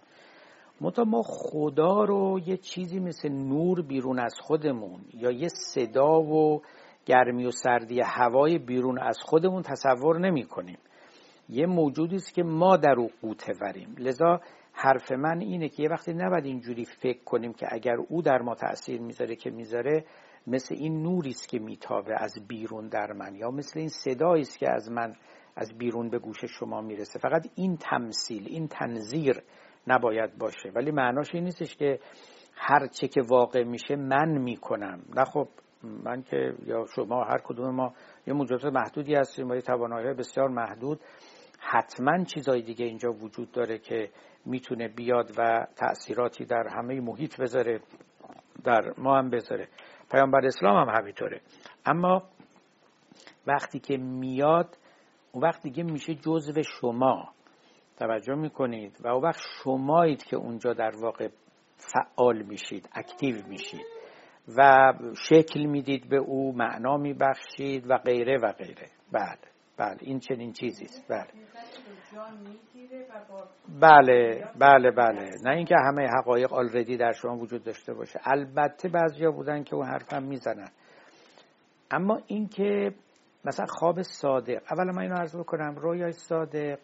متا 0.81 1.03
ما 1.03 1.21
خدا 1.25 2.03
رو 2.03 2.39
یه 2.45 2.57
چیزی 2.57 2.99
مثل 2.99 3.29
نور 3.29 3.81
بیرون 3.81 4.19
از 4.19 4.33
خودمون 4.41 5.01
یا 5.13 5.31
یه 5.31 5.47
صدا 5.47 6.21
و 6.21 6.61
گرمی 7.05 7.45
و 7.45 7.51
سردی 7.51 8.01
هوای 8.05 8.57
بیرون 8.57 8.99
از 8.99 9.17
خودمون 9.21 9.61
تصور 9.61 10.19
نمی 10.19 10.43
کنیم 10.43 10.77
یه 11.49 11.65
موجودی 11.65 12.15
است 12.15 12.33
که 12.33 12.43
ما 12.43 12.77
در 12.77 12.95
او 12.97 13.09
قوته 13.21 13.53
وریم. 13.61 13.95
لذا 13.97 14.41
حرف 14.73 15.11
من 15.11 15.39
اینه 15.39 15.69
که 15.69 15.83
یه 15.83 15.89
وقتی 15.89 16.13
نباید 16.13 16.45
اینجوری 16.45 16.85
فکر 16.85 17.23
کنیم 17.23 17.53
که 17.53 17.67
اگر 17.71 17.95
او 18.09 18.21
در 18.21 18.41
ما 18.41 18.55
تاثیر 18.55 19.01
می‌ذاره 19.01 19.35
که 19.35 19.49
می‌ذاره 19.49 20.05
مثل 20.47 20.75
این 20.75 21.03
نوری 21.03 21.29
است 21.29 21.49
که 21.49 21.59
میتابه 21.59 22.15
از 22.23 22.33
بیرون 22.47 22.87
در 22.87 23.13
من 23.13 23.35
یا 23.35 23.51
مثل 23.51 23.79
این 23.79 23.89
صدایی 23.89 24.41
است 24.41 24.59
که 24.59 24.69
از 24.69 24.91
من 24.91 25.15
از 25.55 25.77
بیرون 25.77 26.09
به 26.09 26.19
گوش 26.19 26.45
شما 26.45 26.81
می‌رسه. 26.81 27.19
فقط 27.19 27.47
این 27.55 27.77
تمثیل 27.77 28.43
این 28.47 28.67
تنظیر 28.67 29.41
نباید 29.87 30.37
باشه. 30.37 30.69
ولی 30.75 30.91
معناش 30.91 31.27
این 31.33 31.43
نیستش 31.43 31.75
که 31.75 31.99
هر 32.55 32.87
چه 32.87 33.07
که 33.07 33.21
واقع 33.21 33.63
میشه 33.63 33.95
من 33.95 34.37
می‌کنم. 34.37 35.01
نه 35.15 35.25
خب 35.25 35.47
من 35.83 36.21
که 36.21 36.53
یا 36.65 36.85
شما 36.95 37.23
هر 37.23 37.37
کدوم 37.43 37.75
ما 37.75 37.93
یه 38.27 38.33
موجودات 38.33 38.73
محدودی 38.73 39.15
هستیم 39.15 39.47
با 39.47 39.55
یه 39.55 39.61
توانایی 39.61 40.13
بسیار 40.13 40.49
محدود. 40.49 40.99
حتما 41.65 42.23
چیزای 42.23 42.61
دیگه 42.61 42.85
اینجا 42.85 43.11
وجود 43.11 43.51
داره 43.51 43.77
که 43.77 44.09
می‌تونه 44.45 44.87
بیاد 44.87 45.31
و 45.37 45.67
تأثیراتی 45.75 46.45
در 46.45 46.67
همه 46.77 47.01
محیط 47.01 47.41
بذاره 47.41 47.79
در 48.63 48.93
ما 48.97 49.17
هم 49.17 49.29
بذاره. 49.29 49.67
پیامبر 50.11 50.45
اسلام 50.45 50.89
هم 50.89 50.95
همینطوره. 50.99 51.41
اما 51.85 52.23
وقتی 53.47 53.79
که 53.79 53.97
میاد 53.97 54.77
اون 55.31 55.43
وقت 55.43 55.63
دیگه 55.63 55.83
میشه 55.83 56.15
جزو 56.15 56.63
شما. 56.63 57.33
توجه 57.99 58.35
می‌کنید 58.35 58.97
و 59.03 59.07
اون 59.07 59.23
وقت 59.23 59.41
شمایید 59.63 60.23
که 60.23 60.35
اونجا 60.35 60.73
در 60.73 60.91
واقع 61.01 61.27
فعال 61.77 62.41
میشید 62.41 62.89
اکتیو 62.95 63.47
میشید 63.47 63.85
و 64.57 64.93
شکل 65.29 65.65
می‌دید 65.65 66.09
به 66.09 66.17
او 66.17 66.55
معنا 66.55 66.97
میبخشید 66.97 67.91
و 67.91 67.97
غیره 67.97 68.37
و 68.37 68.51
غیره. 68.51 68.89
بله. 69.11 69.52
بله 69.77 69.97
این 69.99 70.19
چنین 70.19 70.53
چیزی 70.53 70.85
است. 70.85 71.07
بله. 71.07 71.27
بله. 73.79 74.47
بله 74.59 74.91
بله 74.91 75.29
نه 75.43 75.55
اینکه 75.55 75.75
همه 75.77 76.07
حقایق 76.07 76.53
آلردی 76.53 76.97
در 76.97 77.11
شما 77.11 77.37
وجود 77.37 77.63
داشته 77.63 77.93
باشه. 77.93 78.19
البته 78.23 78.89
بعضیا 78.89 79.31
بودن 79.31 79.63
که 79.63 79.75
اون 79.75 79.85
حرفم 79.87 80.23
می‌زنن. 80.23 80.69
اما 81.91 82.21
اینکه 82.27 82.93
مثلا 83.45 83.65
خواب 83.65 84.01
صادق 84.01 84.61
اولا 84.71 84.91
من 84.91 85.01
اینو 85.01 85.15
عرض 85.15 85.35
بکنم 85.35 85.75
رویای 85.75 86.11
صادق 86.11 86.79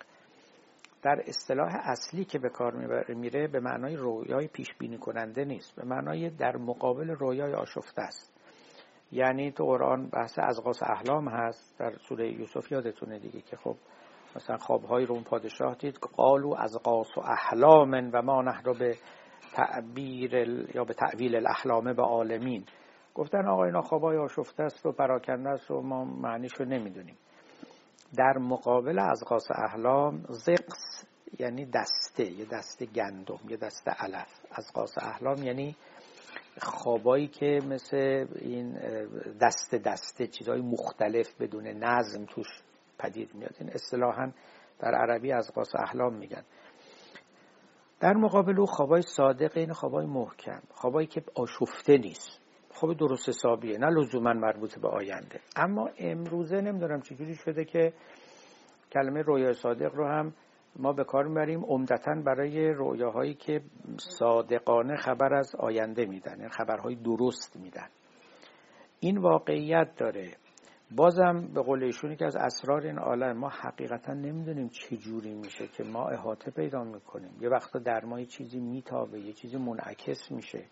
در 1.01 1.23
اصطلاح 1.27 1.71
اصلی 1.83 2.25
که 2.25 2.39
به 2.39 2.49
کار 2.49 2.73
میره 3.13 3.47
به 3.47 3.59
معنای 3.59 3.95
رویای 3.95 4.47
پیش 4.47 4.67
بینی 4.79 4.97
کننده 4.97 5.45
نیست. 5.45 5.75
به 5.75 5.85
معنای 5.85 6.29
در 6.29 6.57
مقابل 6.57 7.09
رویای 7.09 7.53
آشفته 7.53 8.01
است. 8.01 8.38
یعنی 9.11 9.51
تو 9.51 9.65
قرآن 9.65 10.09
بحث 10.09 10.39
از 10.39 10.61
قاس 10.63 10.83
احلام 10.83 11.27
هست. 11.27 11.79
در 11.79 11.93
سوره 11.95 12.31
یوسف 12.31 12.71
یادتونه 12.71 13.19
دیگه 13.19 13.41
که 13.41 13.57
خب 13.57 13.75
مثلا 14.35 14.57
خوابهایی 14.57 15.05
رو 15.05 15.15
اون 15.15 15.23
پادشاه 15.23 15.75
دید 15.75 15.95
قالو 15.95 16.55
از 16.57 16.77
قاس 16.83 17.17
و 17.17 17.21
احلام 17.21 18.09
و 18.13 18.21
ما 18.21 18.41
نحن 18.41 18.73
به 18.79 18.95
تعبیر 19.53 20.33
یا 20.75 20.83
به 20.83 20.93
تعویل 20.93 21.35
الاحلام 21.35 21.93
به 21.93 22.03
عالمین. 22.03 22.65
گفتن 23.15 23.47
آقا 23.47 23.63
اینا 23.63 23.81
خوابای 23.81 24.17
آشفته 24.17 24.63
است 24.63 24.85
و 24.85 24.91
پراکنده 24.91 25.49
است 25.49 25.71
و 25.71 25.81
ما 25.81 26.05
معنیش 26.05 26.53
رو 26.53 26.65
نمی‌دونیم. 26.65 27.17
در 28.17 28.37
مقابل 28.37 28.99
از 28.99 29.23
قاس 29.27 29.47
احلام 29.51 30.23
زقس 30.29 31.05
یعنی 31.39 31.65
دسته 31.65 32.31
یه 32.31 32.45
دسته 32.45 32.85
گندم 32.85 33.39
یه 33.49 33.57
دسته 33.57 33.91
علف. 33.91 34.39
از 34.51 34.71
قاس 34.73 34.97
احلام 35.01 35.43
یعنی 35.43 35.75
خوابایی 36.61 37.27
که 37.27 37.59
مثل 37.67 38.25
این 38.35 38.73
دسته 39.41 39.77
دسته 39.77 40.27
چیزهای 40.27 40.61
مختلف 40.61 41.41
بدون 41.41 41.67
نظم 41.67 42.25
توش 42.25 42.47
پدید 42.99 43.35
میاد. 43.35 43.55
این 43.59 43.69
اصطلاحا 43.69 44.31
در 44.79 44.91
عربی 44.95 45.31
از 45.31 45.51
قاس 45.55 45.69
احلام 45.75 46.13
میگن. 46.13 46.43
در 47.99 48.13
مقابل 48.13 48.59
او 48.59 48.65
خوابای 48.65 49.01
صادق 49.01 49.57
این 49.57 49.73
خوابای 49.73 50.05
محکم 50.05 50.61
خوابایی 50.69 51.07
که 51.07 51.23
آشفته 51.35 51.97
نیست. 51.97 52.39
خواب 52.73 52.97
درست 52.97 53.29
حسابیه 53.29 53.77
نه 53.77 53.87
لزوما 53.87 54.33
مربوط 54.33 54.79
به 54.79 54.87
آینده. 54.87 55.39
اما 55.55 55.89
امروزه 55.97 56.61
نمی‌دونم 56.61 57.01
چجوری 57.01 57.35
شده 57.35 57.65
که 57.65 57.93
کلمه 58.91 59.21
رویا 59.21 59.53
صادق 59.53 59.95
رو 59.95 60.07
هم 60.07 60.33
ما 60.79 60.93
به 60.93 61.03
کار 61.03 61.27
می‌بریم 61.27 61.65
عمدتا 61.65 62.15
برای 62.25 62.73
رویاهایی 62.73 63.33
که 63.33 63.61
صادقانه 64.19 64.95
خبر 64.95 65.33
از 65.33 65.55
آینده 65.55 66.05
میدن 66.05 66.37
یعنی 66.37 66.49
خبرهای 66.49 66.95
درست 66.95 67.57
میدن. 67.57 67.87
این 68.99 69.17
واقعیت 69.17 69.95
داره. 69.97 70.31
بازم 70.95 71.47
به 71.53 71.61
قول 71.61 71.83
ایشونی 71.83 72.15
که 72.15 72.25
از 72.25 72.35
اسرار 72.35 72.81
این 72.81 72.97
عالم 72.97 73.37
ما 73.37 73.49
حقیقتا 73.49 74.13
نمی‌دونیم 74.13 74.67
چه 74.69 74.97
جوری 74.97 75.35
میشه 75.35 75.67
که 75.67 75.83
ما 75.83 76.09
احاطه 76.09 76.51
پیدا 76.51 76.83
می‌کنیم. 76.83 77.31
یه 77.41 77.49
وقتا 77.49 77.79
در 77.79 78.05
ما 78.05 78.19
یه 78.19 78.25
چیزی 78.25 78.59
میتابه 78.59 79.19
یه 79.19 79.33
چیزی 79.33 79.57
منعکس 79.57 80.31
میشه 80.31 80.65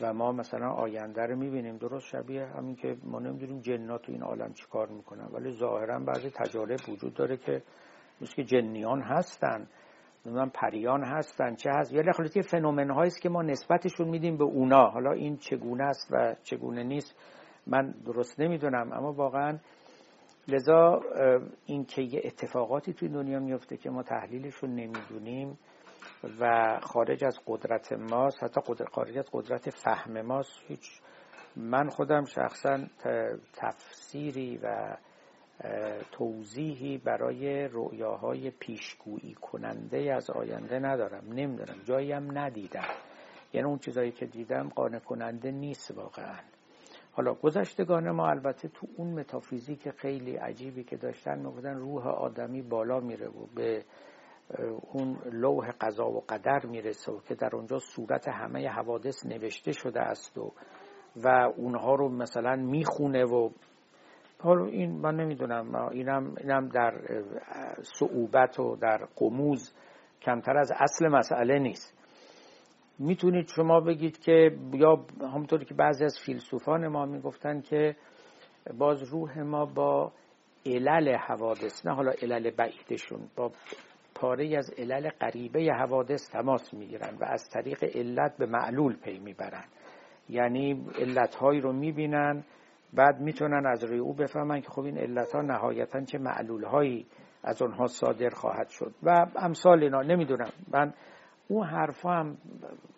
و 0.00 0.12
ما 0.12 0.32
مثلا 0.32 0.70
آینده 0.70 1.22
رو 1.22 1.36
می‌بینیم. 1.36 1.76
درست 1.76 2.06
شبیه 2.06 2.46
همین 2.46 2.76
که 2.76 2.96
ما 3.04 3.18
نمی‌دونیم 3.18 3.60
جنات 3.60 4.02
تو 4.02 4.12
این 4.12 4.22
عالم 4.22 4.52
چیکار 4.52 4.88
می‌کنن. 4.88 5.28
ولی 5.32 5.50
ظاهرا 5.50 5.98
بعضی 5.98 6.30
تجارب 6.30 6.78
وجود 6.88 7.14
داره 7.14 7.36
که 7.36 7.62
مثل 8.20 8.34
که 8.34 8.44
جنیان 8.44 9.02
هستن 9.02 9.66
نمی‌دونم 10.26 10.50
پریان 10.50 11.04
هستن 11.04 11.54
چه 11.54 11.70
هست. 11.70 11.92
یا 11.92 12.12
خلاص 12.12 12.38
فنومن 12.38 12.90
است 12.90 13.20
که 13.20 13.28
ما 13.28 13.42
نسبتشون 13.42 14.08
میدیم 14.08 14.36
به 14.36 14.44
اونا. 14.44 14.90
حالا 14.90 15.12
این 15.12 15.36
چگونه 15.36 15.84
است 15.84 16.08
و 16.10 16.34
چگونه 16.42 16.82
نیست 16.82 17.14
من 17.66 17.94
درست 18.06 18.40
نمی‌دونم. 18.40 18.92
اما 18.92 19.12
واقعا 19.12 19.58
لذا 20.48 21.00
این 21.66 21.84
که 21.84 22.02
یه 22.02 22.20
اتفاقاتی 22.24 22.92
توی 22.92 23.08
دنیا 23.08 23.38
میفته 23.38 23.76
که 23.76 23.90
ما 23.90 24.02
تحلیلشون 24.02 24.70
نمی‌دونیم 24.70 25.58
و 26.40 26.78
خارج 26.82 27.24
از 27.24 27.38
قدرت 27.46 27.92
ماست 27.92 28.44
حتی 28.44 28.60
خارج 28.92 29.18
از 29.18 29.28
قدرت 29.32 29.70
فهم 29.70 30.20
ماست 30.20 30.62
هیچ 30.68 31.00
من 31.56 31.88
خودم 31.88 32.24
شخصا 32.24 32.78
تفسیری 33.52 34.58
و 34.62 34.96
توضیحی 36.12 36.98
برای 36.98 37.68
رؤیاهای 37.72 38.50
پیشگویی 38.50 39.34
کننده 39.34 40.14
از 40.14 40.30
آینده 40.30 40.78
ندارم. 40.78 41.32
نمی‌دونم. 41.32 41.76
جایی 41.84 42.12
هم 42.12 42.38
ندیدم. 42.38 42.88
یعنی 43.52 43.66
اون 43.66 43.78
چیزایی 43.78 44.12
که 44.12 44.26
دیدم 44.26 44.68
قانع 44.68 44.98
کننده 44.98 45.50
نیست 45.50 45.98
واقعا. 45.98 46.38
حالا 47.12 47.34
گذشتگان 47.34 48.10
ما 48.10 48.28
البته 48.28 48.68
تو 48.68 48.86
اون 48.96 49.20
متافیزیک 49.20 49.90
خیلی 49.90 50.36
عجیبی 50.36 50.84
که 50.84 50.96
داشتن 50.96 51.38
می‌گفتن 51.38 51.74
روح 51.74 52.06
آدمی 52.06 52.62
بالا 52.62 53.00
میره 53.00 53.28
و 53.28 53.46
به 53.54 53.84
اون 54.92 55.16
لوح 55.32 55.70
قضا 55.80 56.10
و 56.10 56.24
قدر 56.28 56.66
می‌رسه 56.66 57.12
و 57.12 57.20
که 57.20 57.34
در 57.34 57.56
اونجا 57.56 57.78
صورت 57.78 58.28
همه 58.28 58.68
حوادث 58.68 59.26
نوشته 59.26 59.72
شده 59.72 60.00
است 60.00 60.38
و 60.38 60.52
و 61.16 61.28
اونها 61.56 61.94
رو 61.94 62.08
مثلا 62.08 62.56
می‌خونه 62.56 63.24
و 63.24 63.50
حالا 64.42 64.64
این 64.64 64.90
من 64.90 65.16
نمی‌دونم 65.16 65.74
اینم, 65.74 66.34
اینم 66.40 66.68
در 66.68 66.94
صعوبت 67.98 68.60
و 68.60 68.76
در 68.76 69.08
قموز 69.16 69.74
کمتر 70.22 70.56
از 70.56 70.72
اصل 70.76 71.08
مسئله 71.08 71.58
نیست. 71.58 71.98
می‌تونید 72.98 73.48
شما 73.56 73.80
بگید 73.80 74.18
که 74.18 74.50
یا 74.72 75.06
همونطوری 75.20 75.64
که 75.64 75.74
بعضی 75.74 76.04
از 76.04 76.18
فیلسوفان 76.26 76.88
ما 76.88 77.06
می‌گفتن 77.06 77.60
که 77.60 77.96
باز 78.78 79.02
روح 79.02 79.38
ما 79.40 79.64
با 79.64 80.12
علل 80.66 81.16
حوادث 81.16 81.86
نه 81.86 81.94
حالا 81.94 82.12
علل 82.22 82.50
بعیدشون 82.50 83.20
با 83.36 83.52
پاره 84.14 84.56
از 84.58 84.70
علل 84.78 85.10
قریبه 85.20 85.72
حوادث 85.72 86.30
تماس 86.30 86.74
می‌گیرن 86.74 87.16
و 87.20 87.24
از 87.24 87.48
طریق 87.52 87.84
علت 87.96 88.36
به 88.36 88.46
معلول 88.46 88.96
پی 88.96 89.18
می‌برن. 89.18 89.64
یعنی 90.28 90.86
علتهایی 90.98 91.60
رو 91.60 91.72
می‌بینن 91.72 92.44
بعد 92.92 93.20
می‌تونن 93.20 93.66
از 93.66 93.84
روی 93.84 93.98
او 93.98 94.14
بفهمن 94.14 94.60
که 94.60 94.68
خب 94.68 94.82
این 94.82 94.98
علت 94.98 95.34
ها 95.34 95.42
نهایتا 95.42 96.00
چه 96.04 96.18
معلول 96.18 96.64
هایی 96.64 97.06
از 97.42 97.62
اونها 97.62 97.86
صادر 97.86 98.28
خواهد 98.28 98.68
شد. 98.68 98.94
و 99.02 99.26
امثال 99.36 99.82
اینا 99.82 100.02
نمی‌دونم. 100.02 100.50
من 100.72 100.94
اون 101.48 101.66
حرفا 101.66 102.10
هم 102.10 102.38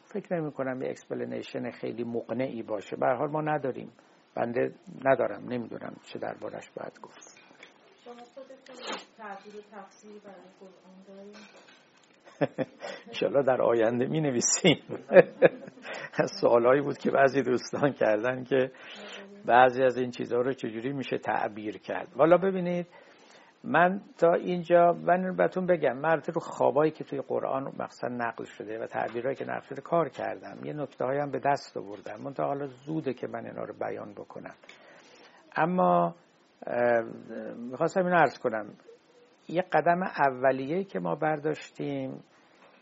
فکر 0.05 0.41
نمی 0.41 0.53
کنم 0.53 0.83
یه 0.83 0.91
explanation 0.91 1.71
خیلی 1.71 2.05
مقنعی 2.05 2.63
باشه. 2.63 2.97
حال 3.01 3.31
ما 3.31 3.41
نداریم. 3.41 3.93
بنده 4.35 4.75
ندارم. 5.05 5.45
نمی‌دونم 5.49 5.97
چه 6.03 6.19
دربارش 6.19 6.71
باید 6.71 7.01
گفت. 7.01 7.39
شما 8.05 8.15
تعبیر 9.19 9.57
و 9.57 9.61
تفسیر 9.77 10.21
برای 10.25 10.51
قرآن 10.61 11.05
انشالله 13.09 13.43
در 13.43 13.63
آینده 13.63 14.07
می 14.07 14.21
نویسیم 14.21 14.79
بود 16.85 16.99
که 16.99 17.11
بعضی 17.11 17.43
دوستان 17.43 17.93
کردن 17.93 18.45
که 18.45 18.71
بعضی 19.47 19.83
از 19.83 19.97
این 19.97 20.11
چیزها 20.11 20.41
رو 20.41 20.53
چجوری 20.53 20.93
میشه 20.93 21.19
تعبیر 21.19 21.79
کرد. 21.79 22.09
والا 22.17 22.37
ببینید 22.37 22.87
من 23.65 24.01
تا 24.19 24.33
اینجا 24.33 24.93
من 24.93 25.37
بهتون 25.37 25.67
بگم 25.67 25.99
من 25.99 26.23
رو 26.35 26.41
خوابایی 26.41 26.91
که 26.91 27.05
توی 27.05 27.21
قرآن 27.21 27.73
مقصد 27.79 28.13
نقل 28.13 28.45
شده 28.45 28.79
و 28.79 28.87
تعبیرهایی 28.87 29.37
که 29.37 29.45
نقل 29.45 29.67
شده 29.67 29.81
کار 29.81 30.09
کردم. 30.09 30.65
یه 30.65 30.73
نکته 30.73 31.05
هم 31.05 31.31
به 31.31 31.39
دست 31.39 31.77
آوردم. 31.77 32.21
من 32.25 32.35
تا 32.35 32.45
حالا 32.45 32.67
زوده 32.67 33.15
که 33.15 33.27
من 33.27 33.47
اینا 33.47 33.65
رو 33.65 33.75
بیان 33.75 34.13
بکنم. 34.13 34.55
اما 35.57 36.15
می‌خواستم 37.71 38.05
اینو 38.05 38.17
عرض 38.17 38.39
کنم. 38.39 38.67
یه 39.49 39.65
قدم 39.73 40.03
اولیه 40.03 40.85
که 40.85 41.01
ما 41.01 41.15
برداشتیم 41.15 42.25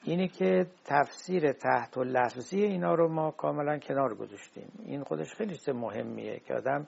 اینه 0.04 0.28
که 0.28 0.66
تفسیر 0.84 1.52
تحت 1.52 1.96
و 1.96 2.04
لفظی 2.04 2.62
اینا 2.62 2.94
رو 2.94 3.08
ما 3.08 3.30
کاملا 3.30 3.78
کنار 3.78 4.14
گذاشتیم. 4.14 4.72
این 4.84 5.04
خودش 5.04 5.34
خیلی 5.34 5.54
چیز 5.54 5.68
مهمیه 5.68 6.40
که 6.40 6.54
آدم 6.54 6.86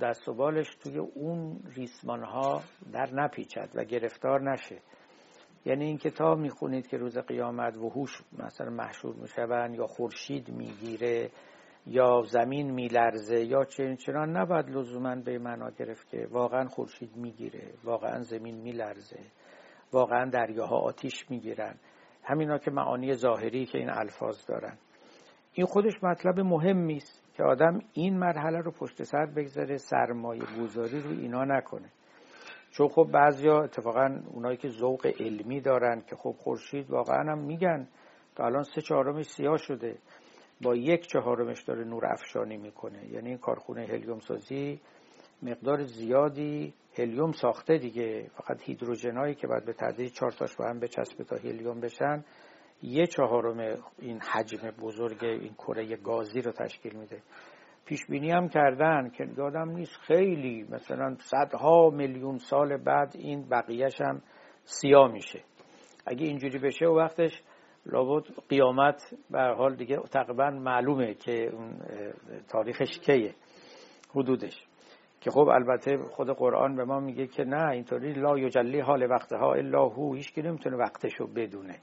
دست 0.00 0.28
و 0.28 0.34
بالش 0.34 0.74
توی 0.74 0.98
اون 0.98 1.60
ریسمان 1.76 2.24
ها 2.24 2.62
در 2.92 3.08
نپیچد 3.14 3.68
و 3.74 3.84
گرفتار 3.84 4.52
نشه. 4.52 4.78
یعنی 5.64 5.84
این 5.84 5.98
کتاب 5.98 6.38
می‌خونید 6.38 6.86
که 6.86 6.96
روز 6.96 7.18
قیامت 7.18 7.76
وحوش 7.76 8.22
مثلا 8.38 8.70
محشور 8.70 9.14
میشون 9.14 9.74
یا 9.74 9.86
خورشید 9.86 10.48
می‌گیره 10.48 11.30
یا 11.86 12.22
زمین 12.22 12.70
میلرزه 12.70 13.44
یا 13.44 13.64
چنین 13.64 13.96
چنان 13.96 14.36
نباید 14.36 14.70
لزوما 14.70 15.14
به 15.14 15.38
معنا 15.38 15.70
گرفت 15.70 16.08
که 16.08 16.26
واقعا 16.30 16.68
خورشید 16.68 17.16
می‌گیره 17.16 17.74
واقعا 17.84 18.20
زمین 18.22 18.56
میلرزه 18.56 19.20
واقعا 19.92 20.30
دریاها 20.30 20.76
آتیش 20.76 21.30
می‌گیرن. 21.30 21.74
همینا 22.24 22.58
که 22.58 22.70
معانی 22.70 23.14
ظاهری 23.14 23.66
که 23.66 23.78
این 23.78 23.90
الفاظ 23.90 24.46
دارن. 24.46 24.78
این 25.52 25.66
خودش 25.66 26.04
مطلب 26.04 26.40
مهمی 26.40 26.96
است 26.96 27.34
که 27.36 27.42
آدم 27.42 27.80
این 27.92 28.18
مرحله 28.18 28.58
رو 28.58 28.70
پشت 28.70 29.02
سر 29.02 29.26
بگذاره 29.26 29.76
سرمایه 29.76 30.42
گذاری 30.60 31.00
رو 31.00 31.10
اینا 31.10 31.44
نکنه. 31.44 31.88
چون 32.70 32.88
خب 32.88 33.08
بعضیا 33.12 33.62
اتفاقا 33.62 34.20
اونایی 34.34 34.56
که 34.56 34.68
ذوق 34.68 35.06
علمی 35.20 35.60
دارن 35.60 36.02
که 36.06 36.16
خب 36.16 36.34
خورشید 36.38 36.90
واقعا 36.90 37.32
هم 37.32 37.38
میگن 37.38 37.88
تا 38.36 38.44
الان 38.44 38.62
سه 38.62 38.80
چهارمش 38.80 39.26
سیاه 39.26 39.56
شده. 39.56 39.98
با 40.62 40.74
یک 40.74 41.06
چهارمش 41.06 41.62
داره 41.62 41.84
نور 41.84 42.06
افشانی 42.06 42.56
می‌کنه. 42.56 43.12
یعنی 43.12 43.28
این 43.28 43.38
کارخونه 43.38 43.86
هلیوم 43.86 44.18
سازی 44.18 44.80
مقدار 45.42 45.82
زیادی 45.82 46.74
هلیوم 46.98 47.32
ساخته 47.32 47.78
دیگه. 47.78 48.30
فقط 48.36 48.62
هیدروژنایی 48.62 49.34
که 49.34 49.46
باید 49.46 49.64
به 49.64 49.72
تدریج 49.72 50.12
چهار 50.12 50.30
تاش 50.32 50.56
با 50.56 50.68
هم 50.68 50.80
بچسبه 50.80 51.24
تا 51.24 51.36
هلیوم 51.36 51.80
بشن. 51.80 52.24
یه 52.82 53.06
چهارم 53.06 53.82
این 53.98 54.20
حجم 54.20 54.70
بزرگ 54.70 55.24
این 55.24 55.54
کره 55.54 55.96
گازی 55.96 56.40
رو 56.40 56.52
تشکیل 56.52 56.96
میده. 56.96 57.22
پیش 57.84 58.06
بینی 58.06 58.30
هم 58.30 58.48
کردن 58.48 59.10
که 59.10 59.24
یادم 59.38 59.70
نیست 59.70 59.96
خیلی 59.96 60.66
مثلا 60.70 61.16
صدها 61.18 61.90
میلیون 61.90 62.38
سال 62.38 62.76
بعد 62.76 63.16
این 63.18 63.48
بقیهش 63.48 64.00
هم 64.00 64.22
سیاه 64.64 65.12
میشه. 65.12 65.40
اگه 66.06 66.26
اینجوری 66.26 66.58
بشه 66.58 66.86
و 66.86 66.98
وقتش 66.98 67.42
لابد 67.86 68.24
قیامت 68.48 69.14
به 69.30 69.40
حال 69.40 69.76
دیگه 69.76 69.98
تقریبا 70.12 70.50
معلومه 70.50 71.14
که 71.14 71.50
اون 71.52 71.78
تاریخش 72.48 72.98
کیه 72.98 73.34
حدودش. 74.14 74.66
که 75.22 75.30
خب 75.30 75.48
البته 75.48 75.98
خود 75.98 76.30
قرآن 76.30 76.76
به 76.76 76.84
ما 76.84 77.00
میگه 77.00 77.26
که 77.26 77.44
نه 77.44 77.70
اینطوری 77.70 78.12
لا 78.12 78.38
یجلی 78.38 78.80
حال 78.80 79.10
وقتها 79.10 79.54
الا 79.54 79.88
هو 79.88 80.14
هیچ 80.14 80.34
که 80.34 80.42
نمی‌تونه 80.42 80.76
وقتشو 80.76 81.26
بدونه. 81.26 81.78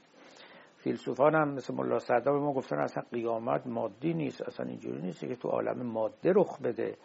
فیلسوفان 0.76 1.34
هم 1.34 1.48
مثل 1.48 1.74
ملا 1.74 1.98
صدا 1.98 2.32
به 2.32 2.38
ما 2.38 2.52
گفتن 2.52 2.78
اصلا 2.78 3.02
قیامت 3.12 3.66
مادی 3.66 4.14
نیست 4.14 4.42
اصلا 4.42 4.66
اینجوری 4.66 5.02
نیست 5.02 5.20
که 5.20 5.36
تو 5.36 5.48
عالم 5.48 5.82
ماده 5.82 6.32
رخ 6.36 6.60
بده. 6.60 6.96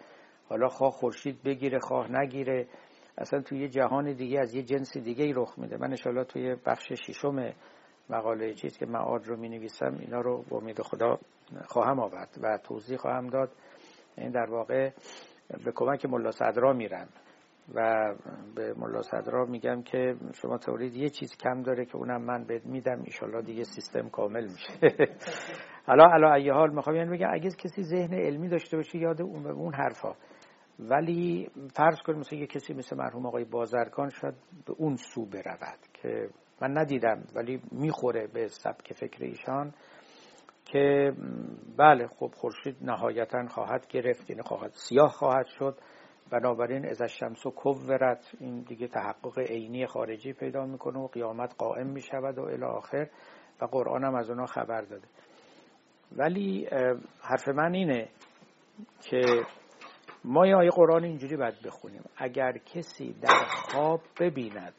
حالا 0.50 0.68
خواه 0.68 0.92
خورشید 0.92 1.44
بگیره 1.44 1.80
خواه 1.80 2.12
نگیره. 2.12 2.68
اصلا 3.18 3.42
توی 3.42 3.60
یه 3.60 3.68
جهان 3.68 4.14
دیگه 4.14 4.40
از 4.40 4.56
یه 4.56 4.64
جنس 4.64 4.98
دیگه 4.98 5.24
ای 5.24 5.34
رخ 5.34 5.60
میده. 5.60 5.78
من 5.78 5.90
انشالله 5.90 6.24
توی 6.24 6.56
بخش 6.66 6.94
ششم 6.94 7.54
مقاله 8.10 8.54
چیز 8.54 8.78
که 8.78 8.86
معاد 8.86 9.28
رو 9.28 9.38
می 9.38 9.50
نویسم 9.50 9.98
اینا 10.00 10.22
رو 10.22 10.44
با 10.50 10.58
امید 10.58 10.82
خدا 10.82 11.20
خواهم 11.66 12.00
آورد 12.00 12.38
و 12.42 12.58
توضیح 12.58 12.98
خواهم 12.98 13.28
داد. 13.28 13.52
این 14.18 14.32
در 14.32 14.50
واقع 14.50 14.92
به 15.50 15.72
کمک 15.76 16.06
ملا 16.06 16.32
صدرا 16.32 16.74
میرم 16.74 17.08
و 17.74 18.14
به 18.56 18.74
ملا 18.78 19.02
صدرا 19.02 19.46
میگم 19.46 19.82
که 19.82 20.16
شما 20.34 20.58
تولید 20.58 20.96
یه 20.96 21.10
چیز 21.10 21.38
کم 21.38 21.62
داره 21.62 21.86
که 21.86 21.96
اونم 21.96 22.22
من 22.22 22.44
بهت 22.44 22.66
میدم 22.66 23.02
ایشالله 23.04 23.42
دیگه 23.42 23.64
سیستم 23.64 24.10
کامل 24.10 24.44
میشه. 24.44 24.96
حالا 25.88 26.06
علا 26.06 26.34
ای 26.34 26.50
حال 26.50 26.74
می‌خوام 26.74 26.96
یعنی 26.96 27.18
بگم 27.18 27.30
اگه 27.34 27.50
کسی 27.50 27.84
ذهن 27.84 28.14
علمی 28.14 28.50
داشته 28.50 28.78
باشه 28.78 28.98
یاد 28.98 29.22
اون 29.22 29.48
اون 29.48 29.74
حرفا. 29.74 30.16
ولی 30.80 31.50
فرض 31.76 32.02
کنیم 32.06 32.20
مثلا 32.20 32.40
یه 32.40 32.48
کسی 32.48 32.74
مثل 32.74 32.98
مرحوم 32.98 33.26
آقای 33.26 33.44
بازرگان 33.44 34.10
شاید 34.10 34.36
به 34.66 34.74
اون 34.78 34.96
سو 34.96 35.26
برود 35.26 35.80
که 35.94 36.30
من 36.62 36.78
ندیدم 36.78 37.24
ولی 37.36 37.62
می‌خوره 37.72 38.28
به 38.28 38.48
سبک 38.48 38.94
فکر 38.94 39.24
ایشان. 39.24 39.74
که 40.66 41.14
بله 41.78 42.08
خب 42.08 42.32
خورشید 42.36 42.78
نهایتا 42.82 43.48
خواهد 43.48 43.88
گرفت 43.88 44.30
یعنی 44.30 44.42
خواهد 44.42 44.72
سیاه 44.74 45.10
خواهد 45.12 45.46
شد. 45.46 45.78
بنابراین 46.32 46.86
از 46.86 47.02
الشمس 47.02 47.46
و 47.46 47.52
کورت 47.52 48.32
این 48.40 48.62
دیگه 48.62 48.88
تحقق 48.88 49.40
عینی 49.40 49.88
خارجی 49.88 50.34
پیدا 50.34 50.66
می‌کنه 50.66 51.00
و 51.00 51.08
قیامت 51.08 51.56
قائم 51.58 51.88
می‌شود 51.88 52.38
و 52.38 52.42
الی 52.42 52.64
آخر. 52.64 53.08
و 53.62 53.66
قرآن 53.66 54.04
هم 54.04 54.16
از 54.16 54.30
اونا 54.30 54.46
خبر 54.46 54.82
داده. 54.82 55.08
ولی 56.12 56.68
حرف 57.22 57.48
من 57.48 57.74
اینه 57.74 58.08
که 59.02 59.22
ما 60.24 60.48
یه 60.48 60.56
آیه 60.56 60.70
قرآن 60.70 61.04
اینجوری 61.04 61.38
باید 61.38 61.56
بخونیم. 61.66 62.04
اگر 62.18 62.58
کسی 62.58 63.14
در 63.14 63.46
خواب 63.46 64.02
ببیند 64.20 64.74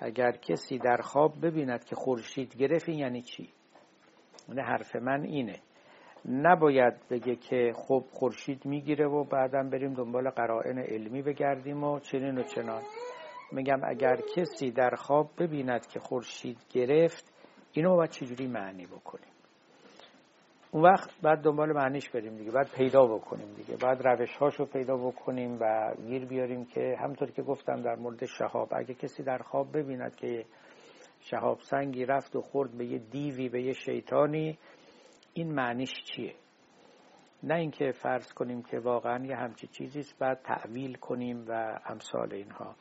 اگر 0.00 0.32
کسی 0.32 0.78
در 0.78 0.96
خواب 0.96 1.46
ببیند 1.46 1.84
که 1.84 1.96
خورشید 1.96 2.56
گرفت 2.56 2.88
یعنی 2.88 3.22
چی؟ 3.22 3.48
اون 4.48 4.58
حرف 4.58 4.96
من 4.96 5.22
اینه. 5.22 5.60
نباید 6.28 6.94
بگه 7.10 7.36
که 7.36 7.72
خب 7.74 8.04
خورشید 8.12 8.66
می‌گیره 8.66 9.06
و 9.06 9.24
بعدم 9.24 9.70
بریم 9.70 9.94
دنبال 9.94 10.30
قرائن 10.30 10.78
علمی 10.78 11.22
بگردیم 11.22 11.84
و 11.84 12.00
چنین 12.00 12.38
و 12.38 12.42
چنان. 12.42 12.82
میگم 13.52 13.80
اگر 13.84 14.16
کسی 14.36 14.70
در 14.70 14.90
خواب 14.90 15.30
ببیند 15.38 15.86
که 15.86 16.00
خورشید 16.00 16.58
گرفت 16.72 17.32
اینو 17.72 17.96
باید 17.96 18.10
چجوری 18.10 18.46
معنی 18.46 18.86
بکنیم؟ 18.86 19.28
اون 20.70 20.84
وقت 20.84 21.10
بعد 21.22 21.38
دنبال 21.38 21.72
معنیش 21.72 22.10
بریم 22.10 22.36
دیگه 22.36 22.50
بعد 22.50 22.68
پیدا 22.76 23.06
بکنیم 23.06 23.54
دیگه. 23.54 23.76
بعد 23.76 24.06
روش 24.06 24.36
هاشو 24.36 24.64
پیدا 24.64 24.96
بکنیم 24.96 25.58
و 25.60 25.94
گیر 26.06 26.24
بیاریم 26.24 26.64
که 26.64 26.96
همطور 27.00 27.30
که 27.30 27.42
گفتم 27.42 27.82
در 27.82 27.96
مورد 27.96 28.24
شهاب 28.24 28.68
اگه 28.72 28.94
کسی 28.94 29.22
در 29.22 29.38
خواب 29.38 29.78
ببیند 29.78 30.16
که 30.16 30.44
شهاب 31.30 31.60
سنگی 31.60 32.04
رفت 32.04 32.36
و 32.36 32.40
خورد 32.40 32.78
به 32.78 32.86
یه 32.86 32.98
دیوی 32.98 33.48
به 33.48 33.62
یه 33.62 33.72
شیطانی. 33.72 34.58
این 35.32 35.54
معنیش 35.54 35.92
چیه؟ 36.04 36.34
نه 37.42 37.54
اینکه 37.54 37.92
فرض 37.92 38.32
کنیم 38.32 38.62
که 38.62 38.78
واقعا 38.78 39.26
یه 39.26 39.36
همچی 39.36 39.66
چیزیست 39.66 40.18
بعد 40.18 40.42
تعویل 40.42 40.94
کنیم 40.94 41.44
و 41.48 41.80
امثال 41.86 42.32
اینها. 42.32 42.76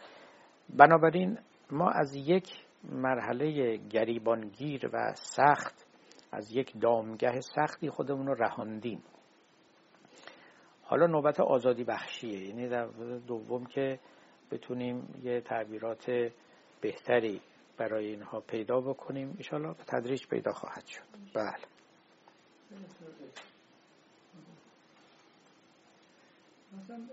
بنابراین 0.70 1.38
ما 1.72 1.90
از 1.90 2.16
یک 2.16 2.66
مرحله 2.84 3.78
گریبانگیر 3.78 4.90
و 4.94 5.14
سخت 5.16 5.86
از 6.32 6.56
یک 6.56 6.74
دامگه 6.82 7.40
سختی 7.42 7.90
خودمون 7.90 8.28
رو 8.28 8.34
رهاندیم. 8.34 9.04
حالا 10.84 11.08
نوبت 11.08 11.40
آزادی 11.40 11.84
بخشیه. 11.84 12.48
یعنی 12.48 12.70
در 12.70 12.86
دوم 13.28 13.66
که 13.66 14.00
بتونیم 14.52 15.20
یه 15.24 15.42
تعبیرات 15.42 16.12
بهتری 16.82 17.42
برای 17.78 18.06
اینها 18.06 18.40
پیدا 18.40 18.82
بکنیم. 18.82 19.36
ایشالا 19.38 19.74
تدریج 19.74 20.28
پیدا 20.28 20.54
خواهد 20.54 20.86
شد. 20.86 21.02
بله. 21.34 21.58
مثلا 26.74 27.08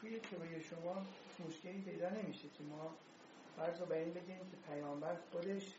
توی 0.00 0.20
توی 0.20 0.60
شما 0.60 1.06
مشکلی 1.46 1.82
پیدا 1.82 2.08
نمیشه 2.10 2.48
که 2.58 2.64
ما 2.64 2.94
فرض 3.56 3.80
رو 3.80 3.86
به 3.86 3.98
این 3.98 4.14
بگیم 4.14 4.38
که 4.38 4.56
پیامبر 4.68 5.16
خودش 5.32 5.74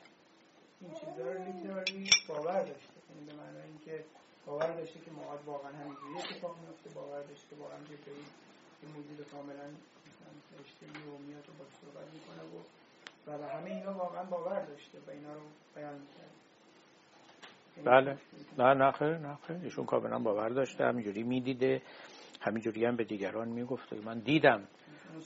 این 0.81 0.93
چیزها 0.93 1.31
رو 1.31 1.43
لیترالی 1.43 2.09
باور 2.29 2.63
داشته. 2.63 2.93
یعنی 3.09 3.25
به 3.25 3.33
معنی 3.33 3.61
اینکه 3.61 4.05
باور 4.45 4.71
داشته 4.75 4.99
که 4.99 5.11
مواد 5.11 5.45
واقعا 5.45 5.71
همینجوری 5.71 6.17
اتفاق 6.17 6.57
میفته 6.59 6.89
باور 6.89 7.23
داشته 7.23 7.49
که 7.49 7.55
واقعا 7.55 7.79
جبرئیل 7.83 8.25
که 8.81 8.87
موجود 8.87 9.27
کاملا 9.31 9.69
فرشته 10.49 10.85
و 10.85 11.17
میاد 11.17 11.49
و 11.49 11.53
با 11.59 11.65
صحبت 11.81 12.13
می‌کنه 12.13 12.43
و 12.43 12.63
و 13.27 13.37
به 13.37 13.47
همه 13.47 13.69
اینا 13.71 13.93
واقعا 13.93 14.23
باور 14.23 14.65
داشته 14.65 14.97
و 15.07 15.11
اینا 15.11 15.33
رو 15.33 15.41
بیان 15.75 15.93
می‌کرد 15.93 16.31
یعنی 17.77 17.89
بله. 17.89 18.17
نه 18.57 18.73
نه 18.73 18.91
خیر 18.91 19.17
نه 19.17 19.35
خیر. 19.47 19.57
ایشون 19.63 19.85
کاملا 19.85 20.19
باور 20.19 20.49
داشته 20.49 20.85
همینجوری 20.85 21.23
می‌دیده. 21.23 21.81
همینجوری 22.41 22.85
هم 22.85 22.95
به 22.95 23.03
دیگران 23.03 23.47
می‌گفته 23.47 24.05
من 24.05 24.19
دیدم 24.19 24.67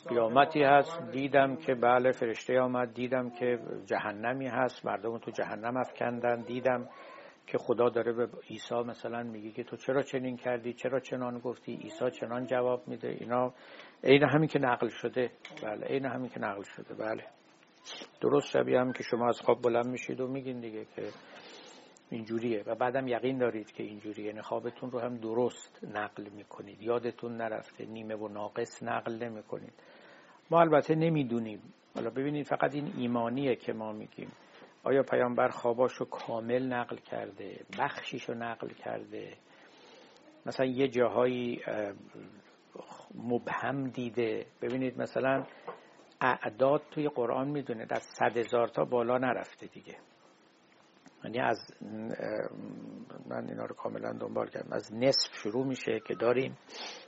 قیامتی 0.07 0.63
هست 0.63 1.01
دیدم 1.11 1.55
که 1.55 1.75
بله 1.75 2.11
فرشته 2.11 2.59
آمد 2.59 2.93
دیدم 2.93 3.29
که 3.29 3.59
جهنمی 3.85 4.47
هست 4.47 4.85
مردم 4.85 5.17
تو 5.17 5.31
جهنم 5.31 5.77
افکندن 5.77 6.41
دیدم 6.41 6.89
که 7.47 7.57
خدا 7.57 7.89
داره 7.89 8.13
به 8.13 8.27
عیسی 8.49 8.75
مثلا 8.75 9.23
میگه 9.23 9.51
که 9.51 9.63
تو 9.63 9.75
چرا 9.75 10.01
چنین 10.01 10.37
کردی؟ 10.37 10.73
چرا 10.73 10.99
چنان 10.99 11.39
گفتی؟ 11.39 11.75
عیسی 11.75 12.11
چنان 12.11 12.45
جواب 12.45 12.87
میده. 12.87 13.07
اینا 13.07 13.53
عین 14.03 14.23
همین 14.23 14.47
که 14.47 14.59
نقل 14.59 14.87
شده. 14.87 15.31
بله 15.63 15.85
عین 15.87 16.05
همین 16.05 16.29
که 16.29 16.39
نقل 16.39 16.63
شده. 16.63 16.93
بله. 16.93 17.23
درست 18.21 18.47
شبیه 18.47 18.79
هم 18.79 18.93
که 18.93 19.03
شما 19.03 19.27
از 19.27 19.41
خواب 19.41 19.61
بلند 19.61 19.85
میشید 19.85 20.21
و 20.21 20.27
میگین 20.27 20.59
دیگه 20.59 20.85
که 20.95 21.03
اینجوریه. 22.09 22.63
و 22.65 22.75
بعدم 22.75 23.07
یقین 23.07 23.37
دارید 23.37 23.71
که 23.71 23.83
اینجوریه. 23.83 24.25
یعنی 24.25 24.41
خوابتون 24.41 24.91
رو 24.91 24.99
هم 24.99 25.17
درست 25.17 25.83
نقل 25.83 26.29
می‌کنید. 26.29 26.81
یادتون 26.81 27.37
نرفته. 27.37 27.85
نیمه 27.85 28.15
و 28.15 28.27
ناقص 28.27 28.83
نقل 28.83 29.23
نمی‌کنید. 29.23 29.73
ما 30.51 30.59
البته 30.59 30.95
نمی‌دونیم. 30.95 31.73
حالا 31.95 32.09
ببینید 32.09 32.45
فقط 32.45 32.75
این 32.75 32.93
ایمانیه 32.97 33.55
که 33.55 33.73
ما 33.73 33.91
میگیم. 33.91 34.31
آیا 34.83 35.03
پیامبر 35.03 35.47
خواباش 35.47 35.93
رو 35.93 36.05
کامل 36.05 36.73
نقل 36.73 36.95
کرده؟ 36.95 37.65
بخشیش 37.79 38.23
رو 38.23 38.35
نقل 38.35 38.67
کرده؟ 38.67 39.33
مثلا 40.45 40.65
یه 40.65 40.87
جاهایی 40.87 41.61
مبهم 43.15 43.83
دیده. 43.89 44.45
ببینید 44.61 45.01
مثلا 45.01 45.45
اعداد 46.21 46.81
توی 46.91 47.09
قرآن 47.09 47.47
می‌دونه. 47.47 47.85
در 47.85 47.99
صد 47.99 48.37
هزار 48.37 48.67
تا 48.67 48.85
بالا 48.85 49.17
نرفته 49.17 49.67
دیگه. 49.67 49.97
یعنی 51.23 51.39
از 51.39 51.57
من 53.29 53.49
اینا 53.49 53.65
رو 53.65 53.75
کاملا 53.75 54.13
دنبال 54.13 54.49
کردم. 54.49 54.73
از 54.73 54.93
نصف 54.93 55.35
شروع 55.43 55.65
میشه 55.65 55.99
که 56.07 56.15
داریم. 56.15 56.57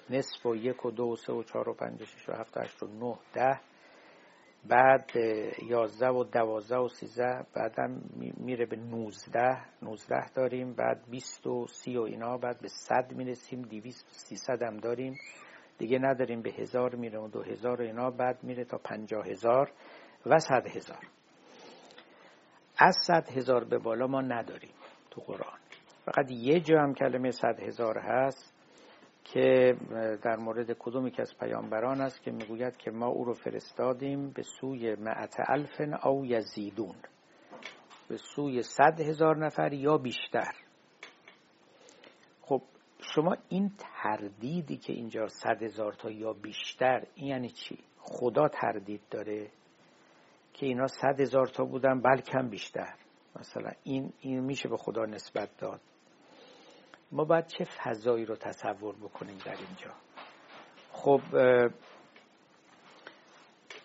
نصف 0.09 0.45
و 0.45 0.55
یک 0.55 0.85
و 0.85 0.91
دو 0.91 1.03
و 1.03 1.15
سه 1.15 1.33
و 1.33 1.43
چهار 1.43 1.69
و 1.69 1.73
پنج 1.73 2.01
و 2.01 2.05
شش 2.05 2.29
و 2.29 2.33
هفت 2.33 2.57
و 2.57 2.59
هشت 2.59 2.83
و 2.83 2.87
نه 2.87 3.17
ده. 3.33 3.59
بعد 4.69 5.11
یازده 5.69 6.09
و 6.09 6.23
دوازده 6.23 6.77
و 6.77 6.87
سیزده 6.87 7.45
بعدم 7.53 8.01
میره 8.37 8.65
به 8.65 8.75
نوزده. 8.75 9.57
نوزده 9.81 10.29
داریم. 10.29 10.73
بعد 10.73 11.09
بیست 11.09 11.47
و 11.47 11.67
سی 11.67 11.97
و 11.97 12.01
اینا 12.01 12.37
بعد 12.37 12.61
به 12.61 12.67
صد 12.67 13.13
می‌رسیم. 13.13 13.61
دیویست 13.61 14.05
و 14.05 14.13
سیصد 14.13 14.63
هم 14.63 14.77
داریم. 14.77 15.15
دیگه 15.81 15.99
نداریم 15.99 16.41
به 16.41 16.51
هزار 16.51 16.95
میره 16.95 17.19
و 17.19 17.27
دو 17.27 17.41
هزار 17.41 17.81
و 17.81 17.83
اینا 17.83 18.11
بعد 18.11 18.43
میره 18.43 18.63
تا 18.63 18.77
پنجاه 18.77 19.27
هزار 19.27 19.71
و 20.25 20.39
صد 20.39 20.67
هزار. 20.67 21.07
از 22.77 22.97
صد 23.07 23.29
هزار 23.29 23.63
به 23.63 23.77
بالا 23.77 24.07
ما 24.07 24.21
نداریم 24.21 24.73
تو 25.11 25.21
قرآن. 25.21 25.59
فقط 26.05 26.31
یه 26.31 26.59
جا 26.59 26.79
هم 26.79 26.93
کلمه 26.93 27.31
صد 27.31 27.59
هزار 27.59 27.97
هست 27.97 28.53
که 29.23 29.75
در 30.23 30.35
مورد 30.35 30.71
کدومی 30.79 31.11
که 31.11 31.21
از 31.21 31.37
پیامبران 31.39 32.01
است 32.01 32.21
که 32.21 32.31
می‌گوید 32.31 32.77
که 32.77 32.91
ما 32.91 33.07
او 33.07 33.25
رو 33.25 33.33
فرستادیم 33.33 34.29
به 34.29 34.43
سوی 34.43 34.95
معت 34.95 35.35
الفن 35.47 35.93
او 35.93 36.25
یزیدون. 36.25 36.95
به 38.09 38.17
سوی 38.17 38.61
صد 38.61 39.01
هزار 39.01 39.37
نفر 39.37 39.73
یا 39.73 39.97
بیشتر. 39.97 40.53
شما 43.15 43.37
این 43.49 43.71
تردیدی 43.77 44.77
که 44.77 44.93
اینجا 44.93 45.27
صد 45.27 45.63
هزار 45.63 45.93
تا 45.93 46.11
یا 46.11 46.33
بیشتر 46.33 47.03
این 47.15 47.27
یعنی 47.27 47.49
چی؟ 47.49 47.79
خدا 47.97 48.47
تردید 48.47 49.01
داره 49.11 49.51
که 50.53 50.65
اینا 50.65 50.87
صد 50.87 51.19
هزار 51.19 51.47
تا 51.47 51.63
بودن 51.63 52.01
بلکه 52.01 52.31
هم 52.37 52.49
بیشتر. 52.49 52.93
مثلا 53.39 53.71
این, 53.83 54.13
این 54.19 54.39
میشه 54.39 54.69
به 54.69 54.77
خدا 54.77 55.05
نسبت 55.05 55.57
داد. 55.57 55.81
ما 57.11 57.23
باید 57.23 57.47
چه 57.47 57.63
فضایی 57.63 58.25
رو 58.25 58.35
تصور 58.35 58.95
بکنیم 58.95 59.37
در 59.45 59.55
اینجا؟ 59.55 59.93
خب 60.91 61.21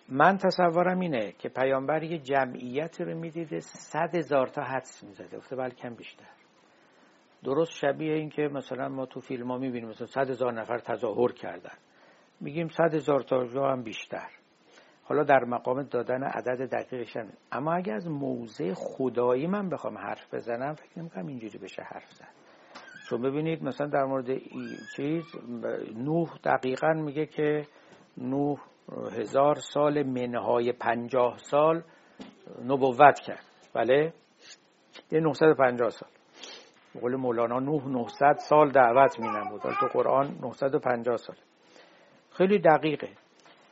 من 0.09 0.37
تصورم 0.37 0.99
اینه 0.99 1.31
که 1.31 1.49
پیامبر 1.49 2.03
یه 2.03 2.17
جمعیت 2.17 3.01
رو 3.01 3.17
می‌دیده 3.17 3.59
صد 3.59 4.15
هزار 4.15 4.47
تا 4.47 4.61
حدس 4.61 5.03
می‌زده. 5.03 5.37
گفته 5.37 5.55
بلکه 5.55 5.89
بیشتر. 5.89 6.36
درست 7.43 7.71
شبیه 7.71 8.13
این 8.13 8.29
که 8.29 8.41
مثلا 8.41 8.89
ما 8.89 9.05
تو 9.05 9.19
فیلم 9.19 9.51
ها 9.51 9.57
می‌بینیم 9.57 9.89
مثلا 9.89 10.07
صد 10.07 10.29
هزار 10.29 10.53
نفر 10.53 10.77
تظاهر 10.77 11.31
کردن. 11.31 11.77
میگیم 12.39 12.67
صد 12.67 12.93
هزار 12.93 13.19
تا 13.19 13.71
هم 13.71 13.83
بیشتر. 13.83 14.29
حالا 15.03 15.23
در 15.23 15.43
مقام 15.43 15.83
دادن 15.83 16.23
عدد 16.23 16.69
دقیقش 16.69 17.17
اما 17.51 17.73
اگر 17.73 17.93
از 17.93 18.07
موضع 18.07 18.73
خدایی 18.73 19.47
من 19.47 19.69
بخوام 19.69 19.97
حرف 19.97 20.33
بزنم 20.33 20.73
فکر 20.73 20.99
نمی‌کنم 20.99 21.27
اینجوری 21.27 21.57
بشه 21.57 21.81
حرف 21.81 22.11
زد. 22.11 22.27
چون 23.09 23.21
ببینید 23.21 23.63
مثلا 23.63 23.87
در 23.87 24.03
مورد 24.03 24.29
این 24.29 24.77
چیز 24.95 25.23
نوح 25.95 26.37
دقیقا 26.43 26.93
میگه 26.93 27.25
که 27.25 27.65
نوح 28.17 28.59
هزار 29.11 29.55
سال 29.55 30.03
منهای 30.03 30.71
پنجاه 30.71 31.37
سال 31.37 31.83
نبوت 32.65 33.19
کرد. 33.19 33.45
بله؟ 33.73 34.13
یه 35.11 35.19
950 35.19 35.89
سال. 35.89 36.09
قول 37.01 37.15
مولانا 37.15 37.59
نوح 37.59 37.87
900 37.87 38.37
سال 38.37 38.71
دعوت 38.71 39.19
می 39.19 39.27
نمود 39.27 39.61
تو 39.61 39.87
قرآن 39.93 40.37
950 40.41 41.17
سال 41.17 41.35
خیلی 42.31 42.59
دقیقه. 42.59 43.09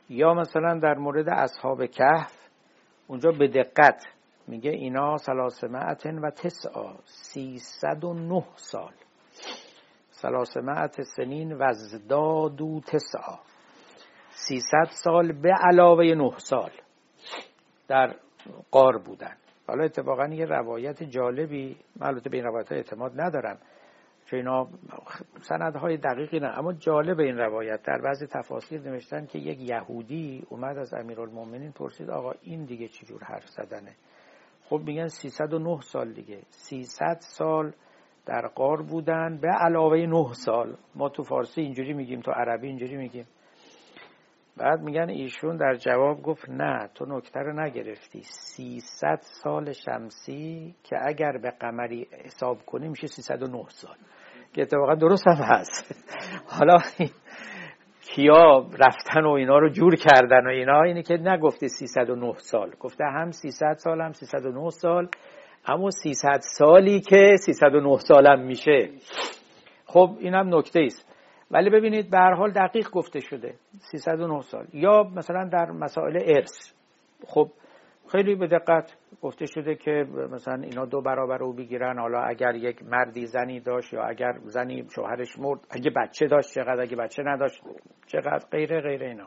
یا 0.08 0.34
مثلا 0.34 0.78
در 0.78 0.94
مورد 0.94 1.28
اصحاب 1.28 1.86
کهف 1.86 2.32
اونجا 3.06 3.30
به 3.30 3.48
دقت 3.48 4.04
میگه 4.46 4.70
اینا 4.70 5.16
سلاسمعتن 5.16 6.18
و 6.18 6.30
تسعا 6.30 6.94
سیصد 7.04 8.04
و 8.04 8.14
نه 8.14 8.44
سال. 8.56 8.92
سلاسمعت 10.10 11.02
سنین 11.02 11.52
و 11.52 11.62
ازدادو 11.62 12.80
تسعا. 12.80 13.38
سیصد 14.30 14.88
سال 14.90 15.32
به 15.32 15.52
علاوه 15.64 16.04
نه 16.04 16.32
سال 16.38 16.70
در 17.88 18.14
قار 18.70 18.98
بودن. 18.98 19.36
حالا 19.66 19.84
اتفاقا 19.84 20.26
یه 20.26 20.44
روایت 20.44 21.02
جالبی 21.02 21.76
من 21.96 22.06
البته 22.06 22.30
به 22.30 22.36
این 22.36 22.46
روایت 22.46 22.72
اعتماد 22.72 23.20
ندارم 23.20 23.58
چون 24.26 24.38
اینا 24.38 24.68
سندهای 25.40 25.96
دقیقی 25.96 26.40
نه 26.40 26.58
اما 26.58 26.72
جالب 26.72 27.20
این 27.20 27.38
روایت. 27.38 27.82
در 27.82 27.98
بعضی 27.98 28.26
تفاصیل 28.26 28.88
نوشتن 28.88 29.26
که 29.26 29.38
یک 29.38 29.70
یهودی 29.70 30.46
اومد 30.48 30.78
از 30.78 30.94
امیرالمومنین 30.94 31.72
پرسید 31.72 32.10
آقا 32.10 32.32
این 32.42 32.64
دیگه 32.64 32.88
چجور 32.88 33.24
حرف 33.24 33.48
زدنه؟ 33.48 33.94
خب 34.64 34.80
میگن 34.86 35.08
309 35.08 35.80
سال 35.80 36.12
دیگه. 36.12 36.38
300 36.50 37.16
سال 37.20 37.72
در 38.26 38.46
قار 38.46 38.82
بودن 38.82 39.38
به 39.42 39.48
علاوه 39.48 39.96
9 39.96 40.32
سال. 40.32 40.76
ما 40.94 41.08
تو 41.08 41.22
فارسی 41.22 41.60
اینجوری 41.60 41.92
میگیم 41.92 42.20
تو 42.20 42.30
عربی 42.30 42.66
اینجوری 42.66 42.96
میگیم. 42.96 43.26
بعد 44.56 44.80
میگن 44.80 45.08
ایشون 45.08 45.56
در 45.56 45.74
جواب 45.74 46.22
گفت 46.22 46.50
نه 46.50 46.88
تو 46.94 47.06
نکته 47.08 47.40
رو 47.40 47.60
نگرفتی. 47.60 48.20
300 48.22 49.18
سال 49.20 49.72
شمسی 49.72 50.74
که 50.82 50.96
اگر 51.02 51.32
به 51.32 51.50
قمری 51.50 52.06
حساب 52.24 52.58
کنی 52.66 52.88
میشه 52.88 53.06
309 53.06 53.64
سال 53.68 53.96
که 54.52 54.62
اتفاقا 54.62 54.94
درست 54.94 55.26
هم 55.26 55.36
هست. 55.36 55.94
حالا 56.46 56.76
کیا 58.00 58.58
رفتن 58.58 59.24
و 59.24 59.30
اینا 59.30 59.58
رو 59.58 59.68
جور 59.68 59.96
کردن 59.96 60.46
و 60.46 60.50
اینا 60.50 60.82
اینه 60.82 61.02
که 61.02 61.14
نگفته 61.14 61.68
309 61.68 62.32
سال. 62.36 62.70
گفته 62.80 63.04
هم 63.04 63.30
300 63.30 63.74
سال 63.76 64.00
هم 64.00 64.12
309 64.12 64.70
سال. 64.70 65.08
اما 65.66 65.90
300 65.90 66.40
سالی 66.58 67.00
که 67.00 67.36
309 67.40 67.98
سالم 67.98 68.40
میشه. 68.40 68.90
خب 69.86 70.16
این 70.20 70.34
هم 70.34 70.54
نکته 70.54 70.80
است. 70.80 71.15
ولی 71.50 71.70
ببینید 71.70 72.10
به 72.10 72.18
هر 72.18 72.34
حال 72.34 72.50
دقیق 72.50 72.90
گفته 72.90 73.20
شده 73.20 73.54
309 73.92 74.40
سال. 74.40 74.66
یا 74.72 75.02
مثلا 75.02 75.48
در 75.52 75.70
مسائل 75.70 76.18
ارث. 76.26 76.72
خب 77.26 77.50
خیلی 78.12 78.34
به 78.34 78.46
دقت 78.46 78.96
گفته 79.22 79.46
شده 79.46 79.74
که 79.74 80.06
مثلا 80.32 80.62
اینا 80.62 80.84
دو 80.84 81.00
برابر 81.00 81.38
رو 81.38 81.52
بگیرن. 81.52 81.98
حالا 81.98 82.20
اگر 82.20 82.54
یک 82.54 82.82
مردی 82.82 83.26
زنی 83.26 83.60
داشت 83.60 83.92
یا 83.92 84.02
اگر 84.04 84.38
زنی 84.42 84.86
شوهرش 84.94 85.38
مرد 85.38 85.60
اگه 85.70 85.90
بچه 85.90 86.26
داشت 86.26 86.54
چقدر 86.54 86.80
اگه 86.80 86.96
بچه 86.96 87.22
نداشت 87.22 87.62
چقدر 88.06 88.46
غیره 88.50 88.80
غیره 88.80 89.06
اینا. 89.06 89.26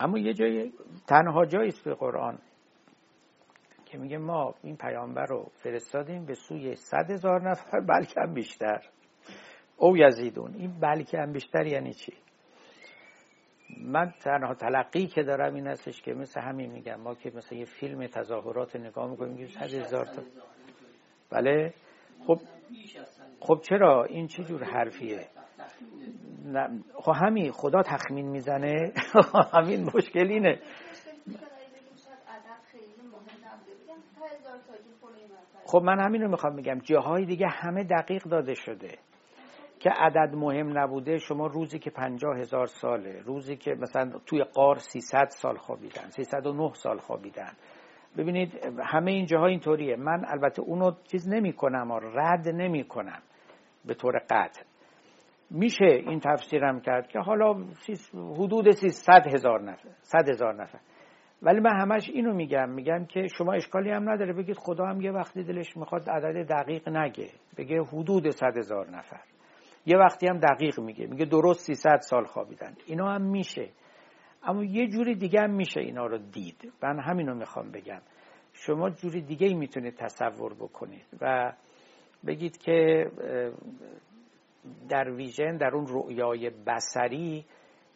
اما 0.00 0.18
یه 0.18 0.34
جای 0.34 0.72
تنها 1.08 1.44
جایی 1.44 1.68
است 1.68 1.84
به 1.84 1.94
قرآن 1.94 2.38
که 3.84 3.98
میگه 3.98 4.18
ما 4.18 4.54
این 4.62 4.76
پیامبر 4.76 5.26
رو 5.26 5.46
فرستادیم 5.62 6.24
به 6.26 6.34
سوی 6.34 6.76
صد 6.76 7.10
هزار 7.10 7.50
نفر 7.50 7.80
بلکه 7.80 8.20
بیشتر. 8.34 8.80
او 9.76 9.96
یزیدون. 9.96 10.54
این 10.54 10.80
بلکه 10.80 11.18
هم 11.18 11.32
بیشتر 11.32 11.66
یعنی 11.66 11.94
چی؟ 11.94 12.12
من 13.80 14.14
تنها 14.20 14.54
تلقی 14.54 15.06
که 15.06 15.22
دارم 15.22 15.54
این 15.54 15.66
هستش 15.66 16.02
که 16.02 16.14
مثل 16.14 16.40
همین 16.40 16.72
میگم. 16.72 17.00
ما 17.00 17.14
که 17.14 17.32
مثل 17.34 17.54
یه 17.54 17.64
فیلم 17.64 18.06
تظاهرات 18.06 18.76
نگاه 18.76 19.10
می‌کنیم 19.10 19.32
میگیم 19.32 19.46
صد 19.46 19.74
هزار 19.74 20.04
تا. 20.04 20.22
بله. 21.30 21.74
خب 22.26 22.40
خب 23.40 23.60
چرا؟ 23.68 24.04
این 24.04 24.26
چه 24.26 24.44
جور 24.44 24.64
حرفیه؟ 24.64 25.26
خب 26.94 27.12
همین 27.12 27.52
خدا 27.52 27.82
تخمین 27.82 28.28
می‌زنه. 28.28 28.92
همین 29.54 29.90
مشکل 29.94 30.28
اینه. 30.28 30.60
خب 35.64 35.78
من 35.78 36.00
همین 36.00 36.22
رو 36.22 36.30
می‌خوام 36.30 36.54
میگم 36.54 36.78
جاهای 36.78 37.24
دیگه 37.24 37.46
همه 37.48 37.84
دقیق 37.84 38.22
داده 38.22 38.54
شده. 38.54 38.98
که 39.80 39.90
عدد 39.90 40.34
مهم 40.34 40.78
نبوده 40.78 41.18
شما 41.18 41.46
روزی 41.46 41.78
که 41.78 41.90
پنجاه 41.90 42.38
هزار 42.38 42.66
ساله 42.66 43.22
روزی 43.24 43.56
که 43.56 43.74
مثلا 43.74 44.10
توی 44.26 44.42
قار 44.42 44.76
300 44.76 45.26
سال 45.28 45.56
خوابیدن 45.56 46.08
309 46.08 46.70
سال 46.74 46.98
خوابیدن. 46.98 47.52
ببینید 48.18 48.52
همه 48.84 49.12
این 49.12 49.26
جاها 49.26 49.46
اینطوریه. 49.46 49.96
من 49.96 50.24
البته 50.28 50.62
اونو 50.62 50.92
چیز 51.10 51.28
نمی 51.28 51.52
کنم 51.52 51.90
و 51.90 51.98
رد 51.98 52.48
نمی 52.48 52.84
کنم 52.84 53.22
به 53.84 53.94
طور 53.94 54.18
قطع. 54.30 54.62
میشه 55.50 55.84
این 55.84 56.20
تفسیرم 56.20 56.80
کرد 56.80 57.08
که 57.08 57.18
حالا 57.18 57.52
حدود 58.14 58.70
300 58.70 59.26
هزار 59.26 59.62
نفر 59.62 59.88
100 60.00 60.28
هزار 60.28 60.54
نفر. 60.54 60.78
ولی 61.42 61.60
من 61.60 61.80
همش 61.80 62.10
اینو 62.10 62.34
میگم 62.34 62.70
میگم 62.70 63.04
که 63.04 63.26
شما 63.38 63.52
اشکالی 63.52 63.90
هم 63.90 64.10
نداره. 64.10 64.32
بگید 64.32 64.56
خدا 64.56 64.86
هم 64.86 65.00
یه 65.00 65.12
وقتی 65.12 65.44
دلش 65.44 65.76
می‌خواد 65.76 66.10
عدد 66.10 66.48
دقیق 66.48 66.88
نگه. 66.88 67.30
بگه 67.56 67.82
حدود 67.82 68.30
100 68.30 68.56
هزار 68.56 68.90
نفر. 68.90 69.20
یه 69.86 69.96
وقتی 69.96 70.26
هم 70.26 70.38
دقیق 70.38 70.80
میگه. 70.80 71.06
میگه 71.06 71.24
درست 71.24 71.60
300 71.60 71.98
سال 72.00 72.24
خوابیدن. 72.24 72.74
اینا 72.86 73.12
هم 73.12 73.22
میشه. 73.22 73.68
اما 74.42 74.64
یه 74.64 74.88
جوری 74.88 75.14
دیگه 75.14 75.40
هم 75.40 75.50
میشه 75.50 75.80
اینا 75.80 76.06
رو 76.06 76.18
دید. 76.18 76.72
من 76.82 77.00
همینو 77.00 77.34
می‌خوام 77.34 77.70
بگم. 77.70 78.00
شما 78.52 78.90
جوری 78.90 79.22
دیگه 79.22 79.54
می‌تونید 79.54 79.96
تصور 79.96 80.54
بکنید 80.54 81.06
و 81.20 81.52
بگید 82.26 82.56
که 82.56 83.06
در 84.88 85.10
ویژن 85.10 85.56
در 85.56 85.70
اون 85.74 85.86
رؤیای 85.88 86.50
بسری 86.50 87.44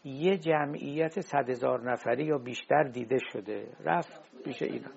یه 0.04 0.38
جمعیت 0.38 1.20
صد 1.20 1.50
هزار 1.50 1.90
نفری 1.90 2.24
یا 2.24 2.38
بیشتر 2.38 2.82
دیده 2.82 3.18
شده. 3.32 3.68
رفت 3.84 4.42
پیش 4.44 4.62
اینا. 4.62 4.88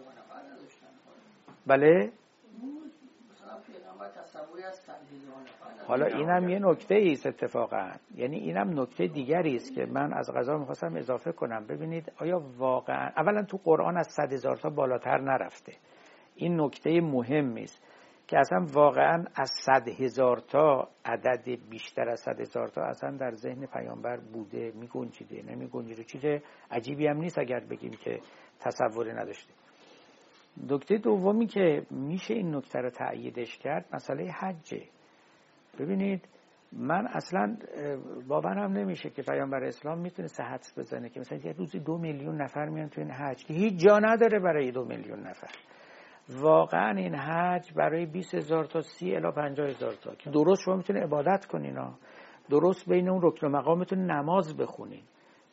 بله؟ 1.68 2.12
حالا 5.88 6.06
اینم 6.06 6.50
یه 6.50 6.60
نکته 6.60 7.10
است 7.12 7.28
اتفاقا. 7.28 7.92
یعنی 8.16 8.38
اینم 8.38 8.80
نکته 8.80 9.08
دیگری 9.08 9.56
است 9.56 9.76
که 9.76 9.86
من 9.86 10.14
از 10.14 10.32
غذا 10.34 10.58
می‌خواستم 10.58 10.96
اضافه 10.96 11.32
کنم. 11.32 11.68
ببینید 11.68 12.12
آیا 12.20 12.42
واقعا 12.58 13.10
اولا 13.18 13.44
تو 13.44 13.58
قرآن 13.64 13.98
از 13.98 14.08
صد 14.08 14.34
هزار 14.34 14.56
تا 14.56 14.70
بالاتر 14.70 15.22
نرفته. 15.22 15.74
این 16.36 16.62
نکته 16.62 17.02
مهمی 17.02 17.64
است 17.64 17.88
که 18.28 18.40
اصلا 18.40 18.66
واقعا 18.74 19.26
از 19.36 19.52
صد 19.66 19.88
هزار 19.88 20.38
تا 20.38 20.88
عدد 21.06 21.50
بیشتر 21.70 22.10
از 22.10 22.20
صد 22.20 22.40
هزار 22.40 22.68
تا 22.68 22.82
اصلا 22.82 23.18
در 23.18 23.32
ذهن 23.32 23.66
پیامبر 23.66 24.18
بوده 24.18 24.72
میگنجیده 24.76 25.44
نمیگنجیده. 25.52 26.04
چیز 26.04 26.42
عجیبی 26.72 27.08
هم 27.08 27.18
نیست 27.18 27.40
اگر 27.40 27.60
بگیم 27.60 27.92
که 27.92 28.20
تصوری 28.60 29.14
نداشته. 29.14 29.54
نکته 30.70 30.98
دومی 30.98 31.48
که 31.48 31.86
میشه 31.92 32.34
این 32.34 32.56
نکته 32.56 32.80
رو 32.80 32.90
تأییدش 32.90 33.58
کرد 33.58 33.86
مسئله 33.94 34.32
حجه. 34.32 34.82
ببینید 35.80 36.28
من 36.72 37.08
اصلا 37.08 37.58
باورم 38.28 38.72
نمیشه 38.72 39.10
که 39.10 39.22
پیامبر 39.22 39.64
اسلام 39.64 40.00
می‌تونه 40.00 40.28
صحت 40.28 40.74
بزنه 40.78 41.10
که 41.10 41.20
مثلا 41.20 41.38
یه 41.38 41.52
روزی 41.52 41.80
دو 41.80 41.98
میلیون 41.98 42.42
نفر 42.42 42.66
میان 42.70 42.90
تو 42.90 43.02
این 43.02 43.12
حج 43.12 43.46
که 43.46 43.54
هیچ 43.54 43.86
جا 43.86 44.00
نداره 44.00 44.40
برای 44.40 44.72
دو 44.72 44.86
میلیون 44.86 45.20
نفر. 45.20 45.52
واقعا 46.30 46.98
این 46.98 47.16
حج 47.16 47.74
برای 47.74 48.06
20 48.06 48.36
هزار 48.36 48.66
تا 48.66 48.82
سی 48.82 49.16
الا 49.16 49.32
50 49.32 49.68
هزار 49.68 49.94
تا. 49.94 50.16
که 50.16 50.30
درست 50.30 50.62
شما 50.66 50.76
می‌تونه 50.76 51.00
عبادت 51.04 51.46
کنین 51.46 51.78
ها. 51.78 51.98
درست 52.50 52.90
بین 52.90 53.10
اون 53.10 53.22
رکن 53.24 53.48
و 53.48 53.50
مقام 53.50 53.80
می‌تونه 53.80 54.02
نماز 54.02 54.58
بخونین. 54.58 55.04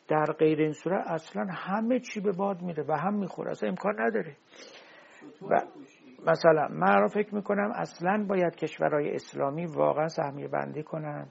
در 0.07 0.25
غیر 0.25 0.59
این 0.61 0.73
صورت 0.73 1.07
اصلا 1.07 1.47
همه 1.51 1.99
چی 1.99 2.19
به 2.21 2.31
باد 2.31 2.61
میره 2.61 2.83
و 2.87 2.97
هم 2.97 3.13
می‌خوره. 3.13 3.51
اصلا 3.51 3.69
امکان 3.69 4.01
نداره. 4.01 4.35
و 5.49 5.61
مثلا 6.27 6.67
من 6.67 7.07
فکر 7.07 7.35
می‌کنم 7.35 7.71
اصلا 7.75 8.25
باید 8.29 8.55
کشورهای 8.55 9.15
اسلامی 9.15 9.65
واقعا 9.65 10.07
سهمیه 10.07 10.47
بندی 10.47 10.83
کنن 10.83 11.27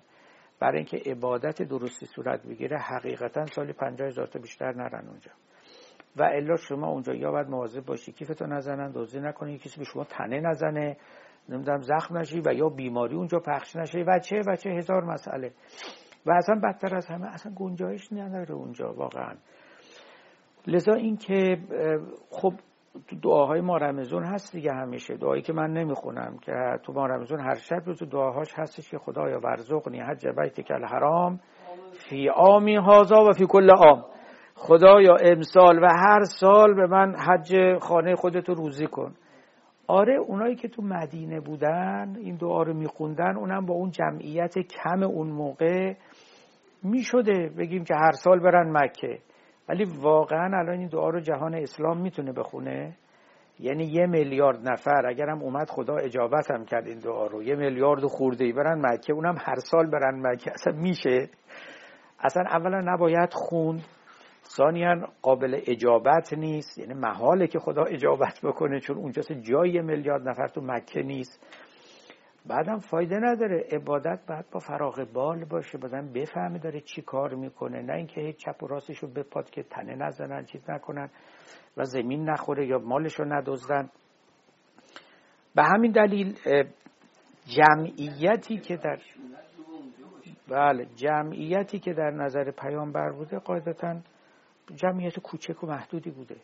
برای 0.61 0.77
اینکه 0.77 1.11
عبادت 1.11 1.63
درستی 1.63 2.07
صورت 2.07 2.47
بگیره 2.47 2.79
حقیقتا 2.79 3.47
سالی 3.47 3.73
پنجاه 3.73 4.09
هزار 4.09 4.27
تا 4.27 4.39
بیشتر 4.39 4.73
نرن 4.73 5.09
اونجا. 5.09 5.31
و 6.17 6.23
الا 6.23 6.57
شما 6.57 6.89
اونجا 6.89 7.15
یا 7.15 7.31
باید 7.31 7.49
مواظب 7.49 7.85
باشی 7.85 8.13
کیفتو 8.13 8.47
نزنن 8.47 8.91
دوزی 8.91 9.21
نکنی 9.21 9.59
کسی 9.59 9.79
به 9.79 9.85
شما 9.85 10.05
تنه 10.05 10.41
نزنه 10.41 10.97
نمی‌دونم 11.49 11.81
زخم 11.81 12.19
نشی 12.19 12.41
و 12.47 12.53
یا 12.55 12.69
بیماری 12.69 13.17
اونجا 13.17 13.39
پخش 13.39 13.77
نشه 13.77 14.05
و 14.07 14.19
چه 14.19 14.41
و 14.47 14.57
چه 14.57 14.71
هزار 14.71 15.05
مسئله. 15.05 15.53
و 16.27 16.33
اصلا 16.33 16.61
بدتر 16.65 16.97
از 16.97 17.07
همه 17.07 17.27
اصلا 17.27 17.53
گنجایش 17.55 18.13
نداره 18.13 18.55
اونجا 18.55 18.93
واقعا. 18.93 19.35
لذا 20.67 20.95
اینکه 20.95 21.59
خب 22.31 22.53
تو 23.09 23.17
دعاهای 23.23 23.61
ما 23.61 23.77
رمزون 23.77 24.25
هست 24.25 24.53
دیگه 24.53 24.73
همیشه. 24.73 25.17
دعایی 25.17 25.43
که 25.43 25.53
من 25.53 25.71
نمی‌خونم 25.71 26.39
که 26.43 26.53
تو 26.83 26.93
ما 26.93 27.07
رمزون 27.07 27.41
هر 27.41 27.55
شب 27.55 27.95
تو 27.99 28.07
دعاهاش 28.07 28.49
هستش 28.55 28.91
که 28.91 28.99
خدایا 28.99 29.41
ورزقنی 29.41 30.01
حج 30.01 30.29
بیتک 30.29 30.71
الحرام 30.71 31.41
فی 31.93 32.29
آمی 32.29 32.77
هازا 32.77 33.25
و 33.25 33.33
فی 33.33 33.47
کل 33.47 33.71
آم 33.71 34.05
خدایا 34.55 35.17
امسال 35.21 35.83
و 35.83 35.87
هر 35.87 36.25
سال 36.25 36.75
به 36.75 36.87
من 36.87 37.15
حج 37.17 37.79
خانه 37.79 38.15
خودتو 38.15 38.55
روزی 38.55 38.87
کن. 38.87 39.15
آره 39.87 40.17
اونایی 40.17 40.55
که 40.55 40.69
تو 40.69 40.83
مدینه 40.83 41.41
بودن 41.41 42.17
این 42.17 42.37
دعا 42.37 42.63
رو 42.63 42.75
میخوندن 42.75 43.37
اونم 43.37 43.67
با 43.67 43.75
اون 43.75 43.91
جمعیت 43.91 44.59
کم 44.59 45.03
اون 45.03 45.31
موقع 45.31 45.95
می‌شده. 46.83 47.51
بگیم 47.59 47.85
که 47.85 47.95
هر 47.95 48.13
سال 48.13 48.41
برن 48.41 48.71
مکه. 48.73 49.19
ولی 49.71 49.85
واقعا 49.85 50.59
الان 50.59 50.79
این 50.79 50.89
دعا 50.89 51.11
رو 51.11 51.21
جهان 51.21 51.55
اسلام 51.55 52.01
می‌تونه 52.01 52.33
بخونه. 52.33 52.97
یعنی 53.59 53.85
یه 53.85 54.07
میلیارد 54.07 54.69
نفر 54.71 55.07
اگرم 55.07 55.43
اومد 55.43 55.71
خدا 55.71 55.97
اجابت 55.97 56.51
هم 56.51 56.65
کرد 56.65 56.87
این 56.87 56.99
دعا 56.99 57.27
رو. 57.27 57.43
یه 57.43 57.55
میلیارد 57.55 58.07
خورده 58.07 58.45
ای 58.45 58.53
برن 58.53 58.87
مکه 58.87 59.13
اونم 59.13 59.35
هر 59.39 59.55
سال 59.55 59.91
برن 59.91 60.27
مکه. 60.27 60.51
اصلا 60.53 60.73
میشه. 60.73 61.29
اصلا 62.21 62.43
اولا 62.43 62.81
نباید 62.81 63.33
خون. 63.33 63.81
ثانیا 64.45 65.09
قابل 65.23 65.61
اجابت 65.67 66.33
نیست. 66.33 66.79
یعنی 66.79 66.95
محاله 66.95 67.47
که 67.47 67.59
خدا 67.59 67.85
اجابت 67.85 68.41
بکنه 68.43 68.81
چون 68.81 68.97
اونجا 68.97 69.23
جای 69.23 69.81
میلیارد 69.81 70.29
نفر 70.29 70.49
تو 70.49 70.61
مکه 70.61 71.03
نیست. 71.03 71.47
بعدم 72.47 72.79
فایده 72.79 73.17
نداره. 73.19 73.67
عبادت 73.73 74.21
باید 74.29 74.51
با 74.51 74.61
فراغ 74.61 75.07
بال 75.13 75.45
باشه. 75.45 75.79
بازم 75.79 76.13
بفهمه 76.13 76.59
داره 76.59 76.81
چی 76.81 77.03
کار 77.03 77.35
می‌کنه. 77.35 77.83
نه 77.83 77.95
اینکه 77.95 78.21
هیچ 78.21 78.37
چپ 78.37 78.63
و 78.63 78.67
راستش 78.67 78.99
رو 78.99 79.09
بپاد 79.09 79.51
که 79.51 79.63
تنه 79.63 79.95
نزنن 79.95 80.45
چیز 80.45 80.71
نکنن 80.71 81.11
و 81.77 81.85
زمین 81.85 82.31
نخوره 82.31 82.67
یا 82.67 82.79
مالش 82.79 83.15
رو 83.15 83.25
ندزدن. 83.33 83.91
به 85.55 85.63
همین 85.63 85.93
دلیل 85.93 86.35
جمعیتی 87.47 88.59
که 88.59 88.77
در 88.77 88.99
بله 90.49 90.87
جمعیتی 90.97 91.79
که 91.79 91.93
در 91.93 92.11
نظر 92.11 92.51
پیامبر 92.51 93.13
بوده 93.13 93.39
قاعدتا 93.39 94.01
جمعیت 94.75 95.19
کوچک 95.19 95.65
و 95.65 95.67
محدودی 95.67 96.11
بوده. 96.11 96.37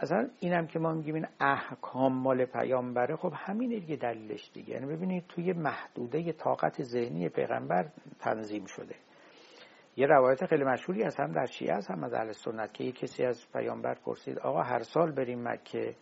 اصلا 0.00 0.28
اینم 0.40 0.66
که 0.66 0.78
ما 0.78 0.92
میگیم 0.92 1.14
این 1.14 1.26
احکام 1.40 2.12
مال 2.12 2.44
پیامبره 2.44 3.16
خب 3.16 3.32
همین 3.36 3.70
دیگه 3.70 3.96
دلیلش 3.96 4.50
دیگه. 4.54 4.74
یعنی 4.74 4.86
ببینید 4.86 5.24
توی 5.28 5.52
محدوده 5.52 6.32
طاقت 6.32 6.82
ذهنی 6.82 7.28
پیغمبر 7.28 7.88
تنظیم 8.20 8.64
شده. 8.64 8.94
یه 9.96 10.06
روایت 10.06 10.46
خیلی 10.46 10.64
مشهوری 10.64 11.04
از 11.04 11.16
هم 11.16 11.32
در 11.32 11.46
شیعه 11.46 11.74
هست 11.74 11.90
هم 11.90 12.04
از 12.04 12.14
اهل 12.14 12.32
سنت 12.32 12.74
که 12.74 12.84
یه 12.84 12.92
کسی 12.92 13.24
از 13.24 13.52
پیامبر 13.52 13.94
پرسید 13.94 14.38
آقا 14.38 14.62
هر 14.62 14.82
سال 14.82 15.12
بریم 15.12 15.48
مکه؟ 15.48 15.94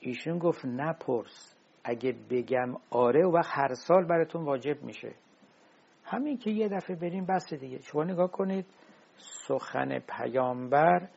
ایشون 0.00 0.38
گفت 0.38 0.64
نپرس. 0.64 1.56
اگه 1.84 2.14
بگم 2.30 2.76
آره 2.90 3.26
و 3.26 3.42
هر 3.44 3.74
سال 3.74 4.04
براتون 4.04 4.44
واجب 4.44 4.82
میشه. 4.82 5.14
همین 6.04 6.38
که 6.38 6.50
یه 6.50 6.68
دفعه 6.68 6.96
بریم 6.96 7.26
بس 7.26 7.54
دیگه. 7.54 7.80
شما 7.82 8.04
نگاه 8.04 8.30
کنید 8.30 8.66
سخن 9.16 9.98
پیامبر 9.98 11.08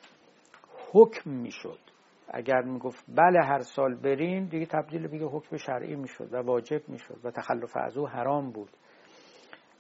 حکم 0.92 1.30
می‌شد. 1.30 1.80
اگر 2.28 2.62
می‌گفت 2.62 3.06
بله 3.08 3.40
هر 3.44 3.60
سال 3.60 3.96
برین 3.96 4.46
دیگه 4.46 4.66
تبدیل 4.66 5.08
به 5.08 5.18
حکم 5.18 5.58
شرعی 5.58 5.96
می‌شد 5.96 6.34
و 6.34 6.38
واجب 6.38 6.82
می‌شد 6.88 7.18
و 7.24 7.32
تخلف 7.32 7.78
از 7.78 7.98
او 7.98 8.08
حرام 8.08 8.52
بود. 8.52 8.70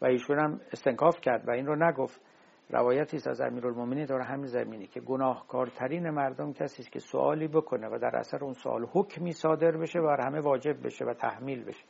و 0.01 0.05
ایشون 0.05 0.39
هم 0.39 0.59
استنکاف 0.71 1.21
کرد 1.21 1.47
و 1.47 1.51
این 1.51 1.65
رو 1.65 1.75
نگفت. 1.75 2.21
روایتی 2.69 3.17
است 3.17 3.27
از 3.27 3.41
امیرالمومنین 3.41 4.05
داره 4.05 4.23
همین 4.23 4.45
زمینی 4.45 4.87
که 4.87 4.99
گناهکارترین 4.99 6.09
مردم 6.09 6.53
کسی 6.53 6.81
است 6.81 6.91
که 6.91 6.99
سوالی 6.99 7.47
بکنه 7.47 7.87
و 7.87 7.97
در 7.97 8.15
اثر 8.15 8.43
اون 8.43 8.53
سوال 8.53 8.85
حکمی 8.85 9.31
صادر 9.31 9.71
بشه 9.71 9.99
و 9.99 10.15
همه 10.23 10.39
واجب 10.39 10.85
بشه 10.85 11.05
و 11.05 11.13
تحمیل 11.13 11.63
بشه. 11.63 11.83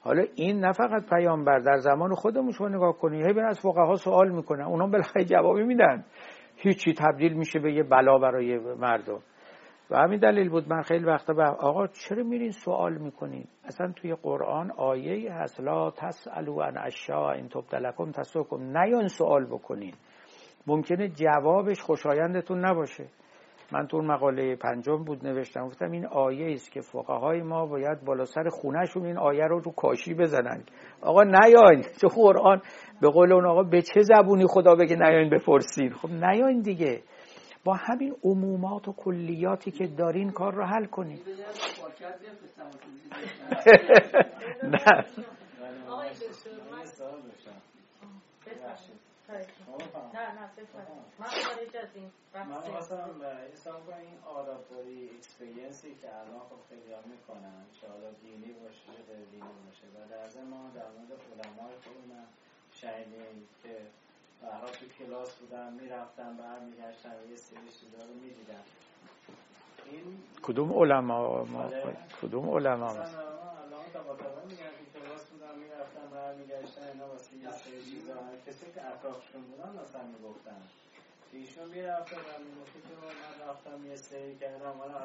حالا 0.00 0.24
این 0.34 0.60
نه 0.60 0.72
فقط 0.72 1.08
پیامبر 1.10 1.58
در 1.58 1.76
زمان 1.76 2.14
خودمون 2.14 2.50
شما 2.50 2.68
نگاه 2.68 2.92
کنید 2.92 3.26
هی 3.26 3.40
از 3.40 3.60
فقها 3.60 3.94
سوال 3.94 4.30
می‌کنن 4.30 4.64
اونا 4.64 4.86
بالاخره 4.86 5.24
جوابی 5.24 5.62
میدن. 5.62 6.04
هیچی 6.56 6.94
تبدیل 6.94 7.32
میشه 7.32 7.58
به 7.58 7.72
یه 7.72 7.82
بلا 7.82 8.18
برای 8.18 8.58
مردم. 8.58 9.22
و 9.92 9.96
همین 9.96 10.18
دلیل 10.18 10.48
بود 10.48 10.72
من 10.72 10.82
خیلی 10.82 11.04
وقتا 11.04 11.32
به 11.32 11.44
آقا 11.44 11.86
چرا 11.86 12.22
میرین 12.22 12.50
سوال 12.50 12.98
می‌کنین؟ 12.98 13.44
اصلا 13.64 13.92
توی 13.96 14.14
قرآن 14.14 14.70
آیه 14.70 15.32
هست 15.32 15.60
لا 15.60 15.90
تسالو 15.90 16.60
عن 16.60 16.78
اشیاء 16.78 17.30
این 17.30 17.48
تبدلکم 17.48 18.10
تسوکم. 18.10 18.78
نیان 18.78 19.08
سوال 19.08 19.44
بکنین. 19.44 19.94
ممکنه 20.66 21.08
جوابش 21.08 21.80
خوشایندتون 21.80 22.64
نباشه. 22.64 23.06
من 23.72 23.86
تو 23.86 23.98
مقاله 23.98 24.56
پنجم 24.56 25.04
بود 25.04 25.26
نوشتم 25.26 25.66
گفتم 25.66 25.90
این 25.90 26.06
آیه 26.06 26.52
است 26.52 26.72
که 26.72 26.80
فقهای 26.80 27.42
ما 27.42 27.66
باید 27.66 28.04
بالا 28.04 28.24
سر 28.24 28.48
خونهشون 28.48 29.06
این 29.06 29.18
آیه 29.18 29.44
رو 29.44 29.58
رو 29.58 29.72
کاشی 29.72 30.14
بزنن. 30.14 30.62
آقا 31.02 31.22
نیاین. 31.22 31.82
چه 32.00 32.08
قرآن 32.08 32.60
به 33.00 33.08
قول 33.08 33.32
اون 33.32 33.46
آقا 33.46 33.62
به 33.62 33.82
چه 33.82 34.02
زبونی 34.02 34.44
خدا 34.46 34.74
بگه 34.74 34.96
نیاین 34.96 35.30
بپرسین؟ 35.30 35.92
خب 35.92 36.08
نیاین 36.10 36.60
دیگه. 36.60 37.02
با 37.64 37.74
همین 37.74 38.16
عمومات 38.24 38.88
و 38.88 38.92
کلیاتی 38.92 39.70
که 39.70 39.86
دارین 39.86 40.30
کار 40.30 40.54
رو 40.54 40.64
حل 40.64 40.84
کنید 40.84 41.28
نه. 44.62 44.78
نه 50.12 50.32
نه 50.32 50.50
من 51.18 51.26
خارج 51.26 51.76
از 51.76 51.96
این 51.96 52.10
من 52.34 52.46
مثلا 52.78 53.04
این 53.96 54.18
آدابداری 54.26 55.10
اکسپریانسی 55.16 55.94
که 55.94 56.08
الان 56.20 56.40
خب 56.40 56.60
خیلی 56.68 56.92
هم 56.92 57.10
می‌کنن 57.10 57.64
چه 57.80 57.88
حالا 57.88 58.10
دینی 58.22 58.52
باشه 58.52 58.86
چه 58.86 59.02
غیر 59.08 59.26
دینی 59.30 59.52
باشه. 59.66 59.86
و 59.94 60.08
در 60.10 60.42
ما 60.44 60.70
در 60.74 60.88
مورد 60.90 61.12
علمای 61.12 61.74
خودمون 61.84 62.26
شنیدیم 62.72 63.48
که 63.62 63.76
برها 64.42 64.66
تو 64.66 64.86
کلاس 64.98 65.30
بودن 65.34 65.72
می‌رفتن 65.72 66.36
برمیگشتن 66.36 67.14
و 67.20 67.30
یه 67.30 67.36
سری 67.36 67.68
چیزا 67.80 68.04
رو 68.08 68.14
می‌دیدن 68.14 68.64
این 69.90 70.22
کدوم 70.42 70.72
علما؟ 70.72 71.44
ما 71.44 71.70
کدوم 72.22 72.50
علما؟ 72.50 72.96
بودن 75.32 75.54
می‌رفتن 75.62 76.06
برمیگشتن 76.14 76.82
اینا 76.92 77.06
واسه 77.08 77.36
یه 77.36 77.50
سری 77.62 77.80
چیزا. 77.90 78.14
کسی 78.46 78.66
که 78.74 78.80
اطرافشون 78.86 79.42
بودن 79.42 79.70
مثلا 79.82 80.02
می‌گفتن. 80.14 80.62
ایشون 81.32 81.68
می‌رفتن 81.68 82.16
و 82.16 82.32
می‌گفتی 82.46 82.80
که 82.86 82.94
من 83.02 83.48
رفتم 83.48 83.86
یه 83.90 83.96
سری 83.96 84.36
کردم. 84.36 84.74
حالا 84.78 84.98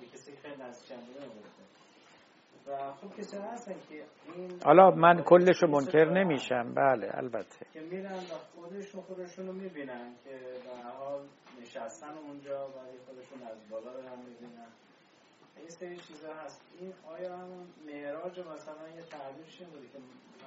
به 0.00 0.06
کسی 0.14 0.30
خیلی 0.42 0.62
نزدیکم 0.62 1.00
بوده 1.06 1.26
خب 2.76 3.10
حالا 4.64 4.90
من 4.90 5.22
کلشو 5.22 5.66
منکر 5.66 6.04
نمیشم. 6.04 6.74
بله 6.74 7.10
البته. 7.14 7.66
که 7.72 7.80
میرن 7.80 8.12
و 8.12 8.34
خودشون 8.54 9.02
خودشون 9.02 9.46
رو 9.46 9.52
می‌بینن 9.52 10.14
که 10.24 10.30
به 10.64 10.90
حال 10.98 11.20
نشستن 11.60 12.18
اونجا 12.26 12.68
و 12.68 12.72
خودشون 13.06 13.42
از 13.42 13.58
بالا 13.70 13.90
هم 13.90 14.18
می‌بینن. 14.18 14.66
این 15.56 15.68
سری 15.68 15.96
چیزا 15.96 16.34
هست. 16.34 16.60
این 16.80 16.92
آیا 17.08 17.36
هم 17.36 17.48
معراج 17.86 18.40
مثلا 18.40 18.88
یه 18.96 19.02
تعبیرش 19.02 19.60
این 19.60 19.70
بودی 19.70 19.88
که 19.88 19.98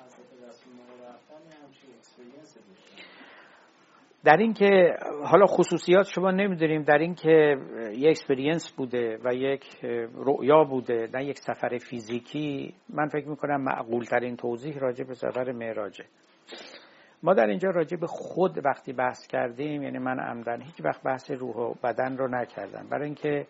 حضرت 0.06 0.50
رسول 0.50 0.74
الله 0.74 1.10
رفتن؟ 1.10 1.42
یه 1.50 1.64
همچین 1.64 1.90
اکسپریانس 1.98 2.54
داشتن 2.54 3.51
در 4.24 4.38
این 4.38 4.54
که 4.54 4.98
حالا 5.24 5.46
خصوصیات 5.46 6.08
شما 6.08 6.32
نمی‌دونیم 6.32 6.84
در 6.84 6.98
این 6.98 7.16
که 7.16 7.58
یک 7.92 8.08
experience 8.08 8.72
بوده 8.72 9.20
و 9.26 9.34
یک 9.34 9.86
رؤیا 10.16 10.64
بوده 10.64 11.10
نه 11.14 11.26
یک 11.26 11.38
سفر 11.38 11.78
فیزیکی 11.78 12.74
من 12.90 13.08
فکر 13.08 13.28
می‌کنم 13.28 13.62
معقول 13.62 14.04
ترین 14.04 14.36
توضیح 14.36 14.78
راجع 14.78 15.04
به 15.04 15.14
سفر 15.14 15.52
معراجه. 15.52 16.06
ما 17.24 17.34
در 17.34 17.48
اینجا 17.48 17.70
راجع 17.70 17.98
به 17.98 18.08
خود 18.08 18.66
وقتی 18.66 18.94
بحث 18.94 19.28
کردیم 19.28 19.84
یعنی 19.84 19.98
من 19.98 20.20
عمدا 20.20 20.62
هیچ 20.62 20.86
وقت 20.86 21.04
بحث 21.04 21.32
روح 21.32 21.56
و 21.56 21.74
بدن 21.84 22.18
رو 22.18 22.28
نکردم. 22.28 22.88
برای 22.90 23.06
اینکه 23.06 23.48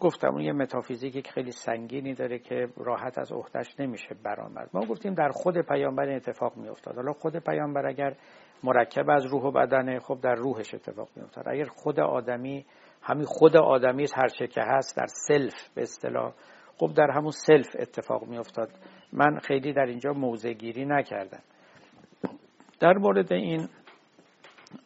گفتم 0.00 0.28
اون 0.28 0.40
یه 0.40 0.52
متافیزیکی 0.52 1.22
که 1.22 1.32
خیلی 1.32 1.50
سنگینی 1.50 2.14
داره 2.14 2.38
که 2.38 2.68
راحت 2.76 3.18
از 3.18 3.32
عهدهش 3.32 3.80
نمیشه 3.80 4.14
برآمد. 4.24 4.70
ما 4.72 4.80
گفتیم 4.80 5.14
در 5.14 5.28
خود 5.28 5.58
پیامبر 5.58 6.08
اتفاق 6.08 6.56
میافتاد. 6.56 6.94
حالا 6.96 7.12
خود 7.12 7.36
پیامبر 7.36 7.86
اگر 7.86 8.14
مرکب 8.62 9.10
از 9.10 9.26
روح 9.26 9.42
و 9.42 9.50
بدنه 9.50 9.98
خب 9.98 10.18
در 10.22 10.34
روحش 10.34 10.74
اتفاق 10.74 11.08
میافتاد. 11.16 11.48
اگر 11.48 11.64
خود 11.64 12.00
آدمی 12.00 12.66
همین 13.02 13.24
خود 13.24 13.56
آدمی 13.56 14.06
هر 14.16 14.28
چه 14.28 14.46
که 14.46 14.60
هست 14.64 14.96
در 14.96 15.06
self 15.06 15.68
به 15.74 15.82
اصطلاح 15.82 16.32
خب 16.78 16.94
در 16.96 17.10
همون 17.10 17.30
self 17.30 17.76
اتفاق 17.78 18.24
میافتاد. 18.24 18.68
من 19.12 19.38
خیلی 19.38 19.72
در 19.72 19.86
اینجا 19.86 20.12
موضع 20.12 20.52
گیری 20.52 20.84
نکردم. 20.84 21.42
در 22.80 22.92
مورد 22.92 23.32
این 23.32 23.68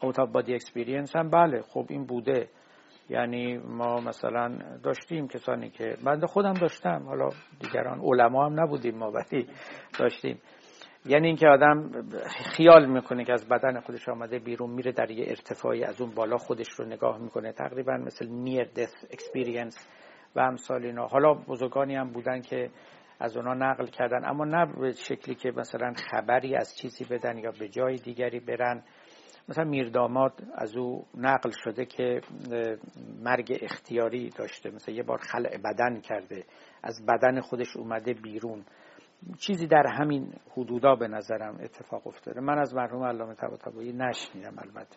out 0.02 0.20
body 0.20 0.54
experience 0.54 1.16
هم 1.16 1.30
بله 1.30 1.62
خب 1.62 1.86
این 1.88 2.04
بوده. 2.04 2.48
یعنی 3.08 3.58
ما 3.58 4.00
مثلا 4.00 4.58
داشتیم 4.82 5.28
کسانی 5.28 5.70
که 5.70 5.96
بنده 6.04 6.26
خودم 6.26 6.52
داشتم 6.52 7.02
حالا 7.06 7.28
دیگران 7.60 8.00
علما 8.00 8.46
هم 8.46 8.60
نبودیم 8.60 8.98
ما 8.98 9.10
ولی 9.10 9.46
داشتیم. 9.98 10.40
یعنی 11.06 11.26
اینکه 11.26 11.48
آدم 11.48 11.90
خیال 12.56 12.86
می‌کنه 12.86 13.24
که 13.24 13.32
از 13.32 13.48
بدن 13.48 13.80
خودش 13.80 14.08
آمده 14.08 14.38
بیرون 14.38 14.70
میره 14.70 14.92
در 14.92 15.10
یه 15.10 15.24
ارتفاعی 15.28 15.84
از 15.84 16.00
اون 16.00 16.10
بالا 16.10 16.36
خودش 16.36 16.70
رو 16.70 16.84
نگاه 16.84 17.18
می‌کنه. 17.18 17.52
تقریبا 17.52 17.92
مثل 17.92 18.28
near 18.28 18.64
death 18.64 18.94
experience 19.10 19.88
و 20.36 20.40
امثال 20.40 20.84
اینا. 20.84 21.06
حالا 21.06 21.34
بزرگانی 21.34 21.94
هم 21.94 22.10
بودن 22.12 22.40
که 22.40 22.70
از 23.20 23.36
اونا 23.36 23.54
نقل 23.54 23.86
کردن 23.86 24.24
اما 24.24 24.44
نه 24.44 24.66
به 24.66 24.92
شکلی 24.92 25.34
که 25.34 25.52
مثلا 25.56 25.92
خبری 26.10 26.56
از 26.56 26.76
چیزی 26.76 27.04
بدن 27.04 27.38
یا 27.38 27.52
به 27.60 27.68
جای 27.68 27.96
دیگری 27.96 28.40
برن. 28.40 28.82
مثلا 29.48 29.64
میرداماد 29.64 30.32
از 30.54 30.76
او 30.76 31.06
نقل 31.14 31.50
شده 31.50 31.84
که 31.86 32.20
مرگ 33.22 33.58
اختیاری 33.62 34.30
داشته. 34.30 34.70
مثلا 34.70 34.94
یه 34.94 35.02
بار 35.02 35.18
خلع 35.18 35.58
بدن 35.64 36.00
کرده. 36.00 36.44
از 36.82 37.06
بدن 37.06 37.40
خودش 37.40 37.76
اومده 37.76 38.14
بیرون. 38.14 38.64
چیزی 39.38 39.66
در 39.66 39.86
همین 39.86 40.32
حدودا 40.56 40.94
به 40.94 41.08
نظرم 41.08 41.58
اتفاق 41.60 42.06
افتاده. 42.06 42.40
من 42.40 42.58
از 42.58 42.74
مرحوم 42.74 43.04
علامه 43.04 43.34
طباطبایی 43.34 43.92
نشنیدم 43.92 44.54
البته. 44.58 44.96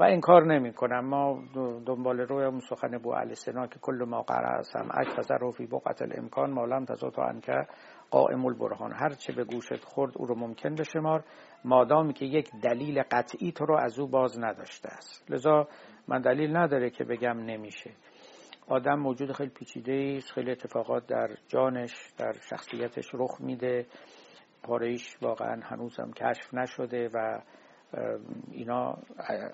و 0.00 0.04
این 0.04 0.20
کار 0.20 0.46
نمی 0.46 0.72
کنم 0.72 1.04
ما 1.04 1.42
دنبال 1.86 2.20
روی 2.20 2.44
اون 2.44 2.60
سخن 2.60 2.98
بو 2.98 3.12
علی 3.12 3.34
سنا 3.34 3.66
که 3.66 3.78
کل 3.82 4.04
ما 4.04 4.22
قرع 4.22 4.62
سمعک 4.62 5.08
فزر 5.16 5.50
فی 5.50 5.66
بقعت 5.66 6.02
الامکان 6.02 6.50
مالم 6.50 6.84
تزوت 6.84 7.18
انکه 7.18 7.66
قائم 8.10 8.46
البرهان. 8.46 8.92
هر 8.92 9.08
چه 9.08 9.32
به 9.32 9.44
گوشت 9.44 9.84
خورد 9.84 10.12
او 10.16 10.26
رو 10.26 10.34
ممکن 10.34 10.74
بشمار. 10.74 11.24
مادامی 11.64 12.12
که 12.12 12.26
یک 12.26 12.50
دلیل 12.62 13.02
قطعی 13.10 13.52
تو 13.52 13.66
رو 13.66 13.76
از 13.76 13.98
او 13.98 14.08
باز 14.08 14.38
نداشته 14.38 14.88
است. 14.88 15.30
لذا 15.30 15.68
من 16.08 16.20
دلیل 16.20 16.56
نداره 16.56 16.90
که 16.90 17.04
بگم 17.04 17.38
نمیشه. 17.38 17.90
آدم 18.68 18.94
موجود 18.94 19.32
خیلی 19.32 19.50
پیچیده 19.50 20.14
است 20.16 20.32
خیلی 20.32 20.50
اتفاقات 20.50 21.06
در 21.06 21.28
جانش 21.48 22.12
در 22.18 22.32
شخصیتش 22.50 23.10
رخ 23.14 23.40
میده. 23.40 23.86
پارهش 24.62 25.16
واقعا 25.22 25.60
هنوزم 25.62 26.10
کشف 26.10 26.54
نشده 26.54 27.10
و 27.14 27.40
اینا 28.50 28.98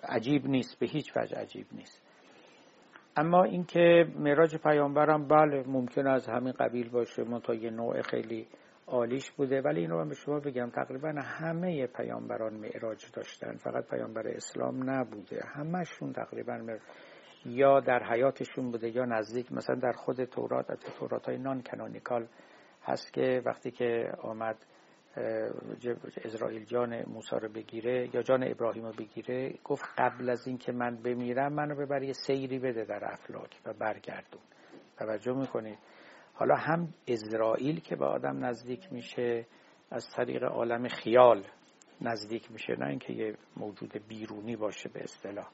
عجیب 0.02 0.46
نیست 0.46 0.78
به 0.78 0.86
هیچ 0.86 1.16
وجه 1.16 1.36
عجیب 1.36 1.66
نیست. 1.72 2.02
اما 3.16 3.44
اینکه 3.44 4.06
معراج 4.18 4.56
پیامبرم 4.56 5.28
بله 5.28 5.64
ممکن 5.66 6.06
از 6.06 6.28
همین 6.28 6.52
قبیل 6.52 6.88
باشه 6.88 7.24
منتها 7.24 7.54
یه 7.54 7.70
نوع 7.70 8.02
خیلی 8.02 8.46
عالیش 8.86 9.30
بوده 9.30 9.60
ولی 9.60 9.80
این 9.80 9.90
رو 9.90 9.98
من 9.98 10.08
به 10.08 10.14
شما 10.14 10.40
بگم 10.40 10.70
تقریبا 10.70 11.14
همه 11.22 11.86
پیامبران 11.86 12.54
معراج 12.54 13.04
داشتن 13.12 13.56
فقط 13.56 13.88
پیامبر 13.90 14.28
اسلام 14.28 14.90
نبوده 14.90 15.40
همشون 15.54 16.12
تقریبا 16.12 16.78
یا 17.46 17.80
در 17.80 18.02
حیاتشون 18.12 18.70
بوده 18.70 18.96
یا 18.96 19.04
نزدیک 19.04 19.52
مثلا 19.52 19.76
در 19.76 19.92
خود 19.92 20.24
تورات 20.24 20.70
از 20.70 20.78
تورات 20.78 21.26
های 21.26 21.38
نان 21.38 21.62
کنونیکال 21.62 22.26
هست 22.82 23.12
که 23.12 23.42
وقتی 23.44 23.70
که 23.70 24.12
آمد 24.22 24.56
اسرائیل 26.24 26.64
جان 26.64 27.02
موسی 27.06 27.36
رو 27.36 27.48
بگیره 27.48 28.14
یا 28.14 28.22
جان 28.22 28.44
ابراهیم 28.44 28.84
رو 28.84 28.92
بگیره 28.92 29.54
گفت 29.64 29.84
قبل 29.98 30.30
از 30.30 30.46
اینکه 30.46 30.72
من 30.72 30.96
بمیرم 30.96 31.52
منو 31.52 31.74
ببر 31.74 32.02
یه 32.02 32.12
سیری 32.12 32.58
بده 32.58 32.84
در 32.84 33.12
افلاک 33.12 33.60
و 33.64 33.72
برگردون. 33.72 34.40
توجه 34.98 35.32
می‌کنید 35.32 35.78
حالا 36.34 36.54
هم 36.54 36.94
اسرائیل 37.08 37.80
که 37.80 37.96
به 37.96 38.04
آدم 38.04 38.44
نزدیک 38.44 38.92
میشه 38.92 39.46
از 39.90 40.10
طریق 40.16 40.42
عالم 40.44 40.88
خیال 40.88 41.44
نزدیک 42.00 42.52
میشه 42.52 42.76
نه 42.78 42.86
اینکه 42.86 43.12
یه 43.12 43.36
موجود 43.56 44.08
بیرونی 44.08 44.56
باشه 44.56 44.88
به 44.88 45.02
اصطلاح. 45.02 45.48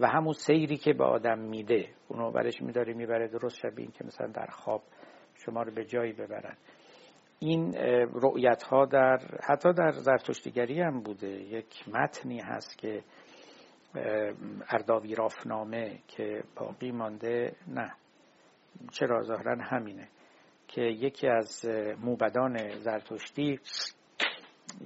و 0.00 0.06
همون 0.08 0.32
سیری 0.32 0.76
که 0.76 0.92
به 0.92 1.04
آدم 1.04 1.38
میده 1.38 1.88
اونو 2.08 2.30
برش 2.30 2.62
میداره 2.62 2.94
می‌بره 2.94 3.28
درست 3.28 3.56
شبیه 3.56 3.84
این 3.84 3.90
که 3.90 4.04
مثلا 4.04 4.26
در 4.26 4.46
خواب 4.46 4.82
شما 5.34 5.62
رو 5.62 5.72
به 5.72 5.84
جایی 5.84 6.12
ببرن. 6.12 6.56
این 7.38 7.74
رؤیت 8.12 8.62
ها 8.62 8.84
در 8.84 9.18
حتی 9.42 9.72
در 9.72 9.90
زرتشتیگری 9.90 10.80
هم 10.80 11.00
بوده. 11.00 11.28
یک 11.28 11.88
متنی 11.88 12.40
هست 12.40 12.78
که 12.78 13.02
ارداوی 14.70 15.14
رافنامه 15.14 15.98
که 16.08 16.42
باقی 16.56 16.92
مانده 16.92 17.56
نه 17.68 17.92
چرا 18.92 19.22
ظاهرا 19.22 19.56
همینه 19.62 20.08
که 20.68 20.82
یکی 20.82 21.28
از 21.28 21.66
موبدان 22.00 22.78
زرتشتی 22.78 23.60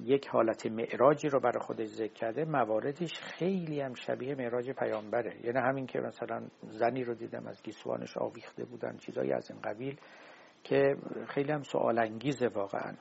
یک 0.03 0.27
حالت 0.27 0.65
معراجی 0.65 1.29
رو 1.29 1.39
برای 1.39 1.59
خودش 1.59 1.87
ذکر 1.87 2.13
کرده 2.13 2.45
مواردش 2.45 3.19
خیلی 3.19 3.81
هم 3.81 3.93
شبیه 3.93 4.35
معراج 4.35 4.71
پیامبره. 4.71 5.45
یعنی 5.45 5.59
همین 5.59 5.87
که 5.87 5.99
مثلا 5.99 6.47
زنی 6.61 7.03
رو 7.03 7.13
دیدم 7.13 7.47
از 7.47 7.63
گیسوانش 7.63 8.17
آویخته 8.17 8.65
بودن 8.65 8.97
چیزایی 8.97 9.31
از 9.31 9.51
این 9.51 9.61
قبیل 9.61 9.99
که 10.63 10.97
خیلی 11.27 11.51
هم 11.51 11.63
سوال 11.63 11.99
انگیزه 11.99 12.47
واقعا. 12.47 12.93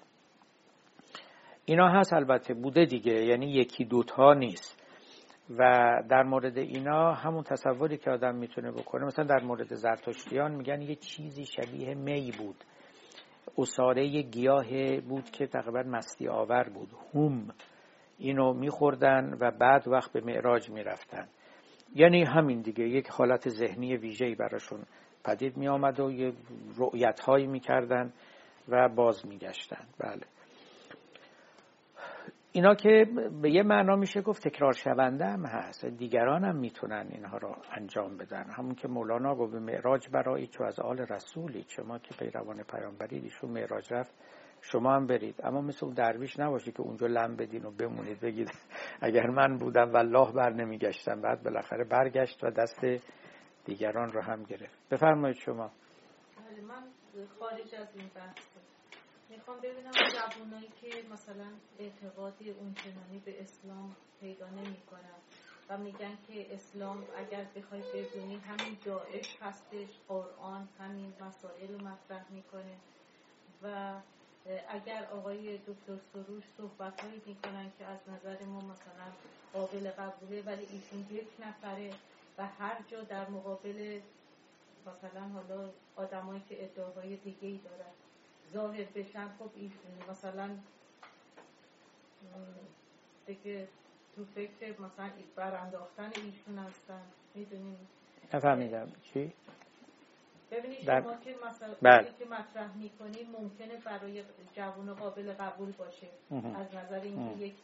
اینا 1.65 1.89
هست 1.89 2.13
البته 2.13 2.55
بوده 2.55 2.85
دیگه 2.85 3.13
یعنی 3.13 3.47
یکی 3.47 3.85
دوتا 3.85 4.35
نیست. 4.35 4.83
و 5.51 6.03
در 6.09 6.23
مورد 6.23 6.59
اینا 6.59 7.13
همون 7.13 7.43
تصوری 7.43 7.97
که 7.97 8.11
آدم 8.11 8.35
می‌تونه 8.35 8.71
بکنه 8.71 9.05
مثلا 9.05 9.25
در 9.25 9.45
مورد 9.45 9.75
زرتشتیان 9.75 10.55
میگن 10.55 10.83
یه 10.83 10.95
چیزی 10.95 11.45
شبیه 11.47 11.95
می 11.95 12.33
بود. 12.39 12.65
اصاره 13.59 14.23
گیاه 14.23 15.01
بود 15.01 15.31
که 15.31 15.47
تقریبا 15.47 15.83
مستی 15.83 16.29
آور 16.29 16.69
بود. 16.69 16.89
هم 17.15 17.51
اینو 18.19 18.53
میخوردن 18.53 19.37
و 19.41 19.51
بعد 19.51 19.89
وقت 19.89 20.13
به 20.13 20.21
معراج 20.21 20.71
می‌رفتن. 20.71 21.29
یعنی 21.95 22.25
همین 22.25 22.61
دیگه 22.61 22.89
یک 22.89 23.09
حالت 23.09 23.49
ذهنی 23.49 23.97
ویژه‌ای 23.97 24.35
براشون 24.35 24.81
پدید 25.25 25.57
می 25.57 25.69
آمد 25.69 26.01
و 26.01 26.11
یه 26.11 26.33
رؤیت 26.77 27.21
هایی 27.21 27.47
می 27.47 27.61
و 28.69 28.89
باز 28.89 29.27
می 29.27 29.39
بله. 29.99 30.23
اینا 32.57 32.75
که 32.75 33.07
به 33.43 33.51
یه 33.51 33.63
معنا 33.63 33.97
میشه 33.97 34.23
گفت 34.23 34.49
تکرار 34.49 34.73
شونده 34.73 35.27
هم 35.27 35.47
هست. 35.47 35.85
دیگران 35.85 36.45
هم 36.45 36.57
می‌تونن 36.57 37.07
اینها 37.11 37.37
رو 37.37 37.57
انجام 37.73 38.17
بدن. 38.17 38.45
همون 38.51 38.75
که 38.75 38.89
مولانا 38.89 39.35
گفت 39.35 39.53
به 39.53 39.59
معراج 39.59 40.09
برای 40.13 40.47
چو 40.47 40.65
از 40.65 40.81
آل 40.81 40.99
رسولی 40.99 41.65
شما 41.69 41.99
که 41.99 42.15
پیروان 42.19 42.63
پیامبرید 42.63 43.25
ایشون 43.25 43.51
معراج 43.51 43.93
رفت 43.93 44.15
شما 44.61 44.95
هم 44.95 45.07
برید. 45.07 45.41
اما 45.45 45.61
مثل 45.61 45.87
اون 45.87 45.95
درویش 45.95 46.39
نباشید 46.39 46.75
که 46.77 46.81
اونجا 46.81 47.07
لم 47.07 47.37
بدین 47.37 47.65
و 47.65 47.71
بمونید 47.71 48.21
بگید 48.21 48.51
اگر 49.01 49.27
من 49.27 49.59
بودم 49.59 49.93
والله 49.93 50.33
بر 50.33 50.53
نمیگشتم. 50.53 51.21
بعد 51.21 51.43
بالاخره 51.43 51.85
برگشت 51.85 52.45
و 52.45 52.51
دست 52.51 52.81
دیگران 53.65 54.13
رو 54.13 54.23
هم 54.23 54.43
گرفت. 54.43 54.89
بفرمایید 54.91 55.37
شما. 55.37 55.71
بله 56.37 56.65
من 56.69 56.83
خارج 57.39 57.75
از 57.75 57.89
این 57.95 58.11
بحث 58.15 58.56
می‌خوام 59.47 59.61
ببینم 59.61 59.91
جوانایی 59.93 60.69
که 60.81 61.03
مثلا 61.13 61.47
اعتقادی 61.79 62.51
اونچنانی 62.51 63.19
به 63.25 63.43
اسلام 63.43 63.97
پیدا 64.21 64.49
نمی 64.49 64.81
کنن 64.91 65.19
و 65.69 65.79
میگن 65.79 66.19
که 66.29 66.55
اسلام 66.55 67.05
اگر 67.17 67.45
بخوای 67.57 67.81
بدونی 67.81 68.37
همین 68.37 68.77
داعش 68.85 69.37
هستش 69.41 69.89
قرآن 70.09 70.69
همین 70.79 71.13
مسائل 71.21 71.73
رو 71.73 71.79
مطرح 71.89 72.25
می‌کنه 72.31 72.77
و 73.63 73.95
اگر 74.69 75.05
آقای 75.13 75.59
دکتر 75.59 75.99
سروش 76.13 76.45
صحبت 76.57 77.01
هایی 77.01 77.23
می‌کنن 77.27 77.73
که 77.79 77.85
از 77.85 77.99
نظر 78.09 78.45
ما 78.45 78.61
مثلا 78.61 79.09
قابل 79.53 79.91
قبوله 79.91 80.43
ولی 80.43 80.67
ایشون 80.73 81.07
یک 81.11 81.29
نفره 81.41 81.91
و 82.39 82.47
هر 82.47 82.77
جا 82.89 83.03
در 83.03 83.29
مقابل 83.29 84.01
مثلا 84.87 85.21
حالا 85.21 85.71
آدمایی 85.97 86.43
که 86.49 86.65
ادعاهای 86.65 87.17
دیگه 87.17 87.49
ای 87.49 87.59
دارن. 87.59 88.06
ظاهر 88.53 88.85
بشن 88.95 89.29
خب 89.39 89.51
ایشون 89.57 90.11
مثلا 90.11 90.51
دیگه 93.27 93.69
تو 94.17 94.25
فکر 94.35 94.81
مثلا 94.81 95.11
برانداختن 95.37 96.11
ایشون 96.17 96.59
هستن. 96.59 97.03
می‌دونیم 97.35 97.89
نفهمیدم. 98.35 98.93
چی؟ 99.13 99.33
ببینید 100.51 100.85
شما 100.85 101.17
که 101.17 101.37
مثلا 101.47 101.75
بله. 101.83 102.13
که 102.19 102.25
مطرح 102.25 102.77
می‌کنید 102.77 103.29
ممکنه 103.41 103.77
برای 103.77 104.25
جوان 104.55 104.95
قابل 104.95 105.33
قبول 105.33 105.73
باشه. 105.73 106.09
از 106.57 106.75
نظر 106.75 107.01
اینکه 107.01 107.45
یک 107.45 107.55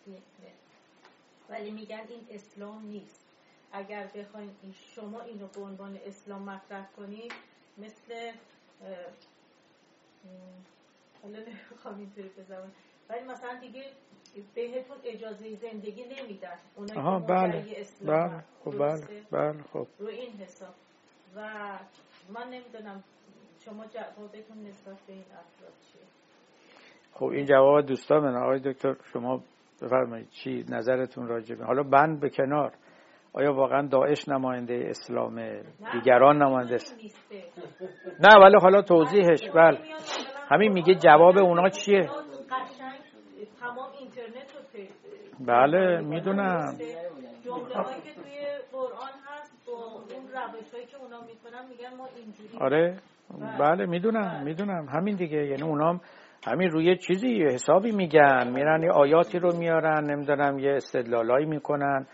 ولی 1.49 1.71
میگن 1.71 2.05
این 2.09 2.27
اسلام 2.31 2.87
نیست. 2.87 3.27
اگر 3.73 4.07
بخواین 4.07 4.57
شما 4.95 5.21
اینو 5.21 5.47
به 5.47 5.61
عنوان 5.61 5.99
اسلام 6.07 6.43
مطرح 6.43 6.87
کنید 6.97 7.33
مثل 7.79 8.33
حالا 11.23 11.39
نمی‌خوام 11.39 11.99
اینطوری 11.99 12.29
بزنم 12.39 12.73
ولی 13.09 13.25
مثلا 13.25 13.61
دیگه 13.61 13.83
بهتون 14.55 14.97
اجازه 15.05 15.55
زندگی 15.55 16.05
نمیدن. 16.05 16.59
اونا 16.77 17.19
که 17.19 17.27
بله. 17.27 17.65
بله 18.07 18.45
خب 18.65 18.79
بله 18.79 19.23
بله 19.31 19.63
خب. 19.63 19.87
رو 19.99 20.07
این 20.07 20.31
حساب. 20.31 20.75
و 21.37 21.41
من 22.29 22.47
نمی‌دونم 22.51 23.05
شما 23.65 23.87
جوابتون 23.87 24.67
نسبت 24.67 24.97
به 25.07 25.13
این 25.13 25.23
افراد 25.23 25.73
چیه. 25.93 26.03
خب 27.13 27.25
این 27.25 27.47
جواب 27.47 27.87
دوستان 27.87 28.21
من 28.21 28.43
آقای 28.43 28.61
دکتر 28.61 28.97
شما 29.13 29.43
بفرمایید 29.83 30.29
چی 30.29 30.65
نظرتون 30.69 31.29
راجبه 31.29 31.65
حالا 31.65 31.83
بند 31.83 32.21
به 32.21 32.31
کنار. 32.31 32.73
آیا 33.33 33.53
واقعا 33.53 33.87
داعش 33.87 34.29
نماینده 34.29 34.85
اسلام؟ 34.89 35.63
دیگران 35.93 36.43
نماینده 36.43 36.77
نه 38.21 38.37
ولی 38.43 38.57
حالا 38.63 38.83
توضیحش 38.83 39.49
بله. 39.55 39.79
همین 40.49 40.73
میگه 40.73 40.95
جواب 40.95 41.39
اونا 41.39 41.69
چیه؟ 41.69 42.11
بله 45.47 46.01
می‌دونم. 46.01 46.77
آره 52.61 52.97
بله 53.59 53.87
می‌دونم 53.87 54.43
می‌دونم. 54.45 54.87
همین 54.89 55.17
دیگه 55.17 55.47
یعنی 55.47 55.63
اونام 55.63 56.01
همین 56.47 56.71
روی 56.71 56.97
چیزی 56.97 57.45
حسابی 57.45 57.93
میگن. 57.93 58.51
میرن 58.55 58.83
یه 58.83 58.91
آیاتی 58.91 59.39
رو 59.39 59.57
میارن 59.57 60.11
نمی‌دونم 60.11 60.59
یه 60.59 60.73
استدلالایی 60.73 61.47
می‌کنن. 61.47 62.07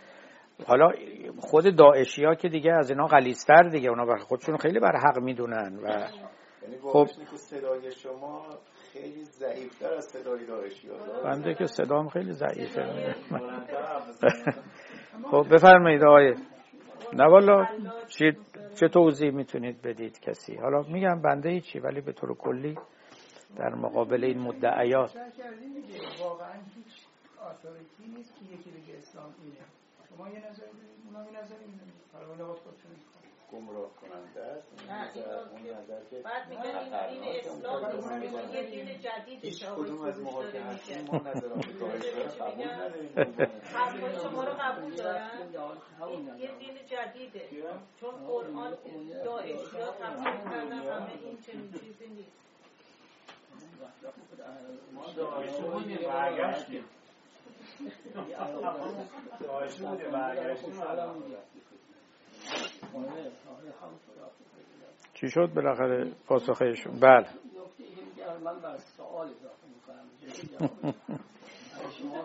حالا 0.67 0.93
خود 1.39 1.77
داعشی 1.77 2.25
ها 2.25 2.35
که 2.35 2.49
دیگه 2.49 2.73
از 2.73 2.91
اینا 2.91 3.07
غلیستر 3.07 3.63
دیگه 3.63 3.89
اونا 3.89 4.17
خودشون 4.17 4.57
خیلی 4.57 4.81
بر 4.81 4.97
حق 4.97 5.23
می‌دونن 5.23 5.79
و 5.83 6.07
خب. 6.83 7.07
صدای 7.37 7.93
شما 7.93 8.47
خیلی 8.93 9.25
ضعیفتر 9.25 9.95
از 9.95 10.05
صدای 10.05 10.47
داعشی 10.47 10.89
ها 10.89 11.23
بنده 11.25 11.55
که 11.55 11.67
صدام 11.67 12.09
خیلی 12.09 12.33
ضعیفه. 12.33 13.15
خب 15.31 15.47
بفرمایید 15.53 16.05
آقای. 16.05 16.35
نه 17.13 17.25
والا 17.25 17.67
چه 18.75 18.89
توضیح 18.89 19.31
می‌تونید 19.31 19.83
بدید 19.83 20.21
کسی؟ 20.21 20.57
حالا 20.57 20.83
میگم 20.83 21.23
بنده 21.23 21.61
چی 21.61 21.79
ولی 21.79 22.01
به 22.01 22.13
طور 22.13 22.35
کلی 22.35 22.79
در 23.57 23.75
مقابل 23.75 24.25
این 24.25 24.39
مدعیات. 24.39 25.17
واقعا 26.21 26.53
هیچ 26.75 27.07
آتوریتی 27.41 28.07
نیست 28.17 28.35
که 28.35 28.45
یکی 28.45 28.71
بگه 28.71 28.99
اسلام 28.99 29.35
اینه. 29.45 29.57
شما 30.09 30.29
یه 30.29 30.51
نظری 30.51 30.67
دارید 30.67 31.05
اونا 31.07 31.31
یه 31.31 31.43
نظری 31.43 31.65
گمراه 33.53 33.91
کننده 34.01 34.41
است. 34.41 34.69
اون 35.53 35.63
نظر 35.63 36.01
که 36.11 36.17
بعد 36.19 36.49
میگن 36.49 36.77
این 36.77 37.21
دین 37.21 37.23
اسلام 37.41 38.19
نیست 38.21 38.55
یه 38.55 38.63
دین 38.63 38.99
جدید 39.01 39.45
هیچ 39.45 39.65
کدوم 39.65 40.03
از 40.03 40.21
ما 40.21 40.45
که 40.53 40.61
هستیم 40.61 41.05
ما 41.13 41.19
نظرات 41.19 41.67
رو 41.67 41.87
قبول 42.41 42.65
نداریم 42.71 43.11
حرفای 43.75 44.17
شما 44.23 44.45
رو 44.45 44.53
قبول 44.53 44.95
دارن. 44.95 45.31
یه 46.39 46.51
دین 46.59 46.77
جدیده. 46.87 47.49
چون 48.01 48.11
قرآن 48.27 48.77
داعش 49.25 49.61
ها 49.75 49.93
تفسیر 50.01 50.51
کردن 50.51 50.73
همه 50.73 51.11
این 51.25 51.39
چنین 51.47 51.73
چیزی 51.73 52.07
نیست. 52.07 52.33
ما 54.95 55.05
داعش 55.17 55.51
بودیم 55.51 55.99
برگشتیم. 56.09 56.85
داعش 59.41 59.75
بودیم 59.75 60.11
برگشتیم. 60.11 60.73
چی 65.15 65.31
شد 65.31 65.53
بالاخره 65.55 66.13
پاسخشون 66.27 67.01
بله. 67.01 67.29
من 68.45 68.61
بر 68.61 68.77
سوال 68.77 69.29
اضافه 69.29 69.67
می‌کنم 69.75 70.05
شما 71.99 72.25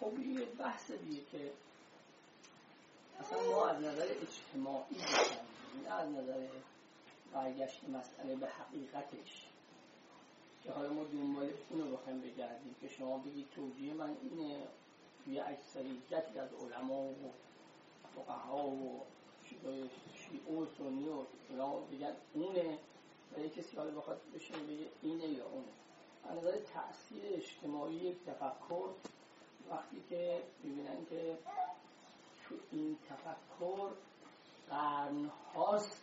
خب 0.00 0.12
این 0.18 0.40
بحث 0.58 0.90
دیگه 0.90 1.20
که 1.32 1.50
اصلا 3.20 3.38
ما 3.50 3.66
از 3.68 3.82
نظر 3.82 4.06
اجتماعی 4.22 4.94
بکنیم 4.94 5.92
از 5.92 6.08
نظر 6.08 6.46
برگشت 7.32 7.88
مسئله 7.88 8.36
به 8.36 8.46
حقیقتش 8.48 9.46
که 10.64 10.72
حالا 10.72 10.92
ما 10.92 11.04
دنبال 11.04 11.50
اونو 11.70 11.96
بخوایم 11.96 12.20
بگردیم 12.20 12.74
که 12.80 12.88
شما 12.88 13.18
بگید 13.18 13.46
توجیه 13.50 13.94
من 13.94 14.16
اینه 14.22 14.66
توی 15.24 15.40
اکثریتی 15.40 16.14
از 16.14 16.48
علما 16.54 17.02
و 17.02 17.32
فقها 18.18 18.66
و 18.66 19.04
شیعه 19.44 20.58
و 20.58 20.66
سنی 20.78 21.08
و 21.08 21.80
بگن 21.92 22.16
اونه 22.34 22.78
و 23.36 23.40
یک 23.40 23.54
کسی 23.54 23.76
حالا 23.76 23.90
بخواد 23.90 24.20
بشینه 24.34 24.58
بگه 24.58 24.86
اینه 25.02 25.26
یا 25.26 25.46
اونه. 25.46 25.68
از 26.24 26.38
نظر 26.38 26.58
تاثیر 26.58 27.22
اجتماعی 27.24 28.16
تفکر 28.26 28.88
وقتی 29.70 30.02
که 30.08 30.42
ببینن 30.64 31.06
که 31.10 31.38
تو 32.44 32.54
این 32.72 32.98
تفکر 33.08 33.90
قرن 34.70 35.30
هاست 35.54 36.02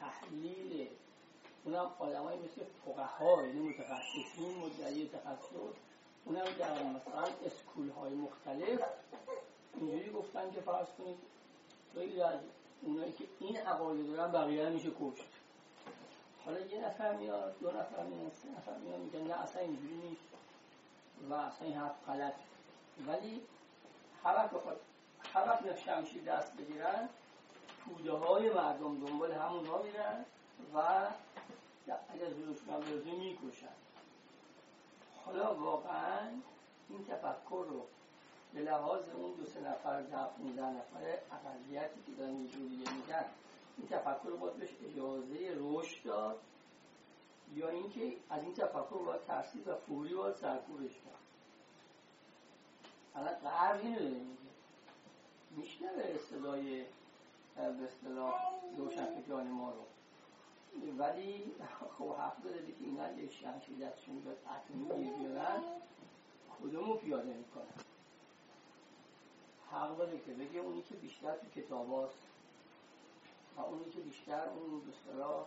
تحلیل 0.00 0.88
اونم 1.64 1.90
آدمای 1.98 2.36
مثل 2.38 2.64
فقها 2.86 3.46
یعنی 3.46 3.60
متخصصین 3.60 4.58
مدعی 4.58 5.08
تخصص 5.08 5.74
اونم 6.24 6.44
در 6.58 6.82
مثلا 6.82 7.28
اسکول 7.46 7.90
های 7.90 8.14
مختلف 8.14 8.80
اینجوری 9.76 10.10
گفتن 10.10 10.50
که 10.50 10.60
فرض 10.60 10.86
کنید 10.98 11.16
خیلی 11.94 12.22
از 12.22 12.40
اونایی 12.82 13.12
که 13.12 13.24
این 13.40 13.56
عقاید 13.56 14.16
دارن 14.16 14.32
بقیه 14.32 14.68
میشه 14.68 14.90
کشت. 14.90 15.24
حالا 16.44 16.60
یه 16.60 16.86
نفر 16.86 17.14
میاد 17.14 17.58
دو 17.60 17.70
نفر 17.70 18.02
میاد 18.02 18.32
سه 18.42 18.48
نفر 18.48 18.78
میاد 18.78 19.00
میگن 19.00 19.20
نه 19.20 19.42
اصلا 19.42 19.62
اینجوری 19.62 19.94
نیست 19.94 20.22
و 21.30 21.34
اصلا 21.34 21.66
این 21.66 21.76
حرف 21.76 21.94
غلط 22.06 22.34
ولی 23.06 23.42
هر 24.24 24.34
وقت 24.34 24.50
بخواد 24.50 24.80
هر 25.34 25.48
وقت 25.48 25.78
شمشیر 25.78 26.22
دست 26.22 26.52
بگیرن 26.56 27.08
توده 27.84 28.12
های 28.12 28.50
مردم 28.50 29.06
دنبال 29.06 29.32
همون 29.32 29.66
ها 29.66 29.82
میرن 29.82 30.24
و 30.74 30.78
اگر 31.88 32.30
زورشون 32.30 32.68
هم 32.74 32.80
برزه 32.80 33.12
می‌کشن. 33.12 33.68
حالا 35.24 35.54
واقعا 35.54 36.28
این 36.88 37.04
تفکر 37.04 37.64
رو 37.68 37.86
به 38.54 38.60
لحاظ 38.60 39.08
اون 39.08 39.32
دو 39.32 39.46
سه 39.46 39.60
نفر 39.60 40.02
ده 40.02 40.24
15 40.24 40.70
نفر 40.70 41.18
اقلیتی 41.32 42.00
که 42.06 42.12
دارن 42.12 42.40
یه 42.40 42.48
جوری 42.48 42.76
میگن 42.76 43.24
این 43.78 43.88
تفکر 43.90 44.28
رو 44.28 44.36
باید 44.36 44.56
بهش 44.56 44.70
اجازه 44.90 45.56
رشد 45.56 46.02
داد. 46.04 46.40
یا 47.54 47.68
اینکه 47.68 48.16
از 48.30 48.42
این 48.42 48.54
تفکر 48.54 48.98
باید 49.06 49.24
ترسید 49.24 49.68
و 49.68 49.74
فوری 49.74 50.14
باید 50.14 50.34
سرکوبش 50.34 50.92
کرد. 50.92 51.24
الان 53.14 53.34
غرب 53.34 53.80
اینو 53.82 53.98
داره 53.98 54.10
میگه 54.10 54.38
میشنوه 55.50 56.02
اصطلاح 56.02 56.60
به 57.56 57.84
اصطلاح 57.84 58.34
روشنفکران 58.76 59.46
ما 59.46 59.70
رو. 59.70 59.84
ولی 60.98 61.54
خب 61.98 62.12
حق 62.12 62.42
داره 62.42 62.66
که 62.66 62.72
اینا 62.80 63.12
یه 63.12 63.30
شمشیر 63.30 63.76
دستشون 63.78 64.20
بیاد 64.20 64.36
اتمی 64.56 65.10
بیارن 65.10 65.62
کدومو 66.62 66.94
پیاده 66.94 67.34
می‌کنن. 67.34 67.83
حق 69.74 69.96
داره 69.98 70.18
که 70.26 70.32
بگه 70.32 70.60
اونی 70.60 70.82
که 70.82 70.94
بیشتر 70.94 71.36
تو 71.36 71.60
کتاب 71.60 71.92
هاست 71.92 72.18
و 73.56 73.60
اونی 73.60 73.84
که 73.84 74.00
بیشتر 74.00 74.48
اون 74.48 74.80
به 74.80 74.86
اصطلاح 74.92 75.46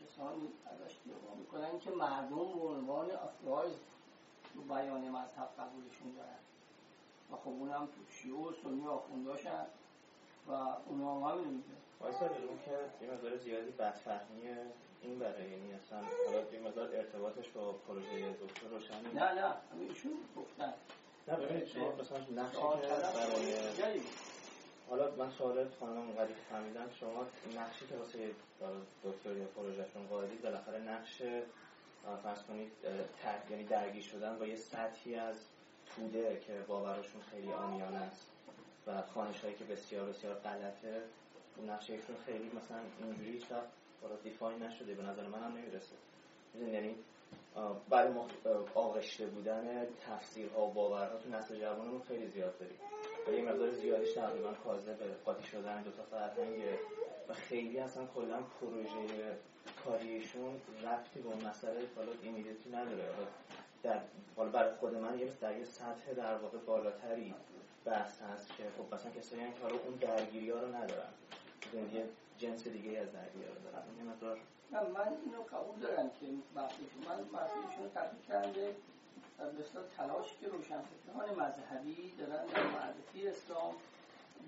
کسانی 0.00 0.48
ازش 0.66 0.94
دفاع 0.96 1.36
می‌کنن 1.38 1.78
که 1.78 1.90
مردم 1.90 2.36
به 2.36 2.66
عنوان 2.66 3.10
افراد 3.10 3.74
تو 4.54 4.60
بیان 4.62 5.00
مذهب 5.08 5.48
قبولشون 5.58 6.12
دارن. 6.16 6.38
و 7.32 7.36
خب 7.36 7.48
اونم 7.48 7.86
تو 7.86 8.12
شیعه 8.12 8.36
و 8.36 8.52
سنی 8.62 8.86
آخونداشن 8.86 9.66
و 10.48 10.52
اونا 10.86 11.20
هم 11.28 11.38
همین 11.38 11.48
میگه. 11.54 11.64
وایسا 12.00 12.26
اون 12.26 12.58
که 12.64 13.04
یه 13.04 13.12
مقدار 13.12 13.36
زیادی 13.36 13.70
بدفهمی 13.70 14.48
این 15.02 15.18
برای 15.18 15.50
یعنی 15.50 15.72
اصلا. 15.72 15.98
حالا 16.26 16.52
یه 16.52 16.60
مقدار 16.60 16.96
ارتباطش 16.96 17.48
با 17.48 17.72
پروژه 17.72 18.32
دکتر 18.32 18.68
روشن 18.68 19.00
نه 19.14 19.32
نه 19.34 19.54
همیشون 19.72 20.12
گفتن. 20.36 20.74
نه 21.28 21.36
ببینید 21.36 21.66
شما 21.66 21.92
مثلا 21.92 22.18
نقشی 22.18 22.56
که 22.60 22.88
برای 22.88 24.00
حالا 24.88 25.16
من 25.16 25.30
سوالات 25.30 25.74
خانم 25.80 25.98
اونقدر 25.98 26.34
فهمیدم. 26.50 26.90
شما 27.00 27.26
نقشی 27.56 27.86
که 27.86 27.96
واسه 27.96 28.30
دکتر 29.04 29.36
یا 29.36 29.46
پروژهشون 29.46 30.06
قائلید 30.06 30.42
بالاخره 30.42 30.78
نقش 30.78 31.22
فرض 32.22 32.42
کنید 32.42 32.72
یعنی 33.50 33.64
درگیر 33.64 34.02
شدن 34.02 34.38
با 34.38 34.46
یه 34.46 34.56
سطحی 34.56 35.14
از 35.14 35.36
توده 35.86 36.42
که 36.46 36.52
باورشون 36.68 37.20
خیلی 37.30 37.52
عامیانه 37.52 37.96
است 37.96 38.26
و 38.86 39.02
خوانش 39.02 39.40
هایی 39.40 39.54
که 39.54 39.64
بسیار 39.64 40.08
بسیار 40.08 40.34
غلطه 40.34 41.02
اون 41.56 41.70
نقش 41.70 41.90
ایشون 41.90 42.16
خیلی 42.26 42.50
مثلا 42.50 42.78
اینجوری 43.02 43.30
هیچ 43.30 43.50
وقت 43.50 44.22
define 44.24 44.62
نشده 44.62 44.94
به 44.94 45.02
نظر 45.02 45.26
من 45.26 45.38
هم 45.38 45.52
نمی‌رسه 45.52 45.96
یعنی 46.72 46.94
برای 47.90 48.12
آغشته 48.74 49.26
بودن 49.26 49.86
تفسیرها 50.08 50.66
و 50.66 50.72
باورها 50.72 51.16
تو 51.16 51.28
نسل 51.28 51.60
جوانمون 51.60 52.02
خیلی 52.08 52.26
زیاد 52.26 52.58
داریم. 52.58 52.78
ولی 53.28 53.42
مقدار 53.42 53.70
زیادیش 53.70 54.12
تقریبا 54.12 54.52
cause 54.52 54.87
ه 54.87 54.94
به 54.94 55.04
قاطی 55.24 55.44
شدن 55.44 55.82
دو 55.82 55.90
تا 55.90 56.02
فرهنگه 56.02 56.78
و 57.28 57.34
خیلی 57.34 57.78
اصلا 57.78 58.06
کلا 58.06 58.38
پروژه 58.60 59.36
کاریشون 59.84 60.60
ربطی 60.82 61.20
به 61.20 61.28
اون 61.28 61.44
مسئله 61.46 61.80
حالا 61.96 62.12
immediacy 62.22 62.70
نداره. 62.70 63.04
در 63.82 64.00
حالا 64.36 64.50
برای 64.50 64.74
خود 64.74 64.94
من 64.94 65.18
یه 65.18 65.32
در 65.40 65.58
یه 65.58 65.64
سطح 65.64 66.12
در 66.16 66.34
واقع 66.34 66.58
بالاتری 66.58 67.34
بحث 67.84 68.22
هست 68.22 68.48
که 68.56 68.64
خب 68.78 68.94
مثلا 68.94 69.12
کسایی 69.12 69.42
که 69.42 69.62
حالا 69.62 69.74
اون 69.74 69.94
درگیری 69.94 70.50
ها 70.50 70.60
رو 70.60 70.68
ندارن. 70.68 71.08
یه 71.92 72.04
جنس 72.38 72.66
دیگه 72.68 72.98
از 72.98 73.12
درگیری 73.12 73.44
رو 73.44 73.70
دارن. 73.70 73.84
یه 73.98 74.04
مقدار 74.04 74.38
نه 74.72 74.80
من 74.80 75.16
اینو 75.24 75.42
قبول 75.42 75.80
دارم 75.80 76.10
که 76.10 76.26
بحثشون 76.54 77.02
من 77.08 77.24
بحثشون 77.24 77.84
رو 77.84 77.88
تبدیل 77.94 78.22
کرده 78.28 78.76
مثلا 79.38 79.82
تلاش 79.96 80.26
که 80.40 80.48
روشنفکران 80.48 81.30
مذهبی 81.30 82.12
دارن 82.18 82.46
در 82.46 82.66
معرفی 82.66 83.28
اسلام 83.28 83.74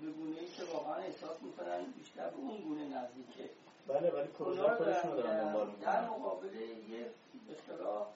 به 0.01 0.11
گونه 0.11 0.39
ای 0.39 0.47
که 0.47 0.63
واقعا 0.63 0.95
احساس 0.95 1.41
می‌کنن 1.41 1.83
بیشتر 1.97 2.29
به 2.29 2.37
اون 2.37 2.61
گونه 2.61 2.85
نزدیکه. 2.85 3.49
بله 3.87 4.09
ولی 4.09 4.27
پروژه 4.27 4.75
خودشون 4.75 5.15
دارن 5.15 5.43
دنبال 5.43 5.71
در 5.81 6.09
مقابل 6.09 6.55
یه 6.55 7.11
به 7.47 7.53
اصطلاح 7.53 8.07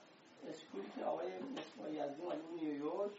اسکولی 0.49 0.91
که 0.95 1.03
آقای 1.05 1.27
مصباحی 1.39 1.99
از 1.99 2.11
اون 2.19 2.35
نیویورک 2.61 3.11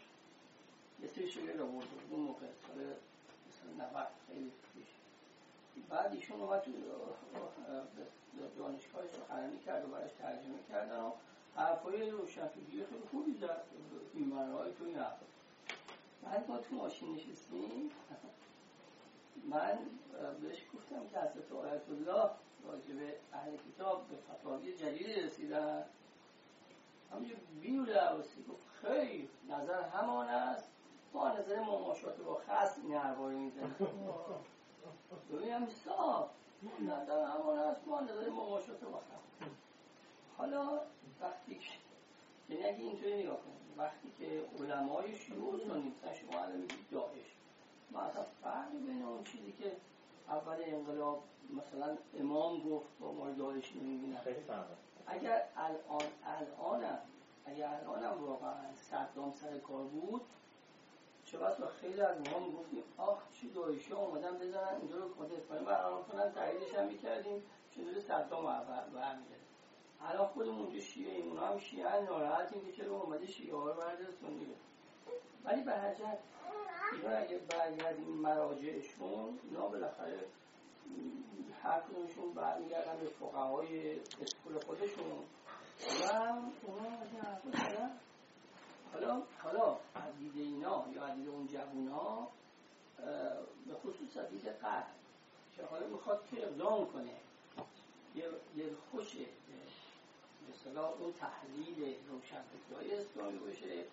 یه 1.01 1.07
سری 1.07 1.53
رو 1.57 1.67
برده 1.67 1.87
اون 2.09 2.19
موقع 2.21 2.45
سال 2.67 2.77
مثلا 3.47 3.87
90 3.87 4.07
خیلی 4.27 4.51
پیش. 4.73 4.87
بعد 5.89 6.13
ایشون 6.13 6.41
اومد 6.41 6.61
تو 6.61 6.71
دانشگاه 8.57 9.03
سخنرانی 9.07 9.59
کرد 9.59 9.85
و 9.85 9.87
برش 9.87 10.11
ترجمه 10.11 10.59
کردن 10.69 10.99
و 10.99 11.11
حرفای 11.55 12.09
روشنفکری 12.09 12.85
خیلی 12.89 13.03
خوبی 13.11 13.33
زد. 13.33 13.63
های 14.57 14.73
تو 14.73 14.85
این 14.85 14.97
حرف 14.97 15.17
بعد 16.23 16.49
ما 16.49 16.57
تو 16.57 16.75
ماشین 16.75 17.15
نشستیم. 17.15 17.91
من 19.49 19.79
بهش 20.41 20.63
گفتم 20.73 21.07
که 21.07 21.19
حضرت 21.19 21.51
آیت 21.51 21.89
الله 21.89 22.29
راجب 22.67 23.15
اهل 23.33 23.57
کتاب 23.57 24.07
به 24.07 24.15
فتاوی 24.15 24.77
جلیل 24.77 25.25
رسیدن. 25.25 25.85
همینجور 27.11 27.37
بیو 27.61 27.99
عوضی 27.99 28.43
گفت 28.49 28.63
خیلی 28.81 29.29
نظر 29.49 29.81
همان 29.81 30.27
است. 30.27 30.71
با 31.13 31.29
نظر 31.29 31.59
مماشات 31.59 32.17
با 32.17 32.41
خصم 32.47 32.81
این 32.83 32.95
حرفا 32.95 33.27
می‌زنیم 33.27 33.75
ببینم 35.31 35.69
صاف 35.69 36.29
نظر 36.79 37.25
همان 37.25 37.59
است 37.59 37.87
ما 37.87 38.01
نظر 38.01 38.29
مماشات 38.29 38.79
با 38.79 38.99
خصم 38.99 39.49
حالا 40.37 40.79
وقتی 41.21 41.59
یعنی 42.49 42.63
اگه 42.63 42.79
اینطوری 42.79 43.23
نگاه 43.23 43.37
کنیم 43.37 43.55
وقتی 43.77 44.11
که 44.19 44.45
علمای 44.59 45.17
شیوع 45.17 45.59
سنی 45.67 45.93
مثلا 45.99 46.13
شما 46.13 46.43
الان 46.43 46.57
میگید 46.57 46.89
داعش 46.91 47.35
ما 47.91 47.99
اصلا 47.99 48.25
فرقی 48.43 48.77
بین 48.77 49.03
اون 49.03 49.23
چیزی 49.23 49.51
که 49.51 49.71
اول 50.29 50.57
انقلاب 50.65 51.23
مثلا 51.49 51.97
امام 52.19 52.59
گفت 52.59 52.87
با 52.99 53.11
ما 53.11 53.31
داعش 53.31 53.75
نمی‌بینن. 53.75 54.17
اگر 55.07 55.43
الان 55.57 56.07
الانم 56.25 56.99
اگر 57.45 57.67
الانم 57.67 58.23
واقعا 58.23 58.75
صدام 58.75 59.33
سر 59.33 59.57
کار 59.57 59.83
بود 59.83 60.21
چه 61.25 61.37
با 61.37 61.67
خیلی 61.81 62.01
از 62.01 62.17
ما 62.17 62.39
می‌گفتیم 62.39 62.83
آخ 62.97 63.17
چی 63.33 63.49
داعشی 63.49 63.93
آمدن 63.93 64.37
بزنن 64.37 64.75
اینجا 64.81 64.97
رو 64.97 65.13
کنده 65.13 65.35
اسپانی 65.35 65.65
برقرار 65.65 66.03
کنن 66.03 66.31
تاییدش 66.31 66.73
هم 66.75 66.87
می‌کردیم 66.87 67.43
چجوری 67.75 68.01
صدام 68.01 68.45
برمیگرد 68.45 69.45
الان 70.01 70.27
خودمون 70.27 70.59
اونجا 70.59 70.79
شیعه 70.79 71.15
ایم 71.15 71.37
هم 71.37 71.59
شیعه 71.59 72.01
ناراحتیم 72.01 72.65
که 72.65 72.71
چرا 72.71 72.95
اومده 72.95 73.27
شیعه 73.27 73.55
ها 73.55 73.69
رو 73.69 73.73
برده 73.73 74.05
سنی 74.21 74.47
ولی 75.43 75.61
به 75.63 75.71
هر 75.71 75.93
جهت 75.93 76.19
اینا 76.93 77.15
اگه 77.15 77.37
برگردیم 77.37 78.07
مراجعشون 78.07 79.39
اینا 79.43 79.67
بالاخره 79.67 80.19
هر 81.63 81.79
کدومشون 81.79 82.33
برمیگردن 82.33 82.97
به 82.97 83.05
فقهای 83.05 83.99
اسکول 83.99 84.59
خودشون. 84.65 85.05
و 86.01 86.33
اونا 86.67 87.89
حالا 88.95 89.21
حالا 89.43 89.77
از 89.95 90.17
دید 90.19 90.35
اینا 90.35 90.85
یا 90.95 91.05
از 91.05 91.15
دید 91.15 91.27
اون 91.29 91.47
جوون 91.47 91.87
ها 91.87 92.31
به 93.67 93.73
خصوص 93.73 94.17
از 94.17 94.29
دید 94.29 94.47
قرد 94.47 94.95
که 95.55 95.63
حالا 95.63 95.87
می‌خواد 95.87 96.23
که 96.31 96.47
اقدام 96.47 96.85
کنه. 96.91 97.15
یه 98.55 98.69
خوشه 98.91 99.19
به 99.19 100.53
اصطلاح 100.53 100.91
اون 101.01 101.13
تحلیل 101.13 101.95
روشنفکرهای 102.09 102.97
اسلامی 102.97 103.37
باشه 103.37 103.83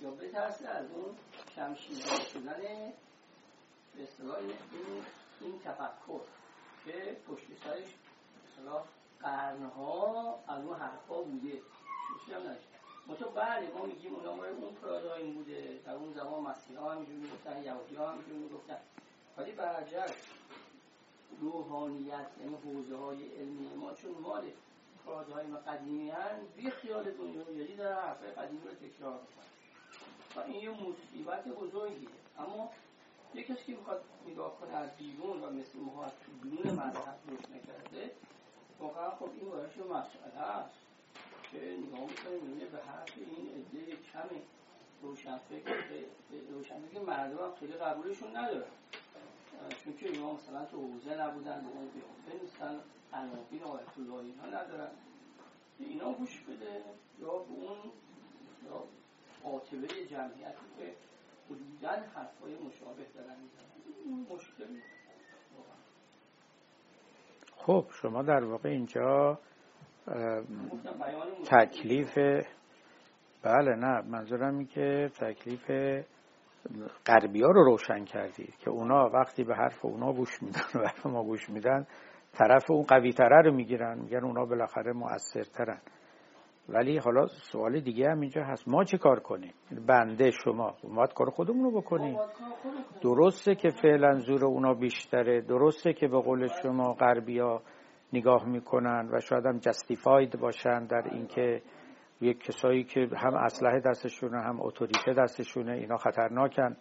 یا 0.00 0.10
بترسه 0.10 0.68
از 0.68 0.90
اون 0.90 1.16
شمشیر 1.54 1.96
شدن 2.32 2.62
به 3.96 4.02
اصطلاح 4.02 4.36
این, 4.36 4.52
این 5.40 5.60
تفکر 5.64 6.20
که 6.84 7.16
پشت 7.28 7.46
سرش 7.64 7.94
اصطلاح 8.48 8.84
قرنها 9.20 10.38
از 10.48 10.64
اون 10.64 10.76
حرفا 10.76 11.22
بوده. 11.22 11.62
هم 12.28 12.56
منطقه 13.06 13.30
بله 13.30 13.70
ما 13.78 13.86
میگیم 13.86 14.14
اونا 14.14 14.34
مورد 14.34 14.52
اون 14.52 14.74
پرادایم 14.74 15.34
بوده. 15.34 15.80
در 15.86 15.94
اون 15.94 16.12
زمان 16.12 16.42
مسیح 16.42 16.78
ها 16.78 16.92
همینجور 16.92 17.14
می‌گفتن 17.16 17.62
یهودی 17.62 17.94
ها 17.94 18.08
همینجور 18.08 18.34
می‌گفتن. 18.36 18.78
ولی 19.36 19.52
برجر 19.52 20.10
روحانیت 21.40 22.26
یعنی 22.40 22.56
حوزه 22.64 22.96
های 22.96 23.28
علمی 23.28 23.74
ما 23.74 23.94
چون 23.94 24.10
مال 24.10 24.42
پرادایم 25.06 25.56
قدیمی 25.56 26.10
هن 26.10 26.40
بی 26.56 26.70
خیال 26.70 27.10
دنیایی 27.10 27.76
در 27.76 28.00
حرفای 28.00 28.30
قدیمی 28.30 28.60
رو 28.64 28.74
تکرار 28.74 29.20
می‌کنن. 29.20 29.52
و 30.36 30.40
این 30.40 30.62
یه 30.62 30.70
مصیبت 30.70 31.48
بزرگیه. 31.48 32.08
اما 32.38 32.70
یه 33.34 33.42
کسی 33.42 33.64
که 33.64 33.72
می‌خواد 33.72 34.04
نگاه 34.28 34.56
کنه 34.60 34.76
از 34.76 34.96
بیرون 34.96 35.44
و 35.44 35.50
مثل 35.50 35.78
ما 35.78 36.04
از 36.04 36.12
تو 36.12 36.32
بیرون 36.42 36.72
مذهب 36.72 37.18
روش 37.28 37.40
نکرده 37.40 38.10
واقعا 38.80 39.10
خب 39.10 39.28
این 39.40 39.50
باید 39.50 39.70
مسئله 39.90 40.40
است 40.40 40.81
که 41.52 41.58
نگاه 41.58 42.00
می‌کنه 42.00 42.66
به 42.72 42.78
حرف 42.78 43.12
این 43.16 43.48
عده 43.48 43.96
کم 44.12 44.28
روشنفکر 45.02 47.00
مردم 47.06 47.38
هم 47.44 47.54
خیلی 47.60 47.72
قبولشون 47.72 48.36
ندارن. 48.36 48.70
چون 49.84 49.96
که 49.96 50.08
اینا 50.08 50.32
مثلا 50.32 50.64
تو 50.64 50.76
حوزه 50.76 51.14
نبودن 51.20 51.60
بیافته 51.60 52.42
نیستن 52.42 52.80
عناقین 53.12 53.62
آیت 53.62 53.98
الله 53.98 54.14
اینا 54.14 54.46
ندارن. 54.46 54.90
اینا 55.78 56.12
گوش 56.12 56.40
بده 56.40 56.82
یا 57.20 57.38
به 57.38 57.50
اون 57.50 57.78
یا 58.64 58.84
قاطبه 59.42 59.88
جمعیتی 59.88 60.66
که 60.78 60.94
حدودا 61.50 61.90
حرفای 61.90 62.54
مشابه 62.54 63.06
دارن 63.14 63.36
می‌زنن. 63.40 64.36
مشکل 64.36 64.66
خب 67.56 67.86
شما 68.02 68.22
در 68.22 68.44
واقع 68.44 68.68
اینجا 68.68 69.38
تکلیف 71.50 72.18
بله 73.42 73.76
نه 73.76 74.02
منظورم 74.02 74.58
این 74.58 74.66
که 74.66 75.10
تکلیف 75.20 75.70
غربی 77.06 77.40
رو 77.40 77.64
روشن 77.64 78.04
کردید 78.04 78.56
که 78.58 78.70
اونا 78.70 79.10
وقتی 79.14 79.44
به 79.44 79.54
حرف 79.54 79.84
اونا 79.84 80.12
گوش 80.12 80.42
میدن 80.42 80.60
و 81.04 81.08
ما 81.08 81.24
گوش 81.24 81.50
میدن 81.50 81.86
طرف 82.32 82.70
اون 82.70 82.82
قوی 82.82 83.12
تره 83.12 83.42
رو 83.42 83.52
می‌گیرن 83.52 83.98
میگن 83.98 84.24
اونا 84.24 84.44
بالاخره 84.44 84.92
مؤثرترن. 84.92 85.80
ولی 86.68 86.98
حالا 86.98 87.26
سوال 87.26 87.80
دیگه 87.80 88.10
هم 88.10 88.20
اینجا 88.20 88.44
هست 88.44 88.68
ما 88.68 88.84
چه 88.84 88.98
کار 88.98 89.20
کنیم؟ 89.20 89.52
بنده 89.88 90.30
شما 90.30 90.74
ما 90.84 91.06
کار 91.06 91.30
خودمون 91.30 91.64
رو 91.64 91.80
بکنیم. 91.80 92.18
درسته 93.02 93.54
که 93.54 93.68
فعلا 93.82 94.18
زور 94.18 94.44
اونا 94.44 94.74
بیشتره 94.74 95.40
درسته 95.40 95.92
که 95.92 96.08
به 96.08 96.20
قول 96.20 96.48
شما 96.62 96.92
غربیا 96.92 97.62
نگاه 98.12 98.48
می‌کنن 98.48 99.08
و 99.12 99.20
شاید 99.20 99.46
هم 99.46 99.58
جستیفاید 99.58 100.40
باشن 100.40 100.86
در 100.86 101.08
اینکه 101.12 101.62
یک 102.20 102.44
کسایی 102.44 102.84
که 102.84 103.08
هم 103.16 103.34
اسلحه 103.34 103.80
دستشونه 103.80 104.42
هم 104.42 104.60
اتوریته 104.60 105.12
دستشونه 105.12 105.72
اینا 105.72 105.96
خطرناکن. 105.96 106.76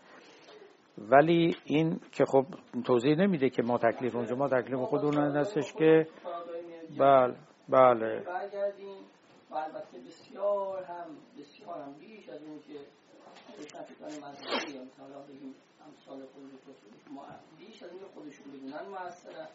ولی 0.97 1.55
این 1.65 1.99
که 2.11 2.25
خب 2.25 2.45
توضیح 2.85 3.15
نمیده 3.15 3.49
که 3.49 3.63
ما 3.63 3.77
تکلیف 3.77 4.15
اونجا 4.15 4.35
ما 4.35 4.47
تکلیف 4.47 4.79
خودمون 4.79 5.37
هستش 5.37 5.73
که 5.73 6.07
بله 6.99 7.35
بله. 7.69 8.23
و 9.51 9.55
البته 9.55 9.97
بسیار 10.07 10.83
هم 10.83 11.05
بسیار 11.39 11.81
هم 11.81 11.93
بیش 11.93 12.29
از 12.29 12.43
اون 12.43 12.59
که 12.59 12.79
روشنفکران 13.57 14.11
مذهبی 14.11 14.71
یا 14.71 14.83
مثلا 14.83 15.21
بگیم 15.21 15.55
امثال 15.87 16.27
ما 17.11 17.25
بیش 17.59 17.83
از 17.83 17.91
این 17.91 18.01
خودشون 18.13 18.51
بدونن 18.51 18.89
موثرن 18.89 19.47